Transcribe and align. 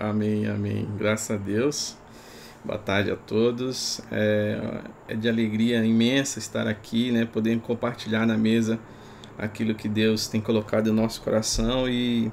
Amém, 0.00 0.46
amém. 0.46 0.88
Graças 0.96 1.32
a 1.32 1.36
Deus. 1.36 1.96
Boa 2.64 2.78
tarde 2.78 3.10
a 3.10 3.16
todos. 3.16 4.00
É, 4.12 4.80
é, 5.08 5.16
de 5.16 5.28
alegria 5.28 5.84
imensa 5.84 6.38
estar 6.38 6.68
aqui, 6.68 7.10
né? 7.10 7.24
Poder 7.24 7.58
compartilhar 7.58 8.24
na 8.24 8.38
mesa 8.38 8.78
aquilo 9.36 9.74
que 9.74 9.88
Deus 9.88 10.28
tem 10.28 10.40
colocado 10.40 10.92
no 10.92 11.02
nosso 11.02 11.20
coração 11.20 11.88
e, 11.88 12.30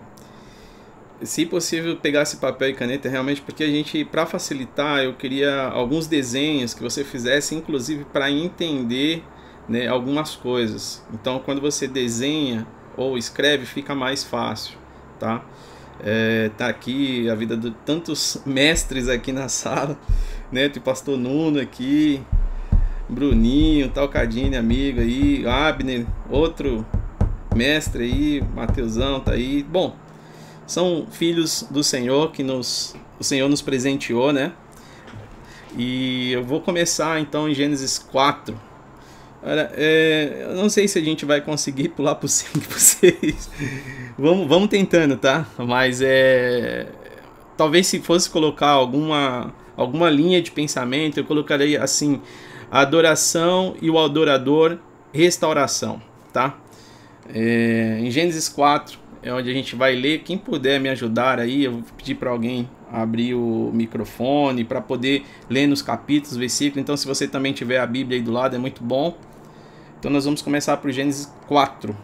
se 1.23 1.43
possível, 1.43 1.95
pegar 1.97 2.21
esse 2.21 2.37
papel 2.37 2.69
e 2.69 2.73
caneta 2.75 3.09
realmente, 3.09 3.41
porque 3.41 3.63
a 3.63 3.67
gente, 3.67 4.05
para 4.05 4.27
facilitar, 4.27 5.03
eu 5.03 5.15
queria 5.15 5.63
alguns 5.63 6.05
desenhos 6.05 6.71
que 6.71 6.83
você 6.83 7.03
fizesse, 7.03 7.55
inclusive 7.55 8.05
para 8.05 8.29
entender 8.29 9.23
né, 9.67 9.87
algumas 9.87 10.35
coisas. 10.35 11.03
Então, 11.11 11.39
quando 11.39 11.61
você 11.61 11.87
desenha 11.87 12.67
ou 12.95 13.17
escreve, 13.17 13.65
fica 13.65 13.95
mais 13.95 14.23
fácil, 14.23 14.77
tá? 15.19 15.43
É, 16.03 16.51
tá 16.57 16.67
aqui 16.67 17.29
a 17.29 17.35
vida 17.35 17.55
de 17.55 17.71
tantos 17.85 18.41
mestres 18.45 19.07
aqui 19.07 19.31
na 19.31 19.47
sala, 19.47 19.97
né? 20.51 20.69
Tem 20.69 20.81
pastor 20.81 21.17
Nuno 21.17 21.59
aqui, 21.59 22.21
Bruninho, 23.09 23.89
Talcadine, 23.89 24.57
amigo 24.57 24.99
aí, 24.99 25.45
Abner, 25.47 26.05
outro 26.29 26.85
mestre 27.55 28.03
aí, 28.03 28.43
Mateusão 28.53 29.19
tá 29.19 29.31
aí. 29.31 29.63
Bom, 29.63 29.95
são 30.67 31.07
filhos 31.09 31.65
do 31.69 31.83
Senhor 31.83 32.31
que 32.31 32.43
nos 32.43 32.95
o 33.19 33.23
Senhor 33.23 33.47
nos 33.47 33.61
presenteou, 33.61 34.33
né? 34.33 34.51
E 35.77 36.31
eu 36.31 36.43
vou 36.43 36.61
começar 36.61 37.19
então 37.19 37.49
em 37.49 37.53
Gênesis 37.53 37.97
4. 37.97 38.59
Olha, 39.47 39.69
é, 39.75 40.47
eu 40.49 40.55
não 40.55 40.67
sei 40.69 40.87
se 40.87 40.97
a 40.97 41.03
gente 41.03 41.23
vai 41.23 41.39
conseguir 41.39 41.89
pular 41.89 42.15
por 42.15 42.27
5 42.27 42.59
por 42.67 42.79
6. 42.79 43.51
vamos, 44.17 44.47
vamos 44.47 44.69
tentando, 44.69 45.17
tá? 45.17 45.45
Mas 45.59 46.01
é. 46.01 46.87
Talvez 47.55 47.85
se 47.85 47.99
fosse 47.99 48.27
colocar 48.27 48.69
alguma, 48.69 49.53
alguma 49.77 50.09
linha 50.09 50.41
de 50.41 50.49
pensamento, 50.49 51.19
eu 51.19 51.23
colocaria 51.23 51.83
assim: 51.83 52.19
adoração 52.71 53.75
e 53.79 53.87
o 53.87 53.99
adorador, 53.99 54.79
restauração, 55.13 56.01
tá? 56.33 56.57
É, 57.31 57.99
em 58.01 58.09
Gênesis 58.09 58.49
4 58.49 58.97
é 59.21 59.31
onde 59.31 59.49
a 59.49 59.53
gente 59.53 59.75
vai 59.75 59.95
ler. 59.95 60.23
Quem 60.23 60.39
puder 60.39 60.79
me 60.79 60.89
ajudar 60.89 61.39
aí, 61.39 61.65
eu 61.65 61.73
vou 61.73 61.83
pedir 61.95 62.15
para 62.15 62.31
alguém 62.31 62.67
abrir 62.91 63.35
o 63.35 63.69
microfone 63.71 64.63
para 64.63 64.81
poder 64.81 65.23
ler 65.47 65.67
nos 65.67 65.83
capítulos, 65.83 66.35
versículos. 66.35 66.81
Então, 66.81 66.97
se 66.97 67.05
você 67.05 67.27
também 67.27 67.53
tiver 67.53 67.77
a 67.77 67.85
Bíblia 67.85 68.17
aí 68.17 68.23
do 68.23 68.31
lado, 68.31 68.55
é 68.55 68.59
muito 68.59 68.83
bom. 68.83 69.15
Então, 70.05 70.13
nós 70.13 70.25
vamos 70.25 70.43
começar 70.43 70.77
por 70.77 70.91
Gênesis 70.91 71.33
4. 71.47 71.97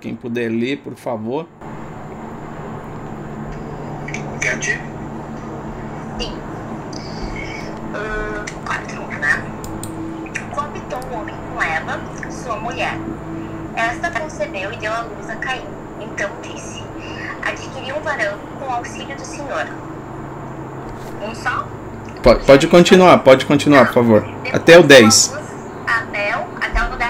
Quem 0.00 0.14
puder 0.14 0.48
ler, 0.48 0.76
por 0.76 0.94
favor. 0.94 1.44
Entendi. 4.36 4.80
Sim. 6.20 6.32
Uh, 7.92 8.64
4, 8.64 9.02
né? 9.18 9.42
Coabitou 10.54 11.00
o 11.10 11.14
homem 11.16 11.34
com 11.52 11.60
Eva, 11.60 12.00
sua 12.30 12.60
mulher. 12.60 12.96
Esta 13.74 14.08
concebeu 14.12 14.72
e 14.72 14.76
deu 14.76 14.92
à 14.92 15.00
luz 15.00 15.28
a 15.28 15.34
Caim. 15.34 15.64
Então 16.00 16.30
disse: 16.40 16.84
Adquiri 17.44 17.92
um 17.92 18.00
varão 18.02 18.38
com 18.60 18.66
o 18.66 18.70
auxílio 18.70 19.16
do 19.16 19.24
Senhor. 19.24 19.66
Um 21.28 21.34
só? 21.34 21.66
Pode, 22.22 22.46
pode 22.46 22.68
continuar, 22.68 23.18
pode 23.18 23.44
continuar, 23.46 23.86
por 23.86 23.94
favor. 23.94 24.24
Até 24.52 24.78
o 24.78 24.84
10. 24.84 25.34
Abel, 25.88 26.46
até 26.60 26.84
o 26.84 26.96
10? 26.96 27.07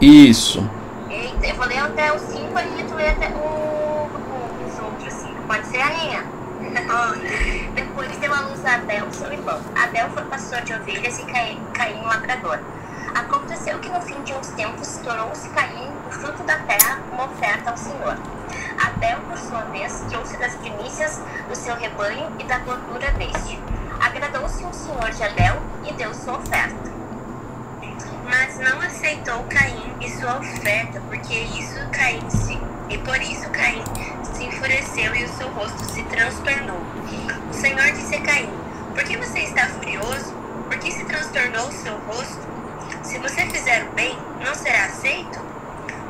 Isso. 0.00 0.64
Eita, 1.10 1.44
eu 1.44 1.56
vou 1.56 1.66
ler 1.66 1.78
até 1.78 2.12
o 2.12 2.18
5 2.20 2.38
e 2.78 2.84
tu 2.84 2.94
lê 2.94 3.08
até 3.08 3.30
o, 3.30 4.08
os 4.64 4.78
outros 4.78 5.12
5. 5.12 5.42
Pode 5.42 5.66
ser, 5.66 5.78
rainha? 5.78 6.22
Depois 7.74 8.16
deu 8.18 8.32
a 8.32 8.40
luz 8.42 8.64
a 8.64 8.76
Abel, 8.76 9.12
seu 9.12 9.32
irmão. 9.32 9.60
Abel 9.74 10.08
foi 10.10 10.22
pastor 10.26 10.60
de 10.60 10.72
ovelhas 10.72 11.18
e 11.18 11.24
Caim, 11.24 11.60
Caim 11.74 12.00
labrador. 12.02 12.60
Aconteceu 13.12 13.80
que 13.80 13.88
no 13.88 14.00
fim 14.00 14.22
de 14.22 14.32
uns 14.34 14.46
tempos 14.50 15.00
tornou-se 15.02 15.48
Caim 15.48 15.90
o 16.06 16.12
fruto 16.12 16.44
da 16.44 16.58
terra 16.58 17.00
uma 17.10 17.24
oferta 17.24 17.70
ao 17.70 17.76
Senhor. 17.76 18.16
Abel, 18.80 19.18
por 19.28 19.36
sua 19.36 19.62
vez, 19.62 20.04
trouxe 20.08 20.36
das 20.36 20.54
primícias 20.54 21.20
do 21.48 21.56
seu 21.56 21.74
rebanho 21.74 22.30
e 22.38 22.44
da 22.44 22.60
gordura 22.60 23.10
deste. 23.12 23.58
Agradou-se 23.98 24.64
o 24.64 24.72
Senhor 24.72 25.10
de 25.10 25.24
Abel 25.24 25.56
e 25.88 25.92
deu 25.94 26.14
sua 26.14 26.38
oferta. 26.38 26.97
Mas 28.28 28.58
não 28.58 28.78
aceitou 28.82 29.42
Caim 29.44 29.94
e 30.02 30.10
sua 30.10 30.38
oferta, 30.38 31.00
porque 31.08 31.34
isso 31.34 31.80
Caim 31.90 32.28
se, 32.28 32.60
e 32.90 32.98
por 32.98 33.16
isso 33.22 33.48
Caim 33.50 33.82
se 34.22 34.44
enfureceu 34.44 35.14
e 35.14 35.24
o 35.24 35.28
seu 35.28 35.48
rosto 35.48 35.82
se 35.86 36.02
transtornou. 36.04 36.80
O 37.50 37.54
Senhor 37.54 37.90
disse 37.92 38.16
a 38.16 38.20
Caim: 38.20 38.50
Por 38.94 39.02
que 39.04 39.16
você 39.16 39.40
está 39.40 39.66
furioso? 39.68 40.34
Por 40.68 40.78
que 40.78 40.92
se 40.92 41.04
transtornou 41.06 41.68
o 41.68 41.72
seu 41.72 41.96
rosto? 42.00 42.46
Se 43.02 43.18
você 43.18 43.46
fizer 43.46 43.84
o 43.84 43.92
bem, 43.92 44.18
não 44.44 44.54
será 44.54 44.84
aceito? 44.84 45.40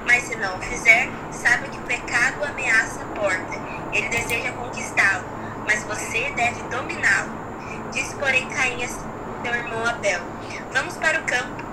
Mas 0.04 0.24
se 0.24 0.34
não 0.36 0.56
o 0.56 0.60
fizer, 0.62 1.08
sabe 1.30 1.68
que 1.68 1.78
o 1.78 1.82
pecado 1.82 2.44
ameaça 2.44 3.00
a 3.02 3.18
porta. 3.18 3.58
Ele 3.92 4.08
deseja 4.08 4.50
conquistá-lo, 4.52 5.24
mas 5.66 5.84
você 5.84 6.32
deve 6.34 6.62
dominá-lo. 6.64 7.30
Disse, 7.92 8.16
porém, 8.16 8.48
Caim 8.48 8.82
a 8.82 8.88
seu 8.88 9.54
irmão 9.54 9.86
Abel: 9.86 10.20
Vamos 10.72 10.96
para 10.96 11.20
o 11.20 11.24
campo. 11.24 11.67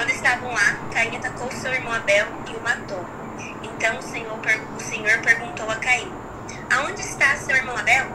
Quando 0.00 0.12
estavam 0.12 0.48
lá, 0.48 0.78
Caim 0.94 1.14
atacou 1.14 1.52
seu 1.52 1.70
irmão 1.74 1.92
Abel 1.92 2.26
e 2.50 2.56
o 2.56 2.62
matou. 2.62 3.04
Então 3.62 3.98
o 3.98 4.02
Senhor, 4.02 4.32
o 4.32 4.80
Senhor 4.82 5.18
perguntou 5.18 5.68
a 5.68 5.76
Caim: 5.76 6.10
Aonde 6.74 7.02
está 7.02 7.36
seu 7.36 7.54
irmão 7.54 7.76
Abel? 7.76 8.06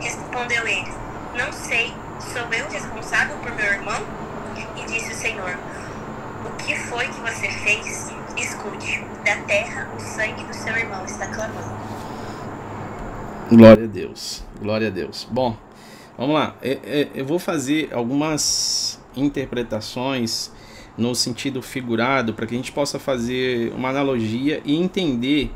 Respondeu 0.00 0.66
ele: 0.66 0.90
Não 1.36 1.52
sei, 1.52 1.92
sou 2.32 2.50
eu 2.54 2.66
responsável 2.70 3.36
por 3.36 3.54
meu 3.54 3.66
irmão? 3.66 4.02
E 4.78 4.86
disse 4.86 5.12
o 5.12 5.14
Senhor: 5.14 5.58
O 6.46 6.56
que 6.56 6.74
foi 6.74 7.06
que 7.08 7.20
você 7.20 7.50
fez? 7.50 8.10
Escute, 8.38 9.04
da 9.22 9.36
terra 9.42 9.90
o 9.94 10.00
sangue 10.00 10.42
do 10.42 10.54
seu 10.54 10.74
irmão 10.74 11.04
está 11.04 11.26
clamando. 11.26 11.76
Glória 13.50 13.84
a 13.84 13.88
Deus, 13.88 14.42
glória 14.58 14.88
a 14.88 14.90
Deus. 14.90 15.28
Bom, 15.30 15.54
vamos 16.16 16.34
lá. 16.34 16.54
É, 16.62 16.78
é, 16.82 17.10
eu 17.14 17.26
vou 17.26 17.38
fazer 17.38 17.92
algumas 17.92 18.98
interpretações 19.14 20.55
no 20.96 21.14
sentido 21.14 21.60
figurado 21.60 22.32
para 22.32 22.46
que 22.46 22.54
a 22.54 22.56
gente 22.56 22.72
possa 22.72 22.98
fazer 22.98 23.72
uma 23.74 23.90
analogia 23.90 24.62
e 24.64 24.74
entender 24.74 25.50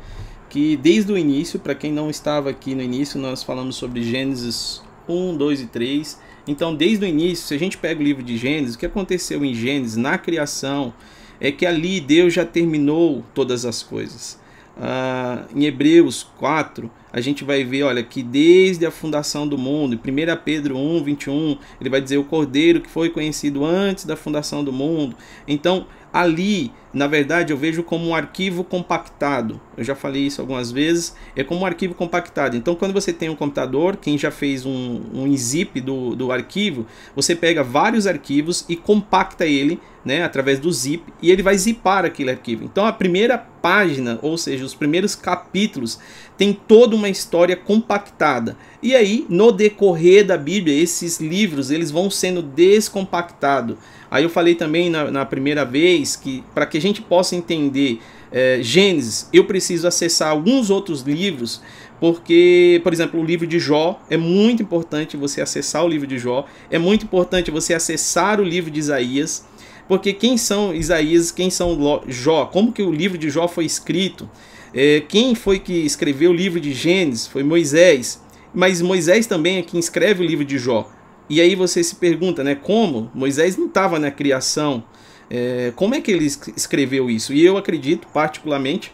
que 0.49 0.75
desde 0.75 1.11
o 1.11 1.17
início, 1.17 1.57
para 1.59 1.73
quem 1.73 1.91
não 1.91 2.09
estava 2.09 2.49
aqui 2.49 2.75
no 2.75 2.81
início, 2.81 3.19
nós 3.19 3.41
falamos 3.41 3.77
sobre 3.77 4.03
Gênesis 4.03 4.81
1, 5.07 5.37
2 5.37 5.61
e 5.61 5.67
3. 5.67 6.19
Então, 6.45 6.75
desde 6.75 7.05
o 7.05 7.07
início, 7.07 7.47
se 7.47 7.53
a 7.53 7.57
gente 7.57 7.77
pega 7.77 8.01
o 8.01 8.03
livro 8.03 8.21
de 8.21 8.37
Gênesis, 8.37 8.75
o 8.75 8.77
que 8.77 8.85
aconteceu 8.85 9.45
em 9.45 9.53
Gênesis, 9.53 9.95
na 9.95 10.17
criação, 10.17 10.93
é 11.39 11.51
que 11.51 11.65
ali 11.65 12.01
Deus 12.01 12.33
já 12.33 12.45
terminou 12.45 13.23
todas 13.33 13.65
as 13.65 13.81
coisas. 13.81 14.40
Ah, 14.83 15.43
em 15.55 15.65
Hebreus 15.65 16.23
4, 16.39 16.89
a 17.13 17.21
gente 17.21 17.43
vai 17.43 17.63
ver, 17.63 17.83
olha, 17.83 18.01
que 18.01 18.23
desde 18.23 18.83
a 18.83 18.89
fundação 18.89 19.47
do 19.47 19.55
mundo, 19.55 19.93
em 19.93 19.97
1 19.97 20.37
Pedro 20.43 20.75
1, 20.75 21.03
21, 21.03 21.57
ele 21.79 21.89
vai 21.89 22.01
dizer 22.01 22.17
o 22.17 22.23
Cordeiro 22.23 22.81
que 22.81 22.89
foi 22.89 23.11
conhecido 23.11 23.63
antes 23.63 24.05
da 24.05 24.15
fundação 24.15 24.63
do 24.63 24.73
mundo. 24.73 25.15
Então, 25.47 25.85
ali, 26.13 26.71
na 26.93 27.07
verdade, 27.07 27.53
eu 27.53 27.57
vejo 27.57 27.83
como 27.83 28.07
um 28.07 28.15
arquivo 28.15 28.63
compactado. 28.63 29.59
Eu 29.77 29.83
já 29.83 29.95
falei 29.95 30.23
isso 30.23 30.41
algumas 30.41 30.71
vezes, 30.71 31.15
é 31.35 31.43
como 31.43 31.61
um 31.61 31.65
arquivo 31.65 31.93
compactado. 31.93 32.57
Então, 32.57 32.75
quando 32.75 32.93
você 32.93 33.13
tem 33.13 33.29
um 33.29 33.35
computador, 33.35 33.97
quem 33.97 34.17
já 34.17 34.31
fez 34.31 34.65
um, 34.65 35.01
um 35.13 35.37
zip 35.37 35.79
do, 35.79 36.15
do 36.15 36.31
arquivo, 36.31 36.85
você 37.15 37.35
pega 37.35 37.63
vários 37.63 38.07
arquivos 38.07 38.65
e 38.67 38.75
compacta 38.75 39.45
ele 39.45 39.79
né, 40.03 40.23
através 40.23 40.59
do 40.59 40.71
zip, 40.71 41.03
e 41.21 41.31
ele 41.31 41.43
vai 41.43 41.57
zipar 41.57 42.05
aquele 42.05 42.31
arquivo. 42.31 42.63
Então 42.63 42.85
a 42.85 42.93
primeira 42.93 43.37
página, 43.37 44.17
ou 44.21 44.37
seja, 44.37 44.65
os 44.65 44.73
primeiros 44.73 45.15
capítulos, 45.15 45.99
tem 46.37 46.53
toda 46.53 46.95
uma 46.95 47.09
história 47.09 47.55
compactada. 47.55 48.57
E 48.81 48.95
aí, 48.95 49.25
no 49.29 49.51
decorrer 49.51 50.25
da 50.25 50.37
Bíblia, 50.37 50.81
esses 50.81 51.19
livros 51.19 51.69
eles 51.69 51.91
vão 51.91 52.09
sendo 52.09 52.41
descompactados. 52.41 53.77
Aí 54.11 54.25
eu 54.25 54.29
falei 54.29 54.55
também 54.55 54.89
na, 54.89 55.09
na 55.09 55.25
primeira 55.25 55.63
vez 55.63 56.17
que 56.17 56.43
para 56.53 56.65
que 56.65 56.77
a 56.77 56.81
gente 56.81 57.01
possa 57.01 57.33
entender 57.33 58.01
é, 58.29 58.59
Gênesis, 58.61 59.29
eu 59.31 59.45
preciso 59.45 59.87
acessar 59.87 60.29
alguns 60.29 60.69
outros 60.69 61.01
livros, 61.01 61.61
porque, 61.97 62.81
por 62.83 62.91
exemplo, 62.91 63.21
o 63.21 63.23
livro 63.23 63.47
de 63.47 63.57
Jó 63.57 64.01
é 64.09 64.17
muito 64.17 64.61
importante 64.61 65.15
você 65.15 65.41
acessar 65.41 65.85
o 65.85 65.87
livro 65.87 66.05
de 66.05 66.19
Jó, 66.19 66.45
é 66.69 66.77
muito 66.77 67.05
importante 67.05 67.49
você 67.49 67.73
acessar 67.73 68.41
o 68.41 68.43
livro 68.43 68.69
de 68.69 68.79
Isaías, 68.79 69.45
porque 69.87 70.11
quem 70.11 70.37
são 70.37 70.75
Isaías, 70.75 71.31
quem 71.31 71.49
são 71.49 72.03
Jó, 72.07 72.45
como 72.45 72.73
que 72.73 72.81
o 72.81 72.91
livro 72.91 73.17
de 73.17 73.29
Jó 73.29 73.47
foi 73.47 73.65
escrito, 73.65 74.29
é, 74.73 75.01
quem 75.07 75.35
foi 75.35 75.57
que 75.59 75.73
escreveu 75.73 76.31
o 76.31 76.33
livro 76.33 76.59
de 76.59 76.73
Gênesis? 76.73 77.27
Foi 77.27 77.43
Moisés, 77.43 78.21
mas 78.53 78.81
Moisés 78.81 79.25
também 79.25 79.57
é 79.57 79.61
quem 79.61 79.79
escreve 79.79 80.23
o 80.23 80.27
livro 80.27 80.45
de 80.45 80.57
Jó. 80.57 80.89
E 81.31 81.39
aí 81.39 81.55
você 81.55 81.81
se 81.81 81.95
pergunta, 81.95 82.43
né, 82.43 82.55
como 82.55 83.09
Moisés 83.15 83.55
não 83.55 83.67
estava 83.67 83.97
na 83.97 84.11
criação, 84.11 84.83
é, 85.29 85.71
como 85.77 85.95
é 85.95 86.01
que 86.01 86.11
ele 86.11 86.25
escreveu 86.25 87.09
isso? 87.09 87.31
E 87.31 87.41
eu 87.41 87.55
acredito 87.55 88.05
particularmente 88.13 88.91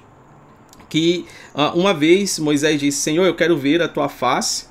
que 0.87 1.25
uh, 1.55 1.75
uma 1.75 1.95
vez 1.95 2.37
Moisés 2.37 2.79
disse: 2.79 2.99
Senhor, 2.99 3.25
eu 3.25 3.33
quero 3.33 3.57
ver 3.57 3.81
a 3.81 3.87
tua 3.87 4.07
face. 4.07 4.67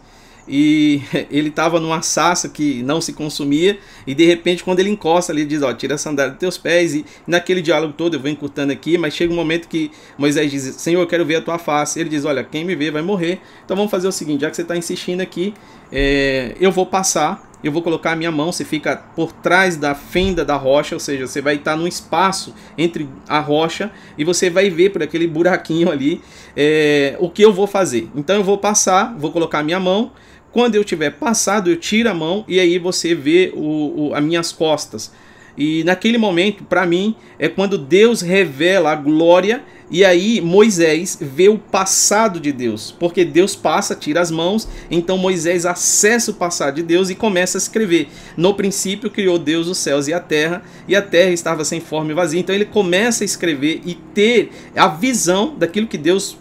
e 0.47 1.03
ele 1.29 1.49
estava 1.49 1.81
numa 1.81 2.03
sassa 2.03 2.49
que 2.49 2.85
não 2.85 3.01
se 3.01 3.13
consumia 3.13 3.81
e 4.07 4.15
de 4.15 4.25
repente 4.25 4.63
quando 4.63 4.79
ele 4.79 4.91
encosta 4.91 5.33
ali 5.33 5.41
ele 5.41 5.49
diz, 5.49 5.61
ó, 5.61 5.75
tira 5.75 5.97
a 5.97 5.99
sandália 5.99 6.31
dos 6.31 6.39
teus 6.39 6.57
pés 6.57 6.95
e 6.95 7.05
naquele 7.27 7.61
diálogo 7.61 7.95
todo 7.95 8.15
eu 8.15 8.21
vou 8.21 8.31
encurtando 8.31 8.73
aqui, 8.73 8.97
mas 8.97 9.13
chega 9.13 9.33
um 9.33 9.37
momento 9.37 9.67
que 9.67 9.91
Moisés 10.17 10.53
diz, 10.53 10.63
Senhor, 10.77 11.01
eu 11.01 11.07
quero 11.09 11.27
ver 11.27 11.35
a 11.35 11.43
tua 11.43 11.59
face. 11.59 11.99
Ele 11.99 12.09
diz, 12.09 12.25
olha, 12.25 12.45
quem 12.45 12.65
me 12.65 12.77
vê 12.77 12.93
vai 12.93 13.03
morrer. 13.03 13.41
Então 13.65 13.77
vamos 13.77 13.91
fazer 13.91 14.07
o 14.07 14.13
seguinte, 14.13 14.43
já 14.43 14.51
que 14.51 14.55
você 14.55 14.63
está 14.63 14.77
insistindo 14.77 15.21
aqui, 15.21 15.53
é, 15.93 16.55
eu 16.61 16.71
vou 16.71 16.87
passar 16.87 17.47
eu 17.65 17.73
vou 17.73 17.83
colocar 17.83 18.13
a 18.13 18.17
minha 18.17 18.31
mão, 18.31 18.53
você 18.53 18.65
fica 18.65 18.97
por 18.97 19.33
trás 19.33 19.77
da 19.77 19.95
fenda 19.95 20.45
da 20.45 20.57
rocha, 20.57 20.95
ou 20.95 21.01
seja, 21.01 21.27
você 21.27 21.41
vai 21.41 21.57
estar 21.57 21.77
num 21.77 21.87
espaço 21.87 22.55
entre 22.77 23.09
a 23.27 23.41
rocha 23.41 23.91
e 24.17 24.25
você 24.25 24.49
vai 24.49 24.71
ver 24.71 24.91
por 24.91 25.03
aquele 25.03 25.27
buraquinho 25.27 25.91
ali 25.91 26.21
é, 26.57 27.17
o 27.19 27.29
que 27.31 27.43
eu 27.43 27.53
vou 27.53 27.67
fazer. 27.67 28.09
Então 28.15 28.37
eu 28.37 28.45
vou 28.45 28.59
passar, 28.59 29.17
vou 29.19 29.33
colocar 29.33 29.61
a 29.61 29.63
minha 29.63 29.81
mão, 29.81 30.13
quando 30.53 30.75
eu 30.75 30.85
tiver 30.85 31.11
passado, 31.11 31.69
eu 31.69 31.77
tiro 31.77 32.09
a 32.09 32.15
mão 32.15 32.45
e 32.47 32.61
aí 32.61 32.79
você 32.79 33.15
vê 33.15 33.53
o, 33.55 34.11
o 34.11 34.15
as 34.15 34.23
minhas 34.23 34.53
costas. 34.53 35.13
E 35.57 35.83
naquele 35.85 36.19
momento, 36.19 36.65
para 36.65 36.87
mim, 36.87 37.15
é 37.39 37.49
quando 37.49 37.79
Deus 37.79 38.21
revela 38.21 38.93
a 38.93 38.97
glória 38.97 39.63
e 39.89 40.05
aí 40.05 40.41
Moisés 40.41 41.17
vê 41.21 41.49
o 41.49 41.59
passado 41.59 42.41
de 42.41 42.51
Deus, 42.51 42.95
porque 42.99 43.25
Deus 43.25 43.55
passa, 43.55 43.95
tira 43.95 44.21
as 44.21 44.33
mãos, 44.33 44.69
então 44.91 45.17
Moisés 45.17 45.65
acessa 45.65 46.33
o 46.33 46.35
passado 46.35 46.75
de 46.75 46.83
Deus 46.83 47.09
e 47.09 47.15
começa 47.15 47.57
a 47.57 47.61
escrever. 47.61 48.09
No 48.37 48.53
princípio 48.55 49.09
criou 49.09 49.39
Deus 49.39 49.69
os 49.69 49.79
céus 49.79 50.09
e 50.09 50.13
a 50.13 50.19
terra, 50.19 50.63
e 50.89 50.97
a 50.97 51.03
terra 51.03 51.31
estava 51.31 51.65
sem 51.65 51.81
forma 51.81 52.11
e 52.11 52.15
vazia. 52.15 52.41
Então 52.41 52.55
ele 52.55 52.65
começa 52.65 53.23
a 53.23 53.27
escrever 53.27 53.81
e 53.87 53.95
ter 53.95 54.51
a 54.75 54.89
visão 54.89 55.55
daquilo 55.57 55.87
que 55.87 55.97
Deus 55.97 56.37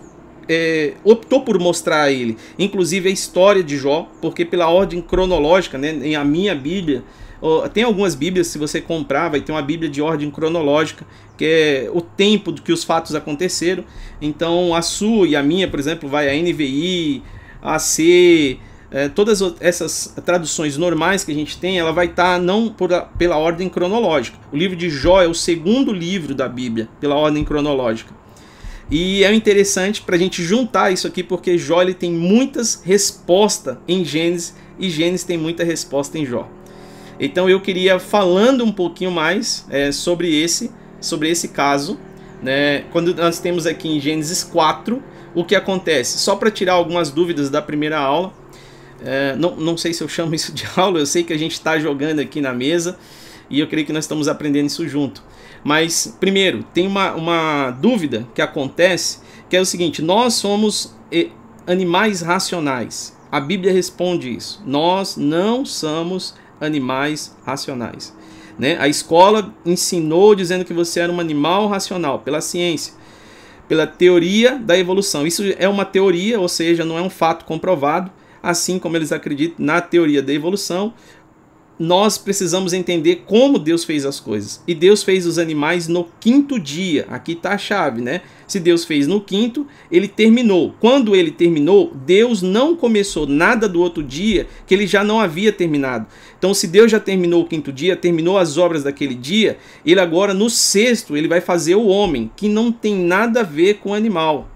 é, 0.49 0.93
optou 1.03 1.41
por 1.41 1.59
mostrar 1.59 2.01
a 2.01 2.11
ele, 2.11 2.37
inclusive 2.57 3.09
a 3.09 3.11
história 3.11 3.63
de 3.63 3.77
Jó, 3.77 4.09
porque 4.21 4.43
pela 4.43 4.69
ordem 4.69 5.01
cronológica, 5.01 5.77
né, 5.77 5.91
em 6.03 6.15
a 6.15 6.23
minha 6.23 6.55
Bíblia, 6.55 7.03
tem 7.73 7.83
algumas 7.83 8.15
Bíblias, 8.15 8.47
se 8.47 8.57
você 8.57 8.81
comprar, 8.81 9.29
vai 9.29 9.41
ter 9.41 9.51
uma 9.51 9.61
Bíblia 9.61 9.89
de 9.89 10.01
ordem 10.01 10.31
cronológica, 10.31 11.05
que 11.37 11.45
é 11.45 11.89
o 11.93 12.01
tempo 12.01 12.51
do 12.51 12.61
que 12.61 12.71
os 12.71 12.83
fatos 12.83 13.13
aconteceram. 13.15 13.83
Então 14.21 14.73
a 14.73 14.81
sua 14.81 15.27
e 15.27 15.35
a 15.35 15.43
minha, 15.43 15.67
por 15.67 15.79
exemplo, 15.79 16.07
vai 16.09 16.29
a 16.29 16.41
NVI, 16.41 17.21
a 17.61 17.79
C, 17.79 18.59
é, 18.91 19.09
todas 19.09 19.41
essas 19.59 20.13
traduções 20.25 20.77
normais 20.77 21.23
que 21.23 21.31
a 21.31 21.35
gente 21.35 21.57
tem, 21.57 21.77
ela 21.77 21.91
vai 21.91 22.05
estar 22.05 22.35
tá 22.35 22.39
não 22.39 22.69
por, 22.69 22.89
pela 23.17 23.37
ordem 23.37 23.67
cronológica. 23.67 24.37
O 24.53 24.55
livro 24.55 24.75
de 24.75 24.89
Jó 24.89 25.21
é 25.21 25.27
o 25.27 25.33
segundo 25.33 25.91
livro 25.91 26.33
da 26.33 26.47
Bíblia, 26.47 26.87
pela 26.99 27.15
ordem 27.15 27.43
cronológica. 27.43 28.13
E 28.89 29.23
é 29.23 29.33
interessante 29.33 30.01
para 30.01 30.15
a 30.15 30.19
gente 30.19 30.43
juntar 30.43 30.91
isso 30.91 31.07
aqui, 31.07 31.23
porque 31.23 31.57
Jó 31.57 31.81
ele 31.81 31.93
tem 31.93 32.11
muitas 32.11 32.81
respostas 32.85 33.77
em 33.87 34.05
Gênesis 34.05 34.55
e 34.79 34.89
Gênesis 34.89 35.25
tem 35.25 35.37
muita 35.37 35.63
resposta 35.63 36.17
em 36.17 36.25
Jó. 36.25 36.47
Então 37.19 37.49
eu 37.49 37.61
queria 37.61 37.99
falando 37.99 38.63
um 38.63 38.71
pouquinho 38.71 39.11
mais 39.11 39.65
é, 39.69 39.91
sobre 39.91 40.33
esse 40.41 40.71
sobre 40.99 41.29
esse 41.29 41.49
caso, 41.49 41.99
né? 42.41 42.81
Quando 42.91 43.13
nós 43.13 43.39
temos 43.39 43.65
aqui 43.67 43.87
em 43.87 43.99
Gênesis 43.99 44.43
4 44.43 45.01
o 45.35 45.43
que 45.43 45.55
acontece, 45.55 46.17
só 46.17 46.35
para 46.35 46.49
tirar 46.49 46.73
algumas 46.73 47.11
dúvidas 47.11 47.49
da 47.49 47.61
primeira 47.61 47.99
aula. 47.99 48.33
É, 49.03 49.35
não, 49.35 49.55
não 49.55 49.77
sei 49.77 49.93
se 49.93 50.01
eu 50.01 50.07
chamo 50.07 50.33
isso 50.33 50.53
de 50.53 50.65
aula, 50.75 50.99
eu 50.99 51.05
sei 51.05 51.23
que 51.23 51.33
a 51.33 51.37
gente 51.37 51.51
está 51.51 51.77
jogando 51.77 52.19
aqui 52.19 52.41
na 52.41 52.53
mesa 52.53 52.97
e 53.49 53.59
eu 53.59 53.67
creio 53.67 53.85
que 53.85 53.93
nós 53.93 54.05
estamos 54.05 54.27
aprendendo 54.27 54.67
isso 54.67 54.87
junto. 54.87 55.21
Mas, 55.63 56.15
primeiro, 56.19 56.63
tem 56.73 56.87
uma, 56.87 57.13
uma 57.13 57.71
dúvida 57.71 58.27
que 58.33 58.41
acontece, 58.41 59.19
que 59.49 59.57
é 59.57 59.61
o 59.61 59.65
seguinte: 59.65 60.01
nós 60.01 60.35
somos 60.35 60.95
animais 61.67 62.21
racionais. 62.21 63.15
A 63.31 63.39
Bíblia 63.39 63.73
responde 63.73 64.33
isso. 64.33 64.61
Nós 64.65 65.17
não 65.17 65.65
somos 65.65 66.35
animais 66.59 67.35
racionais. 67.45 68.15
Né? 68.57 68.77
A 68.79 68.87
escola 68.87 69.53
ensinou 69.65 70.33
dizendo 70.33 70.65
que 70.65 70.73
você 70.73 70.99
era 70.99 71.11
um 71.11 71.19
animal 71.19 71.67
racional, 71.67 72.19
pela 72.19 72.41
ciência, 72.41 72.93
pela 73.67 73.85
teoria 73.85 74.57
da 74.57 74.77
evolução. 74.77 75.25
Isso 75.27 75.43
é 75.57 75.67
uma 75.67 75.85
teoria, 75.85 76.39
ou 76.39 76.47
seja, 76.47 76.85
não 76.85 76.97
é 76.97 77.01
um 77.01 77.09
fato 77.09 77.45
comprovado, 77.45 78.11
assim 78.41 78.77
como 78.77 78.95
eles 78.95 79.11
acreditam 79.11 79.65
na 79.65 79.81
teoria 79.81 80.21
da 80.21 80.31
evolução, 80.31 80.93
nós 81.77 82.17
precisamos 82.17 82.71
entender 82.71 83.23
como 83.25 83.59
Deus 83.59 83.83
fez 83.83 84.05
as 84.05 84.19
coisas. 84.19 84.63
E 84.65 84.73
Deus 84.73 85.03
fez 85.03 85.25
os 85.25 85.37
animais 85.37 85.87
no 85.87 86.07
quinto 86.19 86.57
dia. 86.57 87.05
Aqui 87.09 87.33
está 87.33 87.51
a 87.51 87.57
chave, 87.57 88.01
né? 88.01 88.21
Se 88.47 88.59
Deus 88.59 88.85
fez 88.85 89.07
no 89.07 89.19
quinto, 89.19 89.67
ele 89.91 90.07
terminou. 90.07 90.73
Quando 90.79 91.15
ele 91.15 91.31
terminou, 91.31 91.91
Deus 91.93 92.41
não 92.41 92.75
começou 92.75 93.27
nada 93.27 93.67
do 93.67 93.81
outro 93.81 94.01
dia 94.01 94.47
que 94.65 94.73
ele 94.73 94.87
já 94.87 95.03
não 95.03 95.19
havia 95.19 95.51
terminado. 95.51 96.07
Então, 96.37 96.53
se 96.53 96.67
Deus 96.67 96.89
já 96.89 96.99
terminou 96.99 97.43
o 97.43 97.47
quinto 97.47 97.73
dia, 97.73 97.95
terminou 97.95 98.37
as 98.37 98.57
obras 98.57 98.83
daquele 98.83 99.15
dia, 99.15 99.57
ele 99.85 99.99
agora 99.99 100.33
no 100.33 100.49
sexto, 100.49 101.17
ele 101.17 101.27
vai 101.27 101.41
fazer 101.41 101.75
o 101.75 101.87
homem, 101.87 102.31
que 102.35 102.47
não 102.47 102.71
tem 102.71 102.95
nada 102.95 103.41
a 103.41 103.43
ver 103.43 103.75
com 103.75 103.89
o 103.89 103.93
animal. 103.93 104.49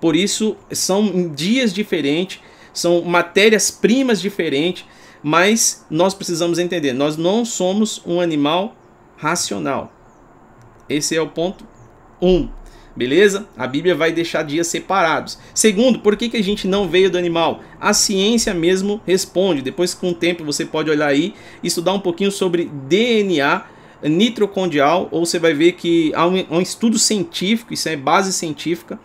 Por 0.00 0.14
isso, 0.14 0.56
são 0.70 1.28
dias 1.34 1.72
diferentes, 1.72 2.40
são 2.72 3.02
matérias-primas 3.02 4.20
diferentes 4.20 4.84
mas 5.22 5.84
nós 5.90 6.14
precisamos 6.14 6.58
entender, 6.58 6.92
nós 6.92 7.16
não 7.16 7.44
somos 7.44 8.02
um 8.06 8.20
animal 8.20 8.76
racional. 9.16 9.92
Esse 10.88 11.16
é 11.16 11.20
o 11.20 11.28
ponto 11.28 11.64
1. 12.20 12.28
Um, 12.28 12.48
beleza? 12.96 13.46
A 13.56 13.66
Bíblia 13.66 13.94
vai 13.94 14.12
deixar 14.12 14.42
dias 14.42 14.66
separados. 14.66 15.38
Segundo, 15.54 16.00
por 16.00 16.16
que, 16.16 16.28
que 16.28 16.36
a 16.36 16.42
gente 16.42 16.66
não 16.66 16.88
veio 16.88 17.10
do 17.10 17.18
animal? 17.18 17.60
A 17.80 17.92
ciência 17.92 18.52
mesmo 18.52 19.00
responde. 19.06 19.62
Depois, 19.62 19.94
com 19.94 20.10
o 20.10 20.14
tempo, 20.14 20.44
você 20.44 20.64
pode 20.64 20.90
olhar 20.90 21.06
aí 21.06 21.34
e 21.62 21.68
estudar 21.68 21.92
um 21.92 22.00
pouquinho 22.00 22.32
sobre 22.32 22.64
DNA 22.64 23.64
nitrocondial, 24.02 25.08
ou 25.10 25.26
você 25.26 25.38
vai 25.38 25.52
ver 25.52 25.72
que 25.72 26.12
há 26.14 26.26
um, 26.26 26.46
um 26.50 26.60
estudo 26.60 26.98
científico, 26.98 27.74
isso 27.74 27.88
é 27.88 27.96
base 27.96 28.32
científica, 28.32 28.98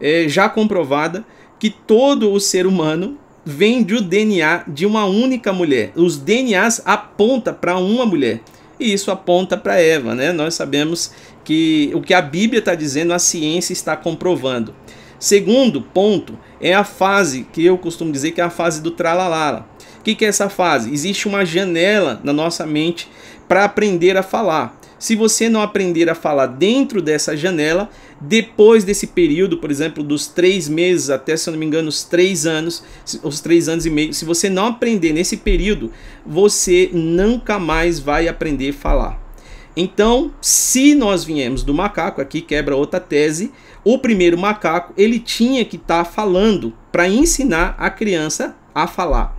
é, 0.00 0.28
já 0.28 0.48
comprovada, 0.48 1.24
que 1.58 1.70
todo 1.70 2.32
o 2.32 2.40
ser 2.40 2.66
humano 2.66 3.18
vem 3.44 3.82
do 3.82 4.00
DNA 4.00 4.64
de 4.68 4.86
uma 4.86 5.04
única 5.04 5.52
mulher. 5.52 5.92
Os 5.96 6.16
DNAs 6.16 6.82
apontam 6.84 7.54
para 7.54 7.76
uma 7.76 8.04
mulher. 8.04 8.40
E 8.78 8.92
isso 8.92 9.10
aponta 9.10 9.56
para 9.56 9.80
Eva, 9.80 10.14
né? 10.14 10.32
Nós 10.32 10.54
sabemos 10.54 11.12
que 11.44 11.90
o 11.94 12.00
que 12.00 12.14
a 12.14 12.22
Bíblia 12.22 12.60
está 12.60 12.74
dizendo, 12.74 13.12
a 13.12 13.18
ciência 13.18 13.72
está 13.72 13.96
comprovando. 13.96 14.74
Segundo 15.18 15.82
ponto 15.82 16.38
é 16.60 16.72
a 16.72 16.82
fase 16.82 17.46
que 17.52 17.64
eu 17.64 17.76
costumo 17.76 18.10
dizer 18.10 18.30
que 18.30 18.40
é 18.40 18.44
a 18.44 18.50
fase 18.50 18.80
do 18.80 18.90
tralalala. 18.90 19.68
O 19.98 20.02
que, 20.02 20.14
que 20.14 20.24
é 20.24 20.28
essa 20.28 20.48
fase? 20.48 20.90
Existe 20.90 21.28
uma 21.28 21.44
janela 21.44 22.18
na 22.24 22.32
nossa 22.32 22.64
mente 22.64 23.06
para 23.46 23.64
aprender 23.64 24.16
a 24.16 24.22
falar. 24.22 24.79
Se 25.00 25.16
você 25.16 25.48
não 25.48 25.62
aprender 25.62 26.10
a 26.10 26.14
falar 26.14 26.44
dentro 26.44 27.00
dessa 27.00 27.34
janela, 27.34 27.88
depois 28.20 28.84
desse 28.84 29.06
período, 29.06 29.56
por 29.56 29.70
exemplo, 29.70 30.04
dos 30.04 30.26
três 30.26 30.68
meses 30.68 31.08
até, 31.08 31.38
se 31.38 31.48
eu 31.48 31.52
não 31.52 31.58
me 31.58 31.64
engano, 31.64 31.88
os 31.88 32.04
três 32.04 32.44
anos, 32.44 32.84
os 33.22 33.40
três 33.40 33.66
anos 33.66 33.86
e 33.86 33.90
meio, 33.90 34.12
se 34.12 34.26
você 34.26 34.50
não 34.50 34.66
aprender 34.66 35.14
nesse 35.14 35.38
período, 35.38 35.90
você 36.24 36.90
nunca 36.92 37.58
mais 37.58 37.98
vai 37.98 38.28
aprender 38.28 38.68
a 38.68 38.74
falar. 38.74 39.34
Então, 39.74 40.34
se 40.38 40.94
nós 40.94 41.24
viemos 41.24 41.62
do 41.62 41.72
macaco, 41.72 42.20
aqui 42.20 42.42
quebra 42.42 42.76
outra 42.76 43.00
tese, 43.00 43.50
o 43.82 43.98
primeiro 43.98 44.36
macaco 44.36 44.92
ele 44.98 45.18
tinha 45.18 45.64
que 45.64 45.76
estar 45.76 46.04
tá 46.04 46.10
falando 46.10 46.74
para 46.92 47.08
ensinar 47.08 47.74
a 47.78 47.88
criança 47.88 48.54
a 48.74 48.86
falar. 48.86 49.34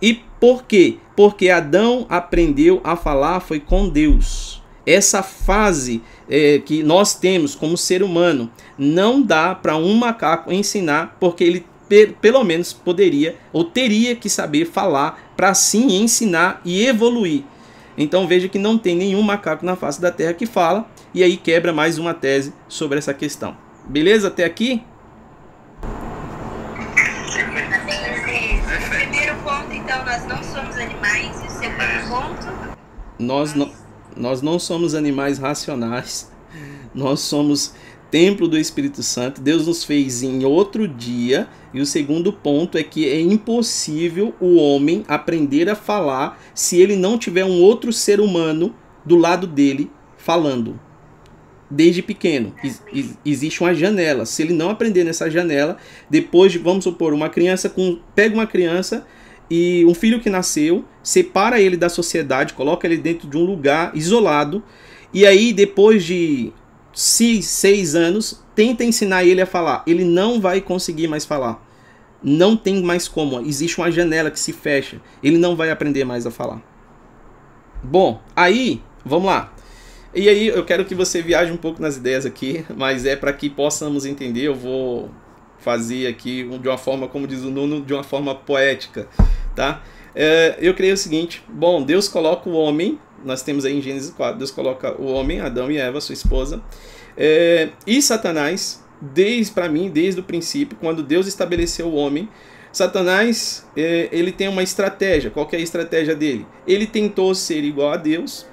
E 0.00 0.20
por 0.38 0.62
quê? 0.62 0.98
Porque 1.16 1.48
Adão 1.48 2.06
aprendeu 2.08 2.80
a 2.84 2.94
falar 2.94 3.40
foi 3.40 3.58
com 3.58 3.88
Deus 3.88 4.61
essa 4.86 5.22
fase 5.22 6.02
é, 6.28 6.58
que 6.58 6.82
nós 6.82 7.14
temos 7.14 7.54
como 7.54 7.76
ser 7.76 8.02
humano 8.02 8.50
não 8.76 9.22
dá 9.22 9.54
para 9.54 9.76
um 9.76 9.94
macaco 9.94 10.52
ensinar, 10.52 11.16
porque 11.20 11.44
ele 11.44 11.66
pelo 12.22 12.42
menos 12.42 12.72
poderia 12.72 13.36
ou 13.52 13.64
teria 13.64 14.16
que 14.16 14.30
saber 14.30 14.64
falar 14.64 15.30
para 15.36 15.50
assim 15.50 16.02
ensinar 16.02 16.60
e 16.64 16.86
evoluir. 16.86 17.44
Então 17.98 18.26
veja 18.26 18.48
que 18.48 18.58
não 18.58 18.78
tem 18.78 18.96
nenhum 18.96 19.20
macaco 19.20 19.66
na 19.66 19.76
face 19.76 20.00
da 20.00 20.10
Terra 20.10 20.32
que 20.32 20.46
fala, 20.46 20.86
e 21.12 21.22
aí 21.22 21.36
quebra 21.36 21.72
mais 21.72 21.98
uma 21.98 22.14
tese 22.14 22.54
sobre 22.66 22.98
essa 22.98 23.12
questão. 23.12 23.54
Beleza 23.84 24.28
até 24.28 24.44
aqui? 24.44 24.82
Primeiro 28.88 29.36
ponto, 29.42 29.72
então, 29.72 30.04
nós 30.04 30.26
não 30.26 30.42
somos 30.42 30.76
animais, 30.76 31.42
e 31.42 31.46
o 31.46 31.50
segundo 31.50 32.08
ponto. 32.08 32.76
Nós 33.18 33.54
não 33.54 33.70
nós 34.16 34.42
não 34.42 34.58
somos 34.58 34.94
animais 34.94 35.38
racionais. 35.38 36.30
Nós 36.94 37.20
somos 37.20 37.74
templo 38.10 38.46
do 38.46 38.58
Espírito 38.58 39.02
Santo. 39.02 39.40
Deus 39.40 39.66
nos 39.66 39.82
fez 39.82 40.22
em 40.22 40.44
outro 40.44 40.86
dia. 40.86 41.48
E 41.72 41.80
o 41.80 41.86
segundo 41.86 42.32
ponto 42.32 42.76
é 42.76 42.82
que 42.82 43.08
é 43.08 43.18
impossível 43.18 44.34
o 44.38 44.56
homem 44.56 45.02
aprender 45.08 45.70
a 45.70 45.74
falar 45.74 46.38
se 46.54 46.78
ele 46.78 46.94
não 46.94 47.16
tiver 47.16 47.44
um 47.44 47.62
outro 47.62 47.92
ser 47.92 48.20
humano 48.20 48.74
do 49.04 49.16
lado 49.16 49.46
dele 49.46 49.90
falando. 50.18 50.78
Desde 51.70 52.02
pequeno. 52.02 52.54
existe 53.24 53.62
uma 53.62 53.74
janela. 53.74 54.26
Se 54.26 54.42
ele 54.42 54.52
não 54.52 54.68
aprender 54.68 55.04
nessa 55.04 55.30
janela, 55.30 55.78
depois 56.10 56.52
de, 56.52 56.58
vamos 56.58 56.84
supor, 56.84 57.14
uma 57.14 57.30
criança 57.30 57.70
com. 57.70 57.98
Pega 58.14 58.34
uma 58.34 58.46
criança 58.46 59.06
e 59.54 59.84
um 59.84 59.92
filho 59.92 60.18
que 60.18 60.30
nasceu, 60.30 60.82
separa 61.02 61.60
ele 61.60 61.76
da 61.76 61.90
sociedade, 61.90 62.54
coloca 62.54 62.86
ele 62.86 62.96
dentro 62.96 63.28
de 63.28 63.36
um 63.36 63.44
lugar 63.44 63.94
isolado, 63.94 64.62
e 65.12 65.26
aí 65.26 65.52
depois 65.52 66.02
de 66.04 66.50
seis, 66.94 67.44
seis 67.44 67.94
anos, 67.94 68.42
tenta 68.54 68.82
ensinar 68.82 69.24
ele 69.24 69.42
a 69.42 69.46
falar. 69.46 69.82
Ele 69.86 70.06
não 70.06 70.40
vai 70.40 70.62
conseguir 70.62 71.06
mais 71.06 71.26
falar. 71.26 71.62
Não 72.22 72.56
tem 72.56 72.82
mais 72.82 73.06
como. 73.06 73.40
Existe 73.40 73.76
uma 73.76 73.92
janela 73.92 74.30
que 74.30 74.40
se 74.40 74.54
fecha. 74.54 75.02
Ele 75.22 75.36
não 75.36 75.54
vai 75.54 75.70
aprender 75.70 76.04
mais 76.04 76.26
a 76.26 76.30
falar. 76.30 76.62
Bom, 77.82 78.22
aí, 78.34 78.80
vamos 79.04 79.26
lá. 79.26 79.52
E 80.14 80.30
aí 80.30 80.48
eu 80.48 80.64
quero 80.64 80.86
que 80.86 80.94
você 80.94 81.20
viaje 81.20 81.52
um 81.52 81.58
pouco 81.58 81.82
nas 81.82 81.98
ideias 81.98 82.24
aqui, 82.24 82.64
mas 82.74 83.04
é 83.04 83.16
para 83.16 83.34
que 83.34 83.50
possamos 83.50 84.06
entender. 84.06 84.44
Eu 84.44 84.54
vou 84.54 85.10
fazer 85.62 86.06
aqui 86.06 86.42
de 86.58 86.68
uma 86.68 86.78
forma, 86.78 87.06
como 87.06 87.26
diz 87.26 87.42
o 87.42 87.50
Nuno, 87.50 87.80
de 87.82 87.94
uma 87.94 88.02
forma 88.02 88.34
poética, 88.34 89.08
tá? 89.54 89.82
É, 90.14 90.56
eu 90.60 90.74
creio 90.74 90.94
o 90.94 90.96
seguinte: 90.96 91.42
bom, 91.48 91.82
Deus 91.82 92.08
coloca 92.08 92.48
o 92.48 92.52
homem, 92.52 92.98
nós 93.24 93.42
temos 93.42 93.64
aí 93.64 93.76
em 93.76 93.80
Gênesis 93.80 94.10
4, 94.10 94.38
Deus 94.38 94.50
coloca 94.50 95.00
o 95.00 95.06
homem, 95.06 95.40
Adão 95.40 95.70
e 95.70 95.78
Eva, 95.78 96.00
sua 96.00 96.12
esposa, 96.12 96.62
é, 97.16 97.70
e 97.86 98.00
Satanás, 98.02 98.82
desde 99.00 99.52
para 99.52 99.68
mim, 99.68 99.90
desde 99.90 100.20
o 100.20 100.24
princípio, 100.24 100.76
quando 100.80 101.02
Deus 101.02 101.26
estabeleceu 101.26 101.86
o 101.86 101.94
homem, 101.94 102.28
Satanás 102.72 103.66
é, 103.76 104.08
ele 104.10 104.32
tem 104.32 104.48
uma 104.48 104.62
estratégia. 104.62 105.30
Qual 105.30 105.48
é 105.52 105.56
a 105.56 105.60
estratégia 105.60 106.14
dele? 106.14 106.46
Ele 106.66 106.86
tentou 106.86 107.34
ser 107.34 107.62
igual 107.64 107.92
a 107.92 107.96
Deus, 107.96 108.46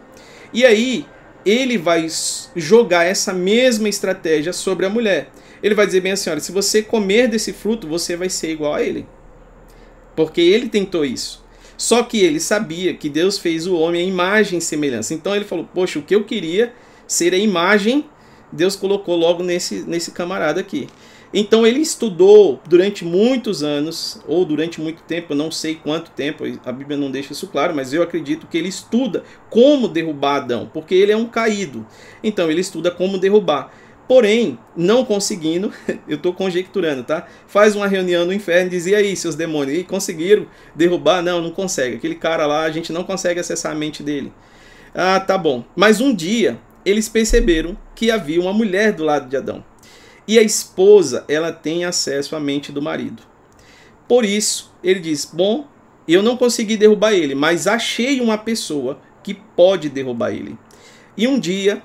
e 0.53 0.65
aí 0.65 1.05
ele 1.45 1.77
vai 1.77 2.07
jogar 2.55 3.05
essa 3.05 3.33
mesma 3.33 3.87
estratégia 3.87 4.51
sobre 4.51 4.85
a 4.85 4.89
mulher. 4.89 5.31
Ele 5.63 5.75
vai 5.75 5.85
dizer 5.85 6.01
bem 6.01 6.11
assim: 6.11 6.29
olha, 6.29 6.39
se 6.39 6.51
você 6.51 6.81
comer 6.81 7.27
desse 7.27 7.53
fruto, 7.53 7.87
você 7.87 8.15
vai 8.15 8.29
ser 8.29 8.51
igual 8.51 8.73
a 8.73 8.83
ele. 8.83 9.05
Porque 10.19 10.41
ele 10.41 10.67
tentou 10.67 11.05
isso. 11.05 11.41
Só 11.77 12.03
que 12.03 12.19
ele 12.19 12.41
sabia 12.41 12.93
que 12.93 13.07
Deus 13.07 13.37
fez 13.37 13.65
o 13.65 13.77
homem 13.77 14.01
a 14.01 14.03
imagem 14.03 14.59
e 14.59 14.61
semelhança. 14.61 15.13
Então 15.13 15.33
ele 15.33 15.45
falou: 15.45 15.63
Poxa, 15.73 15.97
o 15.97 16.01
que 16.01 16.13
eu 16.13 16.25
queria 16.25 16.73
ser 17.07 17.33
a 17.33 17.37
imagem, 17.37 18.03
Deus 18.51 18.75
colocou 18.75 19.15
logo 19.15 19.43
nesse, 19.43 19.83
nesse 19.87 20.11
camarada 20.11 20.59
aqui. 20.59 20.89
Então 21.33 21.65
ele 21.65 21.79
estudou 21.79 22.59
durante 22.67 23.05
muitos 23.05 23.63
anos, 23.63 24.19
ou 24.27 24.43
durante 24.43 24.81
muito 24.81 25.01
tempo, 25.03 25.33
não 25.33 25.49
sei 25.49 25.75
quanto 25.75 26.11
tempo, 26.11 26.43
a 26.65 26.71
Bíblia 26.73 26.97
não 26.97 27.09
deixa 27.09 27.31
isso 27.31 27.47
claro, 27.47 27.73
mas 27.73 27.93
eu 27.93 28.03
acredito 28.03 28.45
que 28.45 28.57
ele 28.57 28.67
estuda 28.67 29.23
como 29.49 29.87
derrubar 29.87 30.41
Adão, 30.41 30.69
porque 30.73 30.93
ele 30.93 31.13
é 31.13 31.17
um 31.17 31.27
caído. 31.27 31.87
Então 32.21 32.51
ele 32.51 32.59
estuda 32.59 32.91
como 32.91 33.17
derrubar. 33.17 33.71
Porém, 34.09 34.57
não 34.75 35.05
conseguindo, 35.05 35.71
eu 36.09 36.15
estou 36.15 36.33
conjecturando, 36.33 37.03
tá? 37.03 37.27
Faz 37.45 37.75
uma 37.75 37.85
reunião 37.85 38.25
no 38.25 38.33
inferno 38.33 38.65
e 38.65 38.71
dizia 38.71 38.97
aí, 38.97 39.15
seus 39.15 39.35
demônios, 39.35 39.77
e 39.77 39.83
conseguiram 39.83 40.47
derrubar? 40.75 41.21
Não, 41.21 41.39
não 41.39 41.51
consegue. 41.51 41.97
Aquele 41.97 42.15
cara 42.15 42.47
lá, 42.47 42.63
a 42.63 42.71
gente 42.71 42.91
não 42.91 43.03
consegue 43.03 43.39
acessar 43.39 43.71
a 43.71 43.75
mente 43.75 44.01
dele. 44.01 44.33
Ah, 44.95 45.19
tá 45.19 45.37
bom. 45.37 45.63
Mas 45.75 46.01
um 46.01 46.11
dia, 46.11 46.59
eles 46.83 47.07
perceberam 47.07 47.77
que 47.93 48.09
havia 48.09 48.41
uma 48.41 48.51
mulher 48.51 48.93
do 48.93 49.03
lado 49.03 49.29
de 49.29 49.37
Adão. 49.37 49.63
E 50.27 50.39
a 50.39 50.41
esposa, 50.41 51.23
ela 51.29 51.51
tem 51.51 51.85
acesso 51.85 52.35
à 52.35 52.39
mente 52.39 52.71
do 52.71 52.81
marido. 52.81 53.21
Por 54.07 54.25
isso, 54.25 54.73
ele 54.83 54.99
diz: 54.99 55.23
Bom, 55.23 55.67
eu 56.07 56.23
não 56.23 56.35
consegui 56.35 56.77
derrubar 56.77 57.13
ele, 57.13 57.35
mas 57.35 57.67
achei 57.67 58.19
uma 58.21 58.39
pessoa 58.39 58.99
que 59.21 59.35
pode 59.35 59.87
derrubar 59.87 60.31
ele. 60.31 60.57
E 61.15 61.27
um 61.27 61.37
dia, 61.37 61.83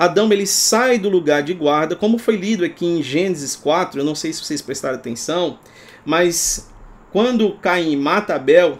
Adão 0.00 0.32
ele 0.32 0.46
sai 0.46 0.98
do 0.98 1.10
lugar 1.10 1.42
de 1.42 1.52
guarda, 1.52 1.94
como 1.94 2.16
foi 2.16 2.34
lido 2.34 2.64
aqui 2.64 2.86
em 2.86 3.02
Gênesis 3.02 3.54
4, 3.54 4.00
eu 4.00 4.04
não 4.04 4.14
sei 4.14 4.32
se 4.32 4.42
vocês 4.42 4.62
prestaram 4.62 4.94
atenção, 4.94 5.58
mas 6.06 6.70
quando 7.12 7.52
Caim 7.58 7.96
mata 7.96 8.34
Abel, 8.34 8.78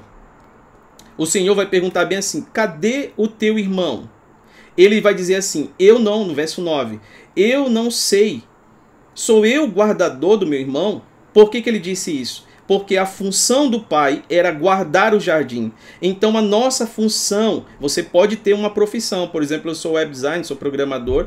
o 1.18 1.26
Senhor 1.26 1.54
vai 1.54 1.66
perguntar 1.66 2.06
bem 2.06 2.16
assim: 2.16 2.40
cadê 2.54 3.10
o 3.18 3.28
teu 3.28 3.58
irmão? 3.58 4.08
Ele 4.78 4.98
vai 4.98 5.12
dizer 5.12 5.34
assim: 5.34 5.68
eu 5.78 5.98
não, 5.98 6.24
no 6.24 6.34
verso 6.34 6.62
9, 6.62 6.98
eu 7.36 7.68
não 7.68 7.90
sei, 7.90 8.42
sou 9.14 9.44
eu 9.44 9.66
guardador 9.66 10.38
do 10.38 10.46
meu 10.46 10.58
irmão? 10.58 11.02
Por 11.34 11.50
que, 11.50 11.60
que 11.60 11.68
ele 11.68 11.78
disse 11.78 12.18
isso? 12.18 12.46
Porque 12.70 12.96
a 12.96 13.04
função 13.04 13.68
do 13.68 13.80
pai 13.80 14.22
era 14.30 14.52
guardar 14.52 15.12
o 15.12 15.18
jardim. 15.18 15.72
Então 16.00 16.38
a 16.38 16.40
nossa 16.40 16.86
função, 16.86 17.64
você 17.80 18.00
pode 18.00 18.36
ter 18.36 18.52
uma 18.52 18.70
profissão, 18.70 19.26
por 19.26 19.42
exemplo, 19.42 19.72
eu 19.72 19.74
sou 19.74 19.94
web 19.94 20.08
designer, 20.08 20.44
sou 20.44 20.56
programador, 20.56 21.26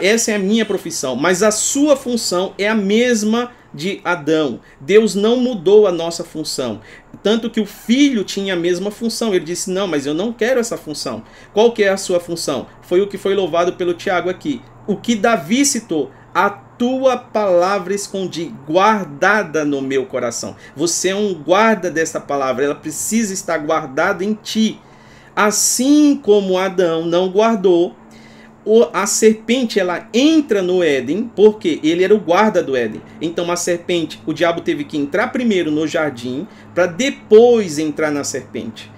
essa 0.00 0.30
é 0.30 0.36
a 0.36 0.38
minha 0.38 0.64
profissão, 0.64 1.14
mas 1.14 1.42
a 1.42 1.50
sua 1.50 1.94
função 1.94 2.54
é 2.56 2.66
a 2.66 2.74
mesma 2.74 3.52
de 3.74 4.00
Adão. 4.02 4.60
Deus 4.80 5.14
não 5.14 5.36
mudou 5.36 5.86
a 5.86 5.92
nossa 5.92 6.24
função. 6.24 6.80
Tanto 7.22 7.50
que 7.50 7.60
o 7.60 7.66
filho 7.66 8.24
tinha 8.24 8.54
a 8.54 8.56
mesma 8.56 8.90
função. 8.90 9.34
Ele 9.34 9.44
disse: 9.44 9.70
Não, 9.70 9.86
mas 9.86 10.06
eu 10.06 10.14
não 10.14 10.32
quero 10.32 10.58
essa 10.58 10.78
função. 10.78 11.22
Qual 11.52 11.72
que 11.72 11.84
é 11.84 11.90
a 11.90 11.98
sua 11.98 12.18
função? 12.18 12.66
Foi 12.80 13.02
o 13.02 13.06
que 13.06 13.18
foi 13.18 13.34
louvado 13.34 13.74
pelo 13.74 13.92
Tiago 13.92 14.30
aqui. 14.30 14.62
O 14.86 14.96
que 14.96 15.14
Davi 15.14 15.66
citou: 15.66 16.10
A 16.34 16.48
tua 16.78 17.16
palavra 17.16 17.92
escondi, 17.92 18.54
guardada 18.66 19.64
no 19.64 19.82
meu 19.82 20.06
coração. 20.06 20.56
Você 20.76 21.08
é 21.08 21.14
um 21.14 21.34
guarda 21.34 21.90
dessa 21.90 22.20
palavra, 22.20 22.64
ela 22.64 22.74
precisa 22.74 23.34
estar 23.34 23.58
guardada 23.58 24.24
em 24.24 24.32
ti. 24.34 24.80
Assim 25.34 26.18
como 26.22 26.56
Adão 26.56 27.04
não 27.04 27.28
guardou, 27.28 27.94
a 28.92 29.06
serpente 29.06 29.80
ela 29.80 30.08
entra 30.12 30.62
no 30.62 30.82
Éden, 30.82 31.30
porque 31.34 31.80
ele 31.82 32.04
era 32.04 32.14
o 32.14 32.20
guarda 32.20 32.62
do 32.62 32.76
Éden. 32.76 33.02
Então 33.20 33.50
a 33.50 33.56
serpente, 33.56 34.20
o 34.26 34.32
diabo 34.32 34.60
teve 34.60 34.84
que 34.84 34.96
entrar 34.96 35.28
primeiro 35.28 35.70
no 35.70 35.86
jardim 35.86 36.46
para 36.74 36.86
depois 36.86 37.78
entrar 37.78 38.10
na 38.10 38.24
serpente. 38.24 38.90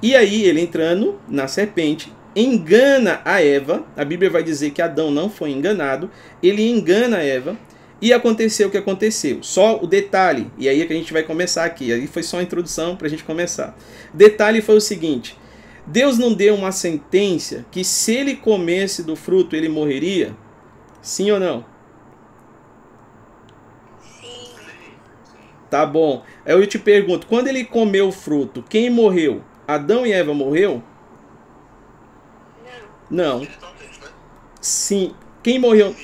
E 0.00 0.14
aí 0.14 0.44
ele 0.44 0.60
entrando 0.60 1.20
na 1.28 1.46
serpente, 1.48 2.12
engana 2.40 3.20
a 3.24 3.42
Eva. 3.42 3.84
A 3.96 4.04
Bíblia 4.04 4.30
vai 4.30 4.42
dizer 4.42 4.70
que 4.70 4.82
Adão 4.82 5.10
não 5.10 5.28
foi 5.28 5.50
enganado. 5.50 6.10
Ele 6.42 6.68
engana 6.68 7.18
a 7.18 7.22
Eva. 7.22 7.56
E 8.00 8.12
aconteceu 8.12 8.68
o 8.68 8.70
que 8.70 8.76
aconteceu. 8.76 9.42
Só 9.42 9.82
o 9.82 9.86
detalhe, 9.86 10.48
e 10.56 10.68
aí 10.68 10.80
é 10.80 10.86
que 10.86 10.92
a 10.92 10.96
gente 10.96 11.12
vai 11.12 11.24
começar 11.24 11.64
aqui. 11.64 11.92
Aí 11.92 12.06
foi 12.06 12.22
só 12.22 12.38
a 12.38 12.42
introdução 12.42 12.94
para 12.94 13.08
a 13.08 13.10
gente 13.10 13.24
começar. 13.24 13.76
Detalhe 14.14 14.62
foi 14.62 14.76
o 14.76 14.80
seguinte: 14.80 15.36
Deus 15.84 16.16
não 16.16 16.32
deu 16.32 16.54
uma 16.54 16.70
sentença 16.70 17.66
que 17.72 17.82
se 17.82 18.14
ele 18.14 18.36
comesse 18.36 19.02
do 19.02 19.16
fruto 19.16 19.56
ele 19.56 19.68
morreria? 19.68 20.36
Sim 21.02 21.32
ou 21.32 21.40
não? 21.40 21.64
Sim. 24.00 24.52
Tá 25.68 25.84
bom. 25.84 26.22
Eu 26.46 26.64
te 26.68 26.78
pergunto, 26.78 27.26
quando 27.26 27.48
ele 27.48 27.64
comeu 27.64 28.08
o 28.08 28.12
fruto, 28.12 28.64
quem 28.68 28.90
morreu? 28.90 29.42
Adão 29.66 30.06
e 30.06 30.12
Eva 30.12 30.32
morreu? 30.32 30.82
Não. 33.10 33.46
Sim. 34.60 35.14
Quem 35.42 35.58
morreu? 35.58 35.94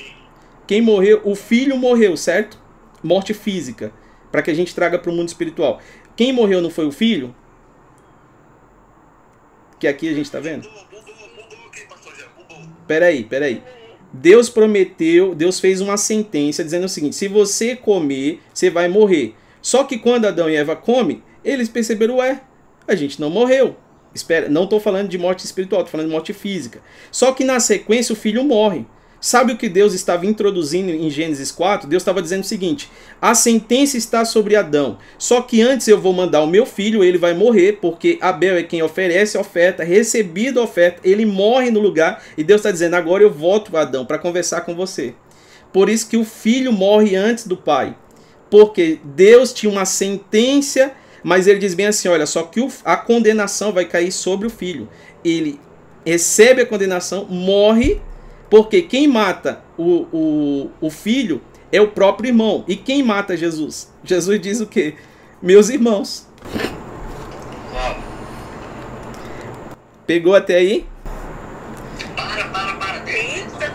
Quem 0.65 0.81
morreu? 0.81 1.21
O 1.23 1.35
filho 1.35 1.77
morreu, 1.77 2.17
certo? 2.17 2.59
Morte 3.03 3.33
física. 3.33 3.91
Para 4.31 4.41
que 4.41 4.51
a 4.51 4.53
gente 4.53 4.73
traga 4.73 4.97
para 4.97 5.11
o 5.11 5.15
mundo 5.15 5.27
espiritual. 5.27 5.79
Quem 6.15 6.33
morreu 6.33 6.61
não 6.61 6.69
foi 6.69 6.85
o 6.85 6.91
filho? 6.91 7.35
Que 9.79 9.87
aqui 9.87 10.09
a 10.09 10.13
gente 10.13 10.25
está 10.25 10.39
vendo? 10.39 10.67
Peraí, 12.87 13.23
peraí. 13.23 13.61
Deus 14.11 14.49
prometeu, 14.49 15.35
Deus 15.35 15.59
fez 15.59 15.81
uma 15.81 15.97
sentença 15.97 16.63
dizendo 16.63 16.85
o 16.85 16.89
seguinte: 16.89 17.15
se 17.15 17.27
você 17.27 17.75
comer, 17.75 18.41
você 18.53 18.69
vai 18.69 18.87
morrer. 18.87 19.35
Só 19.61 19.83
que 19.83 19.97
quando 19.97 20.25
Adão 20.25 20.49
e 20.49 20.55
Eva 20.55 20.75
comem, 20.75 21.23
eles 21.43 21.67
perceberam, 21.67 22.17
ué, 22.17 22.41
a 22.87 22.95
gente 22.95 23.19
não 23.19 23.29
morreu. 23.29 23.75
Espera, 24.15 24.47
não 24.47 24.63
estou 24.63 24.79
falando 24.79 25.09
de 25.09 25.17
morte 25.17 25.43
espiritual, 25.43 25.81
estou 25.81 25.91
falando 25.91 26.07
de 26.07 26.13
morte 26.13 26.31
física. 26.31 26.79
Só 27.11 27.33
que 27.33 27.43
na 27.43 27.59
sequência 27.59 28.13
o 28.13 28.15
filho 28.15 28.45
morre. 28.45 28.85
Sabe 29.19 29.53
o 29.53 29.57
que 29.57 29.67
Deus 29.67 29.93
estava 29.93 30.25
introduzindo 30.25 30.91
em 30.91 31.09
Gênesis 31.09 31.51
4? 31.51 31.89
Deus 31.89 32.01
estava 32.01 32.21
dizendo 32.21 32.43
o 32.43 32.47
seguinte: 32.47 32.89
a 33.21 33.33
sentença 33.33 33.97
está 33.97 34.23
sobre 34.23 34.55
Adão. 34.55 34.97
Só 35.17 35.41
que 35.41 35.61
antes 35.61 35.87
eu 35.87 35.99
vou 35.99 36.13
mandar 36.13 36.41
o 36.41 36.47
meu 36.47 36.65
filho, 36.65 37.03
ele 37.03 37.17
vai 37.17 37.33
morrer, 37.33 37.79
porque 37.81 38.17
Abel 38.21 38.55
é 38.55 38.63
quem 38.63 38.83
oferece 38.83 39.35
a 39.35 39.41
oferta, 39.41 39.83
recebido 39.83 40.59
a 40.59 40.63
oferta, 40.63 41.01
ele 41.03 41.25
morre 41.25 41.71
no 41.71 41.79
lugar, 41.79 42.23
e 42.37 42.43
Deus 42.43 42.59
está 42.59 42.71
dizendo: 42.71 42.93
agora 42.93 43.23
eu 43.23 43.31
volto 43.31 43.71
para 43.71 43.81
Adão 43.81 44.05
para 44.05 44.19
conversar 44.19 44.61
com 44.61 44.75
você. 44.75 45.13
Por 45.73 45.89
isso 45.89 46.07
que 46.07 46.17
o 46.17 46.23
filho 46.23 46.71
morre 46.71 47.15
antes 47.15 47.47
do 47.47 47.57
pai. 47.57 47.97
Porque 48.49 48.99
Deus 49.03 49.51
tinha 49.51 49.71
uma 49.71 49.85
sentença 49.85 50.93
mas 51.25 51.47
ele 51.47 51.57
diz 51.57 51.73
bem 51.73 51.87
assim: 51.87 52.07
olha, 52.07 52.27
só 52.27 52.43
que 52.43 52.63
a 52.85 52.95
condenação 52.95 53.73
vai 53.73 53.83
cair 53.83 54.11
sobre 54.11 54.45
o 54.45 54.49
filho. 54.49 54.87
Ele 55.23 55.59
recebe 56.05 56.61
a 56.61 56.65
condenação, 56.67 57.25
morre, 57.25 57.99
porque 58.47 58.83
quem 58.83 59.07
mata 59.07 59.63
o, 59.75 60.05
o, 60.13 60.69
o 60.79 60.89
filho 60.91 61.41
é 61.71 61.81
o 61.81 61.87
próprio 61.87 62.27
irmão. 62.27 62.63
E 62.67 62.75
quem 62.75 63.01
mata 63.01 63.35
Jesus? 63.35 63.91
Jesus 64.03 64.39
diz 64.39 64.61
o 64.61 64.67
quê? 64.67 64.93
Meus 65.41 65.69
irmãos. 65.69 66.27
Pegou 70.05 70.35
até 70.35 70.57
aí? 70.57 70.85
Para, 72.15 72.49
para, 72.49 72.75
para. 72.75 73.11
Eita, 73.11 73.73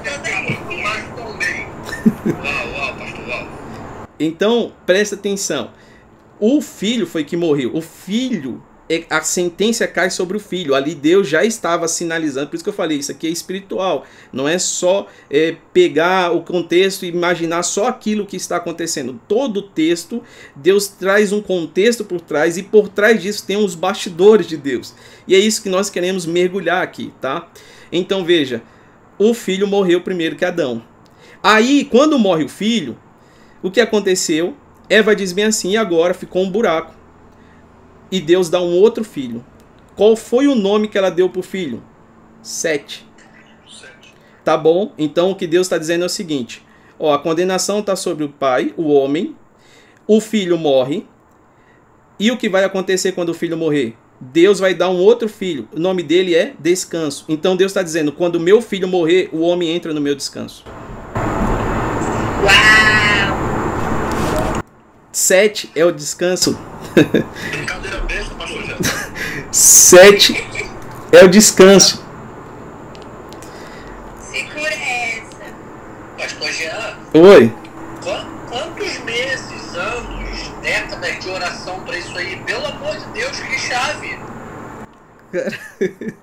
Então, 4.21 4.73
presta 4.87 5.17
atenção. 5.17 5.71
O 6.41 6.61
filho 6.63 7.07
foi 7.07 7.23
que 7.23 7.37
morreu. 7.37 7.71
O 7.75 7.83
filho 7.83 8.63
é, 8.91 9.05
a 9.09 9.23
sentença 9.23 9.87
cai 9.87 10.11
sobre 10.11 10.37
o 10.37 10.41
filho. 10.41 10.75
Ali 10.75 10.97
Deus 10.97 11.29
já 11.29 11.45
estava 11.45 11.87
sinalizando. 11.87 12.49
Por 12.49 12.57
isso 12.57 12.65
que 12.65 12.71
eu 12.71 12.75
falei, 12.75 12.99
isso 12.99 13.13
aqui 13.13 13.29
é 13.29 13.31
espiritual. 13.31 14.05
Não 14.33 14.49
é 14.49 14.59
só 14.59 15.07
é, 15.31 15.55
pegar 15.73 16.33
o 16.33 16.43
contexto 16.43 17.05
e 17.05 17.09
imaginar 17.09 17.63
só 17.63 17.87
aquilo 17.87 18.27
que 18.27 18.37
está 18.37 18.57
acontecendo. 18.57 19.21
Todo 19.29 19.59
o 19.59 19.63
texto, 19.63 20.21
Deus 20.57 20.89
traz 20.89 21.33
um 21.33 21.41
contexto 21.41 22.05
por 22.05 22.21
trás 22.21 22.59
e 22.59 22.65
por 22.65 22.89
trás 22.89 23.23
disso 23.23 23.47
tem 23.47 23.57
os 23.57 23.77
bastidores 23.77 24.49
de 24.49 24.57
Deus. 24.57 24.93
E 25.29 25.37
é 25.37 25.39
isso 25.39 25.63
que 25.63 25.69
nós 25.69 25.89
queremos 25.89 26.27
mergulhar 26.27 26.83
aqui, 26.83 27.13
tá? 27.21 27.49
Então 27.93 28.25
veja, 28.25 28.61
o 29.17 29.33
filho 29.35 29.69
morreu 29.69 30.01
primeiro 30.01 30.35
que 30.35 30.45
Adão. 30.45 30.83
Aí, 31.41 31.85
quando 31.85 32.19
morre 32.19 32.43
o 32.43 32.49
filho, 32.49 32.99
o 33.63 33.71
que 33.71 33.81
aconteceu? 33.81 34.57
Eva 34.91 35.15
diz 35.15 35.33
bem 35.33 35.45
assim, 35.45 35.71
e 35.71 35.77
agora 35.77 36.13
ficou 36.13 36.43
um 36.43 36.51
buraco 36.51 36.93
e 38.11 38.21
Deus 38.21 38.51
dá 38.51 38.61
um 38.61 38.75
outro 38.75 39.05
filho. 39.05 39.45
Qual 39.95 40.17
foi 40.17 40.49
o 40.49 40.57
nome 40.57 40.89
que 40.89 40.99
ela 40.99 41.11
deu 41.11 41.31
para 41.31 41.39
o 41.39 41.45
filho? 41.45 41.81
Sete. 42.43 43.07
Sete. 43.69 44.13
Tá 44.45 44.57
bom? 44.57 44.93
Então 44.99 45.31
o 45.31 45.37
que 45.37 45.47
Deus 45.47 45.67
está 45.67 45.79
dizendo 45.79 46.03
é 46.03 46.07
o 46.07 46.11
seguinte: 46.11 46.67
ó, 46.99 47.15
a 47.15 47.19
condenação 47.21 47.79
está 47.79 47.95
sobre 47.95 48.25
o 48.25 48.29
pai, 48.29 48.75
o 48.77 48.89
homem, 48.89 49.37
o 50.09 50.21
filho 50.21 50.59
morre. 50.59 51.07
E 52.19 52.31
o 52.33 52.37
que 52.37 52.49
vai 52.49 52.65
acontecer 52.65 53.13
quando 53.13 53.29
o 53.29 53.35
filho 53.35 53.57
morrer? 53.57 53.97
Deus 54.21 54.59
vai 54.59 54.75
dar 54.75 54.91
um 54.91 54.99
outro 54.99 55.29
filho. 55.29 55.69
O 55.73 55.79
nome 55.79 56.03
dele 56.03 56.35
é 56.35 56.53
descanso. 56.59 57.25
Então 57.29 57.57
Deus 57.57 57.71
está 57.71 57.83
dizendo: 57.83 58.11
quando 58.11 58.41
meu 58.41 58.61
filho 58.61 58.89
morrer, 58.89 59.31
o 59.33 59.41
homem 59.41 59.71
entra 59.71 59.95
no 59.95 60.01
meu 60.01 60.17
descanso. 60.17 60.65
Uau! 62.43 62.71
Sete 65.13 65.69
é 65.75 65.85
o 65.85 65.91
descanso. 65.91 66.57
Brincadeira 67.51 67.99
besta, 68.03 68.33
pastor 68.37 68.63
Sete 69.51 70.47
é 71.11 71.25
o 71.25 71.29
descanso. 71.29 72.05
Segura 74.21 74.73
essa. 74.73 75.37
Pastor 76.17 76.53
Jean. 76.53 76.97
Oi. 77.13 77.53
Quantos 78.49 78.99
meses, 79.01 79.75
anos, 79.75 80.49
décadas 80.63 81.19
de 81.19 81.29
oração 81.29 81.81
para 81.81 81.99
isso 81.99 82.17
aí? 82.17 82.37
Pelo 82.47 82.67
amor 82.67 82.97
de 82.97 83.07
Deus, 83.07 83.39
que 83.41 83.59
chave! 83.59 84.19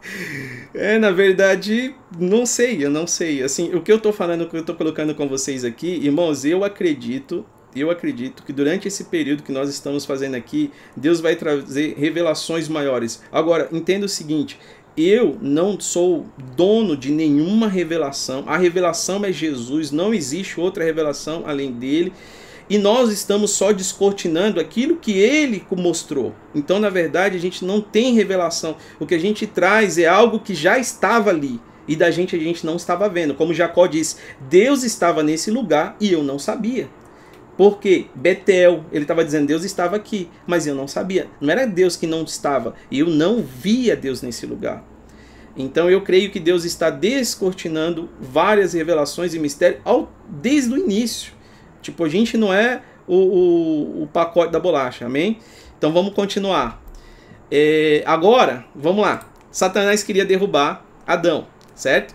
É, 0.74 1.00
na 1.00 1.10
verdade, 1.10 1.96
não 2.20 2.46
sei, 2.46 2.86
eu 2.86 2.90
não 2.90 3.08
sei. 3.08 3.42
Assim, 3.42 3.74
o 3.74 3.82
que 3.82 3.92
eu 3.92 4.00
tô 4.00 4.14
falando, 4.14 4.42
o 4.42 4.50
que 4.50 4.58
eu 4.58 4.64
tô 4.64 4.76
colocando 4.76 5.16
com 5.16 5.28
vocês 5.28 5.66
aqui, 5.66 5.88
irmãos, 5.88 6.46
eu 6.46 6.64
acredito 6.64 7.44
eu 7.80 7.92
acredito 7.92 8.44
que 8.44 8.54
durante 8.54 8.88
esse 8.88 9.06
período 9.06 9.44
que 9.44 9.52
nós 9.52 9.70
estamos 9.70 10.06
fazendo 10.06 10.36
aqui, 10.36 10.72
Deus 10.96 11.20
vai 11.20 11.36
trazer 11.36 11.96
revelações 11.98 12.68
maiores. 12.68 13.22
Agora, 13.32 13.68
entenda 13.72 14.06
o 14.06 14.10
seguinte: 14.10 14.60
eu 14.98 15.38
não 15.42 15.80
sou 15.80 16.26
dono 16.56 16.98
de 16.98 17.12
nenhuma 17.12 17.68
revelação. 17.68 18.44
A 18.48 18.58
revelação 18.58 19.24
é 19.24 19.32
Jesus, 19.32 19.92
não 19.92 20.14
existe 20.14 20.60
outra 20.60 20.84
revelação 20.84 21.44
além 21.46 21.72
dele. 21.72 22.12
E 22.70 22.78
nós 22.78 23.12
estamos 23.12 23.52
só 23.52 23.72
descortinando 23.72 24.60
aquilo 24.60 24.98
que 24.98 25.14
ele 25.14 25.64
mostrou. 25.72 26.36
Então, 26.54 26.80
na 26.80 26.90
verdade, 26.90 27.38
a 27.38 27.40
gente 27.40 27.64
não 27.64 27.80
tem 27.80 28.14
revelação. 28.14 28.76
O 29.00 29.06
que 29.06 29.16
a 29.16 29.20
gente 29.20 29.48
traz 29.48 29.98
é 29.98 30.06
algo 30.06 30.40
que 30.40 30.54
já 30.54 30.78
estava 30.78 31.30
ali 31.30 31.62
e 31.88 31.96
da 31.96 32.12
gente 32.12 32.36
a 32.36 32.40
gente 32.40 32.66
não 32.66 32.76
estava 32.76 33.08
vendo. 33.08 33.34
Como 33.34 33.54
Jacó 33.54 33.88
disse, 33.88 34.18
Deus 34.50 34.84
estava 34.84 35.24
nesse 35.24 35.50
lugar 35.50 35.96
e 36.00 36.12
eu 36.12 36.22
não 36.22 36.38
sabia. 36.38 36.90
Porque 37.58 38.06
Betel, 38.14 38.86
ele 38.92 39.04
estava 39.04 39.26
dizendo, 39.26 39.48
Deus 39.48 39.64
estava 39.64 39.96
aqui, 39.96 40.30
mas 40.46 40.68
eu 40.68 40.76
não 40.76 40.88
sabia. 40.88 41.28
Não 41.42 41.50
era 41.52 41.66
Deus 41.66 41.96
que 41.96 42.06
não 42.06 42.24
estava, 42.24 42.76
eu 42.92 43.08
não 43.08 43.42
via 43.42 43.96
Deus 43.96 44.22
nesse 44.22 44.46
lugar. 44.46 44.86
Então 45.58 45.90
eu 45.90 46.02
creio 46.02 46.30
que 46.30 46.40
Deus 46.40 46.64
está 46.64 46.92
descortinando 46.92 48.08
várias 48.22 48.74
revelações 48.74 49.34
e 49.34 49.40
mistérios 49.40 49.82
ao, 49.84 50.14
desde 50.30 50.72
o 50.72 50.78
início. 50.78 51.34
Tipo, 51.82 52.04
a 52.04 52.10
gente 52.10 52.38
não 52.38 52.54
é 52.54 52.84
o, 53.08 53.16
o, 53.16 54.04
o 54.04 54.08
pacote 54.08 54.52
da 54.52 54.60
bolacha, 54.60 55.08
amém? 55.08 55.40
Então 55.78 55.92
vamos 55.92 56.14
continuar. 56.14 56.80
É, 57.50 58.04
agora, 58.06 58.66
vamos 58.76 59.02
lá. 59.02 59.28
Satanás 59.50 60.04
queria 60.04 60.26
derrubar 60.26 60.86
Adão, 61.08 61.48
certo? 61.74 62.14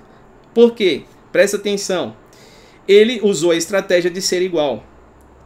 Por 0.55 0.75
quê? 0.75 1.03
Presta 1.33 1.57
atenção. 1.57 2.15
Ele 2.87 3.21
usou 3.25 3.51
a 3.51 3.57
estratégia 3.57 4.11
de 4.11 4.23
ser 4.23 4.43
igual. 4.43 4.85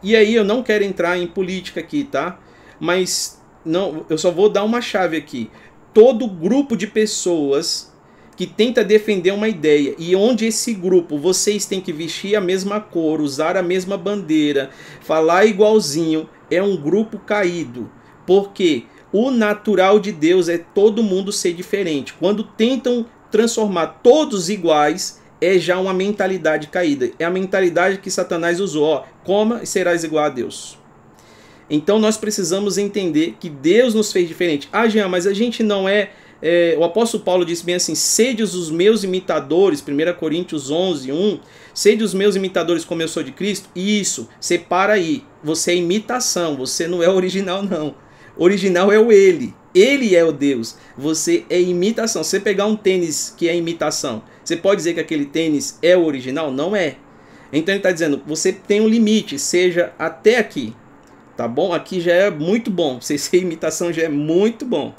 E 0.01 0.15
aí 0.15 0.35
eu 0.35 0.43
não 0.43 0.63
quero 0.63 0.83
entrar 0.83 1.17
em 1.17 1.27
política 1.27 1.79
aqui, 1.79 2.03
tá? 2.03 2.39
Mas 2.79 3.41
não, 3.65 4.05
eu 4.09 4.17
só 4.17 4.31
vou 4.31 4.49
dar 4.49 4.63
uma 4.63 4.81
chave 4.81 5.17
aqui. 5.17 5.49
Todo 5.93 6.27
grupo 6.27 6.75
de 6.77 6.87
pessoas 6.87 7.91
que 8.35 8.45
tenta 8.45 8.83
defender 8.83 9.31
uma 9.31 9.49
ideia 9.49 9.95
e 9.97 10.15
onde 10.15 10.45
esse 10.45 10.71
grupo 10.73 11.17
vocês 11.17 11.65
têm 11.65 11.81
que 11.81 11.91
vestir 11.91 12.35
a 12.35 12.41
mesma 12.41 12.79
cor, 12.79 13.19
usar 13.19 13.57
a 13.57 13.63
mesma 13.63 13.97
bandeira, 13.97 14.69
falar 15.01 15.45
igualzinho, 15.45 16.29
é 16.51 16.61
um 16.61 16.77
grupo 16.77 17.17
caído. 17.17 17.89
Porque 18.27 18.83
o 19.11 19.31
natural 19.31 19.99
de 19.99 20.11
Deus 20.11 20.49
é 20.49 20.57
todo 20.57 21.01
mundo 21.01 21.31
ser 21.31 21.53
diferente. 21.53 22.13
Quando 22.13 22.43
tentam 22.43 23.07
transformar 23.31 24.01
todos 24.03 24.49
iguais, 24.49 25.19
é 25.41 25.57
já 25.57 25.79
uma 25.79 25.93
mentalidade 25.93 26.67
caída. 26.67 27.11
É 27.19 27.25
a 27.25 27.29
mentalidade 27.29 27.97
que 27.97 28.09
Satanás 28.09 28.59
usou. 28.59 28.83
Ó, 28.83 29.03
coma 29.23 29.61
e 29.63 29.67
serás 29.67 30.03
igual 30.03 30.25
a 30.25 30.29
Deus. 30.29 30.77
Então 31.69 31.99
nós 31.99 32.17
precisamos 32.17 32.77
entender 32.77 33.35
que 33.39 33.49
Deus 33.49 33.93
nos 33.93 34.11
fez 34.11 34.27
diferente. 34.27 34.69
Ah, 34.71 34.87
Jean, 34.87 35.07
mas 35.07 35.27
a 35.27 35.33
gente 35.33 35.61
não 35.63 35.87
é. 35.87 36.11
é 36.41 36.75
o 36.77 36.83
apóstolo 36.83 37.23
Paulo 37.23 37.45
disse 37.45 37.65
bem 37.65 37.75
assim: 37.75 37.93
sede 37.93 38.41
os 38.41 38.71
meus 38.71 39.03
imitadores, 39.03 39.83
1 39.85 40.17
Coríntios 40.17 40.71
11, 40.71 41.11
1. 41.11 41.39
Sede 41.73 42.03
os 42.03 42.13
meus 42.13 42.35
imitadores 42.35 42.83
como 42.85 43.01
eu 43.01 43.07
sou 43.07 43.21
de 43.21 43.31
Cristo. 43.31 43.69
Isso, 43.75 44.27
separa 44.39 44.93
aí. 44.93 45.23
Você 45.43 45.71
é 45.71 45.75
imitação, 45.75 46.55
você 46.55 46.87
não 46.87 47.03
é 47.03 47.09
original, 47.09 47.61
não. 47.61 47.95
Original 48.37 48.91
é 48.91 48.99
o 48.99 49.11
ele. 49.11 49.53
Ele 49.73 50.15
é 50.15 50.23
o 50.23 50.31
Deus. 50.31 50.75
Você 50.97 51.45
é 51.49 51.59
imitação. 51.59 52.23
Você 52.23 52.39
pegar 52.39 52.65
um 52.65 52.75
tênis 52.75 53.33
que 53.35 53.49
é 53.49 53.55
imitação, 53.55 54.23
você 54.47 54.55
pode 54.55 54.77
dizer 54.77 54.93
que 54.93 55.01
aquele 55.01 55.25
tênis 55.25 55.77
é 55.81 55.97
o 55.97 56.05
original? 56.05 56.49
Não 56.49 56.73
é. 56.73 56.95
Então 57.51 57.73
ele 57.73 57.79
está 57.79 57.91
dizendo, 57.91 58.23
você 58.25 58.53
tem 58.53 58.79
um 58.79 58.87
limite, 58.87 59.37
seja 59.37 59.91
até 59.99 60.37
aqui. 60.37 60.73
Tá 61.35 61.49
bom? 61.49 61.73
Aqui 61.73 61.99
já 61.99 62.13
é 62.13 62.31
muito 62.31 62.71
bom. 62.71 62.97
Você 63.01 63.17
ser 63.17 63.41
imitação 63.41 63.91
já 63.91 64.03
é 64.03 64.09
muito 64.09 64.65
bom. 64.65 64.95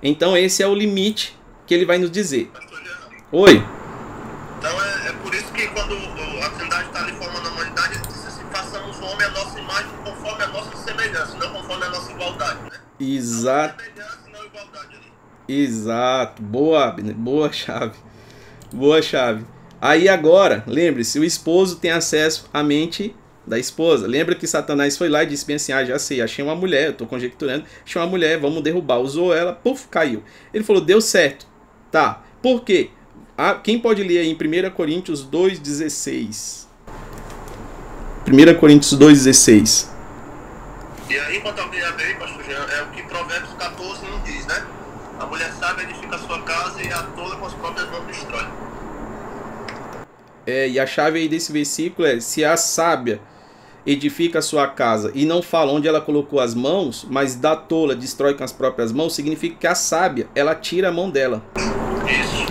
Então 0.00 0.36
esse 0.36 0.62
é 0.62 0.68
o 0.68 0.74
limite 0.74 1.36
que 1.66 1.74
ele 1.74 1.84
vai 1.84 1.98
nos 1.98 2.12
dizer. 2.12 2.48
Oi. 3.32 3.60
Então 4.58 4.84
é, 4.84 5.08
é 5.08 5.12
por 5.14 5.34
isso 5.34 5.52
que 5.52 5.66
quando 5.66 5.96
a 6.44 6.50
Trindade 6.50 6.86
está 6.86 7.00
ali 7.02 7.12
formando 7.12 7.48
a 7.48 7.50
humanidade, 7.50 7.94
ele 7.94 8.06
diz 8.06 8.24
assim, 8.24 8.44
façamos 8.52 9.00
o 9.00 9.04
homem 9.04 9.26
a 9.26 9.30
nossa 9.30 9.58
imagem 9.58 9.90
conforme 10.04 10.44
a 10.44 10.46
nossa 10.46 10.76
semelhança, 10.76 11.36
não 11.38 11.52
conforme 11.52 11.84
a 11.84 11.90
nossa 11.90 12.12
igualdade, 12.12 12.60
né? 12.62 12.70
Exato. 13.00 13.84
Exato. 15.48 16.40
Boa, 16.40 16.86
Abner. 16.86 17.14
Boa 17.14 17.52
chave. 17.52 17.98
Boa 18.76 19.00
chave. 19.00 19.42
Aí 19.80 20.06
agora, 20.06 20.62
lembre-se, 20.66 21.18
o 21.18 21.24
esposo 21.24 21.76
tem 21.76 21.90
acesso 21.90 22.46
à 22.52 22.62
mente 22.62 23.16
da 23.46 23.58
esposa. 23.58 24.06
Lembra 24.06 24.34
que 24.34 24.46
Satanás 24.46 24.98
foi 24.98 25.08
lá 25.08 25.22
e 25.22 25.26
disse 25.26 25.46
bem 25.46 25.56
assim: 25.56 25.72
Ah, 25.72 25.82
já 25.82 25.98
sei, 25.98 26.20
achei 26.20 26.44
uma 26.44 26.54
mulher, 26.54 26.88
eu 26.88 26.92
tô 26.92 27.06
conjecturando, 27.06 27.64
achei 27.82 27.98
uma 27.98 28.06
mulher, 28.06 28.38
vamos 28.38 28.62
derrubar. 28.62 28.98
Usou 28.98 29.34
ela, 29.34 29.54
puf, 29.54 29.88
caiu. 29.88 30.22
Ele 30.52 30.62
falou: 30.62 30.84
Deu 30.84 31.00
certo. 31.00 31.46
Tá. 31.90 32.22
Por 32.42 32.64
quê? 32.64 32.90
Ah, 33.38 33.54
quem 33.54 33.78
pode 33.78 34.02
ler 34.02 34.18
aí 34.18 34.28
em 34.28 34.34
1 34.34 34.70
Coríntios 34.72 35.26
2,16? 35.26 36.66
1 38.28 38.60
Coríntios 38.60 38.92
2,16. 38.98 39.88
E 41.08 41.18
aí, 41.18 41.42
alguém 41.42 41.82
abre 41.82 42.04
aí, 42.04 42.14
pastor 42.16 42.44
Jean, 42.44 42.66
é 42.76 42.82
o 42.82 42.86
que 42.88 43.02
Provérbios 43.04 43.54
14 43.54 44.04
não 44.04 44.20
diz, 44.20 44.44
né? 44.44 44.66
A 45.18 45.24
mulher 45.24 45.50
sábia 45.58 45.84
edifica 45.84 46.16
a 46.16 46.18
sua 46.18 46.42
casa 46.42 46.82
e 46.82 46.92
a 46.92 47.02
tola 47.04 47.36
com 47.36 47.46
as 47.46 47.54
próprias 47.54 47.88
mãos 47.88 48.04
destrói. 48.06 48.65
É, 50.46 50.68
e 50.68 50.78
a 50.78 50.86
chave 50.86 51.18
aí 51.18 51.28
desse 51.28 51.52
versículo 51.52 52.06
é: 52.06 52.20
se 52.20 52.44
a 52.44 52.56
sábia 52.56 53.20
edifica 53.86 54.40
a 54.40 54.42
sua 54.42 54.66
casa 54.66 55.12
e 55.14 55.24
não 55.24 55.40
fala 55.40 55.72
onde 55.72 55.86
ela 55.86 56.00
colocou 56.00 56.40
as 56.40 56.54
mãos, 56.54 57.06
mas 57.08 57.36
da 57.36 57.54
tola 57.54 57.94
destrói 57.94 58.34
com 58.34 58.42
as 58.42 58.52
próprias 58.52 58.92
mãos, 58.92 59.14
significa 59.14 59.56
que 59.58 59.66
a 59.66 59.74
sábia, 59.74 60.26
ela 60.34 60.54
tira 60.54 60.88
a 60.88 60.92
mão 60.92 61.08
dela. 61.08 61.42
Isso. 62.06 62.46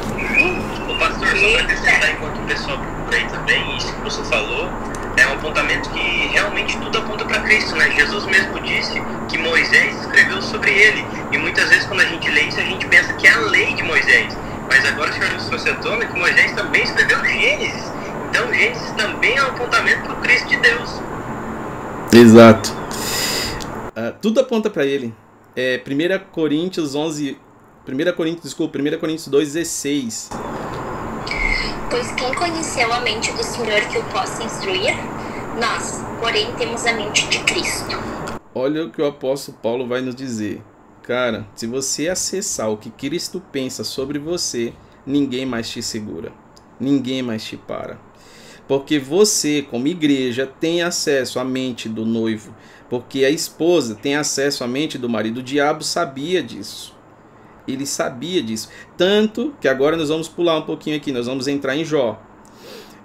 O 0.89 0.97
pastor, 0.97 1.27
só 1.27 1.51
para 1.51 1.62
acrescentar 1.62 2.12
enquanto 2.13 2.38
o 2.38 2.47
pessoal 2.47 2.77
procura 2.77 3.17
aí 3.17 3.27
também, 3.27 3.77
isso 3.77 3.93
que 3.93 4.01
você 4.01 4.23
falou, 4.23 4.69
é 5.17 5.27
um 5.27 5.34
apontamento 5.34 5.89
que 5.89 6.27
realmente 6.27 6.77
tudo 6.77 6.97
aponta 6.97 7.25
para 7.25 7.41
Cristo, 7.41 7.75
né? 7.75 7.91
Jesus 7.91 8.25
mesmo 8.25 8.60
disse 8.62 9.01
que 9.29 9.38
Moisés 9.38 9.99
escreveu 10.01 10.41
sobre 10.41 10.71
ele. 10.71 11.05
E 11.31 11.38
muitas 11.38 11.69
vezes 11.69 11.86
quando 11.86 12.01
a 12.01 12.05
gente 12.05 12.29
lê 12.29 12.43
isso, 12.43 12.60
a 12.60 12.63
gente 12.63 12.86
pensa 12.88 13.13
que 13.13 13.27
é 13.27 13.31
a 13.31 13.39
lei 13.39 13.73
de 13.73 13.84
Moisés. 13.84 14.38
Mas 14.67 14.86
agora 14.86 15.10
o 15.10 15.13
Senhor 15.13 15.32
nos 15.32 15.45
trouxe 15.45 15.69
à 15.69 15.75
tona 15.75 16.06
que 16.06 16.17
Moisés 16.17 16.51
também 16.54 16.84
escreveu 16.84 17.23
Gênesis. 17.23 17.91
Então 18.30 18.54
Gênesis 18.54 18.91
também 18.91 19.36
é 19.36 19.43
um 19.43 19.47
apontamento 19.47 20.01
para 20.04 20.13
o 20.13 20.21
Cristo 20.21 20.47
de 20.47 20.58
Deus. 20.58 20.89
Exato. 22.13 22.71
Uh, 22.71 24.13
tudo 24.21 24.39
aponta 24.39 24.69
para 24.69 24.86
ele. 24.86 25.13
É 25.56 25.82
1 25.86 26.32
Coríntios 26.32 26.95
11. 26.95 27.38
1 27.88 28.15
Coríntios, 28.15 28.43
desculpa, 28.45 28.78
1 28.78 28.97
Coríntios 28.99 29.28
2, 29.28 29.54
16. 29.54 30.30
Pois 31.89 32.12
quem 32.13 32.34
conheceu 32.34 32.91
a 32.91 32.99
mente 33.01 33.32
do 33.32 33.43
Senhor 33.43 33.80
que 33.82 33.97
o 33.97 34.04
possa 34.06 34.43
instruir? 34.43 34.95
Nós, 35.60 36.01
porém, 36.19 36.54
temos 36.56 36.86
a 36.86 36.93
mente 36.93 37.28
de 37.30 37.39
Cristo. 37.39 37.95
Olha 38.54 38.86
o 38.86 38.89
que 38.89 39.01
o 39.01 39.06
apóstolo 39.06 39.58
Paulo 39.62 39.88
vai 39.88 40.01
nos 40.01 40.15
dizer. 40.15 40.62
Cara, 41.05 41.45
se 41.53 41.67
você 41.67 42.09
acessar 42.09 42.71
o 42.71 42.77
que 42.77 42.89
Cristo 42.89 43.39
pensa 43.51 43.83
sobre 43.83 44.17
você, 44.17 44.73
ninguém 45.05 45.45
mais 45.45 45.69
te 45.69 45.79
segura. 45.79 46.31
Ninguém 46.79 47.21
mais 47.21 47.43
te 47.43 47.55
para. 47.55 47.99
Porque 48.67 48.97
você, 48.97 49.61
como 49.61 49.85
igreja, 49.85 50.51
tem 50.59 50.81
acesso 50.81 51.39
à 51.39 51.43
mente 51.43 51.87
do 51.87 52.03
noivo. 52.03 52.55
Porque 52.89 53.23
a 53.23 53.29
esposa 53.29 53.93
tem 53.93 54.15
acesso 54.15 54.63
à 54.63 54.67
mente 54.67 54.97
do 54.97 55.07
marido. 55.07 55.41
O 55.41 55.43
diabo 55.43 55.83
sabia 55.83 56.41
disso. 56.41 56.95
Ele 57.67 57.85
sabia 57.85 58.41
disso. 58.41 58.69
Tanto 58.97 59.53
que 59.61 59.67
agora 59.67 59.95
nós 59.95 60.09
vamos 60.09 60.27
pular 60.27 60.57
um 60.57 60.63
pouquinho 60.63 60.97
aqui, 60.97 61.11
nós 61.11 61.27
vamos 61.27 61.47
entrar 61.47 61.75
em 61.75 61.85
Jó. 61.85 62.19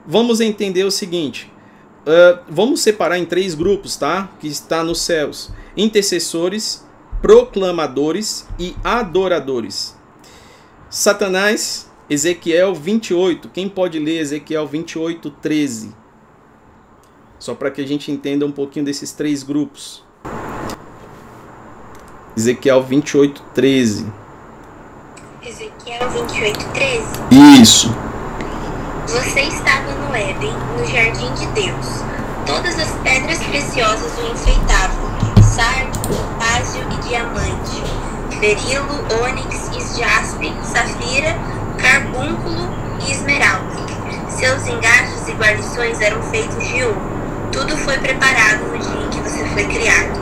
Vamos 0.07 0.41
entender 0.41 0.85
o 0.85 0.91
seguinte: 0.91 1.53
uh, 2.07 2.41
vamos 2.49 2.81
separar 2.81 3.19
em 3.19 3.27
três 3.27 3.55
grupos, 3.55 3.97
tá? 3.97 4.31
Que 4.41 4.49
está 4.49 4.83
nos 4.83 5.03
céus: 5.03 5.53
intercessores, 5.77 6.89
proclamadores 7.21 8.47
e 8.59 8.75
adoradores. 8.83 9.97
Satanás, 10.89 11.89
Ezequiel 12.09 12.75
28. 12.75 13.49
Quem 13.51 13.69
pode 13.69 13.99
ler 13.99 14.19
Ezequiel 14.21 14.67
28, 14.67 15.31
13? 15.31 15.95
Só 17.39 17.55
para 17.55 17.71
que 17.71 17.81
a 17.81 17.87
gente 17.87 18.11
entenda 18.11 18.45
um 18.45 18.53
pouquinho 18.53 18.85
desses 18.85 19.13
três 19.13 19.43
grupos. 19.43 20.05
Ezequiel 22.37 22.83
28, 22.83 23.43
13. 23.55 24.07
Ezequiel 25.43 26.11
28, 26.11 26.65
13. 26.73 27.63
Isso. 27.63 27.89
Você 29.07 29.41
estava 29.41 29.93
no 29.93 30.15
Éden, 30.15 30.53
no 30.79 30.87
jardim 30.87 31.33
de 31.35 31.47
Deus. 31.53 31.87
Todas 32.47 32.79
as 32.79 32.91
pedras 33.03 33.39
preciosas 33.45 34.19
o 34.19 34.33
enfeitavam: 34.33 35.30
sardo, 35.61 35.99
topázio 36.09 36.83
e 36.91 37.09
diamante, 37.09 37.83
berilo, 38.41 38.97
ônix, 39.23 39.69
jaspe, 39.95 40.51
safira, 40.65 41.37
carbúnculo 41.79 42.71
e 43.07 43.11
esmeralda. 43.11 43.77
Seus 44.31 44.67
engates 44.67 45.29
e 45.29 45.33
guarnições 45.33 46.01
eram 46.01 46.23
feitos 46.23 46.67
de 46.67 46.83
ouro. 46.83 46.99
Tudo 47.53 47.77
foi 47.77 47.99
preparado 47.99 48.69
no 48.69 48.79
dia 48.79 49.07
em 49.07 49.11
que 49.11 49.19
você 49.19 49.45
foi 49.49 49.65
criado. 49.67 50.19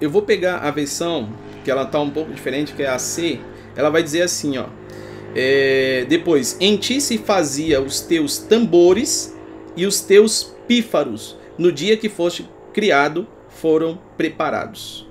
Eu 0.00 0.08
vou 0.08 0.22
pegar 0.22 0.60
a 0.60 0.70
versão 0.70 1.28
que 1.62 1.70
ela 1.70 1.84
tá 1.84 2.00
um 2.00 2.08
pouco 2.08 2.32
diferente, 2.32 2.72
que 2.72 2.82
é 2.82 2.88
a 2.88 2.98
C. 2.98 3.40
Ela 3.76 3.90
vai 3.90 4.02
dizer 4.02 4.22
assim, 4.22 4.56
ó. 4.56 4.64
É, 5.36 6.06
depois, 6.08 6.56
em 6.60 6.78
ti 6.78 6.98
se 6.98 7.18
fazia 7.18 7.78
os 7.78 8.00
teus 8.00 8.38
tambores 8.38 9.36
e 9.76 9.84
os 9.84 10.00
teus 10.00 10.56
pífaros. 10.66 11.36
No 11.58 11.70
dia 11.70 11.94
que 11.98 12.08
foste 12.08 12.48
criado, 12.72 13.28
foram 13.60 13.98
preparados. 14.16 15.06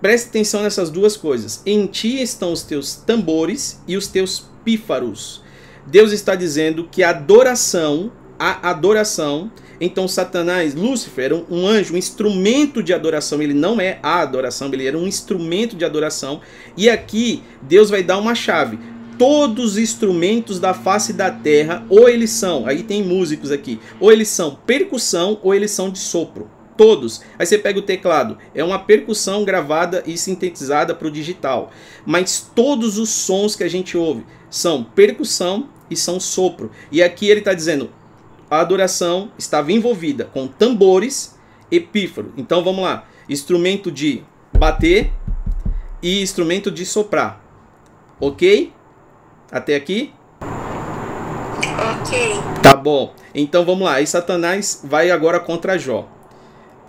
Preste 0.00 0.28
atenção 0.28 0.62
nessas 0.62 0.88
duas 0.88 1.14
coisas. 1.16 1.62
Em 1.66 1.86
ti 1.86 2.22
estão 2.22 2.52
os 2.52 2.62
teus 2.62 2.94
tambores 2.94 3.82
e 3.86 3.96
os 3.96 4.06
teus 4.06 4.46
pífaros. 4.64 5.42
Deus 5.86 6.12
está 6.12 6.34
dizendo 6.34 6.88
que 6.90 7.02
a 7.02 7.10
adoração, 7.10 8.10
a 8.38 8.70
adoração, 8.70 9.52
então 9.78 10.08
Satanás, 10.08 10.74
Lúcifer, 10.74 11.26
era 11.26 11.34
um 11.50 11.66
anjo, 11.66 11.94
um 11.94 11.98
instrumento 11.98 12.82
de 12.82 12.94
adoração. 12.94 13.42
Ele 13.42 13.52
não 13.52 13.78
é 13.78 13.98
a 14.02 14.20
adoração, 14.20 14.72
ele 14.72 14.86
era 14.86 14.96
um 14.96 15.06
instrumento 15.06 15.76
de 15.76 15.84
adoração. 15.84 16.40
E 16.76 16.88
aqui 16.88 17.42
Deus 17.60 17.90
vai 17.90 18.02
dar 18.02 18.16
uma 18.16 18.34
chave. 18.34 18.78
Todos 19.18 19.72
os 19.72 19.78
instrumentos 19.78 20.58
da 20.58 20.72
face 20.72 21.12
da 21.12 21.30
terra, 21.30 21.84
ou 21.90 22.08
eles 22.08 22.30
são, 22.30 22.66
aí 22.66 22.82
tem 22.82 23.02
músicos 23.02 23.50
aqui, 23.50 23.78
ou 24.00 24.10
eles 24.10 24.28
são 24.28 24.58
percussão 24.66 25.38
ou 25.42 25.54
eles 25.54 25.70
são 25.72 25.90
de 25.90 25.98
sopro 25.98 26.48
todos. 26.80 27.20
Aí 27.38 27.44
você 27.44 27.58
pega 27.58 27.78
o 27.78 27.82
teclado, 27.82 28.38
é 28.54 28.64
uma 28.64 28.78
percussão 28.78 29.44
gravada 29.44 30.02
e 30.06 30.16
sintetizada 30.16 30.94
para 30.94 31.08
o 31.08 31.10
digital. 31.10 31.70
Mas 32.06 32.50
todos 32.54 32.96
os 32.96 33.10
sons 33.10 33.54
que 33.54 33.62
a 33.62 33.68
gente 33.68 33.98
ouve 33.98 34.24
são 34.48 34.82
percussão 34.82 35.68
e 35.90 35.96
são 35.96 36.18
sopro. 36.18 36.70
E 36.90 37.02
aqui 37.02 37.28
ele 37.28 37.40
está 37.40 37.52
dizendo, 37.52 37.90
a 38.50 38.60
adoração 38.60 39.30
estava 39.36 39.70
envolvida 39.70 40.24
com 40.24 40.48
tambores 40.48 41.38
e 41.70 41.78
pífaro. 41.78 42.32
Então 42.34 42.64
vamos 42.64 42.82
lá, 42.82 43.06
instrumento 43.28 43.92
de 43.92 44.22
bater 44.58 45.12
e 46.02 46.22
instrumento 46.22 46.70
de 46.70 46.86
soprar. 46.86 47.44
Ok? 48.18 48.72
Até 49.52 49.76
aqui? 49.76 50.14
Ok. 52.00 52.40
Tá 52.62 52.74
bom. 52.74 53.12
Então 53.34 53.66
vamos 53.66 53.84
lá. 53.84 54.00
E 54.00 54.06
Satanás 54.06 54.80
vai 54.82 55.10
agora 55.10 55.38
contra 55.38 55.78
Jó 55.78 56.08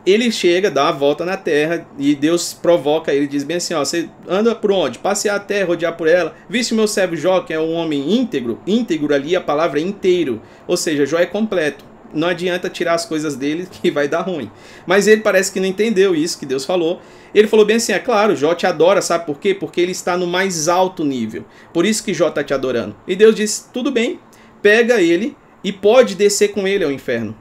ele 0.05 0.31
chega, 0.31 0.71
dá 0.71 0.85
uma 0.85 0.91
volta 0.91 1.23
na 1.23 1.37
terra 1.37 1.85
e 1.97 2.15
Deus 2.15 2.53
provoca 2.53 3.13
ele, 3.13 3.27
diz 3.27 3.43
bem 3.43 3.57
assim: 3.57 3.73
ó, 3.73 3.85
você 3.85 4.09
anda 4.27 4.55
por 4.55 4.71
onde? 4.71 4.97
Passear 4.97 5.35
a 5.35 5.39
terra, 5.39 5.67
rodear 5.67 5.95
por 5.95 6.07
ela. 6.07 6.35
Viste 6.49 6.73
meu 6.73 6.87
servo 6.87 7.15
Jó, 7.15 7.41
que 7.41 7.53
é 7.53 7.59
um 7.59 7.73
homem 7.73 8.15
íntegro? 8.15 8.59
Íntegro 8.65 9.13
ali, 9.13 9.35
a 9.35 9.41
palavra 9.41 9.79
é 9.79 9.83
inteiro. 9.83 10.41
Ou 10.67 10.75
seja, 10.75 11.05
Jó 11.05 11.19
é 11.19 11.25
completo. 11.25 11.85
Não 12.13 12.27
adianta 12.27 12.69
tirar 12.69 12.95
as 12.95 13.05
coisas 13.05 13.35
dele 13.35 13.67
que 13.81 13.91
vai 13.91 14.07
dar 14.07 14.21
ruim. 14.21 14.49
Mas 14.85 15.07
ele 15.07 15.21
parece 15.21 15.51
que 15.51 15.59
não 15.59 15.67
entendeu 15.67 16.15
isso 16.15 16.39
que 16.39 16.45
Deus 16.45 16.65
falou. 16.65 16.99
Ele 17.33 17.47
falou 17.47 17.65
bem 17.65 17.75
assim: 17.75 17.93
é 17.93 17.99
claro, 17.99 18.35
Jó 18.35 18.55
te 18.55 18.65
adora, 18.65 19.01
sabe 19.01 19.25
por 19.25 19.39
quê? 19.39 19.53
Porque 19.53 19.79
ele 19.79 19.91
está 19.91 20.17
no 20.17 20.25
mais 20.25 20.67
alto 20.67 21.05
nível. 21.05 21.45
Por 21.71 21.85
isso 21.85 22.03
que 22.03 22.13
Jó 22.13 22.29
está 22.29 22.43
te 22.43 22.53
adorando. 22.55 22.95
E 23.07 23.15
Deus 23.15 23.35
disse: 23.35 23.65
tudo 23.71 23.91
bem, 23.91 24.19
pega 24.63 24.99
ele 24.99 25.37
e 25.63 25.71
pode 25.71 26.15
descer 26.15 26.49
com 26.49 26.67
ele 26.67 26.83
ao 26.83 26.91
inferno 26.91 27.35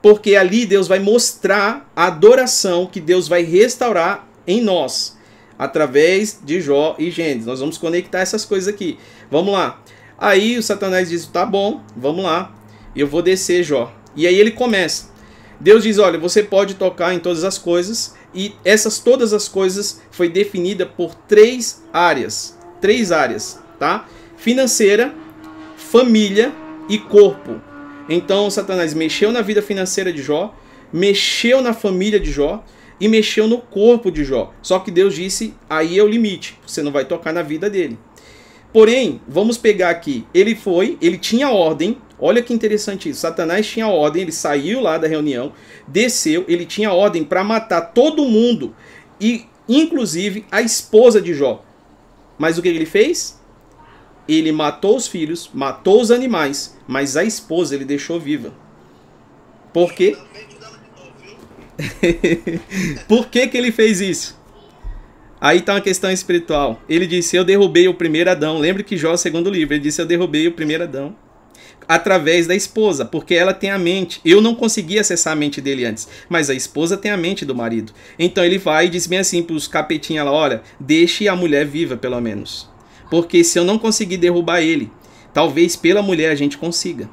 porque 0.00 0.36
ali 0.36 0.64
Deus 0.64 0.88
vai 0.88 0.98
mostrar 0.98 1.90
a 1.94 2.06
adoração 2.06 2.86
que 2.86 3.00
Deus 3.00 3.28
vai 3.28 3.42
restaurar 3.42 4.28
em 4.46 4.60
nós, 4.60 5.16
através 5.58 6.38
de 6.42 6.60
Jó 6.60 6.94
e 6.98 7.10
Gênesis. 7.10 7.46
Nós 7.46 7.60
vamos 7.60 7.78
conectar 7.78 8.20
essas 8.20 8.44
coisas 8.44 8.72
aqui. 8.72 8.98
Vamos 9.30 9.52
lá. 9.52 9.82
Aí 10.16 10.56
o 10.58 10.62
Satanás 10.62 11.08
diz: 11.08 11.26
tá 11.26 11.44
bom, 11.44 11.82
vamos 11.96 12.24
lá, 12.24 12.54
eu 12.94 13.06
vou 13.06 13.22
descer 13.22 13.62
Jó. 13.62 13.92
E 14.16 14.26
aí 14.26 14.38
ele 14.38 14.50
começa. 14.50 15.10
Deus 15.60 15.82
diz: 15.82 15.98
olha, 15.98 16.18
você 16.18 16.42
pode 16.42 16.74
tocar 16.74 17.14
em 17.14 17.18
todas 17.18 17.44
as 17.44 17.58
coisas, 17.58 18.14
e 18.34 18.54
essas 18.64 18.98
todas 18.98 19.32
as 19.32 19.48
coisas 19.48 20.00
foi 20.10 20.28
definida 20.28 20.86
por 20.86 21.14
três 21.14 21.82
áreas. 21.92 22.56
Três 22.80 23.10
áreas, 23.10 23.58
tá? 23.78 24.06
Financeira, 24.36 25.12
família 25.76 26.52
e 26.88 26.98
corpo. 26.98 27.60
Então 28.08 28.50
Satanás 28.50 28.94
mexeu 28.94 29.30
na 29.30 29.42
vida 29.42 29.60
financeira 29.60 30.12
de 30.12 30.22
Jó, 30.22 30.54
mexeu 30.92 31.60
na 31.60 31.74
família 31.74 32.18
de 32.18 32.30
Jó 32.30 32.64
e 33.00 33.06
mexeu 33.06 33.46
no 33.46 33.58
corpo 33.58 34.10
de 34.10 34.24
Jó. 34.24 34.52
Só 34.62 34.78
que 34.78 34.90
Deus 34.90 35.14
disse: 35.14 35.54
aí 35.68 35.98
é 35.98 36.02
o 36.02 36.08
limite, 36.08 36.58
você 36.66 36.82
não 36.82 36.90
vai 36.90 37.04
tocar 37.04 37.32
na 37.32 37.42
vida 37.42 37.68
dele. 37.68 37.98
Porém, 38.72 39.20
vamos 39.26 39.56
pegar 39.56 39.90
aqui, 39.90 40.26
ele 40.34 40.54
foi, 40.54 40.98
ele 41.00 41.16
tinha 41.16 41.48
ordem, 41.50 41.96
olha 42.18 42.42
que 42.42 42.52
interessante 42.52 43.08
isso. 43.08 43.20
Satanás 43.20 43.66
tinha 43.66 43.88
ordem, 43.88 44.22
ele 44.22 44.32
saiu 44.32 44.80
lá 44.80 44.98
da 44.98 45.08
reunião, 45.08 45.52
desceu, 45.86 46.44
ele 46.46 46.66
tinha 46.66 46.92
ordem 46.92 47.24
para 47.24 47.42
matar 47.42 47.80
todo 47.80 48.26
mundo 48.26 48.74
e 49.18 49.46
inclusive 49.66 50.44
a 50.50 50.60
esposa 50.60 51.20
de 51.20 51.32
Jó. 51.32 51.64
Mas 52.38 52.58
o 52.58 52.62
que 52.62 52.68
ele 52.68 52.86
fez? 52.86 53.37
Ele 54.28 54.52
matou 54.52 54.96
os 54.96 55.06
filhos, 55.06 55.50
matou 55.54 56.00
os 56.00 56.10
animais, 56.10 56.76
mas 56.86 57.16
a 57.16 57.24
esposa 57.24 57.74
ele 57.74 57.84
deixou 57.84 58.20
viva. 58.20 58.52
Por 59.72 59.92
quê? 59.92 60.16
Por 63.08 63.28
que, 63.28 63.46
que 63.46 63.56
ele 63.56 63.72
fez 63.72 64.00
isso? 64.00 64.38
Aí 65.40 65.58
está 65.58 65.74
uma 65.74 65.80
questão 65.80 66.10
espiritual. 66.10 66.82
Ele 66.88 67.06
disse: 67.06 67.36
Eu 67.36 67.44
derrubei 67.44 67.86
o 67.86 67.94
primeiro 67.94 68.30
Adão. 68.30 68.58
Lembre 68.58 68.82
que 68.82 68.96
Jó, 68.96 69.16
segundo 69.16 69.48
livro, 69.48 69.74
ele 69.74 69.82
disse: 69.82 70.02
Eu 70.02 70.06
derrubei 70.06 70.48
o 70.48 70.52
primeiro 70.52 70.82
Adão 70.82 71.14
através 71.88 72.46
da 72.46 72.54
esposa, 72.54 73.04
porque 73.04 73.34
ela 73.34 73.54
tem 73.54 73.70
a 73.70 73.78
mente. 73.78 74.20
Eu 74.24 74.42
não 74.42 74.54
consegui 74.54 74.98
acessar 74.98 75.32
a 75.32 75.36
mente 75.36 75.60
dele 75.60 75.86
antes, 75.86 76.06
mas 76.28 76.50
a 76.50 76.54
esposa 76.54 76.98
tem 76.98 77.10
a 77.10 77.16
mente 77.16 77.46
do 77.46 77.54
marido. 77.54 77.92
Então 78.18 78.44
ele 78.44 78.58
vai 78.58 78.86
e 78.86 78.90
diz 78.90 79.06
bem 79.06 79.20
assim 79.20 79.42
para 79.42 79.56
os 79.56 79.66
capetinhos 79.66 80.26
lá: 80.26 80.32
Olha, 80.32 80.62
deixe 80.78 81.26
a 81.28 81.34
mulher 81.34 81.64
viva, 81.64 81.96
pelo 81.96 82.20
menos. 82.20 82.68
Porque 83.10 83.42
se 83.42 83.58
eu 83.58 83.64
não 83.64 83.78
conseguir 83.78 84.16
derrubar 84.16 84.60
ele, 84.60 84.90
talvez 85.32 85.76
pela 85.76 86.02
mulher 86.02 86.30
a 86.30 86.34
gente 86.34 86.58
consiga. 86.58 87.08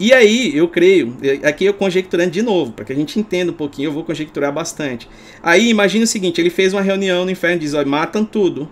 E 0.00 0.12
aí, 0.12 0.56
eu 0.56 0.66
creio, 0.68 1.16
aqui 1.44 1.64
eu 1.64 1.74
conjecturando 1.74 2.30
de 2.30 2.42
novo, 2.42 2.72
para 2.72 2.84
que 2.84 2.92
a 2.92 2.96
gente 2.96 3.20
entenda 3.20 3.52
um 3.52 3.54
pouquinho, 3.54 3.88
eu 3.88 3.92
vou 3.92 4.02
conjecturar 4.02 4.52
bastante. 4.52 5.08
Aí, 5.42 5.68
imagina 5.68 6.04
o 6.04 6.08
seguinte, 6.08 6.40
ele 6.40 6.50
fez 6.50 6.72
uma 6.72 6.82
reunião 6.82 7.24
no 7.24 7.30
inferno 7.30 7.56
e 7.56 7.60
diz, 7.60 7.74
olha, 7.74 7.86
matam 7.86 8.24
tudo. 8.24 8.68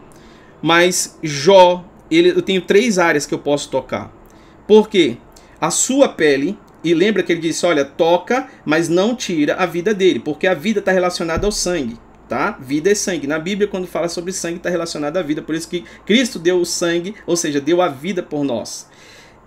Mas 0.63 1.19
Jó, 1.23 1.85
ele, 2.11 2.31
eu 2.31 2.43
tenho 2.43 2.61
três 2.63 2.99
áreas 2.99 3.27
que 3.27 3.35
eu 3.35 3.39
posso 3.39 3.71
tocar. 3.71 4.13
Por 4.67 4.89
quê? 4.89 5.19
A 5.61 5.71
sua 5.71 6.09
pele, 6.09 6.59
E 6.83 6.95
lembra 6.95 7.23
que 7.23 7.33
ele 7.33 7.41
disse: 7.41 7.67
olha, 7.67 7.85
toca, 7.85 8.49
mas 8.65 8.89
não 8.89 9.15
tira 9.15 9.55
a 9.55 9.67
vida 9.67 9.93
dele, 9.93 10.19
porque 10.19 10.47
a 10.47 10.55
vida 10.55 10.81
está 10.81 10.93
relacionada 10.93 11.47
ao 11.47 11.53
sangue. 11.53 11.97
Tá? 12.31 12.57
Vida 12.61 12.93
é 12.93 12.95
sangue. 12.95 13.27
Na 13.27 13.41
Bíblia, 13.41 13.67
quando 13.67 13.89
fala 13.89 14.09
sobre 14.09 14.33
sangue, 14.33 14.59
está 14.59 14.71
relacionado 14.71 15.17
à 15.17 15.23
vida. 15.23 15.43
Por 15.43 15.53
isso 15.53 15.69
que 15.69 15.83
Cristo 16.07 16.39
deu 16.39 16.61
o 16.61 16.65
sangue, 16.65 17.13
ou 17.27 17.37
seja, 17.37 17.61
deu 17.61 17.83
a 17.83 17.89
vida 17.89 18.23
por 18.23 18.45
nós. 18.45 18.87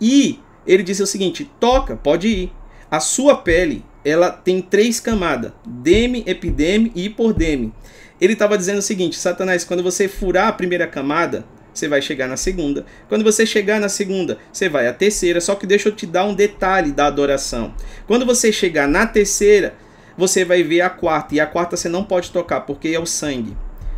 E 0.02 0.42
ele 0.68 0.84
disse 0.84 1.02
o 1.02 1.08
seguinte: 1.08 1.50
toca, 1.62 1.96
pode 1.96 2.28
ir. 2.28 2.52
A 2.92 3.00
sua 3.00 3.38
pele, 3.38 3.86
ela 4.04 4.30
tem 4.30 4.62
três 4.62 5.00
camadas: 5.00 5.54
deme, 5.66 6.26
epideme 6.28 6.92
e 6.94 7.06
hipodeme. 7.06 7.74
Ele 8.20 8.34
estava 8.34 8.58
dizendo 8.58 8.80
o 8.80 8.82
seguinte: 8.82 9.16
Satanás, 9.16 9.64
quando 9.64 9.82
você 9.82 10.10
furar 10.10 10.50
a 10.50 10.52
primeira 10.52 10.86
camada, 10.86 11.46
você 11.74 11.88
vai 11.88 12.02
chegar 12.02 12.28
na 12.28 12.36
segunda. 12.36 12.86
Quando 13.08 13.24
você 13.24 13.46
chegar 13.46 13.80
na 13.80 13.88
segunda, 13.88 14.40
você 14.52 14.68
vai 14.68 14.90
à 14.90 14.94
terceira. 14.94 15.40
Só 15.40 15.56
que 15.56 15.66
deixa 15.66 15.88
eu 15.88 15.96
te 15.96 16.06
dar 16.06 16.26
um 16.26 16.36
detalhe 16.36 16.92
da 16.92 17.06
adoração. 17.06 17.74
Quando 18.06 18.26
você 18.26 18.52
chegar 18.52 18.90
na 18.90 19.08
terceira, 19.08 19.74
você 20.18 20.46
vai 20.46 20.64
ver 20.64 20.82
a 20.82 20.90
quarta. 20.90 21.36
E 21.36 21.40
a 21.40 21.46
quarta 21.46 21.78
você 21.78 21.90
não 21.90 22.04
pode 22.04 22.32
tocar, 22.32 22.62
porque 22.62 22.90
é 22.90 23.00
o 23.00 23.06
sangue. 23.06 23.56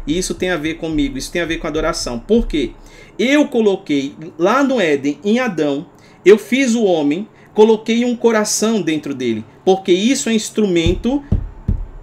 E 0.08 0.17
isso 0.17 0.36
tem 0.36 0.49
a 0.51 0.58
ver 0.58 0.75
comigo, 0.75 1.17
isso 1.17 1.32
tem 1.32 1.41
a 1.41 1.45
ver 1.45 1.58
com 1.58 1.67
adoração. 1.67 2.19
Por 2.19 2.47
quê? 2.47 2.71
Eu 3.17 3.47
coloquei 3.47 4.15
lá 4.38 4.63
no 4.63 4.80
Éden, 4.80 5.19
em 5.23 5.39
Adão, 5.39 5.88
eu 6.23 6.38
fiz 6.38 6.75
o 6.75 6.84
homem, 6.84 7.28
coloquei 7.54 8.06
um 8.06 8.15
coração 8.15 8.82
dentro 8.82 9.13
dele. 9.13 9.43
Porque 9.63 9.91
isso 9.91 10.30
é 10.30 10.34
instrumento 10.34 11.23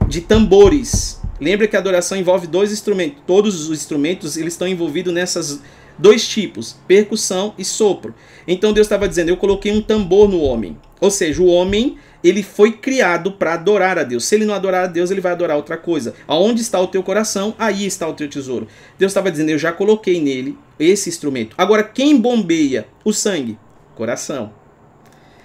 de 0.08 0.20
tambores. 0.20 1.20
Lembra 1.40 1.68
que 1.68 1.76
a 1.76 1.78
adoração 1.78 2.18
envolve 2.18 2.46
dois 2.46 2.72
instrumentos. 2.72 3.22
Todos 3.26 3.68
os 3.68 3.78
instrumentos 3.78 4.36
eles 4.36 4.54
estão 4.54 4.66
envolvidos 4.66 5.12
nessas 5.12 5.60
dois 5.98 6.26
tipos, 6.26 6.76
percussão 6.86 7.54
e 7.58 7.64
sopro. 7.64 8.14
Então 8.46 8.72
Deus 8.72 8.86
estava 8.86 9.08
dizendo, 9.08 9.28
eu 9.28 9.36
coloquei 9.36 9.72
um 9.72 9.80
tambor 9.80 10.28
no 10.28 10.40
homem. 10.40 10.76
Ou 11.00 11.10
seja, 11.10 11.42
o 11.42 11.46
homem 11.46 11.98
ele 12.22 12.42
foi 12.42 12.72
criado 12.72 13.32
para 13.32 13.54
adorar 13.54 13.98
a 13.98 14.02
Deus. 14.04 14.24
Se 14.24 14.34
ele 14.34 14.44
não 14.44 14.54
adorar 14.54 14.84
a 14.84 14.86
Deus, 14.86 15.10
ele 15.10 15.20
vai 15.20 15.32
adorar 15.32 15.56
outra 15.56 15.76
coisa. 15.76 16.14
Aonde 16.26 16.60
está 16.60 16.80
o 16.80 16.86
teu 16.86 17.02
coração, 17.02 17.54
aí 17.58 17.84
está 17.84 18.06
o 18.06 18.14
teu 18.14 18.28
tesouro. 18.28 18.68
Deus 18.98 19.10
estava 19.10 19.30
dizendo, 19.30 19.50
eu 19.50 19.58
já 19.58 19.72
coloquei 19.72 20.20
nele 20.20 20.56
esse 20.78 21.08
instrumento. 21.08 21.54
Agora, 21.58 21.82
quem 21.82 22.16
bombeia 22.16 22.86
o 23.04 23.12
sangue? 23.12 23.58
Coração. 23.94 24.52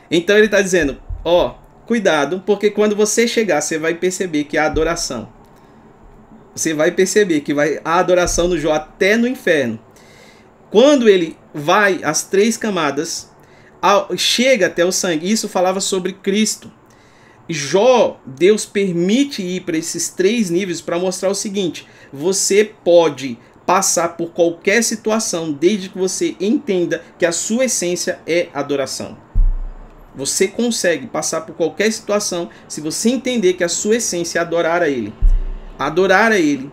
Então 0.10 0.38
ele 0.38 0.46
está 0.46 0.62
dizendo, 0.62 0.98
ó, 1.26 1.56
cuidado, 1.86 2.44
porque 2.46 2.70
quando 2.70 2.96
você 2.96 3.28
chegar, 3.28 3.62
você 3.62 3.78
vai 3.78 3.96
perceber 3.96 4.44
que 4.44 4.58
a 4.58 4.66
adoração 4.66 5.36
você 6.58 6.74
vai 6.74 6.92
perceber 6.92 7.42
que 7.42 7.54
vai 7.54 7.80
a 7.86 8.00
adoração 8.00 8.50
do 8.50 8.60
Jó 8.60 8.74
até 8.74 9.16
no 9.16 9.28
inferno. 9.28 9.80
Quando 10.70 11.08
ele 11.08 11.38
vai 11.54 12.04
às 12.04 12.24
três 12.24 12.58
camadas, 12.58 13.30
chega 14.18 14.68
até 14.68 14.84
o 14.86 14.92
sangue. 14.92 15.32
Isso 15.32 15.48
falava 15.48 15.80
sobre 15.80 16.14
Cristo. 16.14 16.72
Jó, 17.50 18.20
Deus 18.26 18.66
permite 18.66 19.42
ir 19.42 19.62
para 19.62 19.78
esses 19.78 20.10
três 20.10 20.50
níveis 20.50 20.82
para 20.82 21.00
mostrar 21.00 21.30
o 21.30 21.36
seguinte: 21.36 21.88
você 22.12 22.66
pode 22.84 23.40
passar 23.66 24.18
por 24.18 24.32
qualquer 24.32 24.84
situação 24.84 25.52
desde 25.52 25.90
que 25.90 25.98
você 25.98 26.36
entenda 26.40 27.04
que 27.18 27.26
a 27.26 27.32
sua 27.32 27.66
essência 27.66 28.20
é 28.28 28.50
adoração. 28.54 29.18
Você 30.16 30.48
consegue 30.48 31.08
passar 31.08 31.42
por 31.42 31.56
qualquer 31.56 31.92
situação 31.92 32.50
se 32.68 32.82
você 32.82 33.10
entender 33.10 33.54
que 33.54 33.64
a 33.64 33.70
sua 33.70 33.98
essência 33.98 34.40
é 34.40 34.42
adorar 34.42 34.82
a 34.82 34.90
Ele 34.90 35.14
adorar 35.78 36.32
a 36.32 36.40
Ele. 36.40 36.72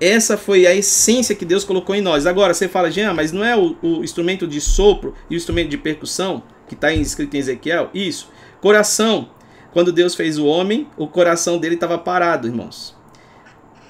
Essa 0.00 0.36
foi 0.36 0.66
a 0.66 0.74
essência 0.74 1.34
que 1.34 1.44
Deus 1.44 1.64
colocou 1.64 1.94
em 1.94 2.00
nós. 2.00 2.26
Agora, 2.26 2.54
você 2.54 2.68
fala, 2.68 2.90
Jean, 2.90 3.14
mas 3.14 3.32
não 3.32 3.44
é 3.44 3.56
o, 3.56 3.76
o 3.82 4.04
instrumento 4.04 4.46
de 4.46 4.60
sopro 4.60 5.14
e 5.28 5.34
o 5.34 5.36
instrumento 5.36 5.68
de 5.68 5.78
percussão 5.78 6.42
que 6.68 6.74
está 6.74 6.92
escrito 6.92 7.34
em 7.34 7.38
Ezequiel? 7.38 7.90
Isso. 7.92 8.30
Coração. 8.60 9.30
Quando 9.72 9.92
Deus 9.92 10.14
fez 10.14 10.38
o 10.38 10.46
homem, 10.46 10.88
o 10.96 11.06
coração 11.06 11.58
dele 11.58 11.74
estava 11.74 11.98
parado, 11.98 12.46
irmãos. 12.46 12.96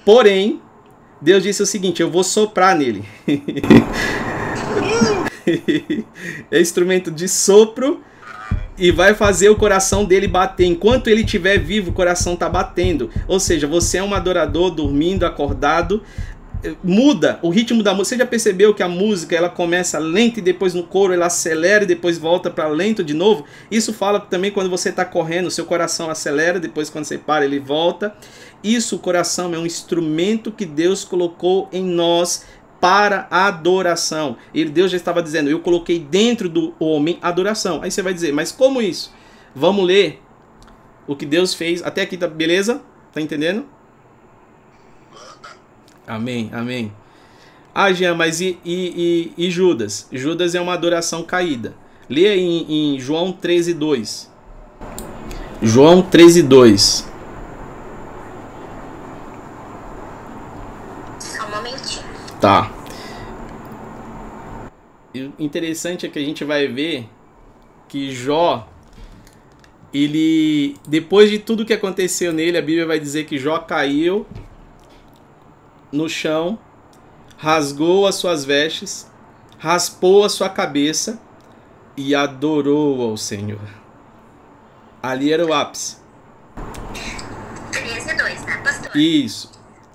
Porém, 0.05 0.61
Deus 1.21 1.43
disse 1.43 1.63
o 1.63 1.67
seguinte: 1.67 2.01
eu 2.01 2.11
vou 2.11 2.25
soprar 2.25 2.77
nele. 2.77 3.05
é 6.51 6.61
instrumento 6.61 7.11
de 7.11 7.29
sopro 7.29 8.03
e 8.79 8.91
vai 8.91 9.15
fazer 9.15 9.49
o 9.49 9.57
coração 9.57 10.05
dele 10.05 10.29
bater. 10.29 10.67
Enquanto 10.67 11.09
ele 11.09 11.23
estiver 11.23 11.59
vivo, 11.59 11.91
o 11.91 11.95
coração 11.95 12.35
está 12.35 12.49
batendo. 12.49 13.11
Ou 13.27 13.41
seja, 13.41 13.67
você 13.67 13.99
é 13.99 14.03
um 14.03 14.15
adorador 14.15 14.71
dormindo, 14.71 15.27
acordado. 15.27 16.03
Muda 16.83 17.39
o 17.43 17.51
ritmo 17.51 17.83
da 17.83 17.93
música. 17.93 18.17
Você 18.17 18.19
já 18.19 18.27
percebeu 18.27 18.75
que 18.75 18.83
a 18.83 18.89
música 18.89 19.37
ela 19.37 19.49
começa 19.49 19.99
lenta 19.99 20.41
e 20.41 20.43
depois 20.43 20.75
no 20.75 20.83
coro 20.83 21.13
ela 21.13 21.27
acelera 21.27 21.85
e 21.85 21.87
depois 21.87 22.19
volta 22.19 22.51
para 22.51 22.67
lento 22.69 23.05
de 23.05 23.15
novo? 23.15 23.45
Isso 23.71 23.93
fala 23.93 24.19
também 24.19 24.51
quando 24.51 24.69
você 24.69 24.89
está 24.89 25.05
correndo, 25.05 25.51
seu 25.51 25.65
coração 25.65 26.11
acelera, 26.11 26.59
depois 26.59 26.91
quando 26.91 27.05
você 27.05 27.17
para 27.17 27.45
ele 27.45 27.61
volta. 27.61 28.13
Isso, 28.63 28.97
o 28.97 28.99
coração 28.99 29.55
é 29.55 29.59
um 29.59 29.67
instrumento 29.67 30.51
que 30.51 30.67
Deus 30.67 31.05
colocou 31.05 31.69
em 31.73 31.85
nós 31.85 32.45
para 32.81 33.27
adoração. 33.31 34.37
E 34.53 34.65
Deus 34.65 34.91
já 34.91 34.97
estava 34.97 35.23
dizendo: 35.23 35.51
Eu 35.51 35.61
coloquei 35.61 35.99
dentro 35.99 36.49
do 36.49 36.75
homem 36.79 37.19
adoração. 37.23 37.81
Aí 37.83 37.91
você 37.91 38.03
vai 38.03 38.15
dizer: 38.15 38.33
Mas 38.33 38.53
como 38.53 38.81
isso? 38.81 39.13
Vamos 39.55 39.85
ler 39.85 40.23
o 41.07 41.17
que 41.17 41.27
Deus 41.27 41.55
fez. 41.55 41.83
Até 41.83 42.03
aqui, 42.03 42.17
tá 42.17 42.27
beleza? 42.27 42.83
Tá 43.13 43.21
entendendo? 43.21 43.65
Amém, 46.07 46.51
amém. 46.53 46.93
Ah, 47.75 47.93
Jean, 47.93 48.15
mas 48.15 48.41
e, 48.41 48.59
e, 48.65 49.33
e, 49.37 49.47
e 49.47 49.51
Judas? 49.51 50.09
Judas 50.11 50.55
é 50.55 50.61
uma 50.61 50.75
adoração 50.75 51.23
caída. 51.23 51.75
Leia 52.09 52.37
em, 52.37 52.95
em 52.95 53.01
João 53.01 53.31
13, 53.33 53.75
2. 53.75 54.33
João 55.63 56.03
13, 56.03 56.43
2. 56.43 57.08
Tá. 62.41 62.71
E 65.13 65.23
o 65.23 65.35
interessante 65.39 66.07
é 66.07 66.09
que 66.09 66.19
a 66.19 66.25
gente 66.25 66.45
vai 66.45 66.69
ver 66.69 67.09
que 67.89 68.13
Jó, 68.13 68.69
ele, 69.93 70.77
depois 70.87 71.31
de 71.31 71.39
tudo 71.39 71.65
que 71.65 71.73
aconteceu 71.73 72.33
nele, 72.33 72.59
a 72.59 72.63
Bíblia 72.63 72.87
vai 72.87 73.01
dizer 73.01 73.25
que 73.25 73.39
Jó 73.39 73.59
caiu 73.59 74.27
no 75.91 76.09
chão, 76.09 76.59
rasgou 77.37 78.07
as 78.07 78.17
suas 78.17 78.45
vestes, 78.45 79.11
raspou 79.59 80.25
a 80.25 80.29
sua 80.29 80.49
cabeça 80.49 81.21
e 81.97 82.15
adorou 82.15 83.03
ao 83.03 83.17
Senhor. 83.17 83.61
Ali 85.03 85.33
era 85.33 85.45
o 85.45 85.53
ápice. 85.53 85.97
13 87.73 88.17
2, 88.17 88.45
né, 88.45 88.57
pastor? 88.63 88.97
Isso. 88.97 89.51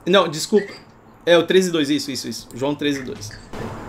Não, 0.05 0.27
desculpa. 0.27 0.82
É, 1.25 1.37
o 1.37 1.47
13 1.47 1.71
2, 1.71 1.89
isso, 1.89 2.11
isso, 2.11 2.27
isso. 2.27 2.49
João 2.53 2.75
13 2.75 3.03
2. 3.03 3.29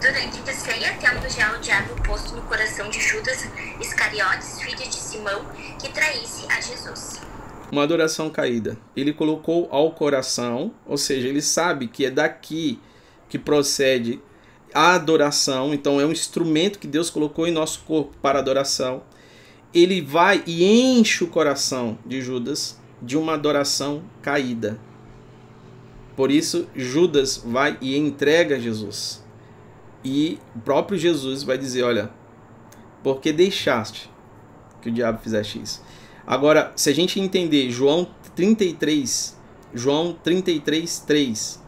Durante 0.01 0.51
a 0.51 0.53
ceia, 0.53 0.97
tendo 1.01 1.29
já 1.29 1.57
o 1.57 1.61
diabo 1.61 2.01
posto 2.03 2.37
no 2.37 2.43
coração 2.43 2.89
de 2.89 3.01
Judas 3.01 3.49
Iscariotes, 3.81 4.61
filho 4.61 4.77
de 4.77 4.95
Simão, 4.95 5.45
que 5.81 5.93
traísse 5.93 6.47
a 6.49 6.61
Jesus. 6.61 7.21
Uma 7.73 7.83
adoração 7.83 8.31
caída. 8.31 8.79
Ele 8.95 9.13
colocou 9.13 9.69
ao 9.73 9.91
coração, 9.91 10.73
ou 10.87 10.97
seja, 10.97 11.27
ele 11.27 11.43
sabe 11.43 11.89
que 11.89 12.07
é 12.07 12.11
daqui 12.11 12.79
que 13.29 13.39
procede 13.39 14.21
a 14.73 14.95
adoração, 14.95 15.75
então 15.75 16.01
é 16.01 16.07
um 16.07 16.13
instrumento 16.13 16.79
que 16.79 16.87
Deus 16.87 17.11
colocou 17.11 17.49
em 17.49 17.53
nosso 17.53 17.81
corpo 17.81 18.17
para 18.23 18.39
adoração. 18.39 19.03
Ele 19.73 20.01
vai 20.01 20.41
e 20.47 20.65
enche 20.65 21.25
o 21.25 21.29
coração 21.29 21.99
de 22.07 22.21
Judas 22.21 22.79
de 23.03 23.17
uma 23.17 23.35
adoração 23.35 24.05
caída. 24.23 24.79
Por 26.17 26.31
isso, 26.31 26.69
Judas 26.75 27.43
vai 27.45 27.77
e 27.81 27.97
entrega 27.97 28.61
Jesus. 28.61 29.23
E 30.05 30.39
o 30.55 30.61
próprio 30.61 30.99
Jesus 30.99 31.43
vai 31.43 31.59
dizer: 31.59 31.83
Olha, 31.83 32.11
porque 33.03 33.33
deixaste 33.33 34.11
que 34.81 34.89
o 34.89 34.93
diabo 34.93 35.19
fizesse 35.23 35.59
isso? 35.59 35.83
Agora, 36.27 36.73
se 36.77 36.89
a 36.89 36.95
gente 36.95 37.21
entender 37.21 37.71
João 37.71 38.07
33, 38.35 39.37
João 39.75 40.17
33, 40.23 41.01
3. 41.01 41.65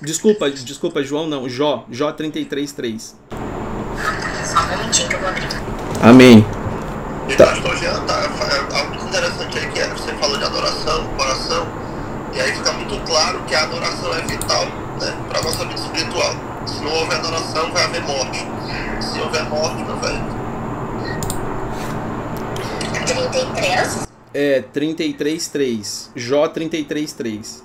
Desculpa, 0.00 0.50
desculpa, 0.50 1.02
João 1.02 1.26
não, 1.26 1.48
Jó, 1.48 1.86
Jó 1.90 2.12
33, 2.12 2.72
3. 2.72 3.16
Só 4.44 4.58
um 4.58 4.76
momentinho 4.76 5.08
que 5.08 5.14
eu 5.14 5.20
vou 5.20 5.28
abrir. 5.28 5.48
Amém. 6.02 6.44
Tá. 7.36 8.23
Que 13.54 13.58
a 13.58 13.62
adoração 13.62 14.12
é 14.12 14.20
vital 14.22 14.66
né, 15.00 15.26
para 15.28 15.38
a 15.38 15.42
nossa 15.42 15.64
vida 15.64 15.80
espiritual. 15.80 16.34
Se 16.66 16.82
não 16.82 16.92
houver 16.92 17.18
adoração, 17.18 17.70
vai 17.70 17.84
haver 17.84 18.02
morte. 18.02 18.44
Se 19.00 19.20
houver 19.20 19.44
morte, 19.44 19.84
meu 19.84 19.96
velho. 19.98 20.24
33. 23.06 24.08
É, 24.34 24.60
33, 24.72 25.48
3. 25.48 26.10
Jó 26.16 26.48
33, 26.48 27.12
3. 27.12 27.64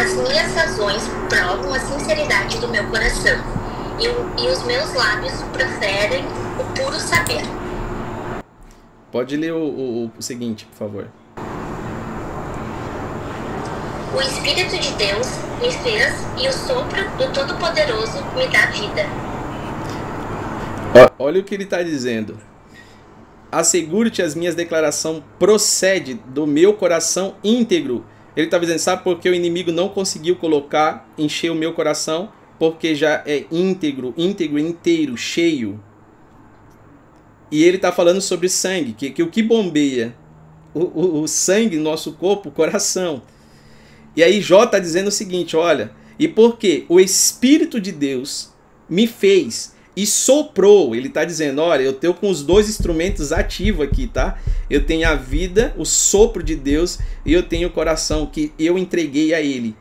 As 0.00 0.14
minhas 0.14 0.54
razões 0.54 1.02
provam 1.28 1.74
a 1.74 1.80
sinceridade 1.80 2.60
do 2.60 2.68
meu 2.68 2.86
coração 2.86 3.38
e, 3.98 4.06
o, 4.06 4.44
e 4.44 4.52
os 4.52 4.62
meus 4.62 4.94
lábios 4.94 5.32
proferem 5.52 6.24
o 6.60 6.80
puro 6.80 7.00
saber. 7.00 7.42
Pode 9.10 9.36
ler 9.36 9.52
o, 9.52 9.64
o, 9.64 10.12
o 10.16 10.22
seguinte, 10.22 10.64
por 10.66 10.76
favor. 10.76 11.21
O 14.14 14.20
Espírito 14.20 14.78
de 14.78 14.90
Deus 14.92 15.26
me 15.58 15.72
fez 15.72 16.12
e 16.38 16.46
o 16.46 16.52
sopro 16.52 17.02
do 17.16 17.32
Todo-Poderoso 17.32 18.22
me 18.36 18.46
dá 18.46 18.66
vida. 18.66 19.06
Olha 21.18 21.40
o 21.40 21.42
que 21.42 21.54
ele 21.54 21.64
está 21.64 21.82
dizendo. 21.82 22.38
Assegure-te 23.50 24.20
as 24.20 24.34
minhas 24.34 24.54
declarações 24.54 25.22
procede 25.38 26.14
do 26.26 26.46
meu 26.46 26.74
coração 26.74 27.36
íntegro. 27.42 28.04
Ele 28.36 28.48
está 28.48 28.58
dizendo, 28.58 28.80
sabe 28.80 29.02
por 29.02 29.18
que 29.18 29.30
o 29.30 29.34
inimigo 29.34 29.72
não 29.72 29.88
conseguiu 29.88 30.36
colocar, 30.36 31.08
encher 31.16 31.50
o 31.50 31.54
meu 31.54 31.72
coração? 31.72 32.30
Porque 32.58 32.94
já 32.94 33.22
é 33.24 33.46
íntegro, 33.50 34.12
íntegro, 34.14 34.58
inteiro, 34.58 35.16
cheio. 35.16 35.82
E 37.50 37.64
ele 37.64 37.76
está 37.76 37.90
falando 37.90 38.20
sobre 38.20 38.50
sangue, 38.50 38.92
que, 38.92 39.08
que 39.08 39.22
o 39.22 39.30
que 39.30 39.42
bombeia 39.42 40.14
o, 40.74 40.80
o, 40.80 41.22
o 41.22 41.28
sangue 41.28 41.76
no 41.76 41.84
nosso 41.84 42.12
corpo, 42.12 42.50
coração. 42.50 43.22
E 44.14 44.22
aí 44.22 44.40
Jó 44.40 44.64
está 44.64 44.78
dizendo 44.78 45.08
o 45.08 45.12
seguinte, 45.12 45.56
olha, 45.56 45.92
e 46.18 46.28
porque 46.28 46.84
o 46.88 47.00
Espírito 47.00 47.80
de 47.80 47.90
Deus 47.90 48.50
me 48.88 49.06
fez 49.06 49.72
e 49.96 50.06
soprou. 50.06 50.94
Ele 50.94 51.08
está 51.08 51.24
dizendo: 51.24 51.60
olha, 51.60 51.82
eu 51.82 51.92
tenho 51.92 52.14
com 52.14 52.30
os 52.30 52.42
dois 52.42 52.68
instrumentos 52.68 53.32
ativos 53.32 53.86
aqui, 53.86 54.06
tá? 54.06 54.38
Eu 54.68 54.84
tenho 54.84 55.08
a 55.08 55.14
vida, 55.14 55.74
o 55.76 55.84
sopro 55.84 56.42
de 56.42 56.56
Deus, 56.56 56.98
e 57.24 57.32
eu 57.32 57.42
tenho 57.42 57.68
o 57.68 57.72
coração 57.72 58.26
que 58.26 58.52
eu 58.58 58.78
entreguei 58.78 59.34
a 59.34 59.40
Ele. 59.40 59.76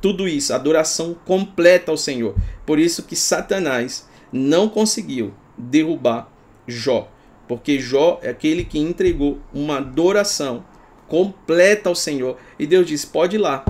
Tudo 0.00 0.28
isso, 0.28 0.52
adoração 0.52 1.16
completa 1.24 1.90
ao 1.90 1.96
Senhor. 1.96 2.34
Por 2.66 2.78
isso 2.78 3.04
que 3.04 3.16
Satanás 3.16 4.06
não 4.32 4.68
conseguiu 4.68 5.32
derrubar 5.56 6.28
Jó, 6.66 7.08
porque 7.48 7.78
Jó 7.78 8.18
é 8.22 8.28
aquele 8.28 8.64
que 8.64 8.78
entregou 8.78 9.38
uma 9.52 9.78
adoração 9.78 10.64
completa 11.08 11.88
ao 11.88 11.94
Senhor. 11.94 12.36
E 12.58 12.66
Deus 12.66 12.86
disse: 12.86 13.06
pode 13.06 13.36
ir 13.36 13.38
lá. 13.38 13.64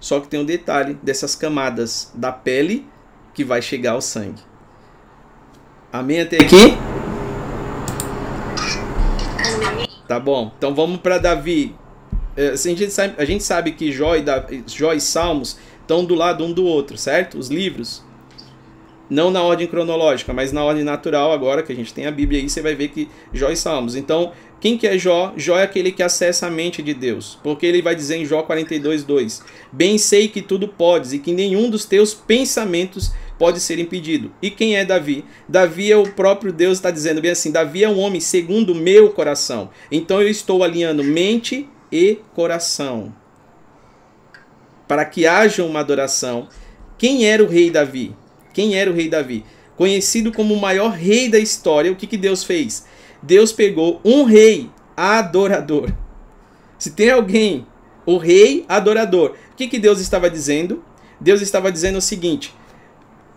Só 0.00 0.20
que 0.20 0.28
tem 0.28 0.40
um 0.40 0.44
detalhe 0.44 0.94
dessas 1.02 1.34
camadas 1.34 2.12
da 2.14 2.30
pele 2.30 2.86
que 3.32 3.44
vai 3.44 3.62
chegar 3.62 3.92
ao 3.92 4.00
sangue. 4.00 4.42
Amém 5.92 6.20
até 6.20 6.36
aqui? 6.36 6.76
Tá 10.06 10.20
bom. 10.20 10.52
Então 10.58 10.74
vamos 10.74 11.00
para 11.00 11.18
Davi. 11.18 11.74
É, 12.36 12.48
a 12.48 12.56
gente, 12.56 12.90
sabe, 12.90 13.14
a 13.16 13.24
gente 13.24 13.44
sabe 13.44 13.72
que 13.72 13.92
Jó 13.92 14.16
e, 14.16 14.22
Davi, 14.22 14.64
Jó 14.66 14.92
e 14.92 15.00
Salmos 15.00 15.56
estão 15.80 16.04
do 16.04 16.14
lado 16.14 16.44
um 16.44 16.52
do 16.52 16.64
outro, 16.64 16.98
certo? 16.98 17.38
Os 17.38 17.48
livros. 17.48 18.04
Não 19.08 19.30
na 19.30 19.42
ordem 19.42 19.66
cronológica, 19.66 20.32
mas 20.32 20.50
na 20.50 20.64
ordem 20.64 20.82
natural 20.82 21.32
agora, 21.32 21.62
que 21.62 21.72
a 21.72 21.76
gente 21.76 21.94
tem 21.94 22.06
a 22.06 22.10
Bíblia 22.10 22.40
aí, 22.40 22.48
você 22.48 22.60
vai 22.60 22.74
ver 22.74 22.88
que 22.88 23.08
Jó 23.32 23.50
e 23.50 23.56
Salmos. 23.56 23.94
Então, 23.94 24.32
quem 24.60 24.78
que 24.78 24.86
é 24.86 24.96
Jó? 24.96 25.32
Jó 25.36 25.58
é 25.58 25.62
aquele 25.62 25.92
que 25.92 26.02
acessa 26.02 26.46
a 26.46 26.50
mente 26.50 26.82
de 26.82 26.94
Deus. 26.94 27.38
Porque 27.42 27.66
ele 27.66 27.82
vai 27.82 27.94
dizer 27.94 28.16
em 28.16 28.24
Jó 28.24 28.42
42, 28.42 29.04
2: 29.04 29.42
Bem 29.72 29.98
sei 29.98 30.28
que 30.28 30.40
tudo 30.40 30.68
podes 30.68 31.12
e 31.12 31.18
que 31.18 31.32
nenhum 31.32 31.68
dos 31.68 31.84
teus 31.84 32.14
pensamentos 32.14 33.12
pode 33.38 33.60
ser 33.60 33.78
impedido. 33.78 34.32
E 34.40 34.50
quem 34.50 34.76
é 34.76 34.84
Davi? 34.84 35.24
Davi 35.48 35.92
é 35.92 35.96
o 35.96 36.10
próprio 36.12 36.52
Deus 36.52 36.78
está 36.78 36.90
dizendo 36.90 37.20
bem 37.20 37.30
assim: 37.30 37.50
Davi 37.50 37.84
é 37.84 37.88
um 37.88 37.98
homem 37.98 38.20
segundo 38.20 38.72
o 38.72 38.76
meu 38.76 39.10
coração. 39.10 39.70
Então 39.90 40.22
eu 40.22 40.28
estou 40.28 40.62
alinhando 40.62 41.04
mente 41.04 41.68
e 41.92 42.18
coração 42.34 43.14
para 44.86 45.04
que 45.04 45.26
haja 45.26 45.64
uma 45.64 45.80
adoração. 45.80 46.48
Quem 46.98 47.26
era 47.26 47.42
o 47.42 47.48
rei 47.48 47.70
Davi? 47.70 48.14
Quem 48.52 48.76
era 48.76 48.90
o 48.90 48.94
rei 48.94 49.08
Davi? 49.08 49.44
Conhecido 49.76 50.32
como 50.32 50.54
o 50.54 50.60
maior 50.60 50.92
rei 50.92 51.28
da 51.28 51.38
história, 51.38 51.90
o 51.90 51.96
que, 51.96 52.06
que 52.06 52.16
Deus 52.16 52.44
fez? 52.44 52.86
Deus 53.26 53.52
pegou 53.52 54.00
um 54.04 54.24
rei 54.24 54.70
adorador. 54.94 55.90
Se 56.78 56.90
tem 56.90 57.10
alguém, 57.10 57.66
o 58.04 58.18
rei 58.18 58.66
adorador, 58.68 59.34
o 59.52 59.56
que, 59.56 59.66
que 59.66 59.78
Deus 59.78 59.98
estava 59.98 60.28
dizendo? 60.28 60.84
Deus 61.18 61.40
estava 61.40 61.72
dizendo 61.72 61.96
o 61.96 62.02
seguinte: 62.02 62.54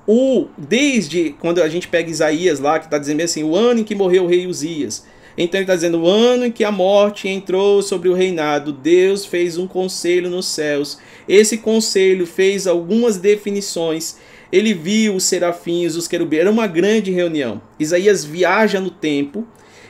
o 0.06 0.48
desde 0.58 1.36
quando 1.40 1.62
a 1.62 1.70
gente 1.70 1.88
pega 1.88 2.10
Isaías 2.10 2.60
lá, 2.60 2.80
que 2.80 2.86
está 2.86 2.98
dizendo 2.98 3.22
assim, 3.22 3.44
o 3.44 3.56
ano 3.56 3.80
em 3.80 3.84
que 3.86 3.96
morreu 3.96 4.26
o 4.26 4.28
rei 4.28 4.46
Uzias. 4.46 5.06
Então 5.38 5.60
ele 5.60 5.66
está 5.66 5.76
dizendo, 5.76 6.02
o 6.02 6.08
ano 6.08 6.48
em 6.48 6.52
que 6.52 6.64
a 6.64 6.72
morte 6.72 7.30
entrou 7.30 7.82
sobre 7.84 8.10
o 8.10 8.14
reinado, 8.14 8.74
Deus 8.74 9.26
fez 9.26 9.58
um 9.58 9.68
conselho 9.68 10.32
nos 10.32 10.48
céus. 10.48 10.98
Esse 11.30 11.60
conselho 11.60 12.26
fez 12.26 12.66
algumas 12.66 13.18
definições. 13.18 14.18
Ele 14.52 14.74
viu 14.74 15.16
os 15.16 15.26
serafins, 15.26 15.96
os 15.96 16.08
querubins. 16.08 16.40
Era 16.40 16.52
uma 16.52 16.66
grande 16.66 17.12
reunião. 17.12 17.62
Isaías 17.80 18.26
viaja 18.26 18.80
no 18.80 18.90
tempo. 18.90 19.46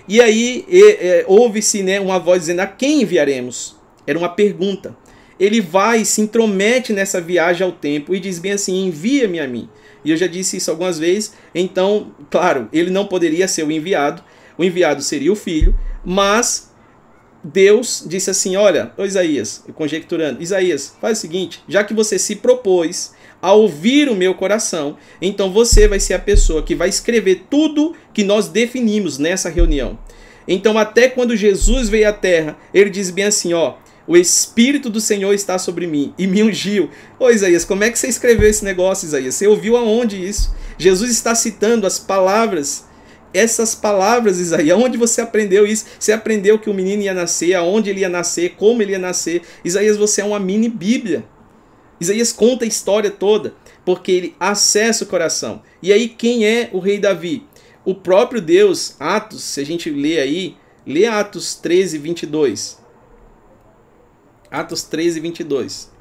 E 0.08 0.22
aí 0.22 0.66
é, 0.70 1.26
ouve-se 1.28 1.84
né, 1.84 2.00
uma 2.00 2.20
voz 2.20 2.42
dizendo, 2.42 2.62
a 2.62 2.68
quem 2.68 3.02
enviaremos? 3.02 3.76
Era 4.06 4.18
uma 4.18 4.30
pergunta. 4.30 4.96
Ele 5.40 5.62
vai, 5.62 6.06
se 6.06 6.22
intromete 6.22 6.94
nessa 6.94 7.22
viagem 7.22 7.66
ao 7.66 7.72
tempo 7.72 8.16
e 8.16 8.20
diz 8.20 8.40
bem 8.40 8.54
assim, 8.54 8.86
envia-me 8.86 9.40
a 9.40 9.48
mim. 9.48 9.70
E 10.04 10.12
eu 10.12 10.18
já 10.18 10.26
disse 10.26 10.58
isso 10.58 10.72
algumas 10.72 10.98
vezes. 10.98 11.34
Então, 11.54 12.12
claro, 12.30 12.70
ele 12.72 12.90
não 12.90 13.06
poderia 13.06 13.48
ser 13.48 13.64
o 13.64 13.72
enviado. 13.72 14.24
O 14.58 14.64
enviado 14.64 15.02
seria 15.04 15.32
o 15.32 15.36
filho, 15.36 15.78
mas 16.04 16.72
Deus 17.44 18.04
disse 18.08 18.30
assim: 18.30 18.56
Olha, 18.56 18.92
ô 18.98 19.06
Isaías, 19.06 19.64
conjecturando, 19.76 20.42
Isaías, 20.42 20.96
faz 21.00 21.18
o 21.18 21.22
seguinte: 21.22 21.64
já 21.68 21.84
que 21.84 21.94
você 21.94 22.18
se 22.18 22.38
propôs 22.38 23.14
a 23.42 23.54
ouvir 23.54 24.10
o 24.10 24.16
meu 24.16 24.34
coração, 24.34 24.98
então 25.22 25.52
você 25.52 25.88
vai 25.88 26.00
ser 26.00 26.16
a 26.16 26.20
pessoa 26.20 26.64
que 26.64 26.76
vai 26.76 26.90
escrever 26.90 27.46
tudo 27.50 27.96
que 28.14 28.24
nós 28.24 28.48
definimos 28.48 29.18
nessa 29.18 29.50
reunião. 29.50 29.98
Então, 30.48 30.78
até 30.78 31.10
quando 31.10 31.36
Jesus 31.36 31.90
veio 31.90 32.08
à 32.08 32.14
terra, 32.14 32.58
ele 32.74 32.90
diz 32.90 33.12
bem 33.12 33.26
assim: 33.26 33.54
Ó, 33.54 33.76
o 34.08 34.16
Espírito 34.16 34.90
do 34.90 35.02
Senhor 35.02 35.34
está 35.34 35.60
sobre 35.60 35.86
mim 35.86 36.14
e 36.18 36.26
me 36.26 36.42
ungiu. 36.42 36.90
Ô 37.20 37.30
Isaías, 37.30 37.66
como 37.66 37.84
é 37.84 37.92
que 37.92 38.00
você 38.00 38.08
escreveu 38.08 38.50
esse 38.50 38.64
negócio, 38.64 39.06
Isaías? 39.06 39.36
Você 39.36 39.48
ouviu 39.48 39.76
aonde 39.76 40.24
isso? 40.24 40.56
Jesus 40.78 41.12
está 41.12 41.36
citando 41.36 41.86
as 41.86 42.00
palavras, 42.00 42.86
essas 43.34 43.76
palavras, 43.76 44.40
Isaías. 44.40 44.80
Onde 44.80 44.98
você 44.98 45.20
aprendeu 45.20 45.68
isso? 45.68 45.86
Você 46.00 46.14
aprendeu 46.14 46.58
que 46.58 46.70
o 46.70 46.74
menino 46.74 47.04
ia 47.04 47.14
nascer, 47.14 47.54
aonde 47.56 47.90
ele 47.90 48.00
ia 48.00 48.10
nascer, 48.10 48.56
como 48.56 48.82
ele 48.82 48.94
ia 48.94 49.00
nascer. 49.00 49.42
Isaías, 49.66 49.98
você 49.98 50.22
é 50.22 50.26
uma 50.26 50.40
mini 50.40 50.70
Bíblia. 50.70 51.26
Isaías 52.00 52.32
conta 52.32 52.64
a 52.64 52.68
história 52.68 53.10
toda, 53.10 53.56
porque 53.84 54.12
ele 54.12 54.36
acessa 54.40 55.04
o 55.04 55.08
coração. 55.08 55.62
E 55.82 55.92
aí, 55.92 56.08
quem 56.08 56.46
é 56.46 56.70
o 56.72 56.80
rei 56.80 57.00
Davi? 57.00 57.46
O 57.84 57.96
próprio 57.96 58.42
Deus, 58.42 58.96
Atos, 59.00 59.44
se 59.44 59.62
a 59.62 59.66
gente 59.66 59.90
lê 59.90 60.20
aí, 60.20 60.58
lê 60.86 61.06
Atos 61.06 61.56
13, 61.56 61.98
22. 61.98 62.80
Atos 64.52 64.84
13, 64.84 65.20
22. 65.20 65.92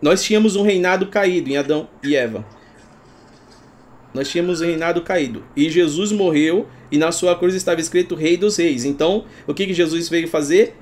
Nós 0.00 0.22
tínhamos 0.22 0.54
um 0.54 0.62
reinado 0.62 1.08
caído 1.08 1.50
em 1.50 1.56
Adão 1.56 1.88
e 2.02 2.14
Eva. 2.14 2.46
Nós 4.14 4.28
tínhamos 4.28 4.60
um 4.60 4.66
reinado 4.66 5.02
caído. 5.02 5.44
E 5.56 5.68
Jesus 5.68 6.12
morreu 6.12 6.68
e 6.90 6.96
na 6.96 7.10
sua 7.10 7.36
cruz 7.36 7.54
estava 7.54 7.80
escrito 7.80 8.14
Rei 8.14 8.36
dos 8.36 8.56
Reis. 8.56 8.84
Então, 8.84 9.24
o 9.46 9.52
que, 9.52 9.66
que 9.66 9.74
Jesus 9.74 10.08
veio 10.08 10.28
fazer? 10.28 10.74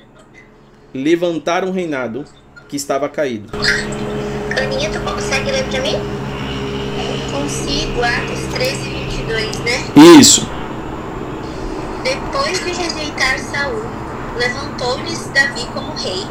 Levantar 0.92 1.64
um 1.64 1.70
reinado 1.70 2.24
que 2.68 2.76
estava 2.76 3.08
caído. 3.08 3.50
Aninha, 4.56 4.90
tu 4.90 5.00
consegue 5.00 5.50
ler 5.50 5.64
pra 5.64 5.80
mim? 5.80 5.96
Consigo, 7.30 8.02
Atos 8.02 8.54
13, 8.54 8.76
22, 8.88 9.58
né? 9.60 10.18
Isso. 10.18 10.48
Depois 12.02 12.58
de 12.64 12.72
rejeitar 12.72 13.38
Saul, 13.38 13.82
levantou-lhes 14.38 15.26
Davi 15.34 15.66
como 15.72 15.92
rei, 15.92 16.24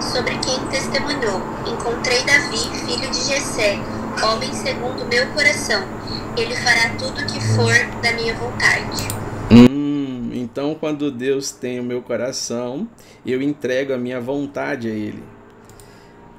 sobre 0.00 0.36
quem 0.38 0.58
testemunhou: 0.66 1.40
Encontrei 1.66 2.22
Davi, 2.24 2.58
filho 2.86 3.10
de 3.10 3.16
Jessé, 3.16 3.78
homem 4.22 4.52
segundo 4.52 5.04
meu 5.06 5.26
coração. 5.28 5.84
Ele 6.36 6.54
fará 6.56 6.90
tudo 6.98 7.20
o 7.20 7.26
que 7.26 7.40
for 7.40 7.74
da 8.02 8.12
minha 8.12 8.34
vontade. 8.34 9.08
Hum, 9.50 10.30
então 10.32 10.74
quando 10.74 11.10
Deus 11.10 11.50
tem 11.50 11.80
o 11.80 11.84
meu 11.84 12.02
coração, 12.02 12.88
eu 13.24 13.42
entrego 13.42 13.92
a 13.92 13.98
minha 13.98 14.20
vontade 14.20 14.88
a 14.88 14.92
ele. 14.92 15.22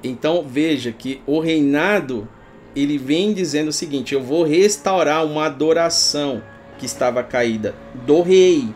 Então 0.04 0.44
veja 0.46 0.92
que 0.92 1.20
o 1.26 1.40
reinado 1.40 2.28
ele 2.76 2.98
vem 2.98 3.32
dizendo 3.32 3.68
o 3.68 3.72
seguinte: 3.72 4.14
eu 4.14 4.22
vou 4.22 4.44
restaurar 4.44 5.24
uma 5.24 5.46
adoração 5.46 6.42
que 6.78 6.86
estava 6.86 7.22
caída 7.22 7.74
do 8.06 8.20
rei 8.20 8.68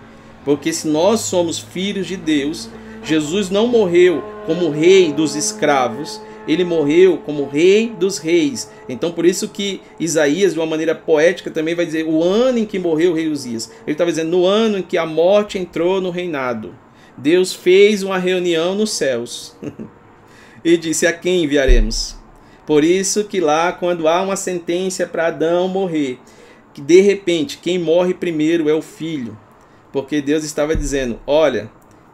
porque 0.48 0.72
se 0.72 0.88
nós 0.88 1.20
somos 1.20 1.58
filhos 1.58 2.06
de 2.06 2.16
Deus, 2.16 2.70
Jesus 3.04 3.50
não 3.50 3.66
morreu 3.66 4.24
como 4.46 4.70
rei 4.70 5.12
dos 5.12 5.36
escravos, 5.36 6.22
ele 6.48 6.64
morreu 6.64 7.18
como 7.18 7.46
rei 7.46 7.90
dos 7.90 8.16
reis. 8.16 8.70
Então 8.88 9.12
por 9.12 9.26
isso 9.26 9.48
que 9.48 9.82
Isaías, 10.00 10.54
de 10.54 10.58
uma 10.58 10.64
maneira 10.64 10.94
poética, 10.94 11.50
também 11.50 11.74
vai 11.74 11.84
dizer 11.84 12.06
o 12.06 12.24
ano 12.24 12.60
em 12.60 12.64
que 12.64 12.78
morreu 12.78 13.12
o 13.12 13.14
rei 13.14 13.28
Uzias. 13.28 13.70
Ele 13.86 13.92
estava 13.92 14.10
dizendo 14.10 14.30
no 14.30 14.46
ano 14.46 14.78
em 14.78 14.82
que 14.82 14.96
a 14.96 15.04
morte 15.04 15.58
entrou 15.58 16.00
no 16.00 16.08
reinado. 16.08 16.74
Deus 17.14 17.52
fez 17.52 18.02
uma 18.02 18.16
reunião 18.16 18.74
nos 18.74 18.92
céus 18.92 19.54
e 20.64 20.76
disse: 20.76 21.06
A 21.06 21.12
quem 21.12 21.44
enviaremos? 21.44 22.16
Por 22.66 22.84
isso 22.84 23.24
que 23.24 23.40
lá, 23.40 23.72
quando 23.72 24.06
há 24.06 24.20
uma 24.22 24.36
sentença 24.36 25.06
para 25.06 25.28
Adão 25.28 25.68
morrer, 25.68 26.18
que 26.74 26.80
de 26.80 27.00
repente 27.00 27.58
quem 27.58 27.78
morre 27.78 28.14
primeiro 28.14 28.68
é 28.68 28.74
o 28.74 28.82
filho. 28.82 29.38
Porque 29.92 30.20
Deus 30.20 30.44
estava 30.44 30.76
dizendo: 30.76 31.18
Olha, 31.26 31.70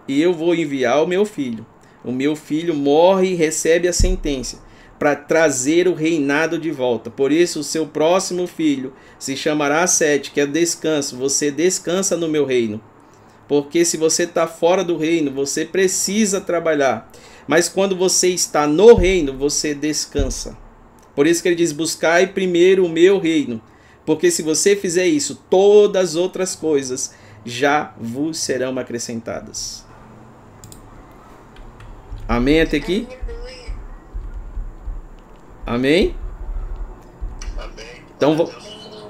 eu 0.09 0.33
vou 0.33 0.55
enviar 0.55 1.03
o 1.03 1.07
meu 1.07 1.25
filho. 1.25 1.67
O 2.05 2.13
meu 2.13 2.37
filho 2.37 2.75
morre 2.75 3.33
e 3.33 3.35
recebe 3.35 3.89
a 3.89 3.93
sentença 3.93 4.63
para 4.99 5.17
trazer 5.17 5.89
o 5.89 5.95
reinado 5.95 6.59
de 6.59 6.71
volta. 6.71 7.11
Por 7.11 7.33
isso, 7.33 7.61
o 7.61 7.65
seu 7.65 7.87
próximo 7.87 8.47
filho 8.47 8.93
se 9.19 9.37
chamará 9.37 9.87
Sete, 9.87 10.31
que 10.31 10.41
é 10.41 10.47
descanso. 10.47 11.17
Você 11.17 11.51
descansa 11.51 12.17
no 12.17 12.29
meu 12.29 12.45
reino. 12.45 12.81
Porque 13.49 13.85
se 13.85 13.97
você 13.97 14.23
está 14.23 14.47
fora 14.47 14.83
do 14.83 14.97
reino, 14.97 15.31
você 15.31 15.65
precisa 15.65 16.41
trabalhar. 16.41 17.11
Mas 17.47 17.69
quando 17.69 17.97
você 17.97 18.29
está 18.29 18.67
no 18.67 18.95
reino, 18.95 19.37
você 19.37 19.75
descansa. 19.75 20.57
Por 21.15 21.27
isso 21.27 21.43
que 21.43 21.49
ele 21.49 21.57
diz: 21.57 21.73
buscai 21.73 22.27
primeiro 22.27 22.85
o 22.85 22.89
meu 22.89 23.19
reino. 23.19 23.61
Porque 24.05 24.31
se 24.31 24.43
você 24.43 24.77
fizer 24.77 25.07
isso, 25.07 25.43
todas 25.49 26.11
as 26.11 26.15
outras 26.17 26.55
coisas 26.55 27.15
já 27.45 27.95
vos 27.99 28.39
serão 28.39 28.79
acrescentadas. 28.79 29.85
Amém 32.27 32.61
até 32.61 32.79
aqui? 32.79 33.07
Amém? 35.67 36.15
Então 38.17 38.51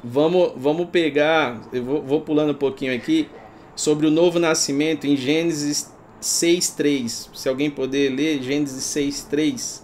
vamos, 0.02 0.52
vamos 0.56 0.88
pegar, 0.90 1.60
eu 1.72 1.84
vou, 1.84 2.02
vou 2.02 2.20
pulando 2.20 2.50
um 2.50 2.56
pouquinho 2.56 2.94
aqui, 2.94 3.28
sobre 3.74 4.06
o 4.06 4.10
novo 4.10 4.38
nascimento 4.38 5.06
em 5.06 5.16
Gênesis 5.16 5.93
6.3. 6.24 7.28
Se 7.34 7.48
alguém 7.48 7.70
poder 7.70 8.08
ler 8.08 8.42
Gênesis 8.42 8.82
6.3. 8.82 9.82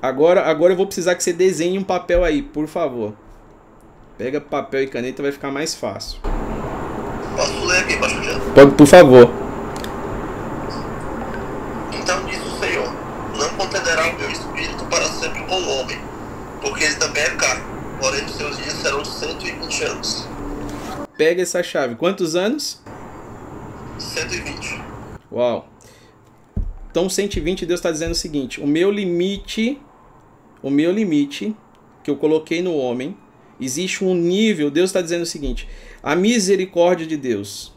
Agora, 0.00 0.42
agora 0.42 0.72
eu 0.72 0.76
vou 0.76 0.86
precisar 0.86 1.14
que 1.16 1.24
você 1.24 1.32
desenhe 1.32 1.78
um 1.78 1.82
papel 1.82 2.22
aí, 2.22 2.40
por 2.40 2.68
favor. 2.68 3.14
Pega 4.16 4.40
papel 4.40 4.84
e 4.84 4.86
caneta, 4.86 5.22
vai 5.22 5.32
ficar 5.32 5.50
mais 5.50 5.74
fácil. 5.74 6.20
Posso 7.34 7.64
ler 7.64 7.78
aqui, 7.80 7.96
pastor? 7.96 8.40
Pode, 8.54 8.74
por 8.76 8.86
favor. 8.86 9.30
Então 11.92 12.24
diz 12.26 12.38
o 12.38 12.60
Senhor: 12.60 12.92
Não 13.36 13.48
contenderá 13.56 14.08
o 14.08 14.18
meu 14.18 14.30
espírito 14.30 14.84
para 14.84 15.04
sempre 15.06 15.42
com 15.44 15.56
o 15.56 15.68
homem, 15.80 15.98
porque 16.60 16.84
ele 16.84 16.94
também 16.94 17.24
é 17.24 17.30
carne, 17.30 17.64
porém 18.00 18.24
os 18.24 18.36
seus 18.36 18.56
dias 18.58 18.74
serão 18.74 19.04
120 19.04 19.84
anos. 19.84 20.28
Pega 21.16 21.42
essa 21.42 21.62
chave. 21.62 21.96
Quantos 21.96 22.36
anos? 22.36 22.83
120. 24.14 24.80
Uau. 25.32 25.68
Então 26.88 27.08
120 27.08 27.66
Deus 27.66 27.80
está 27.80 27.90
dizendo 27.90 28.12
o 28.12 28.14
seguinte: 28.14 28.60
o 28.60 28.66
meu 28.66 28.88
limite, 28.88 29.80
o 30.62 30.70
meu 30.70 30.92
limite 30.92 31.54
que 32.04 32.10
eu 32.10 32.16
coloquei 32.16 32.62
no 32.62 32.76
homem, 32.76 33.16
existe 33.60 34.04
um 34.04 34.14
nível. 34.14 34.70
Deus 34.70 34.90
está 34.90 35.02
dizendo 35.02 35.22
o 35.22 35.26
seguinte: 35.26 35.68
a 36.00 36.14
misericórdia 36.14 37.04
de 37.04 37.16
Deus. 37.16 37.74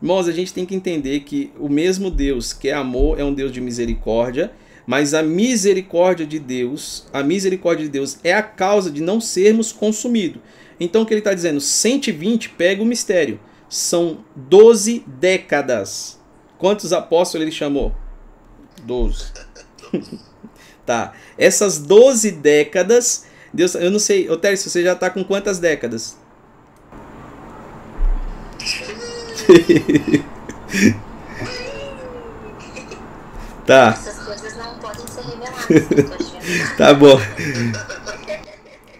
Irmãos, 0.00 0.28
a 0.28 0.32
gente 0.32 0.54
tem 0.54 0.64
que 0.64 0.76
entender 0.76 1.20
que 1.20 1.50
o 1.58 1.68
mesmo 1.68 2.08
Deus 2.08 2.52
que 2.52 2.68
é 2.68 2.72
amor 2.72 3.18
é 3.18 3.24
um 3.24 3.34
Deus 3.34 3.50
de 3.50 3.60
misericórdia, 3.60 4.52
mas 4.86 5.12
a 5.12 5.24
misericórdia 5.24 6.24
de 6.24 6.38
Deus, 6.38 7.08
a 7.12 7.20
misericórdia 7.24 7.84
de 7.84 7.90
Deus 7.90 8.18
é 8.22 8.32
a 8.32 8.44
causa 8.44 8.92
de 8.92 9.02
não 9.02 9.20
sermos 9.20 9.72
consumidos. 9.72 10.40
Então 10.78 11.02
o 11.02 11.06
que 11.06 11.12
ele 11.12 11.20
está 11.20 11.34
dizendo? 11.34 11.60
120 11.60 12.50
pega 12.50 12.80
o 12.80 12.86
mistério. 12.86 13.40
São 13.68 14.24
12 14.34 15.04
décadas. 15.06 16.18
Quantos 16.58 16.92
apóstolos 16.92 17.46
ele 17.46 17.54
chamou? 17.54 17.94
12. 18.82 19.32
tá. 20.86 21.12
Essas 21.36 21.78
12 21.78 22.30
décadas, 22.32 23.26
Deus, 23.52 23.74
eu 23.74 23.90
não 23.90 23.98
sei, 23.98 24.30
Otério, 24.30 24.56
você 24.56 24.82
já 24.82 24.92
está 24.92 25.10
com 25.10 25.24
quantas 25.24 25.58
décadas? 25.58 26.16
tá. 33.66 33.88
Essas 33.90 34.24
coisas 34.24 34.56
não 34.56 34.78
podem 34.78 35.06
ser 35.06 35.20
reveladas. 35.22 36.32
tá 36.76 36.94
bom. 36.94 37.20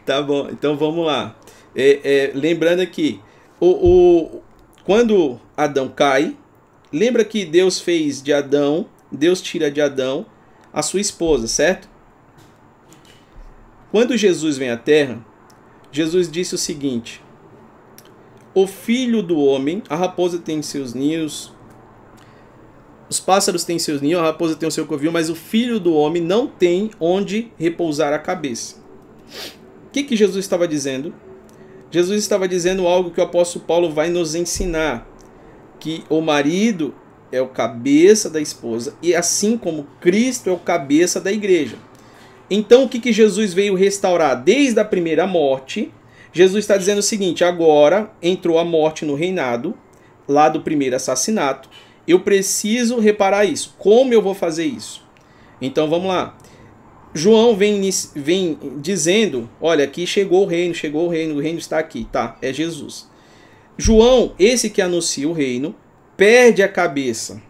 Tá 0.04 0.20
bom, 0.22 0.48
então 0.50 0.76
vamos 0.76 1.06
lá. 1.06 1.36
É, 1.76 2.00
é, 2.02 2.32
lembrando 2.34 2.80
aqui, 2.80 3.22
o, 3.60 3.66
o, 3.66 4.42
quando 4.88 5.38
Adão 5.54 5.86
cai, 5.86 6.34
lembra 6.90 7.22
que 7.22 7.44
Deus 7.44 7.78
fez 7.78 8.22
de 8.22 8.32
Adão, 8.32 8.86
Deus 9.12 9.42
tira 9.42 9.70
de 9.70 9.82
Adão 9.82 10.24
a 10.72 10.80
sua 10.80 10.98
esposa, 10.98 11.46
certo? 11.46 11.86
Quando 13.90 14.16
Jesus 14.16 14.56
vem 14.56 14.70
à 14.70 14.78
terra, 14.78 15.22
Jesus 15.92 16.30
disse 16.30 16.54
o 16.54 16.58
seguinte: 16.58 17.22
O 18.54 18.66
filho 18.66 19.22
do 19.22 19.38
homem, 19.38 19.82
a 19.90 19.94
raposa 19.94 20.38
tem 20.38 20.62
seus 20.62 20.94
ninhos, 20.94 21.52
os 23.10 23.20
pássaros 23.20 23.64
têm 23.64 23.78
seus 23.78 24.00
ninhos, 24.00 24.20
a 24.20 24.24
raposa 24.24 24.56
tem 24.56 24.66
o 24.66 24.72
seu 24.72 24.86
covil, 24.86 25.12
mas 25.12 25.28
o 25.28 25.34
filho 25.34 25.78
do 25.78 25.92
homem 25.92 26.22
não 26.22 26.46
tem 26.46 26.92
onde 26.98 27.52
repousar 27.58 28.14
a 28.14 28.18
cabeça. 28.18 28.76
O 29.86 29.90
que, 29.92 30.02
que 30.02 30.16
Jesus 30.16 30.42
estava 30.42 30.66
dizendo? 30.66 31.12
Jesus 31.90 32.22
estava 32.22 32.46
dizendo 32.46 32.86
algo 32.86 33.10
que 33.10 33.20
o 33.20 33.24
apóstolo 33.24 33.64
Paulo 33.64 33.90
vai 33.90 34.10
nos 34.10 34.34
ensinar: 34.34 35.06
que 35.80 36.04
o 36.08 36.20
marido 36.20 36.94
é 37.32 37.40
o 37.40 37.48
cabeça 37.48 38.28
da 38.28 38.40
esposa, 38.40 38.94
e 39.02 39.14
assim 39.14 39.56
como 39.56 39.86
Cristo 40.00 40.50
é 40.50 40.52
o 40.52 40.58
cabeça 40.58 41.20
da 41.20 41.32
igreja. 41.32 41.76
Então, 42.50 42.84
o 42.84 42.88
que, 42.88 42.98
que 42.98 43.12
Jesus 43.12 43.52
veio 43.52 43.74
restaurar? 43.74 44.42
Desde 44.42 44.80
a 44.80 44.84
primeira 44.84 45.26
morte, 45.26 45.92
Jesus 46.32 46.64
está 46.64 46.76
dizendo 46.76 46.98
o 46.98 47.02
seguinte: 47.02 47.44
agora 47.44 48.10
entrou 48.22 48.58
a 48.58 48.64
morte 48.64 49.04
no 49.04 49.14
reinado, 49.14 49.74
lá 50.26 50.48
do 50.48 50.60
primeiro 50.60 50.96
assassinato. 50.96 51.68
Eu 52.06 52.20
preciso 52.20 52.98
reparar 52.98 53.44
isso. 53.44 53.74
Como 53.78 54.14
eu 54.14 54.22
vou 54.22 54.34
fazer 54.34 54.64
isso? 54.64 55.02
Então 55.60 55.90
vamos 55.90 56.08
lá. 56.08 56.38
João 57.18 57.56
vem, 57.56 57.80
vem 58.14 58.58
dizendo: 58.76 59.50
olha, 59.60 59.84
aqui 59.84 60.06
chegou 60.06 60.44
o 60.44 60.46
reino, 60.46 60.72
chegou 60.72 61.06
o 61.06 61.10
reino, 61.10 61.34
o 61.34 61.40
reino 61.40 61.58
está 61.58 61.78
aqui, 61.78 62.06
tá? 62.10 62.38
É 62.40 62.52
Jesus. 62.52 63.08
João, 63.76 64.34
esse 64.38 64.70
que 64.70 64.80
anuncia 64.80 65.28
o 65.28 65.32
reino, 65.32 65.74
perde 66.16 66.62
a 66.62 66.68
cabeça. 66.68 67.42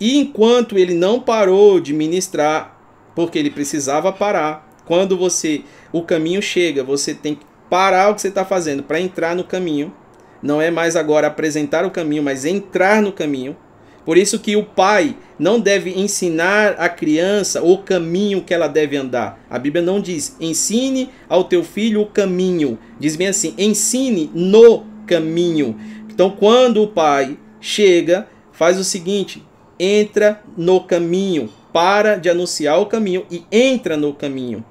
E 0.00 0.18
enquanto 0.18 0.78
ele 0.78 0.94
não 0.94 1.20
parou 1.20 1.78
de 1.78 1.92
ministrar, 1.92 2.80
porque 3.14 3.38
ele 3.38 3.50
precisava 3.50 4.12
parar, 4.12 4.74
quando 4.84 5.16
você 5.16 5.62
o 5.92 6.02
caminho 6.02 6.42
chega, 6.42 6.82
você 6.82 7.14
tem 7.14 7.34
que 7.34 7.46
parar 7.70 8.10
o 8.10 8.14
que 8.14 8.20
você 8.20 8.28
está 8.28 8.44
fazendo 8.44 8.82
para 8.82 9.00
entrar 9.00 9.36
no 9.36 9.44
caminho. 9.44 9.94
Não 10.42 10.60
é 10.60 10.70
mais 10.70 10.96
agora 10.96 11.26
apresentar 11.26 11.84
o 11.84 11.90
caminho, 11.90 12.22
mas 12.22 12.44
entrar 12.44 13.00
no 13.00 13.12
caminho. 13.12 13.56
Por 14.04 14.18
isso 14.18 14.38
que 14.38 14.54
o 14.54 14.64
pai 14.64 15.16
não 15.38 15.58
deve 15.58 15.90
ensinar 15.98 16.74
a 16.78 16.88
criança 16.88 17.62
o 17.62 17.78
caminho 17.78 18.42
que 18.42 18.52
ela 18.52 18.68
deve 18.68 18.96
andar. 18.96 19.40
A 19.48 19.58
Bíblia 19.58 19.82
não 19.82 20.00
diz 20.00 20.36
ensine 20.40 21.08
ao 21.28 21.44
teu 21.44 21.64
filho 21.64 22.02
o 22.02 22.06
caminho. 22.06 22.78
Diz 23.00 23.16
bem 23.16 23.28
assim, 23.28 23.54
ensine 23.56 24.30
no 24.34 24.84
caminho. 25.06 25.76
Então 26.10 26.30
quando 26.30 26.82
o 26.82 26.88
pai 26.88 27.38
chega, 27.60 28.28
faz 28.52 28.78
o 28.78 28.84
seguinte, 28.84 29.42
entra 29.78 30.42
no 30.56 30.80
caminho, 30.80 31.50
para 31.72 32.16
de 32.16 32.28
anunciar 32.28 32.78
o 32.80 32.86
caminho 32.86 33.24
e 33.30 33.42
entra 33.50 33.96
no 33.96 34.12
caminho. 34.12 34.64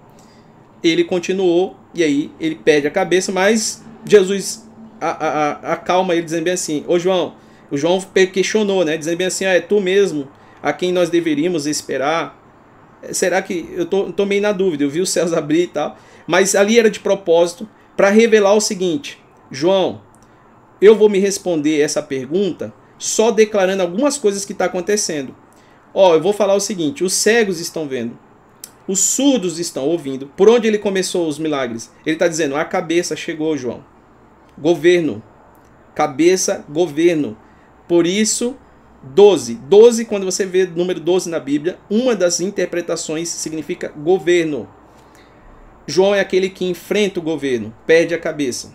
Ele 0.84 1.03
continuou 1.03 1.75
e 1.93 2.03
aí 2.03 2.31
ele 2.39 2.55
perde 2.55 2.88
a 2.88 2.91
cabeça, 2.91 3.31
mas 3.31 3.84
Jesus 4.05 4.69
acalma 4.99 6.13
ele 6.13 6.23
dizendo 6.23 6.45
bem 6.45 6.53
assim, 6.53 6.86
ô 6.88 6.97
João, 6.97 7.34
o 7.74 7.78
João 7.78 7.99
questionou, 8.32 8.86
né? 8.86 8.95
Dizendo 8.95 9.17
bem 9.17 9.26
assim: 9.26 9.45
ah, 9.45 9.53
é 9.53 9.59
tu 9.59 9.82
mesmo 9.82 10.28
a 10.61 10.71
quem 10.71 10.91
nós 10.91 11.09
deveríamos 11.09 11.65
esperar. 11.65 12.39
Será 13.11 13.41
que. 13.41 13.67
Eu 13.74 13.88
tô, 13.88 14.13
tô 14.13 14.28
meio 14.28 14.43
na 14.43 14.51
dúvida, 14.51 14.84
eu 14.84 14.89
vi 14.91 15.01
os 15.01 15.09
céus 15.09 15.34
abrir 15.34 15.63
e 15.63 15.67
tal. 15.67 15.97
Mas 16.28 16.53
ali 16.53 16.78
era 16.78 16.88
de 16.88 16.99
propósito 16.99 17.67
para 17.97 18.11
revelar 18.11 18.53
o 18.53 18.61
seguinte: 18.61 19.19
João, 19.49 20.01
eu 20.80 20.95
vou 20.95 21.09
me 21.09 21.17
responder 21.17 21.82
essa 21.82 21.99
pergunta 22.03 22.71
só 22.99 23.32
declarando 23.32 23.82
algumas 23.82 24.19
coisas 24.19 24.45
que 24.45 24.53
está 24.53 24.65
acontecendo. 24.65 25.36
Ó, 25.95 26.13
eu 26.13 26.21
vou 26.21 26.32
falar 26.32 26.53
o 26.53 26.59
seguinte: 26.59 27.03
os 27.03 27.13
cegos 27.13 27.59
estão 27.59 27.88
vendo, 27.88 28.15
os 28.88 28.99
surdos 28.99 29.57
estão 29.57 29.86
ouvindo. 29.88 30.28
Por 30.38 30.47
onde 30.47 30.67
ele 30.67 30.78
começou 30.78 31.28
os 31.28 31.39
milagres? 31.39 31.91
Ele 32.05 32.17
está 32.17 32.28
dizendo: 32.28 32.55
a 32.55 32.63
cabeça 32.63 33.15
chegou, 33.15 33.57
João. 33.57 33.84
Governo. 34.55 35.24
Cabeça, 35.95 36.63
governo. 36.69 37.36
Por 37.94 38.08
isso, 38.08 38.58
12. 39.04 39.54
12, 39.54 40.06
quando 40.06 40.26
você 40.26 40.48
vê 40.48 40.64
o 40.64 40.72
número 40.72 41.00
12 41.00 41.30
na 41.30 41.39
Bíblia, 41.39 41.78
uma 41.88 42.16
das 42.16 42.41
interpretações 42.41 43.30
significa 43.30 43.89
governo. 43.89 44.68
João 45.86 46.16
é 46.16 46.20
aquele 46.20 46.50
que 46.50 46.66
enfrenta 46.66 47.20
o 47.20 47.24
governo, 47.24 47.72
perde 47.86 48.16
a 48.16 48.20
cabeça. 48.20 48.74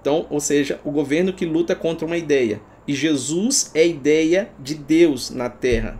Então, 0.00 0.26
ou 0.28 0.40
seja, 0.40 0.80
o 0.84 0.90
governo 0.90 1.32
que 1.32 1.46
luta 1.46 1.76
contra 1.76 2.04
uma 2.04 2.16
ideia. 2.16 2.60
E 2.84 2.92
Jesus 2.92 3.70
é 3.72 3.82
a 3.82 3.86
ideia 3.86 4.50
de 4.58 4.74
Deus 4.74 5.30
na 5.30 5.48
terra. 5.48 5.96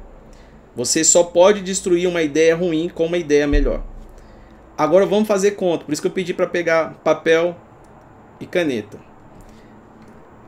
Você 0.74 1.04
só 1.04 1.22
pode 1.22 1.60
destruir 1.60 2.08
uma 2.08 2.22
ideia 2.22 2.56
ruim 2.56 2.88
com 2.88 3.06
uma 3.06 3.18
ideia 3.18 3.46
melhor. 3.46 3.84
Agora 4.76 5.06
vamos 5.06 5.28
fazer 5.28 5.52
conta. 5.52 5.84
Por 5.84 5.92
isso 5.92 6.02
que 6.02 6.08
eu 6.08 6.12
pedi 6.12 6.34
para 6.34 6.48
pegar 6.48 6.94
papel 7.04 7.56
e 8.40 8.46
caneta. 8.46 8.98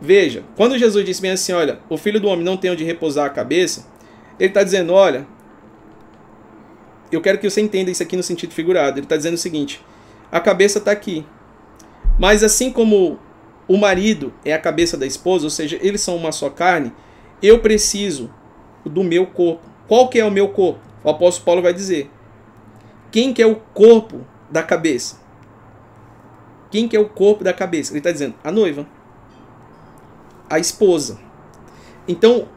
Veja, 0.00 0.44
quando 0.56 0.78
Jesus 0.78 1.04
disse 1.04 1.20
bem 1.20 1.32
assim, 1.32 1.52
olha, 1.52 1.80
o 1.88 1.96
filho 1.96 2.20
do 2.20 2.28
homem 2.28 2.44
não 2.44 2.56
tem 2.56 2.70
onde 2.70 2.84
repousar 2.84 3.26
a 3.26 3.30
cabeça, 3.30 3.86
ele 4.38 4.50
está 4.50 4.62
dizendo, 4.62 4.92
olha, 4.92 5.26
eu 7.10 7.20
quero 7.20 7.38
que 7.38 7.48
você 7.48 7.60
entenda 7.60 7.90
isso 7.90 8.02
aqui 8.02 8.16
no 8.16 8.22
sentido 8.22 8.52
figurado. 8.52 8.98
Ele 8.98 9.06
está 9.06 9.16
dizendo 9.16 9.34
o 9.34 9.38
seguinte: 9.38 9.84
a 10.30 10.40
cabeça 10.40 10.78
está 10.78 10.90
aqui. 10.90 11.24
Mas 12.18 12.42
assim 12.42 12.70
como 12.70 13.18
o 13.66 13.76
marido 13.76 14.32
é 14.44 14.52
a 14.52 14.58
cabeça 14.58 14.96
da 14.96 15.06
esposa, 15.06 15.44
ou 15.44 15.50
seja, 15.50 15.78
eles 15.80 16.00
são 16.00 16.16
uma 16.16 16.32
só 16.32 16.50
carne, 16.50 16.92
eu 17.42 17.60
preciso 17.60 18.32
do 18.84 19.02
meu 19.02 19.26
corpo. 19.26 19.62
Qual 19.86 20.08
que 20.08 20.18
é 20.18 20.24
o 20.24 20.30
meu 20.30 20.48
corpo? 20.48 20.80
O 21.02 21.10
apóstolo 21.10 21.44
Paulo 21.44 21.62
vai 21.62 21.72
dizer. 21.72 22.10
Quem 23.10 23.32
que 23.32 23.40
é 23.40 23.46
o 23.46 23.56
corpo 23.56 24.26
da 24.50 24.62
cabeça? 24.62 25.18
Quem 26.70 26.86
que 26.86 26.94
é 26.94 27.00
o 27.00 27.08
corpo 27.08 27.42
da 27.42 27.54
cabeça? 27.54 27.92
Ele 27.92 28.00
está 28.00 28.12
dizendo 28.12 28.34
a 28.44 28.52
noiva, 28.52 28.86
a 30.48 30.58
esposa. 30.58 31.18
Então, 32.06 32.48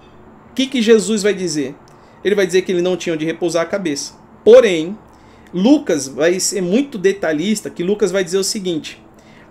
o 0.49 0.53
que, 0.53 0.67
que 0.67 0.81
Jesus 0.81 1.23
vai 1.23 1.33
dizer? 1.33 1.75
Ele 2.23 2.35
vai 2.35 2.45
dizer 2.45 2.61
que 2.61 2.71
ele 2.71 2.81
não 2.81 2.95
tinha 2.95 3.13
onde 3.15 3.25
repousar 3.25 3.63
a 3.63 3.65
cabeça. 3.65 4.13
Porém, 4.43 4.97
Lucas 5.53 6.07
vai 6.07 6.39
ser 6.39 6.61
muito 6.61 6.97
detalhista, 6.97 7.69
que 7.69 7.83
Lucas 7.83 8.11
vai 8.11 8.23
dizer 8.23 8.37
o 8.37 8.43
seguinte: 8.43 9.01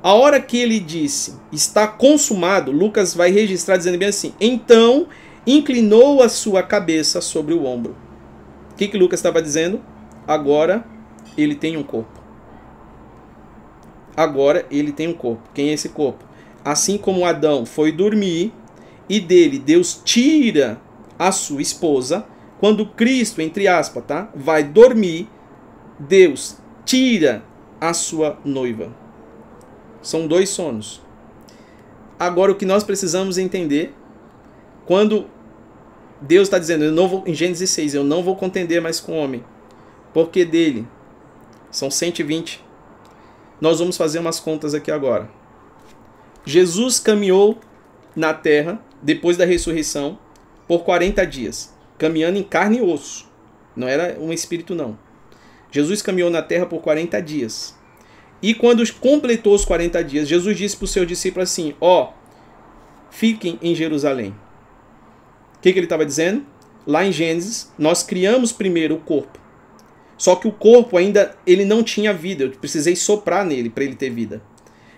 a 0.03 0.15
hora 0.15 0.41
que 0.41 0.57
ele 0.57 0.81
disse 0.81 1.35
está 1.53 1.87
consumado, 1.87 2.73
Lucas 2.73 3.15
vai 3.15 3.31
registrar 3.31 3.77
dizendo 3.77 3.99
bem 3.99 4.09
assim: 4.09 4.33
então 4.41 5.09
inclinou 5.47 6.23
a 6.23 6.29
sua 6.29 6.63
cabeça 6.63 7.21
sobre 7.21 7.53
o 7.53 7.65
ombro. 7.65 7.97
O 8.73 8.75
que, 8.77 8.89
que 8.89 8.97
Lucas 8.97 9.21
estava 9.21 9.43
dizendo? 9.43 9.81
Agora 10.27 10.85
ele 11.37 11.55
tem 11.55 11.77
um 11.77 11.83
corpo. 11.83 12.19
Agora 14.17 14.65
ele 14.71 14.93
tem 14.93 15.09
um 15.09 15.13
corpo. 15.13 15.43
Quem 15.53 15.69
é 15.69 15.73
esse 15.73 15.91
corpo? 15.91 16.25
Assim 16.65 16.99
como 16.99 17.25
Adão 17.25 17.65
foi 17.65 17.91
dormir 17.91 18.53
e 19.09 19.19
dele 19.19 19.59
Deus 19.59 20.01
tira 20.05 20.81
a 21.19 21.33
sua 21.33 21.61
esposa, 21.61 22.25
quando 22.59 22.87
Cristo, 22.87 23.43
entre 23.43 23.67
aspas, 23.67 24.05
tá, 24.07 24.31
vai 24.35 24.63
dormir, 24.63 25.29
Deus 25.99 26.57
tira 26.85 27.43
a 27.81 27.93
sua 27.93 28.39
noiva. 28.45 28.95
São 30.03 30.27
dois 30.27 30.49
sonos. 30.49 31.03
Agora 32.19 32.53
o 32.53 32.55
que 32.55 32.67
nós 32.67 32.85
precisamos 32.85 33.39
entender, 33.39 33.95
quando 34.87 35.27
Deus 36.21 36.49
está 36.49 36.59
dizendo, 36.59 36.85
eu 36.85 36.93
não 36.93 37.09
vou, 37.09 37.25
em 37.27 37.35
Gênesis 37.35 37.71
6, 37.71 37.95
eu 37.95 38.05
não 38.05 38.23
vou 38.23 38.37
contender 38.37 38.81
mais 38.81 39.01
com 39.01 39.13
o 39.13 39.17
homem, 39.17 39.43
porque 40.13 40.45
dele 40.45 40.87
são 41.71 41.91
120. 41.91 42.63
Nós 43.61 43.79
vamos 43.79 43.97
fazer 43.97 44.19
umas 44.19 44.39
contas 44.39 44.75
aqui 44.75 44.91
agora. 44.91 45.40
Jesus 46.45 46.99
caminhou 46.99 47.59
na 48.15 48.35
terra 48.35 48.81
depois 49.03 49.37
da 49.37 49.45
ressurreição 49.45 50.19
por 50.67 50.85
40 50.85 51.27
dias 51.27 51.73
caminhando 52.01 52.39
em 52.39 52.43
carne 52.43 52.79
e 52.79 52.81
osso. 52.81 53.29
Não 53.77 53.87
era 53.87 54.19
um 54.19 54.33
espírito, 54.33 54.75
não. 54.75 54.99
Jesus 55.71 56.01
caminhou 56.01 56.31
na 56.31 56.41
terra 56.41 56.65
por 56.65 56.81
40 56.81 57.21
dias. 57.21 57.79
E 58.43 58.55
quando 58.55 58.83
completou 58.95 59.55
os 59.55 59.67
40 59.67 60.03
dias, 60.03 60.27
Jesus 60.27 60.57
disse 60.57 60.77
para 60.77 60.87
os 60.87 60.91
seus 60.91 61.07
discípulos 61.07 61.51
assim: 61.51 61.75
Ó, 61.79 62.05
oh, 62.05 62.13
fiquem 63.11 63.59
em 63.61 63.75
Jerusalém. 63.75 64.35
O 65.59 65.61
que, 65.61 65.73
que 65.73 65.79
ele 65.79 65.87
estava 65.87 66.07
dizendo? 66.07 66.45
Lá 66.87 67.05
em 67.05 67.13
Gênesis, 67.13 67.71
nós 67.79 68.03
criamos 68.03 68.51
primeiro 68.51 68.95
o 68.95 69.01
corpo. 69.01 69.39
Só 70.17 70.35
que 70.37 70.49
o 70.49 70.53
corpo 70.53 70.97
ainda 70.97 71.37
ele 71.47 71.67
não 71.67 71.83
tinha 71.83 72.15
vida. 72.15 72.45
Eu 72.45 72.51
precisei 72.53 72.97
soprar 72.97 73.45
nele 73.45 73.69
para 73.69 73.85
ele 73.85 73.95
ter 73.95 74.09
vida. 74.09 74.43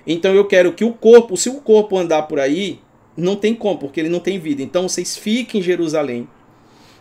Então 0.06 0.34
eu 0.34 0.46
quero 0.46 0.72
que 0.72 0.84
o 0.84 0.92
corpo, 0.92 1.36
se 1.36 1.48
o 1.48 1.60
corpo 1.60 1.96
andar 1.96 2.22
por 2.22 2.40
aí, 2.40 2.80
não 3.16 3.36
tem 3.36 3.54
como, 3.54 3.78
porque 3.78 4.00
ele 4.00 4.08
não 4.08 4.20
tem 4.20 4.38
vida. 4.38 4.62
Então 4.62 4.88
vocês 4.88 5.16
fiquem 5.16 5.60
em 5.60 5.64
Jerusalém 5.64 6.28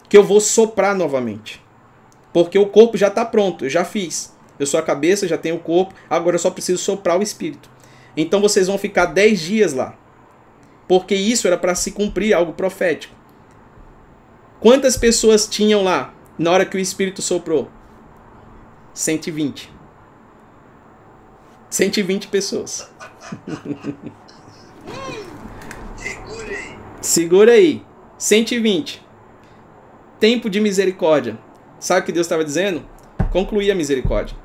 que 0.10 0.18
eu 0.18 0.24
vou 0.24 0.42
soprar 0.42 0.96
novamente. 0.96 1.62
Porque 2.34 2.60
o 2.60 2.68
corpo 2.68 2.98
já 2.98 3.08
está 3.08 3.26
pronto, 3.26 3.66
eu 3.66 3.70
já 3.70 3.84
fiz. 3.84 4.36
Eu 4.60 4.66
sou 4.66 4.80
a 4.80 4.84
cabeça, 4.84 5.28
já 5.28 5.38
tenho 5.38 5.56
o 5.56 5.60
corpo, 5.60 5.96
agora 6.10 6.36
eu 6.36 6.40
só 6.40 6.52
preciso 6.52 6.82
soprar 6.82 7.18
o 7.18 7.24
espírito. 7.24 7.70
Então 8.16 8.42
vocês 8.42 8.68
vão 8.68 8.78
ficar 8.78 9.06
10 9.06 9.40
dias 9.40 9.74
lá. 9.74 9.98
Porque 10.88 11.16
isso 11.16 11.48
era 11.48 11.58
para 11.58 11.74
se 11.74 11.92
cumprir 11.92 12.34
algo 12.34 12.54
profético. 12.54 13.16
Quantas 14.60 14.98
pessoas 14.98 15.48
tinham 15.48 15.82
lá 15.84 16.14
na 16.38 16.52
hora 16.52 16.66
que 16.66 16.76
o 16.76 16.80
espírito 16.80 17.22
soprou? 17.22 17.70
120. 18.94 19.71
120 21.72 22.28
pessoas. 22.28 22.88
Segura 25.98 26.48
aí. 26.48 26.76
Segura 27.02 27.52
aí. 27.54 27.86
120 28.20 29.12
tempo 30.22 30.52
de 30.52 30.60
misericórdia. 30.60 31.36
Sabe 31.80 32.02
o 32.02 32.04
que 32.04 32.12
Deus 32.12 32.28
estava 32.28 32.46
dizendo? 32.46 32.84
Concluir 33.32 33.72
a 33.72 33.76
misericórdia. 33.76 34.38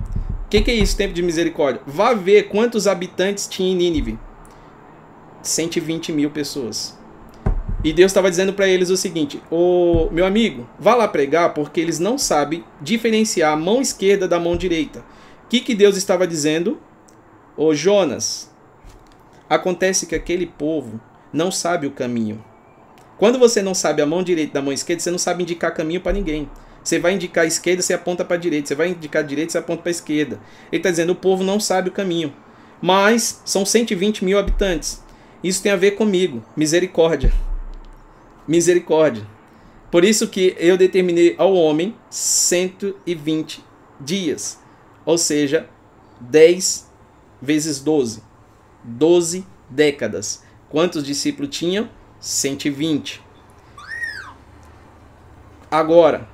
O 0.47 0.49
que, 0.49 0.63
que, 0.63 0.71
é 0.71 0.75
isso, 0.75 0.97
tempo 0.97 1.13
de 1.13 1.23
misericórdia? 1.23 1.83
Vá 1.87 2.15
ver 2.15 2.45
quantos 2.45 2.87
habitantes 2.87 3.47
tinha 3.47 3.71
em 3.71 3.77
Nínive. 3.77 4.19
120 5.43 6.13
mil 6.13 6.31
pessoas. 6.31 6.99
E 7.85 7.93
Deus 7.93 8.11
estava 8.11 8.31
dizendo 8.31 8.55
para 8.55 8.67
eles 8.67 8.89
o 8.89 8.97
seguinte: 8.97 9.41
o 9.51 10.09
meu 10.11 10.25
amigo, 10.25 10.67
vá 10.79 10.95
lá 10.95 11.07
pregar 11.07 11.53
porque 11.53 11.79
eles 11.79 11.99
não 11.99 12.17
sabem 12.17 12.65
diferenciar 12.81 13.53
a 13.53 13.57
mão 13.57 13.83
esquerda 13.83 14.27
da 14.27 14.41
mão 14.41 14.57
direita. 14.57 15.01
O 15.45 15.49
que, 15.51 15.61
que 15.61 15.75
Deus 15.75 15.97
estava 15.97 16.27
dizendo? 16.27 16.81
Ô 17.57 17.75
Jonas, 17.75 18.51
acontece 19.49 20.07
que 20.07 20.15
aquele 20.15 20.47
povo 20.47 21.01
não 21.33 21.51
sabe 21.51 21.87
o 21.87 21.91
caminho. 21.91 22.45
Quando 23.17 23.39
você 23.39 23.63
não 23.63 23.75
sabe 23.75 24.03
a 24.03 24.07
mão 24.07 24.23
direita 24.23 24.55
da 24.55 24.63
mão 24.63 24.73
esquerda, 24.73 25.03
você 25.03 25.11
não 25.11 25.19
sabe 25.19 25.43
indicar 25.43 25.73
caminho 25.73 26.03
para 26.03 26.13
ninguém. 26.13 26.51
Você 26.85 26.99
vai 26.99 27.15
indicar 27.15 27.45
a 27.45 27.47
esquerda, 27.47 27.83
você 27.83 27.95
aponta 27.95 28.25
para 28.25 28.37
a 28.37 28.39
direita. 28.39 28.69
Você 28.69 28.75
vai 28.75 28.89
indicar 28.91 29.25
a 29.25 29.27
direita, 29.27 29.53
você 29.53 29.59
aponta 29.59 29.83
para 29.83 29.91
a 29.91 29.93
esquerda. 29.93 30.39
Ele 30.71 30.79
está 30.79 30.91
dizendo 30.91 31.13
o 31.13 31.17
povo 31.17 31.43
não 31.43 31.59
sabe 31.59 31.89
o 31.89 31.93
caminho. 31.93 32.33
Mas 32.81 33.41
são 33.45 33.65
120 33.65 34.25
mil 34.25 34.39
habitantes. 34.39 35.03
Isso 35.43 35.63
tem 35.63 35.73
a 35.73 35.77
ver 35.77 35.93
comigo. 35.93 36.45
Misericórdia. 36.55 37.33
Misericórdia. 38.47 39.27
Por 39.91 40.05
isso 40.05 40.29
que 40.29 40.55
eu 40.59 40.77
determinei 40.77 41.35
ao 41.39 41.55
homem 41.55 41.97
120 42.11 43.65
dias. 43.99 44.61
Ou 45.07 45.17
seja, 45.17 45.69
10 46.21 46.86
vezes 47.41 47.81
12. 47.81 48.23
12 48.85 49.47
décadas. 49.69 50.43
Quantos 50.69 51.05
discípulos 51.05 51.57
tinham? 51.57 51.89
120. 52.21 53.23
Agora, 55.71 56.29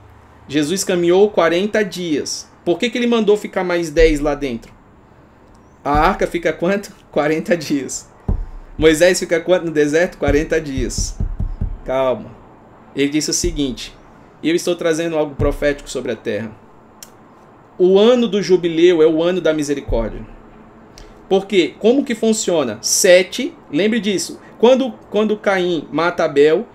Jesus 0.46 0.84
caminhou 0.84 1.30
40 1.30 1.84
dias. 1.84 2.50
Por 2.64 2.78
que, 2.78 2.90
que 2.90 2.98
ele 2.98 3.07
mandou 3.07 3.36
ficar 3.36 3.64
mais 3.64 3.90
10 3.90 4.20
lá 4.20 4.34
dentro? 4.34 4.72
A 5.84 5.90
arca 5.90 6.26
fica 6.26 6.53
quanto? 6.53 6.92
40 7.11 7.57
dias. 7.57 8.11
Moisés 8.78 9.18
fica 9.18 9.40
quanto 9.40 9.66
no 9.66 9.70
deserto? 9.70 10.16
40 10.18 10.61
dias. 10.61 11.18
Calma. 11.84 12.30
Ele 12.94 13.09
disse 13.09 13.30
o 13.30 13.34
seguinte: 13.34 13.94
Eu 14.42 14.55
estou 14.55 14.74
trazendo 14.74 15.16
algo 15.16 15.34
profético 15.34 15.90
sobre 15.90 16.12
a 16.12 16.16
terra. 16.16 16.53
O 17.78 17.98
ano 17.98 18.28
do 18.28 18.42
jubileu 18.42 19.03
é 19.03 19.07
o 19.07 19.22
ano 19.22 19.40
da 19.40 19.53
misericórdia. 19.53 20.24
Porque 21.32 21.74
como 21.78 22.04
que 22.04 22.14
funciona? 22.14 22.78
Sete, 22.82 23.54
lembre 23.70 23.98
disso. 24.00 24.38
Quando, 24.58 24.92
quando 25.08 25.34
Caim 25.34 25.88
mata 25.90 26.24
Abel, 26.24 26.66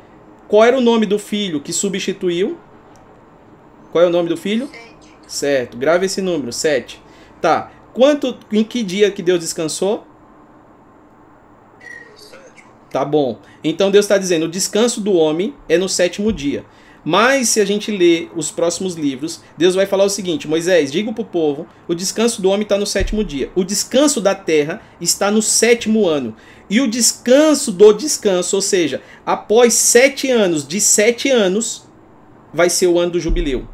qual 0.47 0.63
era 0.63 0.75
o 0.75 0.81
nome 0.81 1.05
do 1.05 1.19
filho 1.19 1.61
que 1.61 1.71
substituiu? 1.71 2.57
Qual 3.91 4.03
é 4.03 4.07
o 4.07 4.09
nome 4.09 4.29
do 4.29 4.35
filho? 4.35 4.67
Sete. 4.67 5.15
Certo, 5.27 5.77
grave 5.77 6.07
esse 6.07 6.23
número, 6.23 6.51
sete. 6.51 6.99
Tá. 7.39 7.71
Quanto, 7.93 8.35
em 8.51 8.63
que 8.63 8.81
dia 8.81 9.11
que 9.11 9.21
Deus 9.21 9.41
descansou? 9.41 10.07
Tá 12.89 13.05
bom. 13.05 13.37
Então 13.63 13.91
Deus 13.91 14.05
está 14.05 14.17
dizendo: 14.17 14.47
o 14.47 14.49
descanso 14.49 14.99
do 14.99 15.13
homem 15.13 15.53
é 15.69 15.77
no 15.77 15.87
sétimo 15.87 16.33
dia. 16.33 16.65
Mas 17.09 17.47
se 17.47 17.61
a 17.61 17.65
gente 17.65 17.89
ler 17.89 18.29
os 18.35 18.51
próximos 18.51 18.95
livros, 18.95 19.41
Deus 19.57 19.75
vai 19.75 19.85
falar 19.85 20.03
o 20.03 20.09
seguinte: 20.09 20.45
Moisés, 20.45 20.91
diga 20.91 21.13
para 21.13 21.21
o 21.21 21.25
povo: 21.25 21.65
o 21.87 21.95
descanso 21.95 22.41
do 22.41 22.49
homem 22.49 22.63
está 22.63 22.77
no 22.77 22.85
sétimo 22.85 23.23
dia. 23.23 23.49
O 23.55 23.63
descanso 23.63 24.19
da 24.19 24.35
terra 24.35 24.81
está 24.99 25.31
no 25.31 25.41
sétimo 25.41 26.05
ano. 26.05 26.35
E 26.69 26.81
o 26.81 26.87
descanso 26.87 27.71
do 27.71 27.93
descanso, 27.93 28.57
ou 28.57 28.61
seja, 28.61 29.01
após 29.25 29.73
sete 29.73 30.29
anos, 30.29 30.67
de 30.67 30.81
sete 30.81 31.29
anos, 31.31 31.87
vai 32.53 32.69
ser 32.69 32.87
o 32.87 32.99
ano 32.99 33.13
do 33.13 33.21
jubileu. 33.21 33.65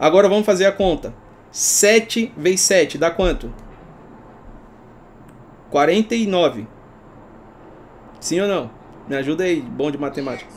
Agora 0.00 0.26
vamos 0.26 0.46
fazer 0.46 0.64
a 0.64 0.72
conta. 0.72 1.14
7 1.52 2.32
vezes 2.38 2.62
7 2.62 2.96
dá 2.96 3.10
quanto? 3.10 3.52
49. 5.68 6.66
Sim 8.18 8.40
ou 8.40 8.48
não? 8.48 8.70
Me 9.06 9.14
ajuda 9.14 9.44
aí, 9.44 9.60
bom 9.60 9.90
de 9.90 9.98
matemática. 9.98 10.50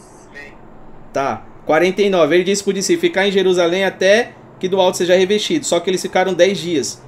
Tá. 1.11 1.50
49. 1.65 2.35
Ele 2.35 2.43
disse 2.43 2.63
para 2.63 2.71
o 2.71 2.73
discípulo 2.73 3.01
ficar 3.01 3.27
em 3.27 3.31
Jerusalém 3.31 3.83
até 3.83 4.31
que 4.59 4.67
do 4.67 4.79
alto 4.79 4.97
seja 4.97 5.15
revestido. 5.15 5.65
Só 5.65 5.79
que 5.79 5.89
eles 5.89 6.01
ficaram 6.01 6.33
10 6.33 6.57
dias. 6.57 7.01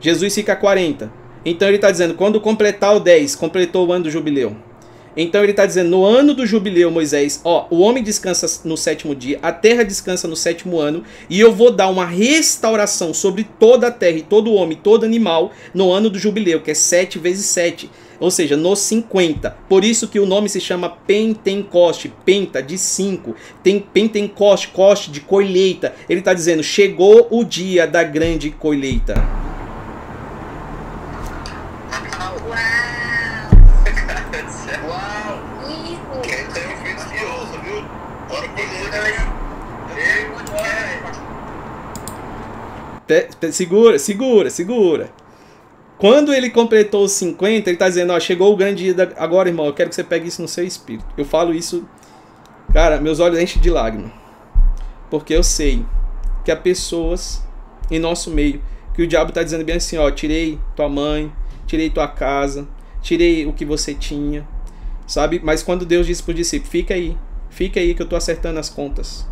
Jesus 0.00 0.34
fica 0.34 0.56
40. 0.56 1.12
Então 1.44 1.68
ele 1.68 1.76
está 1.76 1.90
dizendo, 1.90 2.14
quando 2.14 2.40
completar 2.40 2.94
o 2.94 3.00
10, 3.00 3.34
completou 3.34 3.86
o 3.86 3.92
ano 3.92 4.04
do 4.04 4.10
jubileu. 4.10 4.56
Então 5.16 5.42
ele 5.42 5.50
está 5.50 5.66
dizendo, 5.66 5.90
no 5.90 6.04
ano 6.04 6.34
do 6.34 6.46
jubileu, 6.46 6.90
Moisés, 6.90 7.40
ó, 7.44 7.66
o 7.68 7.80
homem 7.80 8.02
descansa 8.02 8.60
no 8.64 8.76
sétimo 8.76 9.14
dia, 9.14 9.40
a 9.42 9.50
terra 9.50 9.82
descansa 9.82 10.28
no 10.28 10.36
sétimo 10.36 10.78
ano, 10.78 11.02
e 11.28 11.40
eu 11.40 11.52
vou 11.52 11.72
dar 11.72 11.88
uma 11.88 12.06
restauração 12.06 13.12
sobre 13.12 13.44
toda 13.58 13.88
a 13.88 13.90
terra 13.90 14.18
e 14.18 14.22
todo 14.22 14.52
homem, 14.52 14.78
todo 14.80 15.04
animal, 15.04 15.50
no 15.74 15.90
ano 15.90 16.08
do 16.08 16.18
jubileu, 16.18 16.60
que 16.60 16.70
é 16.70 16.74
7 16.74 17.18
vezes 17.18 17.46
7 17.46 17.90
ou 18.20 18.30
seja, 18.30 18.56
nos 18.56 18.78
50. 18.80 19.56
Por 19.68 19.84
isso 19.84 20.06
que 20.06 20.20
o 20.20 20.26
nome 20.26 20.48
se 20.48 20.60
chama 20.60 20.90
Pentecoste, 20.90 22.12
penta 22.24 22.62
de 22.62 22.76
5, 22.76 23.34
tem 23.62 23.80
Pentecoste, 23.80 24.68
coste 24.68 25.10
de 25.10 25.20
colheita. 25.20 25.94
Ele 26.08 26.20
está 26.20 26.34
dizendo: 26.34 26.62
chegou 26.62 27.26
o 27.30 27.42
dia 27.42 27.86
da 27.86 28.04
grande 28.04 28.50
colheita. 28.50 29.14
Segura, 43.50 43.98
segura, 43.98 44.50
segura. 44.50 45.19
Quando 46.00 46.32
ele 46.32 46.48
completou 46.48 47.04
os 47.04 47.12
50, 47.12 47.68
ele 47.68 47.76
está 47.76 47.86
dizendo, 47.86 48.14
ó, 48.14 48.18
chegou 48.18 48.50
o 48.50 48.56
grande 48.56 48.84
dia 48.84 48.94
da... 48.94 49.08
agora, 49.18 49.50
irmão, 49.50 49.66
eu 49.66 49.74
quero 49.74 49.90
que 49.90 49.94
você 49.94 50.02
pegue 50.02 50.28
isso 50.28 50.40
no 50.40 50.48
seu 50.48 50.64
espírito. 50.64 51.04
Eu 51.14 51.26
falo 51.26 51.54
isso, 51.54 51.86
cara, 52.72 52.98
meus 52.98 53.20
olhos 53.20 53.38
enchem 53.38 53.60
de 53.60 53.68
lágrimas. 53.68 54.10
Porque 55.10 55.34
eu 55.34 55.42
sei 55.42 55.84
que 56.42 56.50
há 56.50 56.56
pessoas 56.56 57.44
em 57.90 57.98
nosso 57.98 58.30
meio 58.30 58.62
que 58.94 59.02
o 59.02 59.06
diabo 59.06 59.28
está 59.28 59.42
dizendo 59.42 59.62
bem 59.62 59.76
assim, 59.76 59.98
ó, 59.98 60.10
tirei 60.10 60.58
tua 60.74 60.88
mãe, 60.88 61.30
tirei 61.66 61.90
tua 61.90 62.08
casa, 62.08 62.66
tirei 63.02 63.44
o 63.44 63.52
que 63.52 63.66
você 63.66 63.92
tinha, 63.92 64.48
sabe? 65.06 65.38
Mas 65.44 65.62
quando 65.62 65.84
Deus 65.84 66.06
disse 66.06 66.22
para 66.22 66.32
o 66.32 66.34
discípulo, 66.34 66.70
fica 66.70 66.94
aí, 66.94 67.14
fica 67.50 67.78
aí 67.78 67.94
que 67.94 68.00
eu 68.00 68.04
estou 68.04 68.16
acertando 68.16 68.58
as 68.58 68.70
contas. 68.70 69.28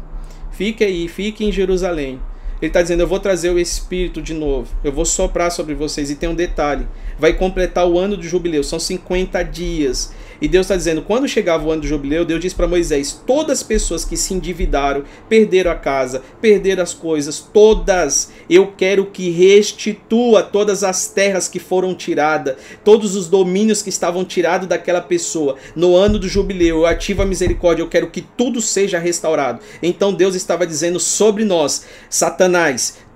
Fica 0.51 0.85
aí, 0.85 1.09
fique 1.09 1.47
em 1.47 1.51
Jerusalém. 1.51 2.21
Ele 2.61 2.69
está 2.69 2.83
dizendo: 2.83 3.03
Eu 3.03 3.07
vou 3.07 3.21
trazer 3.21 3.51
o 3.51 3.59
Espírito 3.59 4.21
de 4.21 4.35
novo. 4.35 4.69
Eu 4.83 4.93
vou 4.93 5.05
soprar 5.05 5.51
sobre 5.51 5.75
vocês. 5.75 6.11
E 6.11 6.17
tem 6.17 6.29
um 6.29 6.35
detalhe: 6.35 6.87
vai 7.19 7.33
completar 7.33 7.89
o 7.89 7.99
ano 7.99 8.17
do 8.17 8.23
jubileu. 8.23 8.63
São 8.63 8.79
50 8.79 9.43
dias. 9.45 10.13
E 10.41 10.47
Deus 10.47 10.67
está 10.67 10.77
dizendo: 10.77 11.03
quando 11.03 11.29
chegava 11.29 11.67
o 11.67 11.71
ano 11.71 11.83
do 11.83 11.87
jubileu, 11.87 12.25
Deus 12.25 12.41
disse 12.41 12.55
para 12.55 12.69
Moisés: 12.69 13.21
todas 13.27 13.59
as 13.59 13.63
pessoas 13.63 14.05
que 14.05 14.17
se 14.17 14.35
endividaram, 14.35 15.05
perderam 15.29 15.71
a 15.71 15.75
casa, 15.75 16.23
perderam 16.41 16.83
as 16.83 16.95
coisas, 16.95 17.41
todas, 17.41 18.31
eu 18.49 18.73
quero 18.77 19.07
que 19.07 19.31
restitua 19.31 20.43
todas 20.43 20.85
as 20.85 21.09
terras 21.09 21.49
que 21.49 21.59
foram 21.59 21.95
tiradas, 21.95 22.57
todos 22.85 23.17
os 23.17 23.29
domínios 23.29 23.83
que 23.83 23.89
estavam 23.89 24.25
tirados 24.25 24.69
daquela 24.69 25.01
pessoa. 25.01 25.57
No 25.75 25.97
ano 25.97 26.19
do 26.19 26.29
jubileu, 26.29 26.79
eu 26.79 26.87
ativo 26.87 27.23
a 27.23 27.27
misericórdia, 27.27 27.83
eu 27.83 27.89
quero 27.89 28.11
que 28.11 28.21
tudo 28.21 28.61
seja 28.61 28.99
restaurado. 28.99 29.61
Então 29.83 30.13
Deus 30.13 30.35
estava 30.35 30.67
dizendo 30.67 31.01
sobre 31.01 31.45
nós: 31.45 31.85
Satanás, 32.09 32.48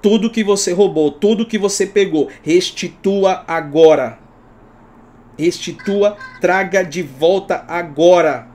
tudo 0.00 0.30
que 0.30 0.44
você 0.44 0.72
roubou, 0.72 1.10
tudo 1.10 1.46
que 1.46 1.58
você 1.58 1.86
pegou, 1.86 2.28
restitua 2.42 3.44
agora 3.46 4.22
restitua, 5.36 6.16
traga 6.40 6.84
de 6.84 7.02
volta 7.02 7.64
agora. 7.68 8.46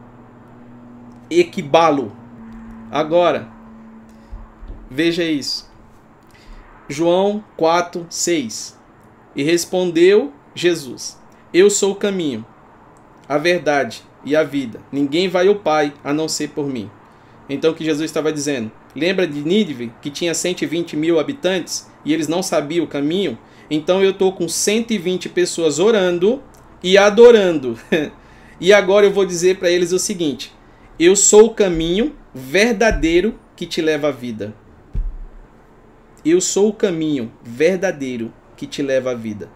Equibalo. 1.29 2.15
Agora. 2.91 3.47
Veja 4.89 5.23
isso. 5.23 5.69
João 6.87 7.43
4, 7.57 8.07
6. 8.09 8.77
E 9.35 9.43
respondeu 9.43 10.33
Jesus: 10.55 11.19
Eu 11.53 11.69
sou 11.69 11.91
o 11.91 11.95
caminho, 11.95 12.45
a 13.27 13.37
verdade 13.37 14.03
e 14.23 14.35
a 14.35 14.43
vida. 14.43 14.79
Ninguém 14.91 15.27
vai 15.27 15.47
ao 15.47 15.55
Pai 15.55 15.93
a 16.03 16.13
não 16.13 16.29
ser 16.29 16.49
por 16.49 16.67
mim. 16.67 16.89
Então 17.49 17.71
o 17.71 17.75
que 17.75 17.83
Jesus 17.83 18.09
estava 18.09 18.31
dizendo? 18.31 18.71
Lembra 18.97 19.27
de 19.27 19.41
Nínive, 19.41 19.93
que 20.01 20.09
tinha 20.09 20.33
120 20.33 20.97
mil 20.97 21.19
habitantes 21.19 21.87
e 22.03 22.11
eles 22.11 22.27
não 22.27 22.41
sabiam 22.41 22.83
o 22.83 22.87
caminho? 22.87 23.37
Então 23.69 24.03
eu 24.03 24.09
estou 24.09 24.33
com 24.33 24.49
120 24.49 25.29
pessoas 25.29 25.77
orando 25.77 26.41
e 26.81 26.97
adorando. 26.97 27.77
e 28.59 28.73
agora 28.73 29.05
eu 29.05 29.11
vou 29.13 29.23
dizer 29.23 29.59
para 29.59 29.69
eles 29.69 29.91
o 29.91 29.99
seguinte: 29.99 30.51
eu 30.99 31.15
sou 31.15 31.45
o 31.45 31.53
caminho 31.53 32.15
verdadeiro 32.33 33.39
que 33.55 33.67
te 33.67 33.83
leva 33.83 34.07
à 34.07 34.11
vida. 34.11 34.55
Eu 36.25 36.41
sou 36.41 36.69
o 36.69 36.73
caminho 36.73 37.31
verdadeiro 37.43 38.33
que 38.55 38.65
te 38.65 38.81
leva 38.81 39.11
à 39.11 39.13
vida 39.13 39.47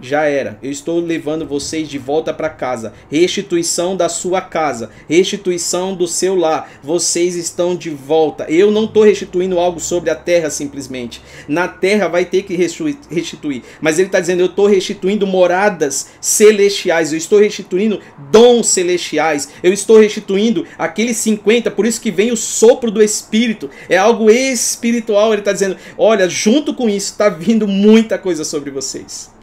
já 0.00 0.24
era. 0.24 0.58
Eu 0.62 0.70
estou 0.70 1.00
levando 1.00 1.46
vocês 1.46 1.88
de 1.88 1.98
volta 1.98 2.32
para 2.32 2.48
casa. 2.48 2.92
Restituição 3.10 3.96
da 3.96 4.08
sua 4.08 4.40
casa, 4.40 4.90
restituição 5.08 5.94
do 5.94 6.06
seu 6.06 6.34
lar. 6.34 6.70
Vocês 6.82 7.36
estão 7.36 7.74
de 7.74 7.90
volta. 7.90 8.44
Eu 8.48 8.70
não 8.70 8.84
estou 8.84 9.02
restituindo 9.02 9.58
algo 9.58 9.80
sobre 9.80 10.10
a 10.10 10.14
terra 10.14 10.50
simplesmente. 10.50 11.22
Na 11.48 11.68
terra 11.68 12.08
vai 12.08 12.24
ter 12.24 12.42
que 12.42 12.54
restituir. 12.54 13.62
Mas 13.80 13.98
ele 13.98 14.08
está 14.08 14.20
dizendo: 14.20 14.40
eu 14.40 14.46
estou 14.46 14.66
restituindo 14.66 15.26
moradas 15.26 16.08
celestiais. 16.20 17.12
Eu 17.12 17.18
estou 17.18 17.38
restituindo 17.38 18.00
dons 18.30 18.68
celestiais. 18.68 19.48
Eu 19.62 19.72
estou 19.72 19.98
restituindo 19.98 20.66
aqueles 20.78 21.16
50. 21.18 21.70
Por 21.70 21.86
isso 21.86 22.00
que 22.00 22.10
vem 22.10 22.32
o 22.32 22.36
sopro 22.36 22.90
do 22.90 23.02
Espírito. 23.02 23.70
É 23.88 23.96
algo 23.96 24.30
espiritual. 24.30 25.32
Ele 25.32 25.40
está 25.40 25.52
dizendo: 25.52 25.76
olha, 25.96 26.28
junto 26.28 26.74
com 26.74 26.88
isso 26.88 27.12
está 27.12 27.28
vindo 27.28 27.66
muita 27.66 28.18
coisa 28.18 28.44
sobre 28.44 28.70
vocês. 28.70 29.35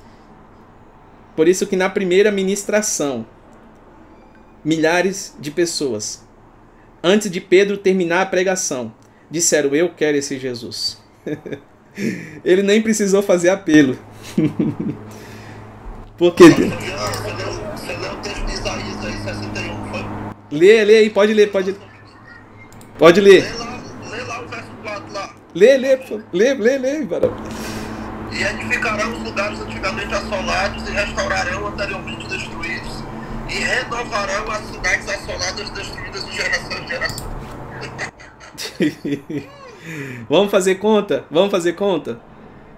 Por 1.36 1.48
isso 1.48 1.68
que 1.68 1.76
na 1.76 1.90
primeira 1.90 2.32
ministração, 2.32 3.26
milhares 4.64 5.36
de 5.40 5.52
pessoas, 5.52 6.24
antes 7.04 7.30
de 7.30 7.42
Pedro 7.42 7.78
terminar 7.78 8.22
a 8.22 8.26
pregação, 8.26 8.94
disseram: 9.30 9.76
Eu 9.76 9.90
quero 9.90 10.18
esse 10.18 10.38
Jesus. 10.38 11.02
Ele 12.44 12.64
nem 12.64 12.82
precisou 12.82 13.22
fazer 13.22 13.50
apelo. 13.50 13.98
Porque. 16.18 16.44
Lê, 20.52 20.84
lê 20.86 20.98
aí, 20.98 21.10
pode 21.10 21.34
ler, 21.34 21.52
pode 21.52 21.76
Pode 22.98 23.20
ler. 23.20 23.44
Lê 24.10 24.22
lá, 24.24 24.42
o 24.42 24.48
verso 24.48 24.70
4 24.84 25.14
lá. 25.14 25.36
Lê, 25.56 25.78
lê, 25.78 26.00
lê, 26.32 26.54
lê, 26.54 26.78
lê, 26.78 27.08
e 28.34 28.44
edificarão 28.44 29.14
os 29.14 29.24
lugares 29.24 29.60
antigamente 29.60 30.14
assolados 30.14 30.88
e 30.88 30.92
restaurarão 30.92 31.68
anteriormente 31.68 32.28
destruídos 32.28 33.04
e 33.50 33.54
renovarão 33.54 34.52
as 34.52 34.66
cidades 34.66 35.10
assoladas 35.10 35.70
destruídas 35.70 36.26
de 36.26 36.36
geração 36.36 36.78
em 36.80 36.88
geração. 36.88 37.34
Vamos 40.30 40.50
fazer 40.52 40.76
conta? 40.76 41.26
Vamos 41.30 41.52
fazer 41.52 41.74
conta? 41.74 42.20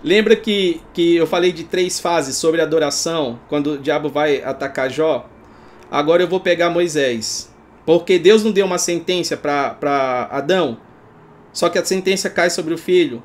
Lembra 0.03 0.35
que, 0.35 0.81
que 0.93 1.15
eu 1.15 1.25
falei 1.25 1.51
de 1.51 1.63
três 1.63 1.99
fases 1.99 2.35
sobre 2.35 2.61
adoração 2.61 3.39
quando 3.47 3.73
o 3.73 3.77
diabo 3.77 4.09
vai 4.09 4.43
atacar 4.43 4.89
Jó? 4.89 5.29
Agora 5.89 6.21
eu 6.23 6.27
vou 6.27 6.39
pegar 6.39 6.69
Moisés. 6.69 7.53
Porque 7.85 8.17
Deus 8.17 8.43
não 8.43 8.51
deu 8.51 8.65
uma 8.65 8.79
sentença 8.79 9.37
para 9.37 10.27
Adão, 10.31 10.79
só 11.53 11.69
que 11.69 11.77
a 11.77 11.85
sentença 11.85 12.29
cai 12.29 12.49
sobre 12.49 12.73
o 12.73 12.77
filho. 12.77 13.23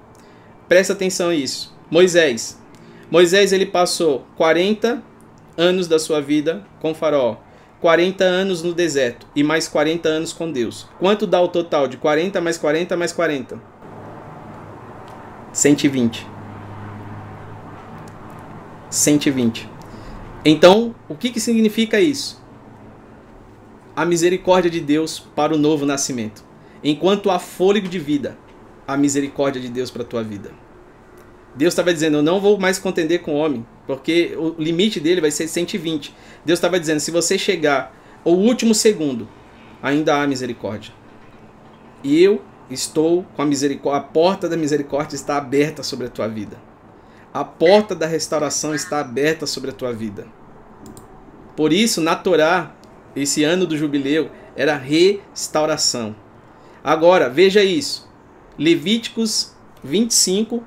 Presta 0.69 0.93
atenção 0.93 1.31
nisso. 1.31 1.75
Moisés. 1.91 2.57
Moisés 3.11 3.53
ele 3.53 3.67
passou 3.67 4.25
40 4.37 5.03
anos 5.57 5.89
da 5.89 5.99
sua 5.99 6.21
vida 6.21 6.65
com 6.81 6.95
Faraó, 6.95 7.39
40 7.81 8.23
anos 8.23 8.63
no 8.63 8.73
deserto 8.73 9.27
e 9.35 9.43
mais 9.43 9.67
40 9.67 10.09
anos 10.09 10.33
com 10.33 10.53
Deus. 10.53 10.87
Quanto 11.01 11.27
dá 11.27 11.41
o 11.41 11.49
total 11.49 11.89
de 11.89 11.97
40 11.97 12.41
mais 12.41 12.57
40 12.57 12.97
mais 12.97 13.13
40? 13.13 13.61
120. 15.53 16.27
120. 18.89 19.69
Então, 20.45 20.95
o 21.09 21.17
que, 21.17 21.31
que 21.31 21.41
significa 21.41 22.01
isso? 22.01 22.41
A 23.97 24.05
misericórdia 24.05 24.71
de 24.71 24.81
Deus 24.81 25.19
para 25.19 25.53
o 25.53 25.59
novo 25.59 25.85
nascimento. 25.85 26.45
Enquanto 26.85 27.31
há 27.31 27.41
fôlego 27.41 27.89
de 27.89 27.99
vida, 27.99 28.39
a 28.87 28.97
misericórdia 28.97 29.61
de 29.61 29.69
Deus 29.69 29.91
para 29.91 30.03
a 30.03 30.07
tua 30.07 30.23
vida. 30.23 30.53
Deus 31.55 31.73
estava 31.73 31.93
dizendo: 31.93 32.19
Eu 32.19 32.23
não 32.23 32.41
vou 32.41 32.59
mais 32.59 32.79
contender 32.79 33.21
com 33.21 33.35
o 33.35 33.39
homem, 33.39 33.67
porque 33.87 34.35
o 34.37 34.55
limite 34.59 35.01
dele 35.01 35.21
vai 35.21 35.31
ser 35.31 35.49
120. 35.49 36.15
Deus 36.45 36.59
estava 36.59 36.79
dizendo: 36.79 37.01
Se 37.01 37.11
você 37.11 37.37
chegar 37.37 37.95
ao 38.25 38.33
último 38.33 38.75
segundo, 38.75 39.29
ainda 39.83 40.21
há 40.23 40.27
misericórdia. 40.27 40.93
E 42.03 42.23
eu 42.23 42.43
estou 42.71 43.25
com 43.35 43.43
a 43.43 43.47
misericórdia, 43.47 44.01
a 44.01 44.05
porta 44.05 44.49
da 44.49 44.57
misericórdia 44.57 45.17
está 45.17 45.37
aberta 45.37 45.83
sobre 45.83 46.07
a 46.07 46.11
tua 46.11 46.29
vida. 46.29 46.57
A 47.33 47.45
porta 47.45 47.95
da 47.95 48.07
restauração 48.07 48.75
está 48.75 49.01
aberta 49.01 49.47
sobre 49.47 49.71
a 49.71 49.73
tua 49.73 49.93
vida. 49.93 50.27
Por 51.57 51.73
isso, 51.73 52.01
na 52.01 52.17
Torá, 52.17 52.75
esse 53.15 53.45
ano 53.45 53.67
do 53.67 53.77
jubileu 53.77 54.31
era 54.57 54.77
restauração. 54.77 56.15
Agora, 56.83 57.29
veja 57.29 57.63
isso. 57.63 58.09
Levíticos 58.59 59.55
25, 59.83 60.65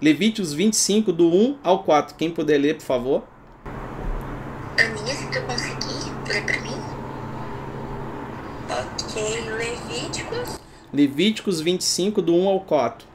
Levíticos 0.00 0.52
25, 0.52 1.10
do 1.10 1.26
1 1.26 1.58
ao 1.62 1.82
4. 1.82 2.16
Quem 2.16 2.30
puder 2.30 2.58
ler, 2.58 2.76
por 2.76 2.82
favor. 2.82 3.22
Aninha, 4.78 5.14
se 5.14 5.26
tu 5.28 5.40
conseguir, 5.40 6.12
lê 6.28 6.40
pra 6.42 6.60
mim. 6.60 6.76
Ok, 8.68 9.50
Levíticos. 9.52 10.60
Levíticos 10.92 11.60
25, 11.62 12.20
do 12.20 12.34
1 12.34 12.46
ao 12.46 12.60
4. 12.60 13.08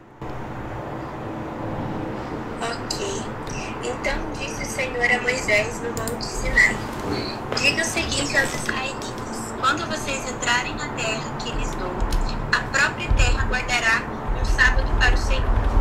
Ok. 2.61 3.07
Então 3.83 4.31
disse 4.33 4.63
o 4.63 4.65
Senhor 4.65 5.05
a 5.05 5.21
Moisés 5.21 5.81
no 5.81 5.89
Monte 5.89 6.25
Sinai: 6.25 6.75
Diga 7.61 7.83
o 7.83 7.85
seguinte 7.85 8.35
aos 8.35 8.51
israelitas: 8.55 9.53
Quando 9.59 9.85
vocês 9.85 10.27
entrarem 10.31 10.73
na 10.75 10.89
terra 10.89 11.37
que 11.37 11.51
lhes 11.51 11.69
dou, 11.75 11.91
a 12.51 12.59
própria 12.75 13.11
terra 13.13 13.45
guardará 13.45 14.01
um 14.41 14.45
sábado 14.45 14.89
para 14.99 15.13
o 15.13 15.17
Senhor. 15.17 15.80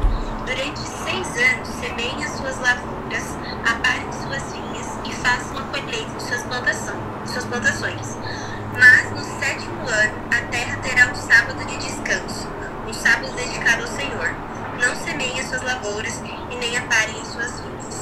Durante 0.51 0.80
seis 0.80 1.28
anos 1.55 1.68
semeiem 1.78 2.24
as 2.24 2.32
suas 2.32 2.59
lavouras, 2.59 3.22
aparem 3.64 4.12
suas 4.12 4.53
vinhas 4.53 4.98
e 5.05 5.12
façam 5.12 5.57
a 5.57 5.62
colheita 5.62 6.11
de 6.11 6.22
suas, 6.24 6.42
suas 7.24 7.44
plantações. 7.44 8.18
Mas 8.76 9.12
no 9.12 9.38
sétimo 9.38 9.88
ano 9.88 10.18
a 10.32 10.40
terra 10.51 10.76
terá 10.82 11.07
um 11.07 11.14
sábado 11.14 11.64
de 11.66 11.76
descanso, 11.76 12.48
um 12.84 12.92
sábado 12.92 13.32
dedicado 13.36 13.82
ao 13.82 13.88
Senhor. 13.90 14.34
Não 14.80 14.96
semeiem 14.96 15.38
as 15.38 15.46
suas 15.46 15.62
lavouras 15.62 16.20
e 16.51 16.57
nem 16.57 16.76
aparem 16.76 17.20
as 17.20 17.28
suas 17.28 17.61
vinhas. 17.61 17.99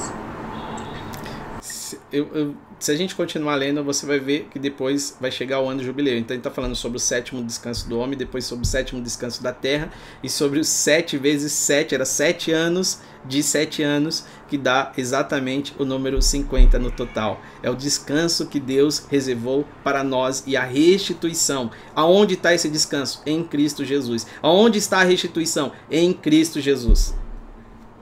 Se, 2.11 2.17
eu, 2.17 2.29
eu, 2.35 2.55
se 2.79 2.93
a 2.93 2.97
gente 2.97 3.15
continuar 3.15 3.55
lendo, 3.57 3.83
você 3.83 4.07
vai 4.07 4.19
ver 4.19 4.49
que 4.51 4.59
depois 4.59 5.17
vai 5.21 5.31
chegar 5.31 5.61
o 5.61 5.69
ano 5.69 5.83
jubileu. 5.83 6.17
Então 6.19 6.35
ele 6.35 6.41
está 6.41 6.51
falando 6.51 6.75
sobre 6.75 6.97
o 6.97 7.01
sétimo 7.01 7.43
descanso 7.43 7.89
do 7.89 7.99
homem, 7.99 8.17
depois 8.17 8.45
sobre 8.45 8.65
o 8.65 8.67
sétimo 8.67 9.03
descanso 9.03 9.43
da 9.43 9.53
terra 9.53 9.91
e 10.23 10.29
sobre 10.29 10.59
os 10.59 10.69
sete 10.69 11.17
vezes 11.17 11.53
sete, 11.53 11.95
era 11.95 12.05
sete 12.05 12.53
anos 12.53 13.01
de 13.25 13.43
sete 13.43 13.83
anos, 13.83 14.25
que 14.49 14.57
dá 14.57 14.93
exatamente 14.97 15.75
o 15.79 15.85
número 15.85 16.23
50 16.23 16.79
no 16.79 16.91
total. 16.91 17.41
É 17.63 17.71
o 17.71 17.75
descanso 17.75 18.47
que 18.47 18.61
Deus 18.61 19.07
reservou 19.11 19.67
para 19.85 20.03
nós 20.03 20.45
e 20.47 20.57
a 20.57 20.65
restituição. 20.65 21.71
Aonde 21.95 22.35
está 22.35 22.55
esse 22.55 22.69
descanso? 22.71 23.23
Em 23.27 23.45
Cristo 23.45 23.85
Jesus. 23.85 24.27
Aonde 24.41 24.79
está 24.79 25.01
a 25.01 25.05
restituição? 25.05 25.73
Em 25.91 26.13
Cristo 26.13 26.61
Jesus. 26.61 27.15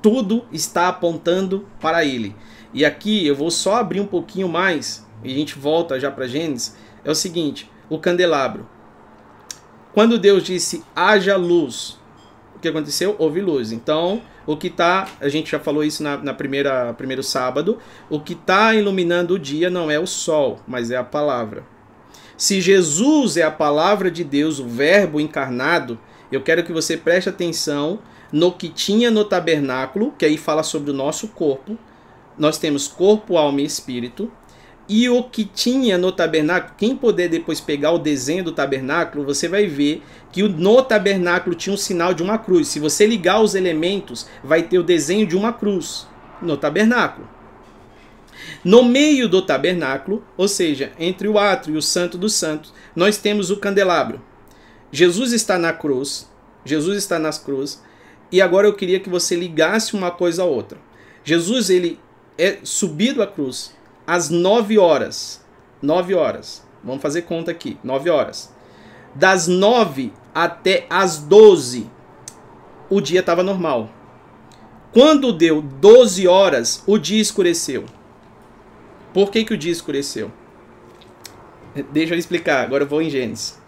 Tudo 0.01 0.45
está 0.53 0.89
apontando 0.89 1.67
para 1.81 2.05
Ele. 2.05 2.37
E 2.77 2.85
aqui 2.85 3.27
eu 3.27 3.35
vou 3.35 3.51
só 3.51 3.77
abrir 3.77 4.01
um 4.01 4.07
pouquinho 4.07 4.51
mais 4.51 5.03
e 5.25 5.33
a 5.33 5.35
gente 5.35 5.59
volta 5.59 5.99
já 5.99 6.11
para 6.11 6.29
Gênesis. 6.29 6.77
É 7.03 7.11
o 7.11 7.15
seguinte: 7.15 7.71
o 7.89 7.99
candelabro. 7.99 8.69
Quando 9.95 10.19
Deus 10.19 10.43
disse 10.43 10.85
haja 10.95 11.37
luz, 11.37 11.99
o 12.55 12.59
que 12.59 12.69
aconteceu? 12.69 13.17
Houve 13.19 13.41
luz. 13.41 13.73
Então, 13.73 14.21
o 14.47 14.59
que 14.59 14.67
está, 14.67 15.09
a 15.23 15.29
gente 15.31 15.51
já 15.51 15.59
falou 15.59 15.83
isso 15.83 16.03
na, 16.03 16.19
na 16.19 16.35
primeira 16.35 16.93
primeiro 16.93 17.23
sábado, 17.23 17.79
o 18.11 18.21
que 18.21 18.35
está 18.35 18.75
iluminando 18.75 19.35
o 19.35 19.39
dia 19.39 19.71
não 19.71 19.91
é 19.91 19.99
o 19.99 20.07
sol, 20.07 20.61
mas 20.69 20.91
é 20.91 20.99
a 20.99 21.05
palavra. 21.05 21.65
Se 22.37 22.61
Jesus 22.61 23.39
é 23.39 23.43
a 23.43 23.51
palavra 23.51 24.11
de 24.11 24.23
Deus, 24.23 24.59
o 24.59 24.69
Verbo 24.69 25.19
encarnado, 25.19 25.99
eu 26.31 26.43
quero 26.43 26.63
que 26.63 26.75
você 26.75 26.95
preste 26.95 27.31
atenção 27.31 28.01
no 28.31 28.53
que 28.53 28.69
tinha 28.69 29.11
no 29.11 29.25
tabernáculo, 29.25 30.13
que 30.19 30.27
aí 30.27 30.37
fala 30.37 30.63
sobre 30.63 30.91
o 30.91 30.95
nosso 30.95 31.29
corpo. 31.29 31.79
Nós 32.39 32.59
temos 32.59 32.87
corpo, 32.89 33.37
alma 33.37 33.61
e 33.61 33.65
espírito. 33.65 34.31
E 34.89 35.09
o 35.09 35.25
que 35.25 35.45
tinha 35.45 35.99
no 35.99 36.13
tabernáculo, 36.13 36.75
quem 36.79 36.95
puder 36.95 37.29
depois 37.29 37.61
pegar 37.61 37.91
o 37.91 37.99
desenho 37.99 38.45
do 38.45 38.53
tabernáculo, 38.53 39.25
você 39.25 39.49
vai 39.49 39.67
ver 39.67 40.03
que 40.31 40.43
no 40.45 40.81
tabernáculo 40.83 41.57
tinha 41.57 41.75
um 41.75 41.79
sinal 41.79 42.15
de 42.15 42.23
uma 42.23 42.39
cruz. 42.39 42.69
Se 42.69 42.79
você 42.79 43.05
ligar 43.05 43.41
os 43.41 43.57
elementos, 43.57 44.29
vai 44.45 44.63
ter 44.63 44.79
o 44.79 44.85
desenho 44.85 45.27
de 45.27 45.37
uma 45.37 45.53
cruz 45.53 46.07
no 46.41 46.57
tabernáculo. 46.57 47.29
No 48.63 48.85
meio 48.85 49.29
do 49.29 49.43
tabernáculo, 49.43 50.25
ou 50.37 50.47
seja, 50.47 50.93
entre 50.99 51.27
o 51.27 51.39
átrio 51.39 51.75
e 51.75 51.79
o 51.79 51.83
santo 51.83 52.17
dos 52.17 52.35
santos, 52.35 52.73
nós 52.95 53.19
temos 53.19 53.51
o 53.51 53.57
candelabro. 53.57 54.21
Jesus 54.93 55.33
está 55.33 55.59
na 55.59 55.73
cruz, 55.73 56.31
Jesus 56.65 56.97
está 56.97 57.19
nas 57.19 57.39
cruz, 57.39 57.83
e 58.31 58.41
agora 58.41 58.67
eu 58.67 58.75
queria 58.75 59.01
que 59.01 59.09
você 59.09 59.35
ligasse 59.35 59.95
uma 59.95 60.11
coisa 60.11 60.43
a 60.43 60.47
outra. 60.47 60.79
Jesus 61.25 61.71
ele 61.71 61.99
é 62.39 62.59
subido 62.63 63.23
à 63.23 63.27
cruz 63.27 63.75
às 64.07 64.31
9 64.31 64.79
horas. 64.79 65.45
9 65.83 66.15
horas. 66.15 66.65
Vamos 66.83 67.03
fazer 67.03 67.23
conta 67.23 67.51
aqui. 67.51 67.79
9 67.83 68.11
horas. 68.11 68.55
Das 69.15 69.49
9 69.49 70.13
até 70.35 70.87
as 70.91 71.19
12, 71.19 71.91
o 72.91 73.01
dia 73.01 73.21
estava 73.21 73.43
normal. 73.43 73.91
Quando 74.93 75.33
deu 75.33 75.63
12 75.63 76.29
horas, 76.29 76.83
o 76.87 76.99
dia 76.99 77.21
escureceu. 77.21 77.85
Por 79.13 79.31
que, 79.31 79.45
que 79.45 79.55
o 79.55 79.59
dia 79.59 79.73
escureceu? 79.73 80.31
Deixa 81.91 82.15
eu 82.15 82.19
explicar, 82.19 82.63
agora 82.63 82.85
eu 82.85 82.89
vou 82.89 83.03
em 83.03 83.11
Gênesis. 83.11 83.59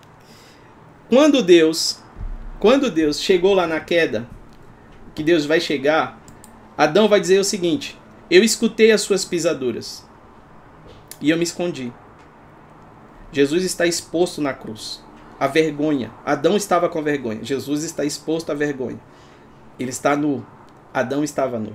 Quando 1.09 1.43
Deus, 1.43 2.03
quando 2.59 2.91
Deus 2.91 3.21
chegou 3.21 3.55
lá 3.55 3.67
na 3.67 3.81
queda, 3.81 4.29
que 5.15 5.23
Deus 5.23 5.47
vai 5.47 5.61
chegar, 5.61 6.23
Adão 6.77 7.09
vai 7.09 7.21
dizer 7.21 7.39
o 7.39 7.45
seguinte: 7.45 7.98
Eu 8.31 8.45
escutei 8.45 8.93
as 8.93 9.01
suas 9.01 9.25
pisaduras 9.25 10.07
e 11.19 11.31
eu 11.31 11.37
me 11.39 11.45
escondi. 11.45 11.91
Jesus 13.33 13.65
está 13.65 13.87
exposto 13.87 14.43
na 14.43 14.53
cruz. 14.53 15.03
A 15.41 15.47
vergonha. 15.47 16.13
Adão 16.27 16.55
estava 16.55 16.91
com 16.91 17.03
vergonha. 17.03 17.43
Jesus 17.43 17.85
está 17.85 18.05
exposto 18.05 18.51
à 18.51 18.55
vergonha. 18.55 19.01
Ele 19.79 19.89
está 19.89 20.15
nu. 20.15 20.45
Adão 20.93 21.25
estava 21.25 21.59
nu. 21.59 21.75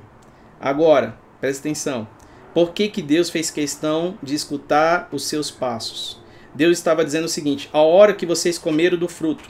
Agora, 0.59 1.17
presta 1.41 1.61
atenção. 1.61 2.07
Por 2.53 2.71
que, 2.71 2.87
que 2.87 3.01
Deus 3.01 3.31
fez 3.31 3.49
questão 3.49 4.17
de 4.21 4.35
escutar 4.35 5.09
os 5.11 5.25
seus 5.25 5.49
passos? 5.49 6.21
Deus 6.53 6.77
estava 6.77 7.03
dizendo 7.03 7.25
o 7.25 7.29
seguinte: 7.29 7.67
a 7.73 7.81
hora 7.81 8.13
que 8.13 8.27
vocês 8.27 8.59
comeram 8.59 8.97
do 8.97 9.07
fruto, 9.07 9.43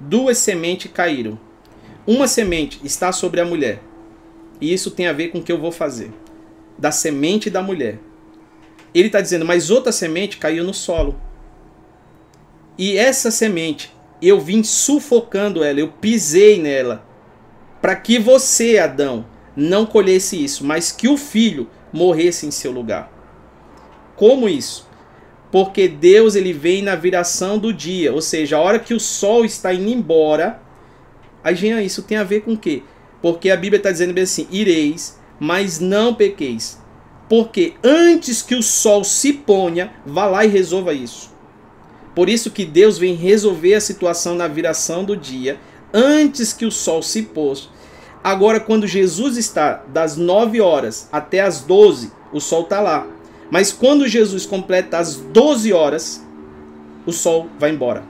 duas 0.00 0.38
sementes 0.38 0.90
caíram. 0.90 1.38
Uma 2.06 2.26
semente 2.26 2.80
está 2.82 3.12
sobre 3.12 3.40
a 3.40 3.44
mulher. 3.44 3.82
E 4.58 4.72
isso 4.72 4.90
tem 4.90 5.06
a 5.06 5.12
ver 5.12 5.28
com 5.28 5.38
o 5.38 5.42
que 5.42 5.52
eu 5.52 5.60
vou 5.60 5.72
fazer. 5.72 6.12
Da 6.78 6.90
semente 6.90 7.48
da 7.48 7.62
mulher. 7.62 7.98
Ele 8.94 9.08
está 9.08 9.20
dizendo, 9.20 9.44
mas 9.44 9.70
outra 9.70 9.92
semente 9.92 10.38
caiu 10.38 10.64
no 10.64 10.74
solo. 10.74 11.20
E 12.78 12.96
essa 12.96 13.30
semente, 13.30 13.94
eu 14.20 14.40
vim 14.40 14.62
sufocando 14.62 15.62
ela, 15.62 15.80
eu 15.80 15.88
pisei 15.88 16.60
nela. 16.60 17.04
Para 17.80 17.96
que 17.96 18.18
você, 18.18 18.78
Adão, 18.78 19.26
não 19.54 19.86
colhesse 19.86 20.42
isso, 20.42 20.64
mas 20.64 20.92
que 20.92 21.08
o 21.08 21.16
filho 21.16 21.68
morresse 21.92 22.46
em 22.46 22.50
seu 22.50 22.72
lugar. 22.72 23.12
Como 24.14 24.48
isso? 24.48 24.88
Porque 25.50 25.88
Deus 25.88 26.34
ele 26.34 26.52
vem 26.52 26.82
na 26.82 26.94
viração 26.94 27.58
do 27.58 27.72
dia, 27.72 28.12
ou 28.12 28.20
seja, 28.20 28.56
a 28.56 28.60
hora 28.60 28.78
que 28.78 28.92
o 28.92 29.00
sol 29.00 29.44
está 29.44 29.72
indo 29.72 29.90
embora, 29.90 30.60
Aí, 31.46 31.54
Jean, 31.54 31.80
isso 31.80 32.02
tem 32.02 32.18
a 32.18 32.24
ver 32.24 32.40
com 32.40 32.54
o 32.54 32.58
quê? 32.58 32.82
Porque 33.22 33.50
a 33.50 33.56
Bíblia 33.56 33.76
está 33.76 33.92
dizendo 33.92 34.12
bem 34.12 34.24
assim: 34.24 34.48
ireis, 34.50 35.16
mas 35.38 35.80
não 35.80 36.14
pequeis. 36.14 36.80
Porque 37.28 37.74
antes 37.82 38.42
que 38.42 38.54
o 38.54 38.62
sol 38.62 39.02
se 39.02 39.32
ponha, 39.32 39.92
vá 40.04 40.26
lá 40.26 40.44
e 40.44 40.48
resolva 40.48 40.92
isso. 40.92 41.34
Por 42.14 42.28
isso 42.28 42.50
que 42.50 42.64
Deus 42.64 42.98
vem 42.98 43.14
resolver 43.14 43.74
a 43.74 43.80
situação 43.80 44.34
na 44.34 44.48
viração 44.48 45.04
do 45.04 45.16
dia, 45.16 45.58
antes 45.92 46.52
que 46.52 46.64
o 46.64 46.70
sol 46.70 47.02
se 47.02 47.22
pôs. 47.22 47.68
Agora, 48.22 48.58
quando 48.58 48.86
Jesus 48.86 49.36
está 49.36 49.84
das 49.88 50.16
9 50.16 50.60
horas 50.60 51.08
até 51.12 51.40
as 51.40 51.60
12, 51.60 52.10
o 52.32 52.40
sol 52.40 52.62
está 52.62 52.80
lá. 52.80 53.06
Mas 53.50 53.72
quando 53.72 54.08
Jesus 54.08 54.46
completa 54.46 54.98
as 54.98 55.16
12 55.16 55.72
horas, 55.72 56.24
o 57.04 57.12
sol 57.12 57.48
vai 57.58 57.70
embora. 57.70 58.02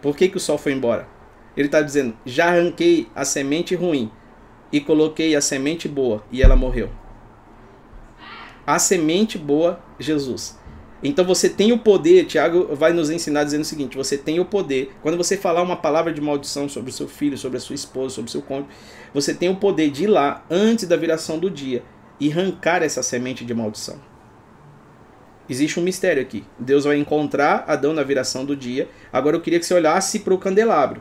Por 0.00 0.16
que, 0.16 0.28
que 0.28 0.36
o 0.36 0.40
sol 0.40 0.56
foi 0.56 0.72
embora? 0.72 1.08
Ele 1.56 1.68
está 1.68 1.82
dizendo: 1.82 2.16
já 2.24 2.46
arranquei 2.48 3.08
a 3.14 3.24
semente 3.24 3.74
ruim 3.74 4.10
e 4.74 4.80
coloquei 4.80 5.36
a 5.36 5.40
semente 5.40 5.86
boa 5.86 6.24
e 6.32 6.42
ela 6.42 6.56
morreu. 6.56 6.90
A 8.66 8.76
semente 8.76 9.38
boa, 9.38 9.78
Jesus. 10.00 10.58
Então 11.00 11.24
você 11.24 11.48
tem 11.48 11.70
o 11.70 11.78
poder, 11.78 12.24
Tiago 12.24 12.74
vai 12.74 12.92
nos 12.92 13.08
ensinar 13.08 13.44
dizendo 13.44 13.62
o 13.62 13.66
seguinte: 13.66 13.96
você 13.96 14.18
tem 14.18 14.40
o 14.40 14.44
poder, 14.44 14.90
quando 15.00 15.16
você 15.16 15.36
falar 15.36 15.62
uma 15.62 15.76
palavra 15.76 16.12
de 16.12 16.20
maldição 16.20 16.68
sobre 16.68 16.90
o 16.90 16.92
seu 16.92 17.06
filho, 17.06 17.38
sobre 17.38 17.58
a 17.58 17.60
sua 17.60 17.76
esposa, 17.76 18.16
sobre 18.16 18.30
o 18.30 18.32
seu 18.32 18.42
cônjuge, 18.42 18.70
você 19.12 19.32
tem 19.32 19.48
o 19.48 19.54
poder 19.54 19.92
de 19.92 20.04
ir 20.04 20.08
lá 20.08 20.44
antes 20.50 20.88
da 20.88 20.96
viração 20.96 21.38
do 21.38 21.48
dia 21.48 21.84
e 22.18 22.32
arrancar 22.32 22.82
essa 22.82 23.00
semente 23.00 23.44
de 23.44 23.54
maldição. 23.54 24.00
Existe 25.48 25.78
um 25.78 25.84
mistério 25.84 26.20
aqui. 26.20 26.44
Deus 26.58 26.82
vai 26.82 26.98
encontrar 26.98 27.64
Adão 27.68 27.92
na 27.92 28.02
viração 28.02 28.44
do 28.44 28.56
dia. 28.56 28.88
Agora 29.12 29.36
eu 29.36 29.40
queria 29.40 29.60
que 29.60 29.66
você 29.66 29.74
olhasse 29.74 30.18
para 30.18 30.34
o 30.34 30.38
candelabro. 30.38 31.00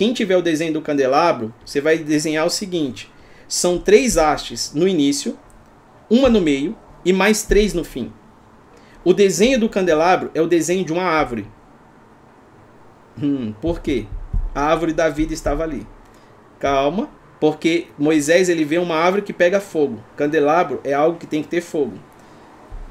Quem 0.00 0.14
tiver 0.14 0.34
o 0.34 0.40
desenho 0.40 0.72
do 0.72 0.80
candelabro, 0.80 1.52
você 1.62 1.78
vai 1.78 1.98
desenhar 1.98 2.46
o 2.46 2.48
seguinte: 2.48 3.12
são 3.46 3.78
três 3.78 4.16
hastes 4.16 4.72
no 4.74 4.88
início, 4.88 5.38
uma 6.08 6.30
no 6.30 6.40
meio 6.40 6.74
e 7.04 7.12
mais 7.12 7.42
três 7.42 7.74
no 7.74 7.84
fim. 7.84 8.10
O 9.04 9.12
desenho 9.12 9.60
do 9.60 9.68
candelabro 9.68 10.30
é 10.32 10.40
o 10.40 10.46
desenho 10.46 10.86
de 10.86 10.90
uma 10.94 11.02
árvore. 11.02 11.46
Hum, 13.22 13.52
por 13.60 13.80
quê? 13.80 14.06
A 14.54 14.62
árvore 14.62 14.94
da 14.94 15.10
vida 15.10 15.34
estava 15.34 15.64
ali. 15.64 15.86
Calma, 16.58 17.10
porque 17.38 17.88
Moisés 17.98 18.48
ele 18.48 18.64
vê 18.64 18.78
uma 18.78 18.96
árvore 18.96 19.20
que 19.20 19.34
pega 19.34 19.60
fogo. 19.60 20.02
Candelabro 20.16 20.80
é 20.82 20.94
algo 20.94 21.18
que 21.18 21.26
tem 21.26 21.42
que 21.42 21.50
ter 21.50 21.60
fogo. 21.60 21.98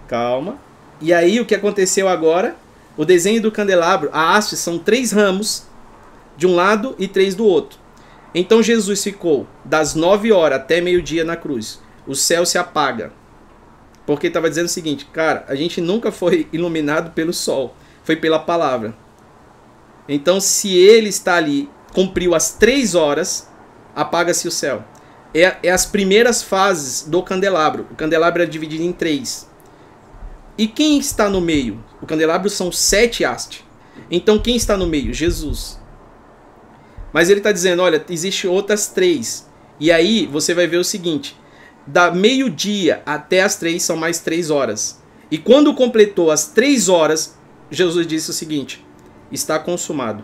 Calma. 0.08 0.60
E 1.02 1.12
aí 1.12 1.40
o 1.40 1.46
que 1.48 1.56
aconteceu 1.56 2.08
agora? 2.08 2.56
O 2.96 3.04
desenho 3.04 3.42
do 3.42 3.52
candelabro, 3.52 4.12
a 4.14 4.36
haste 4.36 4.56
são 4.56 4.78
três 4.78 5.12
ramos 5.12 5.68
de 6.40 6.48
um 6.48 6.56
lado 6.56 6.96
e 6.98 7.06
três 7.06 7.36
do 7.36 7.46
outro. 7.46 7.78
Então 8.34 8.64
Jesus 8.64 9.04
ficou 9.04 9.46
das 9.66 9.94
nove 9.94 10.32
horas 10.32 10.60
até 10.60 10.80
meio-dia 10.80 11.26
na 11.26 11.36
cruz. 11.36 11.82
O 12.08 12.16
céu 12.16 12.46
se 12.46 12.58
apaga. 12.58 13.12
Porque 14.06 14.28
estava 14.28 14.50
dizendo 14.50 14.68
o 14.68 14.70
seguinte, 14.70 15.06
cara, 15.12 15.44
a 15.50 15.54
gente 15.54 15.82
nunca 15.82 16.14
foi 16.14 16.48
iluminado 16.54 17.12
pelo 17.12 17.34
sol, 17.34 17.76
foi 18.04 18.16
pela 18.16 18.40
palavra. 18.40 18.96
Então, 20.08 20.40
se 20.40 20.74
ele 20.76 21.10
está 21.10 21.36
ali, 21.36 21.70
cumpriu 21.94 22.34
as 22.34 22.54
três 22.54 22.96
horas, 22.96 23.48
apaga-se 23.94 24.48
o 24.48 24.52
céu. 24.52 24.84
É, 25.34 25.58
é, 25.62 25.70
as 25.70 25.86
primeiras 25.86 26.42
fases 26.42 27.04
do 27.04 27.22
candelabro. 27.22 27.86
O 27.92 27.96
candelabro 27.96 28.42
é 28.42 28.46
dividido 28.46 28.82
em 28.82 28.94
três. 28.94 29.48
E 30.58 30.68
quem 30.68 30.98
está 30.98 31.30
no 31.30 31.42
meio? 31.42 31.84
O 32.02 32.08
candelabro 32.08 32.50
são 32.50 32.72
sete 32.72 33.24
hastes. 33.24 33.64
Então, 34.10 34.40
quem 34.40 34.56
está 34.56 34.76
no 34.78 34.88
meio? 34.88 35.14
Jesus. 35.14 35.79
Mas 37.14 37.30
ele 37.30 37.40
está 37.40 37.52
dizendo: 37.52 37.82
olha, 37.82 38.04
existem 38.10 38.50
outras 38.50 38.88
três. 38.88 39.48
E 39.80 39.92
aí 39.92 40.26
você 40.28 40.54
vai 40.54 40.68
ver 40.68 40.78
o 40.78 40.84
seguinte: 40.84 41.36
da 41.86 42.12
meio-dia 42.12 43.02
até 43.06 43.42
as 43.42 43.56
três 43.56 43.84
são 43.84 43.98
mais 43.98 44.20
três 44.20 44.50
horas. 44.50 45.02
E 45.32 45.38
quando 45.38 45.74
completou 45.74 46.32
as 46.32 46.48
três 46.48 46.90
horas, 46.90 47.38
Jesus 47.72 48.06
disse 48.06 48.30
o 48.30 48.34
seguinte: 48.34 48.86
está 49.32 49.58
consumado. 49.60 50.24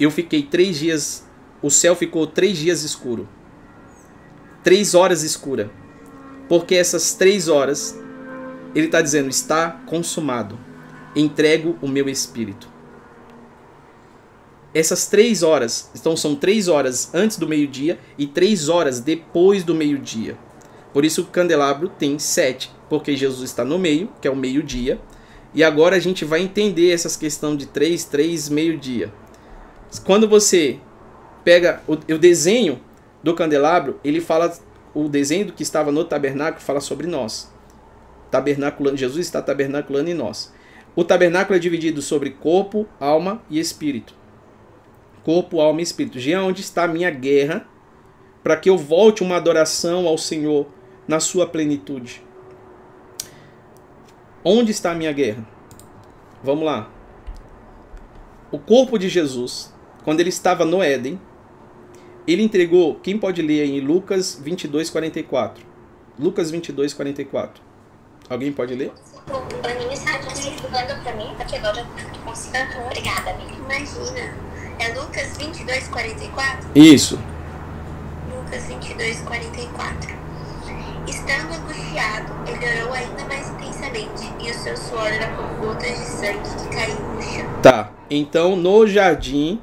Eu 0.00 0.10
fiquei 0.10 0.42
três 0.42 0.78
dias, 0.78 1.24
o 1.60 1.70
céu 1.70 1.94
ficou 1.94 2.26
três 2.26 2.58
dias 2.58 2.82
escuro. 2.82 3.28
Três 4.64 4.94
horas 4.94 5.22
escura. 5.22 5.70
Porque 6.48 6.74
essas 6.74 7.14
três 7.14 7.48
horas, 7.48 7.98
ele 8.74 8.86
está 8.86 9.00
dizendo: 9.00 9.28
está 9.28 9.70
consumado. 9.86 10.58
Entrego 11.14 11.76
o 11.82 11.88
meu 11.88 12.08
espírito 12.08 12.71
essas 14.74 15.06
três 15.06 15.42
horas, 15.42 15.90
então 15.94 16.16
são 16.16 16.34
três 16.34 16.66
horas 16.66 17.10
antes 17.12 17.36
do 17.36 17.46
meio-dia 17.46 17.98
e 18.16 18.26
três 18.26 18.70
horas 18.70 19.00
depois 19.00 19.62
do 19.64 19.74
meio-dia. 19.74 20.36
Por 20.94 21.04
isso 21.04 21.22
o 21.22 21.26
candelabro 21.26 21.90
tem 21.90 22.18
sete, 22.18 22.70
porque 22.88 23.14
Jesus 23.14 23.50
está 23.50 23.64
no 23.64 23.78
meio, 23.78 24.10
que 24.20 24.26
é 24.26 24.30
o 24.30 24.36
meio-dia. 24.36 24.98
E 25.54 25.62
agora 25.62 25.96
a 25.96 25.98
gente 25.98 26.24
vai 26.24 26.40
entender 26.40 26.90
essas 26.90 27.16
questão 27.16 27.54
de 27.54 27.66
três, 27.66 28.04
três, 28.04 28.48
meio-dia. 28.48 29.12
Quando 30.04 30.26
você 30.26 30.78
pega 31.44 31.82
o, 31.86 31.92
o 31.92 32.18
desenho 32.18 32.80
do 33.22 33.34
candelabro, 33.34 34.00
ele 34.02 34.20
fala 34.20 34.56
o 34.94 35.08
desenho 35.08 35.46
do 35.46 35.52
que 35.52 35.62
estava 35.62 35.92
no 35.92 36.04
tabernáculo 36.04 36.64
fala 36.64 36.80
sobre 36.80 37.06
nós. 37.06 37.52
Tabernaculando, 38.30 38.96
Jesus 38.96 39.26
está 39.26 39.42
tabernaculando 39.42 40.08
em 40.08 40.14
nós. 40.14 40.52
O 40.96 41.04
tabernáculo 41.04 41.56
é 41.56 41.60
dividido 41.60 42.00
sobre 42.00 42.30
corpo, 42.30 42.86
alma 42.98 43.42
e 43.50 43.58
espírito 43.58 44.21
corpo, 45.24 45.60
alma 45.60 45.80
e 45.80 45.82
espírito. 45.82 46.18
Jean, 46.18 46.44
onde 46.44 46.60
está 46.60 46.84
a 46.84 46.88
minha 46.88 47.10
guerra 47.10 47.66
para 48.42 48.56
que 48.56 48.68
eu 48.68 48.76
volte 48.76 49.22
uma 49.22 49.36
adoração 49.36 50.06
ao 50.06 50.18
Senhor 50.18 50.66
na 51.06 51.20
sua 51.20 51.46
plenitude? 51.46 52.22
Onde 54.44 54.72
está 54.72 54.92
a 54.92 54.94
minha 54.94 55.12
guerra? 55.12 55.46
Vamos 56.42 56.64
lá. 56.64 56.90
O 58.50 58.58
corpo 58.58 58.98
de 58.98 59.08
Jesus, 59.08 59.72
quando 60.04 60.20
ele 60.20 60.28
estava 60.28 60.64
no 60.64 60.82
Éden, 60.82 61.20
ele 62.26 62.42
entregou, 62.42 62.96
quem 62.96 63.18
pode 63.18 63.40
ler 63.40 63.64
em 63.64 63.80
Lucas 63.80 64.38
22, 64.40 64.90
44? 64.90 65.64
Lucas 66.18 66.50
22, 66.50 66.92
44. 66.92 67.62
Alguém 68.28 68.52
pode 68.52 68.74
ler? 68.74 68.92
Mim, 71.16 71.34
porque 71.36 71.56
agora 71.56 71.78
eu. 71.78 71.86
Obrigada, 72.86 73.30
amiga. 73.30 73.52
Imagina. 73.54 74.51
É 74.82 74.88
Lucas 74.94 75.36
22, 75.38 75.86
44? 75.86 76.70
Isso. 76.74 77.16
Lucas 78.34 78.64
22, 78.64 79.20
44. 79.20 80.12
Estando 81.06 81.54
angustiado, 81.54 82.32
ele 82.48 82.80
orou 82.80 82.92
ainda 82.92 83.24
mais 83.26 83.48
intensamente, 83.48 84.28
e 84.44 84.50
o 84.50 84.54
seu 84.54 84.76
suor 84.76 85.06
era 85.06 85.28
como 85.36 85.54
gotas 85.66 85.88
de 85.88 86.04
sangue 86.04 86.40
que 86.58 86.76
caíam 86.76 87.14
no 87.14 87.22
chão. 87.22 87.62
Tá, 87.62 87.92
então 88.10 88.56
no 88.56 88.84
jardim, 88.84 89.60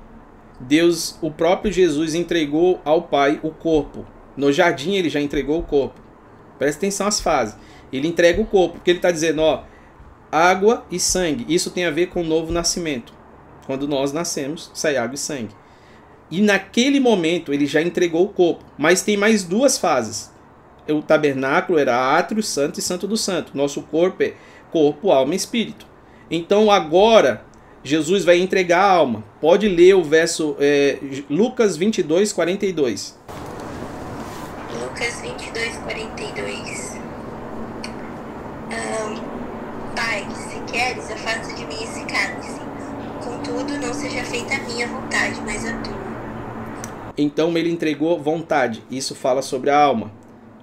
Deus, 0.57 1.17
o 1.21 1.29
próprio 1.29 1.69
Jesus 1.69 2.15
entregou 2.15 2.79
ao 2.85 3.01
Pai 3.01 3.41
o 3.43 3.51
corpo. 3.51 4.05
No 4.37 4.53
jardim 4.53 4.93
ele 4.93 5.09
já 5.09 5.19
entregou 5.19 5.59
o 5.59 5.63
corpo. 5.63 5.99
Presta 6.57 6.79
atenção 6.79 7.07
às 7.07 7.19
fases. 7.19 7.57
Ele 7.91 8.07
entrega 8.07 8.41
o 8.41 8.45
corpo, 8.45 8.75
porque 8.75 8.91
ele 8.91 8.99
está 8.99 9.11
dizendo, 9.11 9.41
ó, 9.41 9.63
água 10.31 10.85
e 10.89 10.97
sangue. 10.97 11.45
Isso 11.53 11.71
tem 11.71 11.83
a 11.83 11.91
ver 11.91 12.07
com 12.07 12.21
o 12.21 12.25
novo 12.25 12.53
nascimento. 12.53 13.18
Quando 13.69 13.87
nós 13.87 14.11
nascemos, 14.11 14.71
sai 14.73 14.97
água 14.97 15.13
e 15.13 15.17
sangue. 15.19 15.53
E 16.31 16.41
naquele 16.41 16.99
momento 16.99 17.53
ele 17.53 17.67
já 17.67 17.79
entregou 17.79 18.23
o 18.25 18.29
corpo. 18.29 18.65
Mas 18.75 19.03
tem 19.03 19.15
mais 19.15 19.43
duas 19.43 19.77
fases. 19.77 20.31
O 20.87 21.03
tabernáculo 21.03 21.77
era 21.77 22.17
átrio, 22.17 22.41
santo 22.41 22.79
e 22.79 22.81
santo 22.81 23.07
do 23.07 23.15
santo. 23.15 23.55
Nosso 23.55 23.83
corpo 23.83 24.23
é 24.23 24.33
corpo, 24.71 25.11
alma 25.11 25.33
e 25.33 25.37
espírito. 25.37 25.85
Então 26.31 26.71
agora 26.71 27.45
Jesus 27.83 28.25
vai 28.25 28.39
entregar 28.39 28.79
a 28.79 28.91
alma. 28.91 29.23
Pode 29.39 29.69
ler 29.69 29.93
o 29.93 30.03
verso 30.03 30.55
é, 30.59 30.97
Lucas 31.29 31.77
22, 31.77 32.33
42. 32.33 33.19
Lucas 34.81 35.21
22, 35.21 35.77
42. 35.77 36.97
Um, 38.71 39.95
pai, 39.95 40.27
se 40.33 40.59
queres, 40.71 41.11
afasta 41.11 41.53
de 41.53 41.67
mim 41.67 41.83
esse 41.83 42.03
cálice. 42.05 42.58
Contudo, 43.23 43.77
não 43.85 43.93
seja 43.93 44.23
feita 44.23 44.55
a 44.55 44.59
minha 44.59 44.87
vontade, 44.87 45.41
mas 45.45 45.65
a 45.65 45.77
tua. 45.81 45.99
Então 47.17 47.57
ele 47.57 47.69
entregou 47.69 48.17
vontade. 48.17 48.81
Isso 48.89 49.13
fala 49.13 49.41
sobre 49.41 49.69
a 49.69 49.77
alma. 49.77 50.11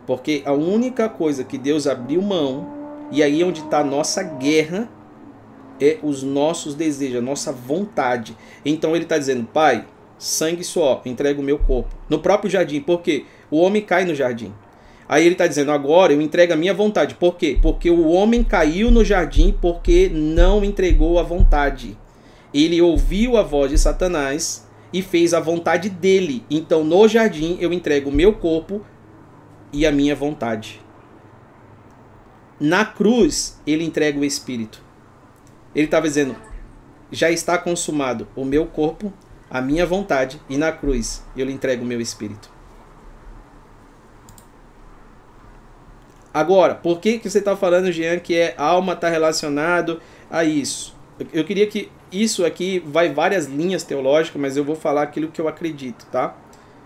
Porque 0.06 0.42
a 0.46 0.52
única 0.52 1.06
coisa 1.08 1.44
que 1.44 1.58
Deus 1.58 1.86
abriu 1.86 2.22
mão, 2.22 2.66
e 3.12 3.22
aí 3.22 3.44
onde 3.44 3.60
está 3.60 3.80
a 3.80 3.84
nossa 3.84 4.22
guerra, 4.22 4.88
é 5.78 5.98
os 6.02 6.22
nossos 6.22 6.74
desejos, 6.74 7.18
a 7.18 7.22
nossa 7.22 7.52
vontade. 7.52 8.34
Então 8.64 8.94
ele 8.94 9.04
está 9.04 9.18
dizendo, 9.18 9.46
Pai, 9.46 9.84
sangue 10.18 10.64
só, 10.64 11.02
entrega 11.04 11.38
o 11.38 11.44
meu 11.44 11.58
corpo. 11.58 11.94
No 12.08 12.20
próprio 12.20 12.50
jardim, 12.50 12.80
porque 12.80 13.26
o 13.50 13.58
homem 13.58 13.82
cai 13.82 14.06
no 14.06 14.14
jardim. 14.14 14.54
Aí 15.06 15.24
ele 15.24 15.34
está 15.34 15.46
dizendo, 15.46 15.70
agora 15.72 16.14
eu 16.14 16.22
entrego 16.22 16.54
a 16.54 16.56
minha 16.56 16.72
vontade. 16.72 17.14
Por 17.16 17.36
quê? 17.36 17.58
Porque 17.60 17.90
o 17.90 18.08
homem 18.08 18.42
caiu 18.42 18.90
no 18.90 19.04
jardim 19.04 19.54
porque 19.60 20.10
não 20.12 20.64
entregou 20.64 21.18
a 21.18 21.22
vontade 21.22 21.98
ele 22.64 22.80
ouviu 22.80 23.36
a 23.36 23.42
voz 23.42 23.70
de 23.70 23.76
Satanás 23.76 24.66
e 24.90 25.02
fez 25.02 25.34
a 25.34 25.40
vontade 25.40 25.90
dele. 25.90 26.42
Então, 26.48 26.82
no 26.82 27.06
jardim, 27.06 27.58
eu 27.60 27.70
entrego 27.70 28.08
o 28.08 28.12
meu 28.12 28.32
corpo 28.32 28.80
e 29.70 29.84
a 29.84 29.92
minha 29.92 30.16
vontade. 30.16 30.80
Na 32.58 32.82
cruz, 32.86 33.60
ele 33.66 33.84
entrega 33.84 34.18
o 34.18 34.24
espírito. 34.24 34.80
Ele 35.74 35.84
estava 35.84 36.08
dizendo: 36.08 36.34
já 37.12 37.30
está 37.30 37.58
consumado 37.58 38.26
o 38.34 38.42
meu 38.42 38.64
corpo, 38.64 39.12
a 39.50 39.60
minha 39.60 39.84
vontade, 39.84 40.40
e 40.48 40.56
na 40.56 40.72
cruz 40.72 41.22
eu 41.36 41.44
lhe 41.44 41.52
entrego 41.52 41.84
o 41.84 41.86
meu 41.86 42.00
espírito. 42.00 42.50
Agora, 46.32 46.74
por 46.74 47.00
que, 47.00 47.18
que 47.18 47.28
você 47.28 47.38
está 47.38 47.54
falando, 47.54 47.92
Jean, 47.92 48.18
que 48.18 48.34
é 48.34 48.54
alma 48.56 48.94
está 48.94 49.10
relacionado 49.10 50.00
a 50.30 50.42
isso? 50.42 50.95
Eu 51.32 51.44
queria 51.44 51.66
que 51.66 51.90
isso 52.12 52.44
aqui 52.44 52.78
vai 52.80 53.12
várias 53.12 53.46
linhas 53.46 53.82
teológicas, 53.82 54.40
mas 54.40 54.56
eu 54.56 54.64
vou 54.64 54.76
falar 54.76 55.02
aquilo 55.02 55.28
que 55.28 55.40
eu 55.40 55.48
acredito, 55.48 56.06
tá? 56.06 56.36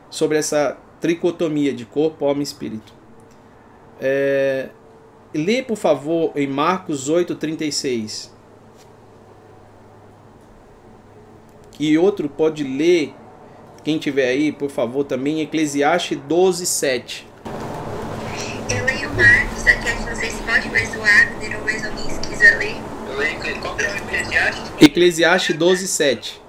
Sobre 0.08 0.38
essa 0.38 0.78
tricotomia 1.00 1.72
de 1.72 1.84
corpo, 1.84 2.24
alma 2.24 2.40
e 2.40 2.44
espírito. 2.44 2.92
É... 4.00 4.68
Lê, 5.34 5.62
por 5.62 5.76
favor, 5.76 6.32
em 6.36 6.46
Marcos 6.46 7.10
8,36. 7.10 8.30
E 11.78 11.96
outro 11.96 12.28
pode 12.28 12.62
ler, 12.62 13.14
quem 13.82 13.98
tiver 13.98 14.28
aí, 14.28 14.52
por 14.52 14.70
favor, 14.70 15.04
também, 15.04 15.40
Eclesiastes 15.40 16.18
12, 16.28 16.66
Eclesiastes? 24.80 25.50
Eclesiastes 25.50 25.56
12, 25.56 25.88
7. 25.88 26.42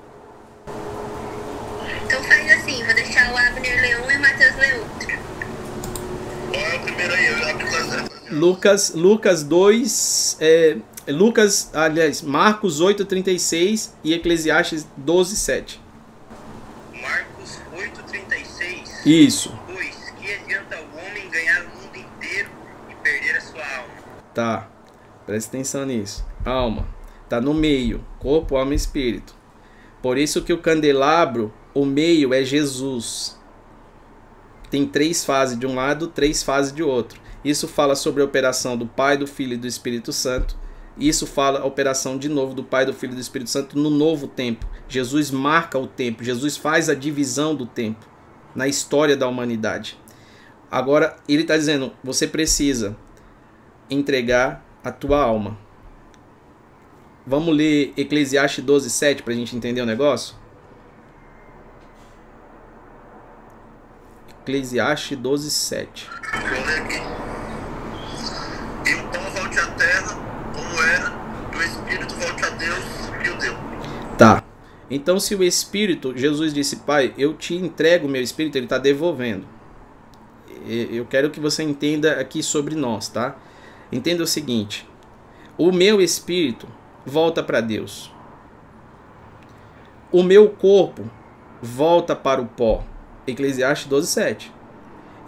Então 2.05 2.23
faz 2.23 2.51
assim, 2.51 2.83
vou 2.85 2.95
deixar 2.95 3.31
o 3.33 3.37
Abner 3.37 3.81
ler 3.81 4.01
um 4.01 4.11
e 4.11 4.17
o 4.17 4.21
Matheus 4.21 4.55
ler 4.55 4.79
outro. 4.79 5.19
Qual 6.51 6.65
é 6.65 6.75
o 6.75 6.79
primeiro 6.81 7.13
aí? 7.13 7.25
Eu 7.27 8.11
Lucas, 8.31 8.93
Lucas 8.95 9.43
2, 9.43 10.37
é, 10.39 10.77
Lucas, 11.09 11.69
aliás, 11.73 12.21
Marcos 12.21 12.79
8:36 12.79 13.91
e 14.03 14.13
Eclesiastes 14.13 14.87
12:7. 14.97 15.79
Marcos 16.93 17.59
8,36. 17.73 19.05
Isso. 19.05 19.53
Pois 19.67 20.13
que 20.17 20.33
adianta 20.33 20.77
o 20.77 20.97
homem 20.97 21.29
ganhar 21.29 21.63
o 21.63 21.69
mundo 21.69 21.97
inteiro 21.97 22.49
e 22.89 22.95
perder 22.95 23.35
a 23.35 23.41
sua 23.41 23.61
alma? 23.61 23.93
Tá. 24.33 24.69
Presta 25.25 25.49
atenção 25.49 25.85
nisso. 25.85 26.25
Alma. 26.45 27.00
Tá 27.31 27.39
no 27.39 27.53
meio. 27.53 28.03
Corpo, 28.19 28.57
alma 28.57 28.73
e 28.73 28.75
espírito. 28.75 29.33
Por 30.01 30.17
isso 30.17 30.41
que 30.41 30.51
o 30.51 30.57
candelabro, 30.57 31.53
o 31.73 31.85
meio 31.85 32.33
é 32.33 32.43
Jesus. 32.43 33.39
Tem 34.69 34.85
três 34.85 35.23
fases 35.23 35.57
de 35.57 35.65
um 35.65 35.73
lado, 35.73 36.07
três 36.07 36.43
fases 36.43 36.73
de 36.73 36.83
outro. 36.83 37.21
Isso 37.41 37.69
fala 37.69 37.95
sobre 37.95 38.21
a 38.21 38.25
operação 38.25 38.75
do 38.75 38.85
Pai, 38.85 39.15
do 39.15 39.25
Filho 39.25 39.53
e 39.53 39.57
do 39.57 39.65
Espírito 39.65 40.11
Santo. 40.11 40.57
Isso 40.97 41.25
fala 41.25 41.61
a 41.61 41.65
operação 41.65 42.17
de 42.17 42.27
novo 42.27 42.53
do 42.53 42.65
Pai, 42.65 42.85
do 42.85 42.93
Filho 42.93 43.13
e 43.13 43.15
do 43.15 43.21
Espírito 43.21 43.49
Santo 43.49 43.79
no 43.79 43.89
novo 43.89 44.27
tempo. 44.27 44.67
Jesus 44.89 45.31
marca 45.31 45.79
o 45.79 45.87
tempo, 45.87 46.25
Jesus 46.25 46.57
faz 46.57 46.89
a 46.89 46.93
divisão 46.93 47.55
do 47.55 47.65
tempo 47.65 48.05
na 48.53 48.67
história 48.67 49.15
da 49.15 49.25
humanidade. 49.25 49.97
Agora, 50.69 51.15
ele 51.29 51.43
está 51.43 51.55
dizendo: 51.55 51.93
você 52.03 52.27
precisa 52.27 52.97
entregar 53.89 54.65
a 54.83 54.91
tua 54.91 55.23
alma. 55.23 55.70
Vamos 57.25 57.55
ler 57.55 57.93
Eclesiastes 57.95 58.63
12, 58.63 58.89
7 58.89 59.23
para 59.23 59.33
a 59.33 59.35
gente 59.35 59.55
entender 59.55 59.81
o 59.81 59.85
negócio? 59.85 60.35
Eclesiastes 64.41 65.17
12, 65.17 65.51
7. 65.51 66.09
Vou 66.09 66.65
ler 66.65 66.81
aqui. 66.81 66.95
E 68.89 68.95
o 68.95 69.07
pó 69.09 69.19
volte 69.39 69.59
à 69.59 69.67
terra 69.67 70.15
como 70.51 70.83
era, 70.83 71.13
e 71.53 71.57
o 71.57 71.61
espírito 71.61 72.15
volte 72.15 72.43
a 72.43 72.49
Deus 72.49 72.83
que 73.21 73.29
o 73.29 73.37
deu. 73.37 73.55
Tá. 74.17 74.43
Então, 74.89 75.19
se 75.21 75.33
o 75.35 75.41
Espírito, 75.41 76.17
Jesus 76.17 76.53
disse, 76.53 76.77
Pai, 76.77 77.13
eu 77.17 77.33
te 77.33 77.55
entrego 77.55 78.07
o 78.07 78.09
meu 78.09 78.21
Espírito, 78.21 78.57
ele 78.57 78.65
está 78.65 78.77
devolvendo. 78.77 79.47
Eu 80.65 81.05
quero 81.05 81.29
que 81.29 81.39
você 81.39 81.63
entenda 81.63 82.19
aqui 82.19 82.43
sobre 82.43 82.75
nós, 82.75 83.07
tá? 83.07 83.37
Entenda 83.91 84.21
o 84.21 84.27
seguinte: 84.27 84.87
o 85.57 85.71
meu 85.71 86.01
Espírito 86.01 86.67
volta 87.05 87.41
para 87.41 87.61
Deus, 87.61 88.11
o 90.11 90.23
meu 90.23 90.49
corpo 90.49 91.03
volta 91.61 92.15
para 92.15 92.41
o 92.41 92.45
pó. 92.45 92.83
Eclesiastes 93.25 93.87
12, 93.87 94.07
7. 94.07 94.51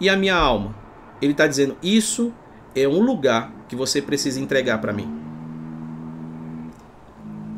E 0.00 0.08
a 0.08 0.16
minha 0.16 0.34
alma? 0.34 0.74
Ele 1.22 1.32
está 1.32 1.46
dizendo: 1.46 1.76
Isso 1.82 2.32
é 2.74 2.86
um 2.86 3.00
lugar 3.00 3.50
que 3.68 3.76
você 3.76 4.02
precisa 4.02 4.40
entregar 4.40 4.78
para 4.80 4.92
mim. 4.92 5.08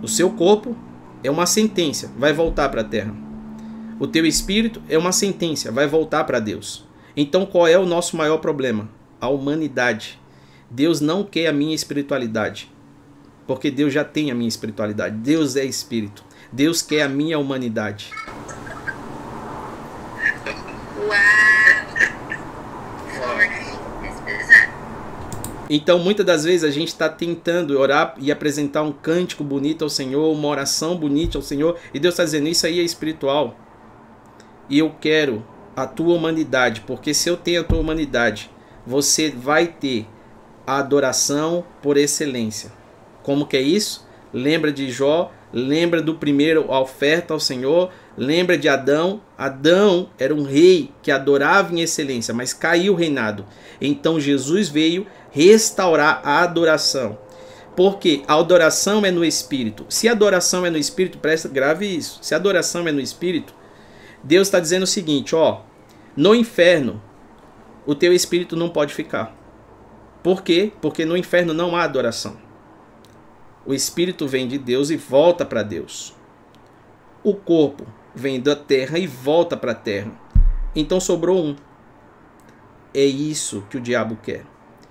O 0.03 0.07
seu 0.07 0.31
corpo 0.31 0.77
é 1.25 1.31
uma 1.31 1.47
sentença, 1.47 2.13
vai 2.17 2.33
voltar 2.33 2.69
para 2.69 2.83
a 2.83 2.85
terra. 2.85 3.15
O 3.99 4.07
teu 4.07 4.27
espírito 4.27 4.81
é 4.89 4.97
uma 4.97 5.11
sentença, 5.11 5.73
vai 5.73 5.87
voltar 5.87 6.25
para 6.25 6.39
Deus. 6.39 6.87
Então 7.17 7.47
qual 7.47 7.67
é 7.67 7.79
o 7.79 7.87
nosso 7.87 8.17
maior 8.17 8.39
problema? 8.39 8.89
A 9.21 9.29
humanidade. 9.29 10.21
Deus 10.71 11.01
não 11.01 11.25
quer 11.25 11.47
a 11.47 11.53
minha 11.53 11.75
espiritualidade, 11.75 12.71
porque 13.47 13.71
Deus 13.71 13.93
já 13.93 14.05
tem 14.05 14.31
a 14.31 14.35
minha 14.35 14.49
espiritualidade. 14.49 15.17
Deus 15.17 15.57
é 15.57 15.65
espírito. 15.65 16.25
Deus 16.53 16.83
quer 16.83 17.03
a 17.03 17.09
minha 17.09 17.39
humanidade. 17.39 18.11
Então, 25.69 25.99
muitas 25.99 26.25
das 26.25 26.45
vezes 26.45 26.63
a 26.63 26.71
gente 26.71 26.89
está 26.89 27.09
tentando 27.09 27.79
orar 27.79 28.15
e 28.19 28.31
apresentar 28.31 28.83
um 28.83 28.93
cântico 28.93 29.43
bonito 29.43 29.83
ao 29.83 29.91
Senhor, 29.91 30.33
uma 30.33 30.49
oração 30.49 30.97
bonita 30.97 31.39
ao 31.39 31.43
Senhor, 31.43 31.77
e 31.93 31.99
Deus 31.99 32.15
está 32.15 32.25
dizendo: 32.25 32.49
Isso 32.49 32.67
aí 32.67 32.79
é 32.79 32.83
espiritual. 32.85 33.57
E 34.69 34.79
eu 34.79 34.95
quero 35.01 35.45
a 35.75 35.87
tua 35.87 36.15
humanidade, 36.15 36.83
porque 36.83 37.13
se 37.13 37.29
eu 37.29 37.37
tenho 37.37 37.61
a 37.61 37.65
tua 37.65 37.79
humanidade, 37.79 38.51
você 38.87 39.31
vai 39.31 39.67
ter 39.67 40.07
a 40.67 40.79
adoração 40.79 41.65
por 41.83 41.97
excelência. 41.97 42.71
Como 43.27 43.45
que 43.45 43.57
é 43.57 43.61
isso? 43.61 44.07
Lembra 44.33 44.71
de 44.71 44.89
Jó, 44.89 45.33
lembra 45.53 46.01
do 46.01 46.15
primeiro 46.15 46.73
a 46.73 46.79
oferta 46.79 47.35
ao 47.35 47.41
Senhor, 47.41 47.91
lembra 48.17 48.57
de 48.57 48.69
Adão. 48.69 49.21
Adão 49.37 50.11
era 50.17 50.33
um 50.33 50.45
rei 50.45 50.93
que 51.03 51.11
adorava 51.11 51.75
em 51.75 51.81
excelência, 51.81 52.33
mas 52.33 52.53
caiu 52.53 52.93
o 52.93 52.97
reinado. 52.97 53.45
Então 53.81 54.21
Jesus 54.21 54.69
veio 54.69 55.09
restaurar 55.33 56.21
a 56.23 56.45
adoração. 56.45 57.19
Porque 57.75 58.23
a 58.29 58.35
adoração 58.35 59.05
é 59.05 59.11
no 59.11 59.25
espírito. 59.25 59.85
Se 59.89 60.09
a 60.09 60.13
adoração 60.13 60.65
é 60.65 60.71
no 60.71 60.79
espírito, 60.79 61.19
presta 61.19 61.49
grave 61.49 61.85
isso. 61.85 62.21
Se 62.23 62.33
a 62.33 62.37
adoração 62.37 62.87
é 62.87 62.93
no 62.93 63.01
espírito, 63.01 63.53
Deus 64.23 64.47
está 64.47 64.61
dizendo 64.61 64.85
o 64.85 64.87
seguinte, 64.87 65.35
ó, 65.35 65.63
no 66.17 66.33
inferno 66.33 67.03
o 67.85 67.93
teu 67.93 68.13
espírito 68.13 68.55
não 68.55 68.69
pode 68.69 68.95
ficar. 68.95 69.37
Por 70.23 70.45
quê? 70.45 70.71
Porque 70.81 71.05
no 71.05 71.17
inferno 71.17 71.53
não 71.53 71.75
há 71.75 71.83
adoração. 71.83 72.46
O 73.67 73.75
espírito 73.75 74.29
vem 74.29 74.47
de 74.47 74.59
Deus 74.59 74.91
e 74.91 74.97
volta 74.97 75.45
para 75.45 75.65
Deus. 75.65 76.15
O 77.25 77.35
corpo 77.35 77.85
vem 78.15 78.41
da 78.41 78.55
terra 78.55 78.97
e 78.97 79.09
volta 79.09 79.57
para 79.57 79.73
a 79.73 79.75
terra. 79.75 80.13
Então 80.75 81.01
sobrou 81.01 81.45
um. 81.45 81.57
É 82.95 83.05
isso 83.05 83.65
que 83.69 83.77
o 83.77 83.81
diabo 83.81 84.17
quer. 84.23 84.45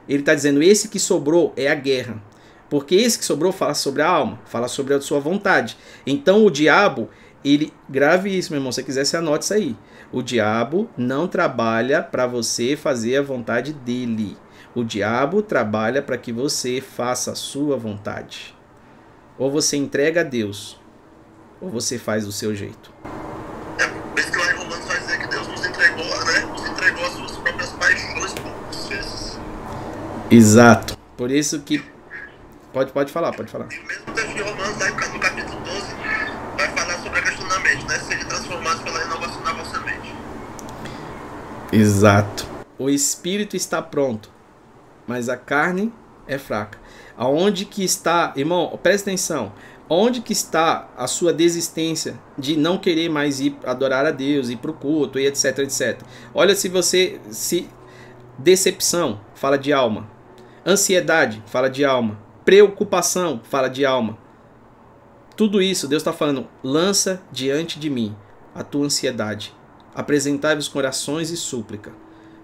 Ele 0.10 0.20
está 0.20 0.36
dizendo: 0.36 0.62
esse 0.62 0.90
que 0.90 1.00
sobrou 1.00 1.54
é 1.56 1.70
a 1.70 1.76
guerra. 1.76 2.22
Porque 2.70 2.96
esse 2.96 3.18
que 3.18 3.24
sobrou 3.24 3.54
fala 3.54 3.74
sobre 3.74 4.02
a 4.02 4.10
alma, 4.10 4.40
fala 4.46 4.68
sobre 4.68 4.94
a 4.94 5.00
sua 5.00 5.22
vontade. 5.22 5.78
Então 6.06 6.46
o 6.46 6.52
diabo, 6.52 7.10
ele. 7.46 7.72
Grave 7.88 8.38
isso, 8.38 8.52
meu 8.52 8.60
irmão. 8.60 8.74
Se 8.74 8.82
você 8.82 8.84
quiser, 8.84 9.06
você 9.06 9.16
anote 9.16 9.46
isso 9.46 9.54
aí. 9.54 9.76
O 10.12 10.22
diabo 10.22 10.90
não 10.98 11.28
trabalha 11.30 12.04
para 12.04 12.28
você 12.28 12.76
fazer 12.76 13.18
a 13.18 13.22
vontade 13.22 13.72
dele. 13.72 14.36
O 14.76 14.84
diabo 14.84 15.42
trabalha 15.42 16.02
para 16.02 16.18
que 16.18 16.34
você 16.34 16.82
faça 16.82 17.32
a 17.32 17.36
sua 17.36 17.78
vontade. 17.78 18.55
Ou 19.38 19.52
você 19.52 19.76
entrega 19.76 20.22
a 20.22 20.24
Deus, 20.24 20.80
ou 21.60 21.70
você 21.70 22.00
faz 22.00 22.26
do 22.26 22.32
seu 22.32 22.56
jeito. 22.56 22.92
É 23.78 23.88
por 23.88 24.20
isso 24.20 24.32
que 24.32 24.38
lá 24.38 24.52
em 24.52 24.56
Romanos 24.56 24.86
vai 24.86 25.00
dizer 25.00 25.20
que 25.20 25.28
Deus 25.28 25.48
nos 25.48 25.66
entregou, 25.66 26.26
né? 26.26 26.40
Nos 26.42 26.68
entregou 26.68 27.06
as 27.06 27.14
suas 27.14 27.32
próprias 27.38 27.70
paixões 27.72 28.34
por 28.34 28.56
vezes. 28.88 29.40
Exato. 30.30 30.98
Por 31.18 31.32
isso 31.32 31.60
que. 31.62 31.84
Pode, 32.72 32.92
pode 32.92 33.12
falar, 33.12 33.34
pode 33.34 33.52
falar. 33.52 33.68
E 33.72 33.88
mesmo 33.88 34.14
texto 34.14 34.34
de 34.34 34.42
Romanos, 34.42 34.80
lá 34.80 34.90
no 34.90 35.20
capítulo 35.20 35.60
12, 35.62 35.96
vai 36.58 36.70
falar 36.70 37.04
sobre 37.04 37.20
a 37.20 37.22
questão 37.22 37.48
da 37.48 37.60
mente, 37.60 37.86
né? 37.88 38.00
Sejam 38.00 38.28
transformados 38.28 38.82
pela 38.84 39.00
renovação 39.00 39.44
da 39.44 39.54
vossa 39.54 39.80
mente. 39.80 40.16
Exato. 41.72 42.48
O 42.78 42.90
espírito 42.90 43.56
está 43.56 43.82
pronto, 43.82 44.30
mas 45.08 45.30
a 45.30 45.38
carne 45.38 45.94
é 46.28 46.38
fraca. 46.38 46.85
Aonde 47.18 47.66
que 47.66 47.84
está, 47.84 48.34
irmão, 48.36 48.78
presta 48.82 49.10
atenção. 49.10 49.54
Onde 49.90 50.22
que 50.22 50.34
está 50.34 50.90
a 50.98 51.08
sua 51.08 51.32
desistência 51.32 52.20
de 52.38 52.58
não 52.58 52.78
querer 52.78 53.08
mais 53.08 53.40
ir 53.40 53.56
adorar 53.64 54.06
a 54.06 54.12
Deus, 54.12 54.50
ir 54.50 54.58
para 54.58 54.72
o 54.72 54.74
culto 54.74 55.20
e 55.20 55.28
etc, 55.28 55.60
etc. 55.60 56.02
Olha 56.34 56.56
se 56.56 56.68
você 56.68 57.20
se 57.30 57.70
decepção 58.38 59.22
fala 59.36 59.58
de 59.58 59.72
alma, 59.72 60.10
ansiedade 60.66 61.42
fala 61.46 61.70
de 61.70 61.86
alma, 61.86 62.20
preocupação 62.44 63.40
fala 63.44 63.70
de 63.70 63.86
alma. 63.86 64.18
Tudo 65.38 65.62
isso 65.62 65.88
Deus 65.88 66.02
está 66.02 66.12
falando, 66.12 66.48
lança 66.64 67.22
diante 67.32 67.80
de 67.80 67.90
mim 67.90 68.16
a 68.56 68.64
tua 68.64 68.86
ansiedade, 68.86 69.54
apresentai-vos 69.94 70.68
com 70.68 70.80
orações 70.80 71.30
e 71.30 71.38
súplica, 71.38 71.92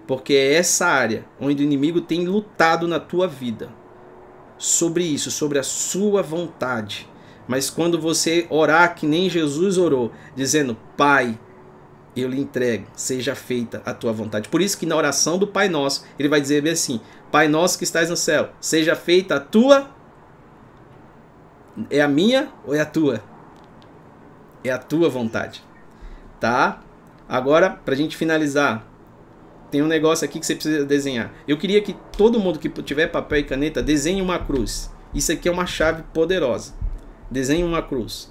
porque 0.06 0.32
é 0.32 0.54
essa 0.54 0.86
área 0.86 1.24
onde 1.40 1.62
o 1.62 1.66
inimigo 1.66 2.00
tem 2.00 2.24
lutado 2.24 2.86
na 2.86 3.00
tua 3.00 3.26
vida 3.26 3.81
sobre 4.62 5.02
isso, 5.02 5.28
sobre 5.28 5.58
a 5.58 5.62
sua 5.64 6.22
vontade. 6.22 7.08
Mas 7.48 7.68
quando 7.68 8.00
você 8.00 8.46
orar 8.48 8.94
que 8.94 9.04
nem 9.04 9.28
Jesus 9.28 9.76
orou, 9.76 10.12
dizendo: 10.36 10.76
Pai, 10.96 11.36
eu 12.16 12.28
lhe 12.28 12.40
entrego, 12.40 12.86
seja 12.94 13.34
feita 13.34 13.82
a 13.84 13.92
tua 13.92 14.12
vontade. 14.12 14.48
Por 14.48 14.62
isso 14.62 14.78
que 14.78 14.86
na 14.86 14.94
oração 14.94 15.36
do 15.36 15.48
Pai 15.48 15.68
Nosso, 15.68 16.04
ele 16.16 16.28
vai 16.28 16.40
dizer 16.40 16.62
bem 16.62 16.74
assim: 16.74 17.00
Pai 17.32 17.48
Nosso 17.48 17.76
que 17.76 17.82
estás 17.82 18.08
no 18.08 18.16
céu, 18.16 18.50
seja 18.60 18.94
feita 18.94 19.34
a 19.34 19.40
tua. 19.40 19.90
É 21.90 22.00
a 22.00 22.06
minha 22.06 22.52
ou 22.64 22.72
é 22.72 22.80
a 22.80 22.86
tua? 22.86 23.20
É 24.62 24.70
a 24.70 24.78
tua 24.78 25.08
vontade. 25.08 25.64
Tá? 26.38 26.82
Agora, 27.28 27.68
pra 27.70 27.96
gente 27.96 28.16
finalizar, 28.16 28.86
tem 29.72 29.80
um 29.80 29.86
negócio 29.86 30.26
aqui 30.26 30.38
que 30.38 30.44
você 30.44 30.54
precisa 30.54 30.84
desenhar. 30.84 31.32
Eu 31.48 31.56
queria 31.56 31.80
que 31.80 31.96
todo 32.18 32.38
mundo 32.38 32.58
que 32.58 32.68
tiver 32.82 33.06
papel 33.06 33.38
e 33.38 33.44
caneta 33.44 33.82
desenhe 33.82 34.20
uma 34.20 34.38
cruz. 34.38 34.92
Isso 35.14 35.32
aqui 35.32 35.48
é 35.48 35.50
uma 35.50 35.64
chave 35.64 36.02
poderosa. 36.12 36.74
Desenhe 37.30 37.64
uma 37.64 37.82
cruz. 37.82 38.30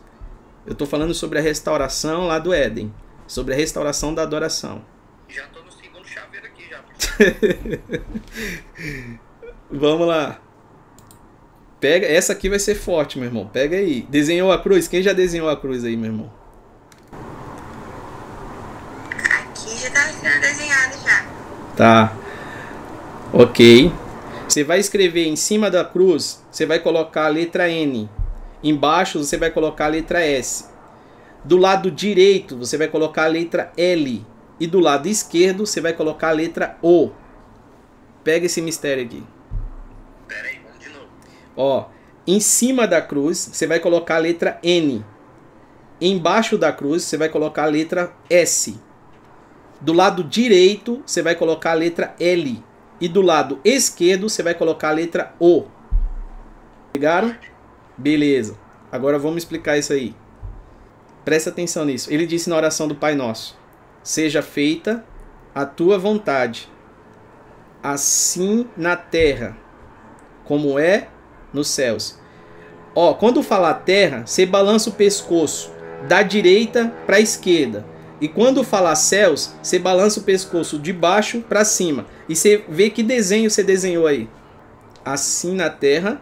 Eu 0.67 0.73
estou 0.73 0.85
falando 0.85 1.15
sobre 1.15 1.39
a 1.39 1.41
restauração 1.41 2.27
lá 2.27 2.37
do 2.37 2.53
Éden, 2.53 2.93
sobre 3.25 3.55
a 3.55 3.57
restauração 3.57 4.13
da 4.13 4.21
adoração. 4.21 4.85
Já 5.27 5.47
tô 5.47 5.63
no 5.63 5.71
segundo 5.71 6.07
chaveiro 6.07 6.45
aqui 6.45 6.69
já. 6.69 6.79
Vamos 9.71 10.07
lá. 10.07 10.39
Pega, 11.79 12.05
essa 12.05 12.33
aqui 12.33 12.49
vai 12.49 12.59
ser 12.59 12.75
forte, 12.75 13.17
meu 13.17 13.27
irmão. 13.27 13.47
Pega 13.47 13.77
aí. 13.77 14.03
Desenhou 14.03 14.51
a 14.51 14.61
cruz? 14.61 14.87
Quem 14.87 15.01
já 15.01 15.13
desenhou 15.13 15.49
a 15.49 15.57
cruz 15.57 15.83
aí, 15.83 15.97
meu 15.97 16.11
irmão? 16.11 16.31
Aqui 19.09 19.79
já 19.79 19.89
tá 19.89 20.01
já. 20.11 20.70
Tá. 21.75 22.15
Ok. 23.33 23.91
Você 24.47 24.63
vai 24.63 24.79
escrever 24.79 25.27
em 25.27 25.37
cima 25.37 25.71
da 25.71 25.85
cruz, 25.85 26.43
você 26.51 26.65
vai 26.65 26.79
colocar 26.79 27.25
a 27.25 27.29
letra 27.29 27.69
N. 27.69 28.09
Embaixo 28.61 29.23
você 29.23 29.37
vai 29.37 29.49
colocar 29.49 29.85
a 29.85 29.89
letra 29.89 30.21
S. 30.21 30.65
Do 31.43 31.55
lado 31.55 31.89
direito 31.89 32.57
você 32.57 32.77
vai 32.77 32.87
colocar 32.89 33.23
a 33.23 33.27
letra 33.27 33.71
L. 33.77 34.25
E 34.59 34.67
do 34.67 34.79
lado 34.79 35.07
esquerdo 35.07 35.65
você 35.65 35.79
vai 35.79 35.93
colocar 35.93 36.29
a 36.29 36.33
letra 36.33 36.77
O. 36.81 37.11
Pega 38.23 38.45
esse 38.45 38.61
mistério 38.61 39.05
aqui. 39.05 39.23
Pera 40.27 40.47
aí, 40.47 40.59
vamos 40.63 40.79
de 40.79 40.89
novo. 40.89 41.07
Ó, 41.55 41.85
em 42.27 42.39
cima 42.39 42.85
da 42.85 43.01
cruz 43.01 43.49
você 43.53 43.65
vai 43.65 43.79
colocar 43.79 44.17
a 44.17 44.19
letra 44.19 44.59
N. 44.61 45.03
Embaixo 45.99 46.57
da 46.57 46.73
cruz 46.73 47.03
você 47.03 47.15
vai 47.15 47.29
colocar 47.29 47.63
a 47.63 47.67
letra 47.67 48.13
S. 48.29 48.77
Do 49.81 49.93
lado 49.93 50.23
direito 50.23 51.01
você 51.05 51.21
vai 51.21 51.35
colocar 51.35 51.71
a 51.71 51.75
letra 51.75 52.15
L. 52.19 52.63
E 52.99 53.07
do 53.07 53.21
lado 53.21 53.59
esquerdo 53.65 54.29
você 54.29 54.43
vai 54.43 54.53
colocar 54.53 54.89
a 54.89 54.93
letra 54.93 55.33
O. 55.39 55.65
Pegaram? 56.93 57.35
Beleza. 57.97 58.57
Agora 58.91 59.17
vamos 59.17 59.37
explicar 59.37 59.77
isso 59.77 59.91
aí. 59.91 60.15
Presta 61.25 61.49
atenção 61.49 61.83
nisso. 61.85 62.13
Ele 62.13 62.27
disse 62.27 62.49
na 62.49 62.55
oração 62.55 62.87
do 62.87 62.95
Pai 62.95 63.15
Nosso: 63.15 63.57
Seja 64.03 64.41
feita 64.41 65.03
a 65.53 65.65
tua 65.65 65.97
vontade, 65.97 66.69
assim 67.81 68.67
na 68.77 68.95
terra, 68.95 69.57
como 70.45 70.77
é 70.77 71.07
nos 71.53 71.67
céus. 71.69 72.19
Ó, 72.93 73.13
quando 73.13 73.41
falar 73.41 73.75
terra, 73.75 74.25
você 74.25 74.45
balança 74.45 74.89
o 74.89 74.93
pescoço 74.93 75.71
da 76.07 76.21
direita 76.21 76.93
para 77.05 77.17
a 77.17 77.21
esquerda. 77.21 77.85
E 78.21 78.27
quando 78.27 78.63
falar 78.63 78.95
céus, 78.95 79.55
você 79.63 79.79
balança 79.79 80.19
o 80.19 80.23
pescoço 80.23 80.77
de 80.77 80.93
baixo 80.93 81.41
para 81.41 81.65
cima. 81.65 82.05
E 82.29 82.35
você 82.35 82.63
vê 82.69 82.91
que 82.91 83.01
desenho 83.01 83.49
você 83.49 83.63
desenhou 83.63 84.05
aí. 84.05 84.29
Assim 85.03 85.55
na 85.55 85.71
terra, 85.71 86.21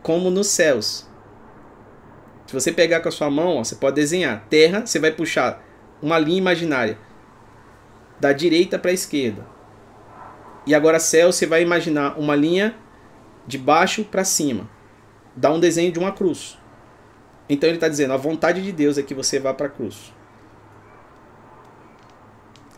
como 0.00 0.30
nos 0.30 0.46
céus. 0.46 1.08
Se 2.46 2.54
você 2.54 2.70
pegar 2.70 3.00
com 3.00 3.08
a 3.08 3.12
sua 3.12 3.28
mão, 3.30 3.56
ó, 3.56 3.64
você 3.64 3.74
pode 3.74 3.96
desenhar. 3.96 4.46
Terra, 4.48 4.86
você 4.86 5.00
vai 5.00 5.10
puxar 5.10 5.60
uma 6.00 6.18
linha 6.18 6.38
imaginária 6.38 6.96
da 8.20 8.32
direita 8.32 8.78
para 8.78 8.92
a 8.92 8.94
esquerda. 8.94 9.44
E 10.64 10.72
agora 10.72 11.00
céu, 11.00 11.32
você 11.32 11.46
vai 11.46 11.62
imaginar 11.62 12.16
uma 12.16 12.36
linha 12.36 12.76
de 13.44 13.58
baixo 13.58 14.04
para 14.04 14.22
cima. 14.22 14.70
Dá 15.34 15.52
um 15.52 15.58
desenho 15.58 15.90
de 15.90 15.98
uma 15.98 16.12
cruz. 16.12 16.56
Então 17.48 17.68
ele 17.68 17.76
está 17.76 17.88
dizendo: 17.88 18.12
a 18.12 18.16
vontade 18.16 18.62
de 18.62 18.70
Deus 18.70 18.98
é 18.98 19.02
que 19.02 19.14
você 19.14 19.40
vá 19.40 19.52
para 19.52 19.66
a 19.66 19.70
cruz. 19.70 20.14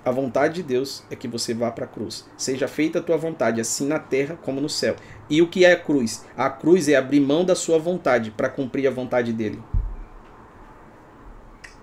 A 0.06 0.12
vontade 0.12 0.54
de 0.54 0.62
Deus 0.62 1.02
é 1.10 1.16
que 1.16 1.26
você 1.26 1.52
vá 1.52 1.68
para 1.68 1.84
a 1.84 1.88
cruz. 1.88 2.24
Seja 2.36 2.68
feita 2.68 3.00
a 3.00 3.02
tua 3.02 3.16
vontade, 3.16 3.60
assim 3.60 3.88
na 3.88 3.98
terra 3.98 4.38
como 4.40 4.60
no 4.60 4.68
céu. 4.68 4.94
E 5.28 5.42
o 5.42 5.48
que 5.48 5.64
é 5.64 5.72
a 5.72 5.80
cruz? 5.80 6.24
A 6.36 6.48
cruz 6.48 6.88
é 6.88 6.94
abrir 6.94 7.18
mão 7.18 7.44
da 7.44 7.56
sua 7.56 7.76
vontade 7.76 8.30
para 8.30 8.48
cumprir 8.48 8.86
a 8.86 8.92
vontade 8.92 9.32
dele. 9.32 9.60